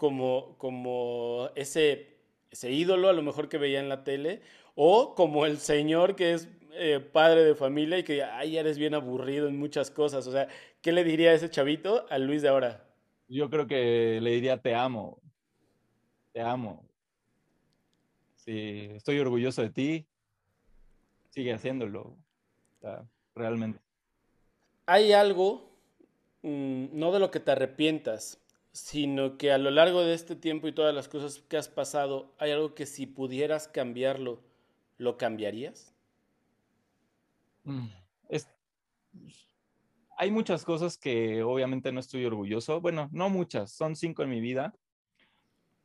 como, 0.01 0.57
como 0.57 1.51
ese 1.55 2.11
ese 2.51 2.71
ídolo 2.73 3.09
a 3.09 3.13
lo 3.13 3.23
mejor 3.23 3.49
que 3.49 3.59
veía 3.59 3.81
en 3.81 3.89
la 3.89 4.03
tele, 4.03 4.43
o 4.75 5.15
como 5.15 5.47
el 5.47 5.59
señor 5.59 6.17
que 6.17 6.33
es 6.33 6.49
eh, 6.73 7.01
padre 7.01 7.45
de 7.45 7.55
familia 7.55 7.99
y 7.99 8.03
que, 8.03 8.23
ay, 8.25 8.57
eres 8.57 8.79
bien 8.79 8.95
aburrido 8.95 9.49
en 9.49 9.59
muchas 9.59 9.91
cosas. 9.91 10.27
O 10.27 10.33
sea, 10.33 10.49
¿qué 10.81 10.93
le 10.93 11.05
diría 11.05 11.31
a 11.31 11.35
ese 11.35 11.51
chavito 11.51 12.07
al 12.11 12.27
Luis 12.27 12.43
de 12.43 12.49
ahora? 12.49 12.85
Yo 13.29 13.49
creo 13.51 13.67
que 13.67 14.19
le 14.21 14.31
diría, 14.31 14.61
te 14.61 14.75
amo, 14.75 15.21
te 16.33 16.41
amo. 16.41 16.85
Sí, 18.37 18.89
estoy 18.95 19.19
orgulloso 19.21 19.63
de 19.63 19.71
ti, 19.71 20.07
sigue 21.29 21.53
haciéndolo, 21.53 22.17
realmente. 23.35 23.79
Hay 24.87 25.13
algo, 25.13 25.71
mm, 26.43 26.87
no 26.93 27.13
de 27.13 27.21
lo 27.21 27.31
que 27.31 27.39
te 27.39 27.53
arrepientas, 27.53 28.40
sino 28.73 29.37
que 29.37 29.53
a 29.53 29.59
lo 29.59 29.71
largo 29.71 30.03
de 30.03 30.15
este 30.15 30.37
tiempo 30.37 30.69
y 30.69 30.73
todas 30.73 30.95
las 30.95 31.09
cosas 31.09 31.41
que 31.49 31.57
has 31.57 31.69
pasado, 31.69 32.35
¿hay 32.39 32.51
algo 32.53 32.75
que 32.75 32.87
si 32.87 33.07
pudieras 33.07 33.69
cambiarlo, 33.69 34.41
lo 34.99 35.17
cambiarías? 35.17 35.95
Mm, 37.65 37.89
hay 40.21 40.31
muchas 40.31 40.67
cosas 40.67 40.99
que 40.99 41.43
obviamente 41.43 41.93
no 41.93 41.99
estoy 41.99 42.27
orgulloso. 42.27 42.79
Bueno, 42.83 43.09
no 43.11 43.31
muchas, 43.31 43.73
son 43.73 43.97
cinco 43.97 44.23
en 44.23 44.29
mi 44.29 44.43
vida 44.43 44.75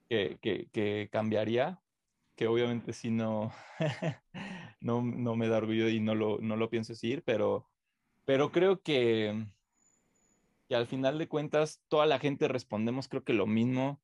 que, 0.09 1.09
cambiaría, 1.09 1.79
que 2.35 2.47
obviamente 2.47 2.91
sí 2.91 3.11
no, 3.11 3.53
no, 4.81 5.01
no, 5.01 5.35
me 5.37 5.47
da 5.47 5.57
orgullo 5.57 5.87
y 5.87 6.01
no 6.01 6.15
lo, 6.15 6.39
no 6.39 6.57
lo 6.57 6.69
pienso 6.69 6.91
decir, 6.91 7.23
pero, 7.25 7.69
pero 8.25 8.51
creo 8.51 8.81
que 8.81 9.47
y 10.67 10.73
al 10.73 10.87
final 10.87 11.17
de 11.17 11.27
cuentas 11.27 11.83
toda 11.87 12.05
la 12.05 12.19
gente 12.19 12.47
respondemos 12.47 13.07
creo 13.07 13.23
que 13.23 13.33
lo 13.33 13.45
mismo. 13.45 14.01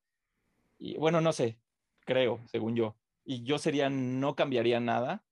Y 0.77 0.97
bueno, 0.97 1.21
no 1.21 1.33
sé, 1.33 1.59
creo, 2.05 2.39
según 2.45 2.75
yo. 2.75 2.95
Y 3.23 3.43
yo 3.43 3.57
sería, 3.57 3.89
no 3.89 4.35
cambiaría 4.35 4.79
nada, 4.79 5.23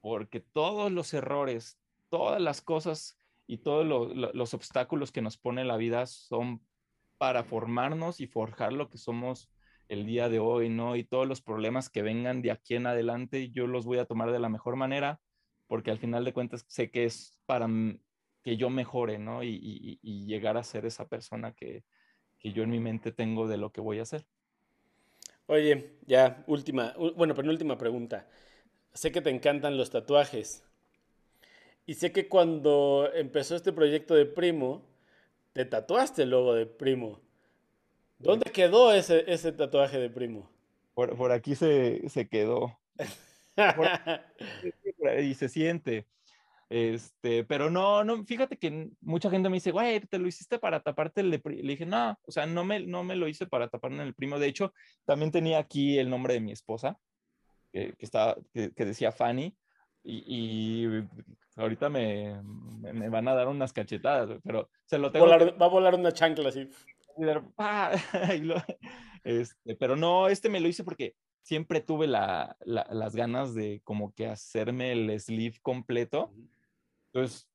porque 0.00 0.40
todos 0.40 0.90
los 0.90 1.14
errores, 1.14 1.78
todas 2.08 2.40
las 2.40 2.60
cosas 2.60 3.18
y 3.46 3.58
todos 3.58 3.86
los 3.86 4.54
obstáculos 4.54 5.12
que 5.12 5.22
nos 5.22 5.36
pone 5.36 5.64
la 5.64 5.76
vida 5.76 6.06
son 6.06 6.60
para 7.18 7.44
formarnos 7.44 8.20
y 8.20 8.26
forjar 8.26 8.72
lo 8.72 8.90
que 8.90 8.98
somos 8.98 9.48
el 9.88 10.06
día 10.06 10.28
de 10.28 10.38
hoy, 10.38 10.68
¿no? 10.68 10.96
Y 10.96 11.04
todos 11.04 11.28
los 11.28 11.42
problemas 11.42 11.90
que 11.90 12.02
vengan 12.02 12.42
de 12.42 12.50
aquí 12.50 12.74
en 12.74 12.86
adelante, 12.86 13.50
yo 13.50 13.66
los 13.66 13.84
voy 13.84 13.98
a 13.98 14.06
tomar 14.06 14.32
de 14.32 14.40
la 14.40 14.48
mejor 14.48 14.76
manera, 14.76 15.20
porque 15.66 15.90
al 15.90 15.98
final 15.98 16.24
de 16.24 16.32
cuentas 16.32 16.64
sé 16.66 16.90
que 16.90 17.04
es 17.04 17.38
para 17.46 17.68
que 18.42 18.56
yo 18.56 18.70
mejore, 18.70 19.18
¿no? 19.18 19.42
Y, 19.42 19.98
llegar 20.26 20.56
a 20.56 20.64
ser 20.64 20.86
esa 20.86 21.06
persona 21.06 21.52
que, 21.52 21.84
yo 22.42 22.62
en 22.62 22.70
mi 22.70 22.80
mente 22.80 23.12
tengo 23.12 23.46
de 23.46 23.56
lo 23.56 23.70
que 23.70 23.80
voy 23.80 23.98
a 23.98 24.02
hacer. 24.02 24.24
Oye, 25.46 25.92
ya, 26.06 26.42
última, 26.46 26.94
bueno, 27.16 27.34
penúltima 27.34 27.78
pregunta. 27.78 28.28
Sé 28.92 29.12
que 29.12 29.20
te 29.20 29.30
encantan 29.30 29.76
los 29.76 29.90
tatuajes. 29.90 30.64
Y 31.86 31.94
sé 31.94 32.12
que 32.12 32.28
cuando 32.28 33.08
empezó 33.14 33.56
este 33.56 33.72
proyecto 33.72 34.14
de 34.14 34.26
Primo, 34.26 34.82
te 35.52 35.64
tatuaste 35.64 36.22
el 36.22 36.30
logo 36.30 36.54
de 36.54 36.66
primo. 36.66 37.20
¿Dónde 38.18 38.50
quedó 38.50 38.92
ese, 38.92 39.24
ese 39.30 39.52
tatuaje 39.52 39.98
de 39.98 40.08
primo? 40.08 40.48
Por, 40.94 41.32
aquí 41.32 41.54
se, 41.54 42.08
se 42.08 42.28
quedó. 42.28 42.78
y 45.22 45.34
se 45.34 45.48
siente. 45.48 46.06
Este, 46.72 47.44
pero 47.44 47.68
no, 47.68 48.02
no, 48.02 48.24
fíjate 48.24 48.56
que 48.56 48.88
mucha 49.02 49.28
gente 49.28 49.50
me 49.50 49.56
dice, 49.56 49.72
güey, 49.72 50.00
te 50.00 50.18
lo 50.18 50.26
hiciste 50.26 50.58
para 50.58 50.80
taparte 50.80 51.20
el 51.20 51.30
de. 51.30 51.42
Le 51.44 51.72
dije, 51.72 51.84
no, 51.84 52.18
o 52.24 52.32
sea, 52.32 52.46
no 52.46 52.64
me, 52.64 52.80
no 52.80 53.04
me 53.04 53.14
lo 53.14 53.28
hice 53.28 53.46
para 53.46 53.68
taparme 53.68 54.02
el 54.02 54.14
primo. 54.14 54.38
De 54.38 54.46
hecho, 54.46 54.72
también 55.04 55.30
tenía 55.30 55.58
aquí 55.58 55.98
el 55.98 56.08
nombre 56.08 56.32
de 56.32 56.40
mi 56.40 56.50
esposa, 56.50 56.98
que, 57.72 57.94
estaba, 57.98 58.38
que, 58.54 58.84
decía 58.86 59.12
Fanny, 59.12 59.54
y, 60.02 60.86
ahorita 61.56 61.90
me, 61.90 62.40
me, 62.42 63.10
van 63.10 63.28
a 63.28 63.34
dar 63.34 63.48
unas 63.48 63.74
cachetadas, 63.74 64.40
pero 64.42 64.70
se 64.86 64.96
lo 64.96 65.12
tengo. 65.12 65.26
va 65.26 65.66
a 65.66 65.68
volar 65.68 65.94
una 65.94 66.12
chancla 66.12 66.48
así. 66.48 66.70
Este, 69.24 69.76
pero 69.76 69.94
no, 69.94 70.26
este 70.26 70.48
me 70.48 70.58
lo 70.58 70.66
hice 70.66 70.82
porque 70.82 71.14
siempre 71.42 71.80
tuve 71.80 72.08
la, 72.08 72.56
las 72.64 73.14
ganas 73.14 73.54
de 73.54 73.80
como 73.84 74.12
que 74.14 74.26
hacerme 74.26 74.90
el 74.90 75.20
sleeve 75.20 75.58
completo. 75.62 76.32
Entonces, 77.12 77.48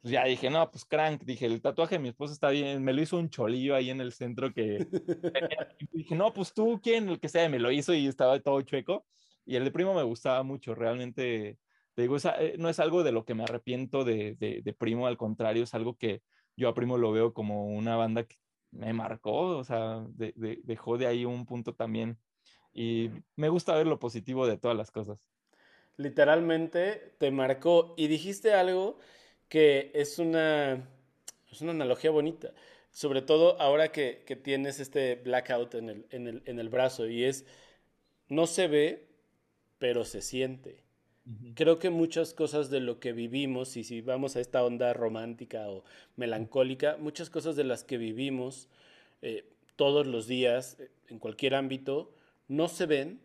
pues 0.00 0.12
ya 0.12 0.24
dije, 0.24 0.50
no, 0.50 0.70
pues 0.70 0.84
crank, 0.84 1.24
dije, 1.24 1.46
el 1.46 1.60
tatuaje 1.60 1.96
de 1.96 1.98
mi 2.00 2.08
esposa 2.08 2.32
está 2.32 2.50
bien, 2.50 2.84
me 2.84 2.92
lo 2.92 3.02
hizo 3.02 3.18
un 3.18 3.28
cholillo 3.30 3.74
ahí 3.74 3.90
en 3.90 4.00
el 4.00 4.12
centro 4.12 4.52
que... 4.52 4.86
dije, 5.92 6.14
no, 6.14 6.32
pues 6.32 6.54
tú, 6.54 6.80
¿quién? 6.82 7.08
El 7.08 7.20
que 7.20 7.28
sea, 7.28 7.48
me 7.48 7.58
lo 7.58 7.70
hizo 7.72 7.92
y 7.94 8.06
estaba 8.06 8.38
todo 8.40 8.60
chueco. 8.62 9.06
Y 9.44 9.56
el 9.56 9.64
de 9.64 9.70
primo 9.72 9.94
me 9.94 10.02
gustaba 10.02 10.42
mucho, 10.42 10.74
realmente, 10.74 11.58
te 11.94 12.02
digo, 12.02 12.16
eh, 12.38 12.56
no 12.58 12.68
es 12.68 12.80
algo 12.80 13.02
de 13.02 13.12
lo 13.12 13.24
que 13.24 13.34
me 13.34 13.44
arrepiento 13.44 14.04
de, 14.04 14.36
de, 14.36 14.62
de 14.62 14.72
primo, 14.74 15.06
al 15.06 15.16
contrario, 15.16 15.64
es 15.64 15.74
algo 15.74 15.96
que 15.96 16.22
yo 16.56 16.68
a 16.68 16.74
primo 16.74 16.98
lo 16.98 17.12
veo 17.12 17.32
como 17.34 17.66
una 17.66 17.96
banda 17.96 18.24
que 18.24 18.36
me 18.70 18.92
marcó, 18.92 19.56
o 19.58 19.64
sea, 19.64 20.04
dejó 20.16 20.98
de 20.98 21.06
ahí 21.06 21.24
un 21.24 21.46
punto 21.46 21.74
también. 21.74 22.18
Y 22.72 23.10
me 23.36 23.48
gusta 23.48 23.74
ver 23.74 23.86
lo 23.86 23.98
positivo 23.98 24.46
de 24.46 24.58
todas 24.58 24.76
las 24.76 24.90
cosas. 24.90 25.18
Literalmente 25.96 27.12
te 27.18 27.30
marcó. 27.30 27.94
Y 27.96 28.08
dijiste 28.08 28.52
algo 28.52 28.98
que 29.48 29.90
es 29.94 30.18
una, 30.18 30.88
es 31.50 31.60
una 31.60 31.70
analogía 31.72 32.10
bonita, 32.10 32.52
sobre 32.90 33.22
todo 33.22 33.60
ahora 33.60 33.92
que, 33.92 34.22
que 34.26 34.36
tienes 34.36 34.80
este 34.80 35.16
blackout 35.16 35.74
en 35.74 35.88
el, 35.90 36.06
en, 36.10 36.26
el, 36.26 36.42
en 36.46 36.58
el 36.58 36.68
brazo 36.68 37.06
y 37.08 37.24
es, 37.24 37.44
no 38.28 38.46
se 38.46 38.68
ve, 38.68 39.06
pero 39.78 40.04
se 40.04 40.22
siente. 40.22 40.84
Creo 41.54 41.80
que 41.80 41.90
muchas 41.90 42.34
cosas 42.34 42.70
de 42.70 42.78
lo 42.78 43.00
que 43.00 43.12
vivimos, 43.12 43.76
y 43.76 43.82
si 43.82 44.00
vamos 44.00 44.36
a 44.36 44.40
esta 44.40 44.64
onda 44.64 44.92
romántica 44.92 45.68
o 45.68 45.82
melancólica, 46.14 46.98
muchas 47.00 47.30
cosas 47.30 47.56
de 47.56 47.64
las 47.64 47.82
que 47.82 47.98
vivimos 47.98 48.68
eh, 49.22 49.44
todos 49.74 50.06
los 50.06 50.28
días, 50.28 50.76
eh, 50.78 50.88
en 51.08 51.18
cualquier 51.18 51.56
ámbito, 51.56 52.14
no 52.46 52.68
se 52.68 52.86
ven, 52.86 53.20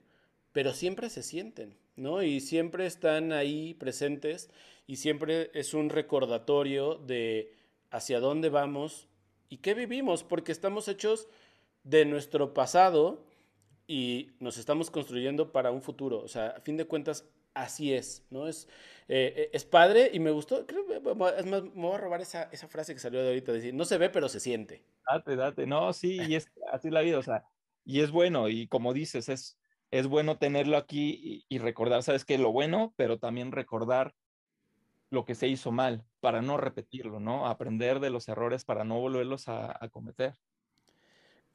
pero 0.52 0.74
siempre 0.74 1.12
se 1.12 1.22
sienten, 1.22 1.76
Y 2.24 2.40
siempre 2.40 2.88
están 2.88 3.32
ahí 3.32 3.76
presentes 3.76 4.50
y 4.88 4.96
siempre 4.96 5.52
es 5.54 5.74
un 5.74 5.90
recordatorio 5.90 6.96
de 6.96 7.54
hacia 7.92 8.20
dónde 8.20 8.50
vamos 8.50 9.08
y 9.50 9.58
qué 9.58 9.74
vivimos, 9.74 10.24
porque 10.24 10.52
estamos 10.52 10.88
hechos 10.88 11.28
de 11.84 12.06
nuestro 12.06 12.54
pasado 12.54 13.24
y 13.86 14.32
nos 14.40 14.58
estamos 14.58 14.90
construyendo 14.90 15.52
para 15.52 15.72
un 15.72 15.82
futuro. 15.82 16.20
O 16.20 16.28
sea, 16.28 16.48
a 16.48 16.62
fin 16.62 16.76
de 16.78 16.86
cuentas, 16.86 17.30
así 17.54 17.94
es, 17.94 18.26
¿no? 18.32 18.48
Es, 18.48 18.68
eh, 19.08 19.50
es 19.54 19.66
padre 19.66 20.10
y 20.12 20.20
me 20.20 20.32
gustó, 20.32 20.66
creo 20.66 20.86
es 21.38 21.46
más, 21.46 21.64
me 21.64 21.82
voy 21.82 21.96
a 21.96 21.98
robar 21.98 22.22
esa, 22.22 22.44
esa, 22.52 22.68
frase 22.68 22.94
que 22.94 23.00
salió 23.00 23.22
de 23.22 23.28
ahorita, 23.28 23.52
decir, 23.52 23.74
no 23.74 23.86
se 23.86 23.98
ve, 23.98 24.10
pero 24.10 24.28
se 24.28 24.40
siente. 24.40 24.84
Date, 25.06 25.36
date, 25.36 25.68
no, 25.68 25.94
sí, 25.94 26.20
y 26.28 26.36
es 26.36 26.50
así 26.72 26.90
la 26.90 27.02
vida, 27.02 27.20
o 27.20 27.24
sea, 27.24 27.44
y 27.84 28.00
es 28.00 28.10
bueno, 28.10 28.48
y 28.50 28.68
como 28.68 28.94
dices, 28.94 29.30
es, 29.30 29.58
es 29.92 30.08
bueno 30.08 30.38
tenerlo 30.38 30.78
aquí 30.78 31.46
y, 31.48 31.58
recordar, 31.60 32.02
sabes 32.02 32.24
que 32.24 32.38
lo 32.38 32.52
bueno, 32.52 32.94
pero 32.96 33.20
también 33.20 33.52
recordar 33.52 34.16
lo 35.10 35.26
que 35.26 35.36
se 35.36 35.50
hizo 35.50 35.74
mal 35.74 36.06
para 36.22 36.42
no 36.42 36.56
repetirlo, 36.56 37.20
¿no? 37.20 37.46
Aprender 37.48 38.00
de 38.00 38.10
los 38.10 38.30
errores 38.30 38.64
para 38.64 38.86
no 38.86 39.00
volverlos 39.00 39.50
a, 39.50 39.78
cometer. 39.92 40.36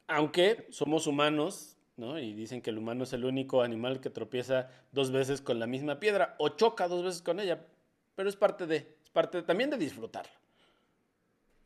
Aunque 0.06 0.66
somos 0.70 1.06
humanos, 1.06 1.78
¿no? 1.96 2.18
Y 2.18 2.34
dicen 2.34 2.60
que 2.60 2.68
el 2.68 2.76
humano 2.76 3.04
es 3.04 3.14
el 3.14 3.24
único 3.24 3.62
animal 3.62 4.00
que 4.00 4.10
tropieza 4.10 4.68
dos 4.92 5.10
veces 5.10 5.40
con 5.40 5.58
la 5.58 5.66
misma 5.66 5.98
piedra 5.98 6.34
o 6.38 6.50
choca 6.50 6.88
dos 6.88 7.02
veces 7.02 7.22
con 7.22 7.40
ella, 7.40 7.66
pero 8.14 8.28
es 8.28 8.36
parte 8.36 8.66
de, 8.66 8.98
es 9.02 9.10
parte 9.10 9.42
también 9.42 9.70
de 9.70 9.78
disfrutarlo. 9.78 10.32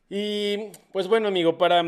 Y 0.08 0.70
pues 0.92 1.08
bueno, 1.08 1.26
amigo, 1.26 1.58
para, 1.58 1.82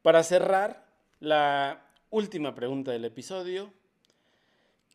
para 0.00 0.22
cerrar 0.22 0.86
la 1.20 1.85
última 2.10 2.54
pregunta 2.54 2.92
del 2.92 3.04
episodio, 3.04 3.72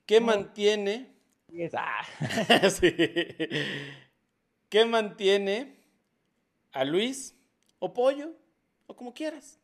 ¿qué 0.06 0.22
mantiene... 0.22 1.12
¿Qué 4.70 4.86
mantiene 4.86 5.76
a 6.72 6.86
Luis 6.86 7.36
o 7.80 7.94
Pollo 7.94 8.32
o 8.88 8.96
como 8.96 9.14
quieras? 9.14 9.60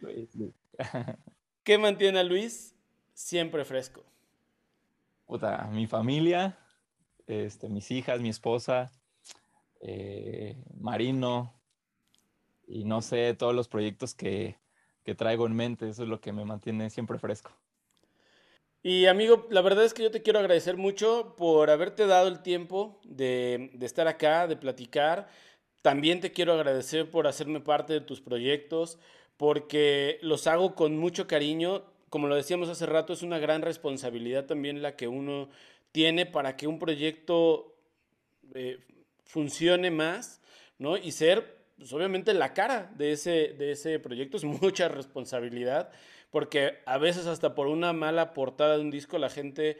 ¿Qué 1.62 1.78
mantiene 1.78 2.18
a 2.18 2.24
Luis 2.24 2.74
siempre 3.14 3.64
fresco? 3.64 4.04
Puta, 5.26 5.68
mi 5.70 5.86
familia, 5.86 6.58
este, 7.26 7.68
mis 7.68 7.90
hijas, 7.92 8.20
mi 8.20 8.30
esposa, 8.30 8.90
eh, 9.80 10.56
Marino, 10.80 11.54
y 12.66 12.84
no 12.84 13.02
sé, 13.02 13.34
todos 13.34 13.54
los 13.54 13.68
proyectos 13.68 14.14
que, 14.14 14.58
traigo 15.14 15.46
en 15.46 15.54
mente, 15.54 15.88
eso 15.88 16.02
es 16.02 16.08
lo 16.08 16.20
que 16.20 16.32
me 16.32 16.44
mantiene 16.44 16.90
siempre 16.90 17.18
fresco. 17.18 17.50
Y 18.82 19.06
amigo, 19.06 19.46
la 19.50 19.60
verdad 19.60 19.84
es 19.84 19.92
que 19.92 20.02
yo 20.02 20.10
te 20.10 20.22
quiero 20.22 20.38
agradecer 20.38 20.76
mucho 20.76 21.34
por 21.36 21.68
haberte 21.68 22.06
dado 22.06 22.28
el 22.28 22.40
tiempo 22.40 22.98
de, 23.04 23.70
de, 23.74 23.84
estar 23.84 24.08
acá, 24.08 24.46
de 24.46 24.56
platicar. 24.56 25.28
También 25.82 26.20
te 26.20 26.32
quiero 26.32 26.54
agradecer 26.54 27.10
por 27.10 27.26
hacerme 27.26 27.60
parte 27.60 27.92
de 27.92 28.00
tus 28.00 28.22
proyectos, 28.22 28.98
porque 29.36 30.18
los 30.22 30.46
hago 30.46 30.74
con 30.74 30.96
mucho 30.96 31.26
cariño. 31.26 31.84
Como 32.08 32.26
lo 32.26 32.36
decíamos 32.36 32.70
hace 32.70 32.86
rato, 32.86 33.12
es 33.12 33.22
una 33.22 33.38
gran 33.38 33.60
responsabilidad 33.60 34.46
también 34.46 34.80
la 34.80 34.96
que 34.96 35.08
uno 35.08 35.50
tiene 35.92 36.24
para 36.24 36.56
que 36.56 36.66
un 36.66 36.78
proyecto 36.78 37.74
eh, 38.54 38.78
funcione 39.24 39.90
más, 39.90 40.40
¿no? 40.78 40.96
Y 40.96 41.12
ser, 41.12 41.59
pues, 41.80 41.94
obviamente, 41.94 42.34
la 42.34 42.52
cara 42.52 42.92
de 42.94 43.12
ese, 43.12 43.54
de 43.58 43.72
ese 43.72 43.98
proyecto 43.98 44.36
es 44.36 44.44
mucha 44.62 44.88
responsabilidad, 44.88 45.90
porque 46.30 46.80
a 46.84 46.98
veces 46.98 47.26
hasta 47.26 47.54
por 47.54 47.68
una 47.68 47.94
mala 47.94 48.34
portada 48.34 48.76
de 48.76 48.82
un 48.82 48.90
disco 48.90 49.18
la 49.18 49.30
gente 49.30 49.78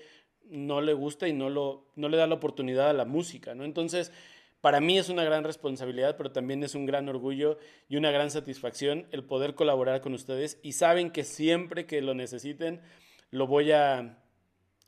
no 0.48 0.80
le 0.80 0.94
gusta 0.94 1.28
y 1.28 1.34
no, 1.34 1.50
lo, 1.50 1.86
no 1.96 2.08
le 2.08 2.16
da 2.16 2.26
la 2.26 2.36
oportunidad 2.36 2.88
a 2.88 2.94
la 2.94 3.04
música, 3.04 3.54
¿no? 3.54 3.64
Entonces, 3.64 4.12
para 4.62 4.80
mí 4.80 4.98
es 4.98 5.10
una 5.10 5.24
gran 5.24 5.44
responsabilidad, 5.44 6.16
pero 6.16 6.32
también 6.32 6.64
es 6.64 6.74
un 6.74 6.86
gran 6.86 7.06
orgullo 7.08 7.58
y 7.88 7.96
una 7.96 8.10
gran 8.10 8.30
satisfacción 8.30 9.06
el 9.10 9.22
poder 9.22 9.54
colaborar 9.54 10.00
con 10.00 10.14
ustedes 10.14 10.58
y 10.62 10.72
saben 10.72 11.10
que 11.10 11.24
siempre 11.24 11.84
que 11.86 12.00
lo 12.00 12.14
necesiten 12.14 12.80
lo 13.30 13.46
voy 13.46 13.72
a, 13.72 14.18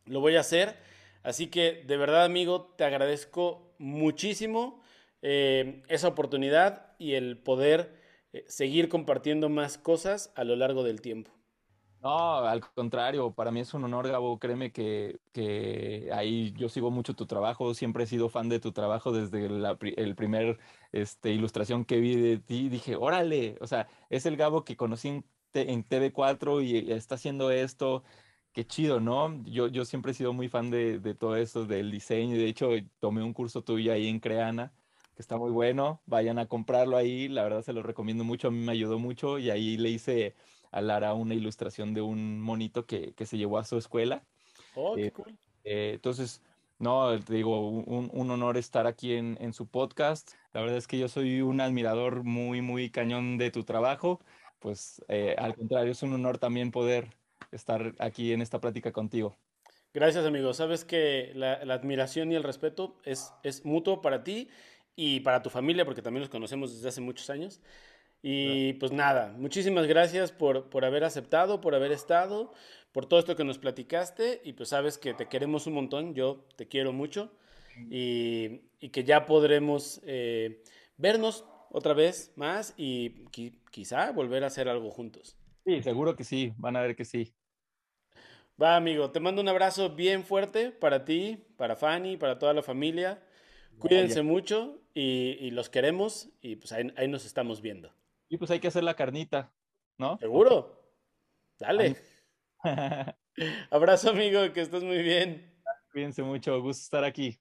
lo 0.07 0.21
voy 0.21 0.37
a 0.37 0.41
hacer. 0.41 0.77
Así 1.23 1.49
que 1.49 1.85
de 1.87 1.97
verdad 1.99 2.25
amigo, 2.25 2.75
te 2.77 2.85
agradezco 2.85 3.75
muchísimo 3.79 4.82
eh, 5.23 5.83
esa 5.89 6.09
oportunidad 6.09 6.95
y 6.99 7.15
el 7.15 7.39
poder 7.39 7.95
eh, 8.33 8.45
seguir 8.49 8.89
compartiendo 8.89 9.49
más 9.49 9.79
cosas 9.79 10.33
a 10.37 10.45
lo 10.45 10.57
largo 10.57 10.83
del 10.85 11.01
tiempo. 11.01 11.31
No, 12.03 12.39
al 12.39 12.61
contrario, 12.75 13.33
para 13.33 13.53
mí 13.53 13.61
es 13.61 13.75
un 13.75 13.85
honor, 13.85 14.09
Gabo. 14.09 14.41
Créeme 14.41 14.73
que, 14.73 15.21
que 15.33 16.11
ahí 16.13 16.53
yo 16.57 16.69
sigo 16.69 16.91
mucho 16.91 17.15
tu 17.15 17.27
trabajo, 17.27 17.75
siempre 17.75 18.05
he 18.05 18.07
sido 18.09 18.29
fan 18.29 18.49
de 18.49 18.59
tu 18.59 18.73
trabajo 18.73 19.13
desde 19.13 19.49
la 19.49 19.79
el 19.81 20.17
primer 20.17 20.59
este, 20.91 21.31
ilustración 21.33 21.85
que 21.85 22.01
vi 22.01 22.17
de 22.17 22.39
ti. 22.39 22.69
Dije, 22.69 22.97
órale, 22.97 23.57
o 23.61 23.69
sea, 23.69 23.87
es 24.11 24.27
el 24.27 24.37
Gabo 24.37 24.65
que 24.65 24.77
conocí 24.77 25.09
en, 25.09 25.25
en 25.55 25.85
TV4 25.89 26.65
y, 26.65 26.91
está 26.93 27.15
haciendo 27.15 27.53
esto. 27.53 28.03
Qué 28.53 28.67
chido, 28.67 29.01
¿no? 29.01 29.41
Yo, 29.45 29.69
yo 29.69 29.85
siempre 29.85 30.11
he 30.13 30.15
sido 30.15 30.33
muy 30.33 30.49
fan 30.49 30.71
de, 30.71 30.99
de 30.99 31.15
todo 31.15 31.37
eso, 31.37 31.67
del 31.67 31.93
diseño. 31.93 32.37
De 32.37 32.47
hecho, 32.47 32.71
tomé 32.99 33.23
un 33.23 33.33
curso 33.33 33.63
tuyo 33.63 33.93
ahí 33.93 34.09
en 34.09 34.19
Creana, 34.21 34.73
que 35.15 35.23
está 35.23 35.37
muy 35.37 35.51
bueno. 35.51 36.03
Vayan 36.07 36.39
a 36.39 36.47
comprarlo 36.47 36.97
ahí, 36.97 37.29
la 37.29 37.43
verdad 37.43 37.63
se 37.63 37.73
lo 37.73 37.83
recomiendo 37.83 38.25
mucho, 38.25 38.49
a 38.49 38.51
mí 38.51 38.59
me 38.59 38.73
ayudó 38.73 38.99
mucho 38.99 39.39
y 39.39 39.51
ahí 39.51 39.77
le 39.77 39.91
hice 39.91 40.35
a 40.71 40.81
Lara 40.81 41.15
una 41.15 41.35
ilustración 41.35 41.95
de 41.95 42.01
un 42.01 42.41
monito 42.41 42.87
que, 42.87 43.15
se 43.25 43.39
llevó 43.39 43.59
a 43.59 43.65
su 43.65 43.77
escuela. 43.77 44.25
Oh, 44.75 44.95
qué 44.97 45.07
eh, 45.07 45.11
cool. 45.13 45.39
Eh, 45.65 45.93
entonces, 45.95 46.43
no, 46.79 47.19
te 47.21 47.35
digo, 47.35 47.69
un, 47.69 48.31
honor 48.31 48.57
estar 48.57 48.87
aquí 48.87 49.13
en, 49.13 49.53
su 49.53 49.69
podcast. 49.69 50.33
La 50.53 50.63
verdad 50.63 50.79
es 50.79 50.89
que 50.89 50.99
yo 50.99 51.09
soy 51.09 51.43
un 51.43 51.61
admirador 51.61 52.25
muy, 52.25 52.61
muy 52.61 52.91
cañón 52.91 53.39
de 53.39 53.51
tu 53.51 53.65
trabajo. 53.65 54.21
Pues 54.59 55.03
eh, 55.09 55.37
al 55.39 55.55
contrario, 55.55 55.93
es 55.93 56.03
un 56.03 56.13
honor 56.15 56.39
también 56.39 56.71
poder 56.71 57.09
estar 57.53 57.95
aquí 57.99 58.33
en 58.33 58.43
esta 58.43 58.61
plática 58.61 58.93
contigo. 58.93 59.37
Gracias, 59.95 60.25
amigo. 60.25 60.55
Sabes 60.55 60.85
que 60.85 61.33
la, 61.35 61.53
admiración 61.53 62.33
y 62.33 62.35
el 62.35 62.43
respeto 62.43 62.97
es, 63.05 63.33
es 63.43 63.65
mutuo 63.65 64.01
para 64.01 64.25
ti 64.25 64.49
y 64.97 65.21
para 65.21 65.43
tu 65.43 65.51
familia, 65.51 65.85
porque 65.85 66.03
también 66.03 66.21
los 66.21 66.31
conocemos 66.31 66.75
desde 66.75 66.89
hace 66.89 67.01
muchos 67.01 67.31
años. 67.31 67.61
Y 68.23 68.75
pues 68.75 68.93
nada, 68.93 69.35
muchísimas 69.37 69.87
gracias 69.87 70.31
por, 70.31 70.71
por 70.71 70.85
haber 70.85 71.03
aceptado, 71.03 71.61
por 71.61 71.75
haber 71.75 71.91
estado, 71.91 72.53
por 72.93 73.07
todo 73.07 73.19
esto 73.19 73.35
que 73.35 73.45
nos 73.45 73.59
platicaste. 73.59 74.41
Y 74.45 74.53
pues 74.53 74.69
sabes 74.69 74.97
que 74.97 75.13
te 75.13 75.27
queremos 75.27 75.67
un 75.67 75.75
montón, 75.75 76.15
yo 76.15 76.47
te 76.57 76.69
quiero 76.69 76.93
mucho. 76.93 77.33
Y, 77.91 78.61
y 78.81 78.91
que 78.91 79.03
ya 79.03 79.25
podremos 79.25 80.01
eh, 80.05 80.63
vernos 80.99 81.47
otra 81.71 81.95
vez 81.95 82.33
más 82.37 82.75
y 82.77 83.25
quizá 83.71 84.13
volver 84.13 84.45
a 84.45 84.49
hacer 84.49 84.69
algo 84.69 84.91
juntos. 84.91 85.37
Sí, 85.65 85.83
seguro 85.83 86.15
que 86.15 86.25
sí, 86.25 86.53
van 86.59 86.77
a 86.77 86.83
ver 86.83 86.95
que 86.95 87.05
sí. 87.05 87.35
Va, 88.61 88.77
amigo, 88.77 89.11
te 89.11 89.21
mando 89.21 89.41
un 89.41 89.49
abrazo 89.49 89.95
bien 89.95 90.23
fuerte 90.23 90.71
para 90.71 91.05
ti, 91.05 91.43
para 91.57 91.75
Fanny, 91.75 92.19
para 92.19 92.39
toda 92.39 92.53
la 92.53 92.63
familia. 92.63 93.23
Cuídense 93.79 94.23
mucho 94.23 94.82
y, 94.95 95.51
los 95.51 95.69
queremos 95.71 96.29
y 96.41 96.57
pues 96.57 96.73
ahí, 96.73 97.09
nos 97.09 97.25
estamos 97.25 97.61
viendo. 97.61 97.95
Y 98.29 98.37
pues 98.37 98.51
hay 98.51 98.61
que 98.61 98.69
hacer 98.69 98.85
la 98.85 98.95
carnita, 98.95 99.53
¿no? 99.99 100.19
Seguro. 100.19 100.81
Dale. 101.59 101.97
Abrazo, 103.71 104.11
amigo, 104.11 104.53
que 104.53 104.61
estés 104.61 104.83
muy 104.83 105.03
bien. 105.03 105.53
Cuídense 105.93 106.23
mucho, 106.23 106.61
gusto 106.61 106.83
estar 106.83 107.05
aquí. 107.05 107.39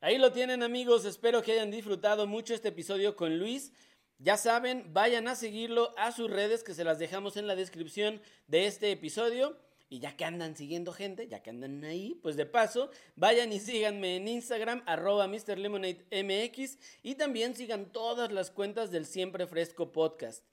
Ahí 0.00 0.18
lo 0.18 0.32
tienen, 0.32 0.62
amigos. 0.62 1.04
Espero 1.04 1.42
que 1.42 1.52
hayan 1.52 1.70
disfrutado 1.70 2.26
mucho 2.26 2.54
este 2.54 2.68
episodio 2.68 3.16
con 3.16 3.38
Luis. 3.38 3.72
Ya 4.18 4.36
saben, 4.36 4.92
vayan 4.92 5.28
a 5.28 5.34
seguirlo 5.34 5.94
a 5.96 6.12
sus 6.12 6.30
redes 6.30 6.64
que 6.64 6.74
se 6.74 6.84
las 6.84 6.98
dejamos 6.98 7.36
en 7.36 7.46
la 7.46 7.56
descripción 7.56 8.20
de 8.46 8.66
este 8.66 8.90
episodio. 8.90 9.58
Y 9.90 9.98
ya 9.98 10.16
que 10.16 10.24
andan 10.24 10.56
siguiendo 10.56 10.92
gente, 10.92 11.28
ya 11.28 11.42
que 11.42 11.50
andan 11.50 11.84
ahí, 11.84 12.18
pues 12.22 12.36
de 12.36 12.46
paso, 12.46 12.90
vayan 13.16 13.52
y 13.52 13.58
síganme 13.58 14.16
en 14.16 14.28
Instagram, 14.28 14.82
arroba 14.86 15.26
MrLemonadeMX, 15.26 16.78
y 17.02 17.16
también 17.16 17.54
sigan 17.56 17.92
todas 17.92 18.30
las 18.30 18.52
cuentas 18.52 18.92
del 18.92 19.04
Siempre 19.04 19.48
Fresco 19.48 19.90
Podcast. 19.90 20.44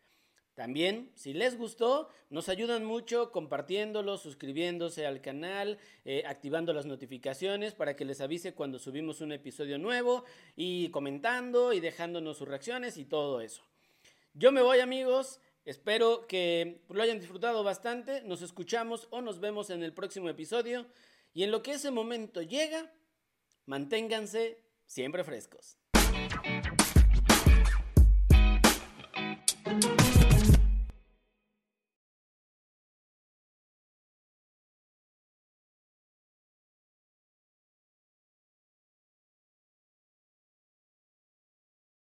También, 0.57 1.11
si 1.13 1.33
les 1.35 1.55
gustó, 1.55 2.09
nos 2.31 2.49
ayudan 2.49 2.83
mucho 2.83 3.31
compartiéndolo, 3.31 4.17
suscribiéndose 4.17 5.05
al 5.05 5.21
canal, 5.21 5.77
eh, 6.03 6.23
activando 6.25 6.73
las 6.73 6.87
notificaciones 6.87 7.75
para 7.75 7.95
que 7.95 8.05
les 8.05 8.21
avise 8.21 8.55
cuando 8.55 8.79
subimos 8.79 9.21
un 9.21 9.33
episodio 9.33 9.77
nuevo 9.77 10.23
y 10.55 10.89
comentando 10.89 11.73
y 11.73 11.79
dejándonos 11.79 12.39
sus 12.39 12.47
reacciones 12.47 12.97
y 12.97 13.05
todo 13.05 13.39
eso. 13.41 13.61
Yo 14.33 14.51
me 14.51 14.63
voy 14.63 14.79
amigos, 14.79 15.39
Espero 15.67 16.27
que 16.27 16.79
lo 16.87 17.03
hayan 17.03 17.19
disfrutado 17.19 17.61
bastante. 17.61 18.21
Nos 18.21 18.41
escuchamos 18.41 19.09
o 19.11 19.19
nos 19.19 19.41
vemos 19.41 19.69
en 19.69 19.83
el 19.83 19.93
próximo 19.93 20.29
episodio. 20.29 20.85
Y 21.33 21.43
en 21.43 21.51
lo 21.51 21.61
que 21.61 21.73
ese 21.73 21.91
momento 21.91 22.41
llega, 22.41 22.89
manténganse 23.65 24.63
siempre 24.85 25.25
frescos. 25.25 25.77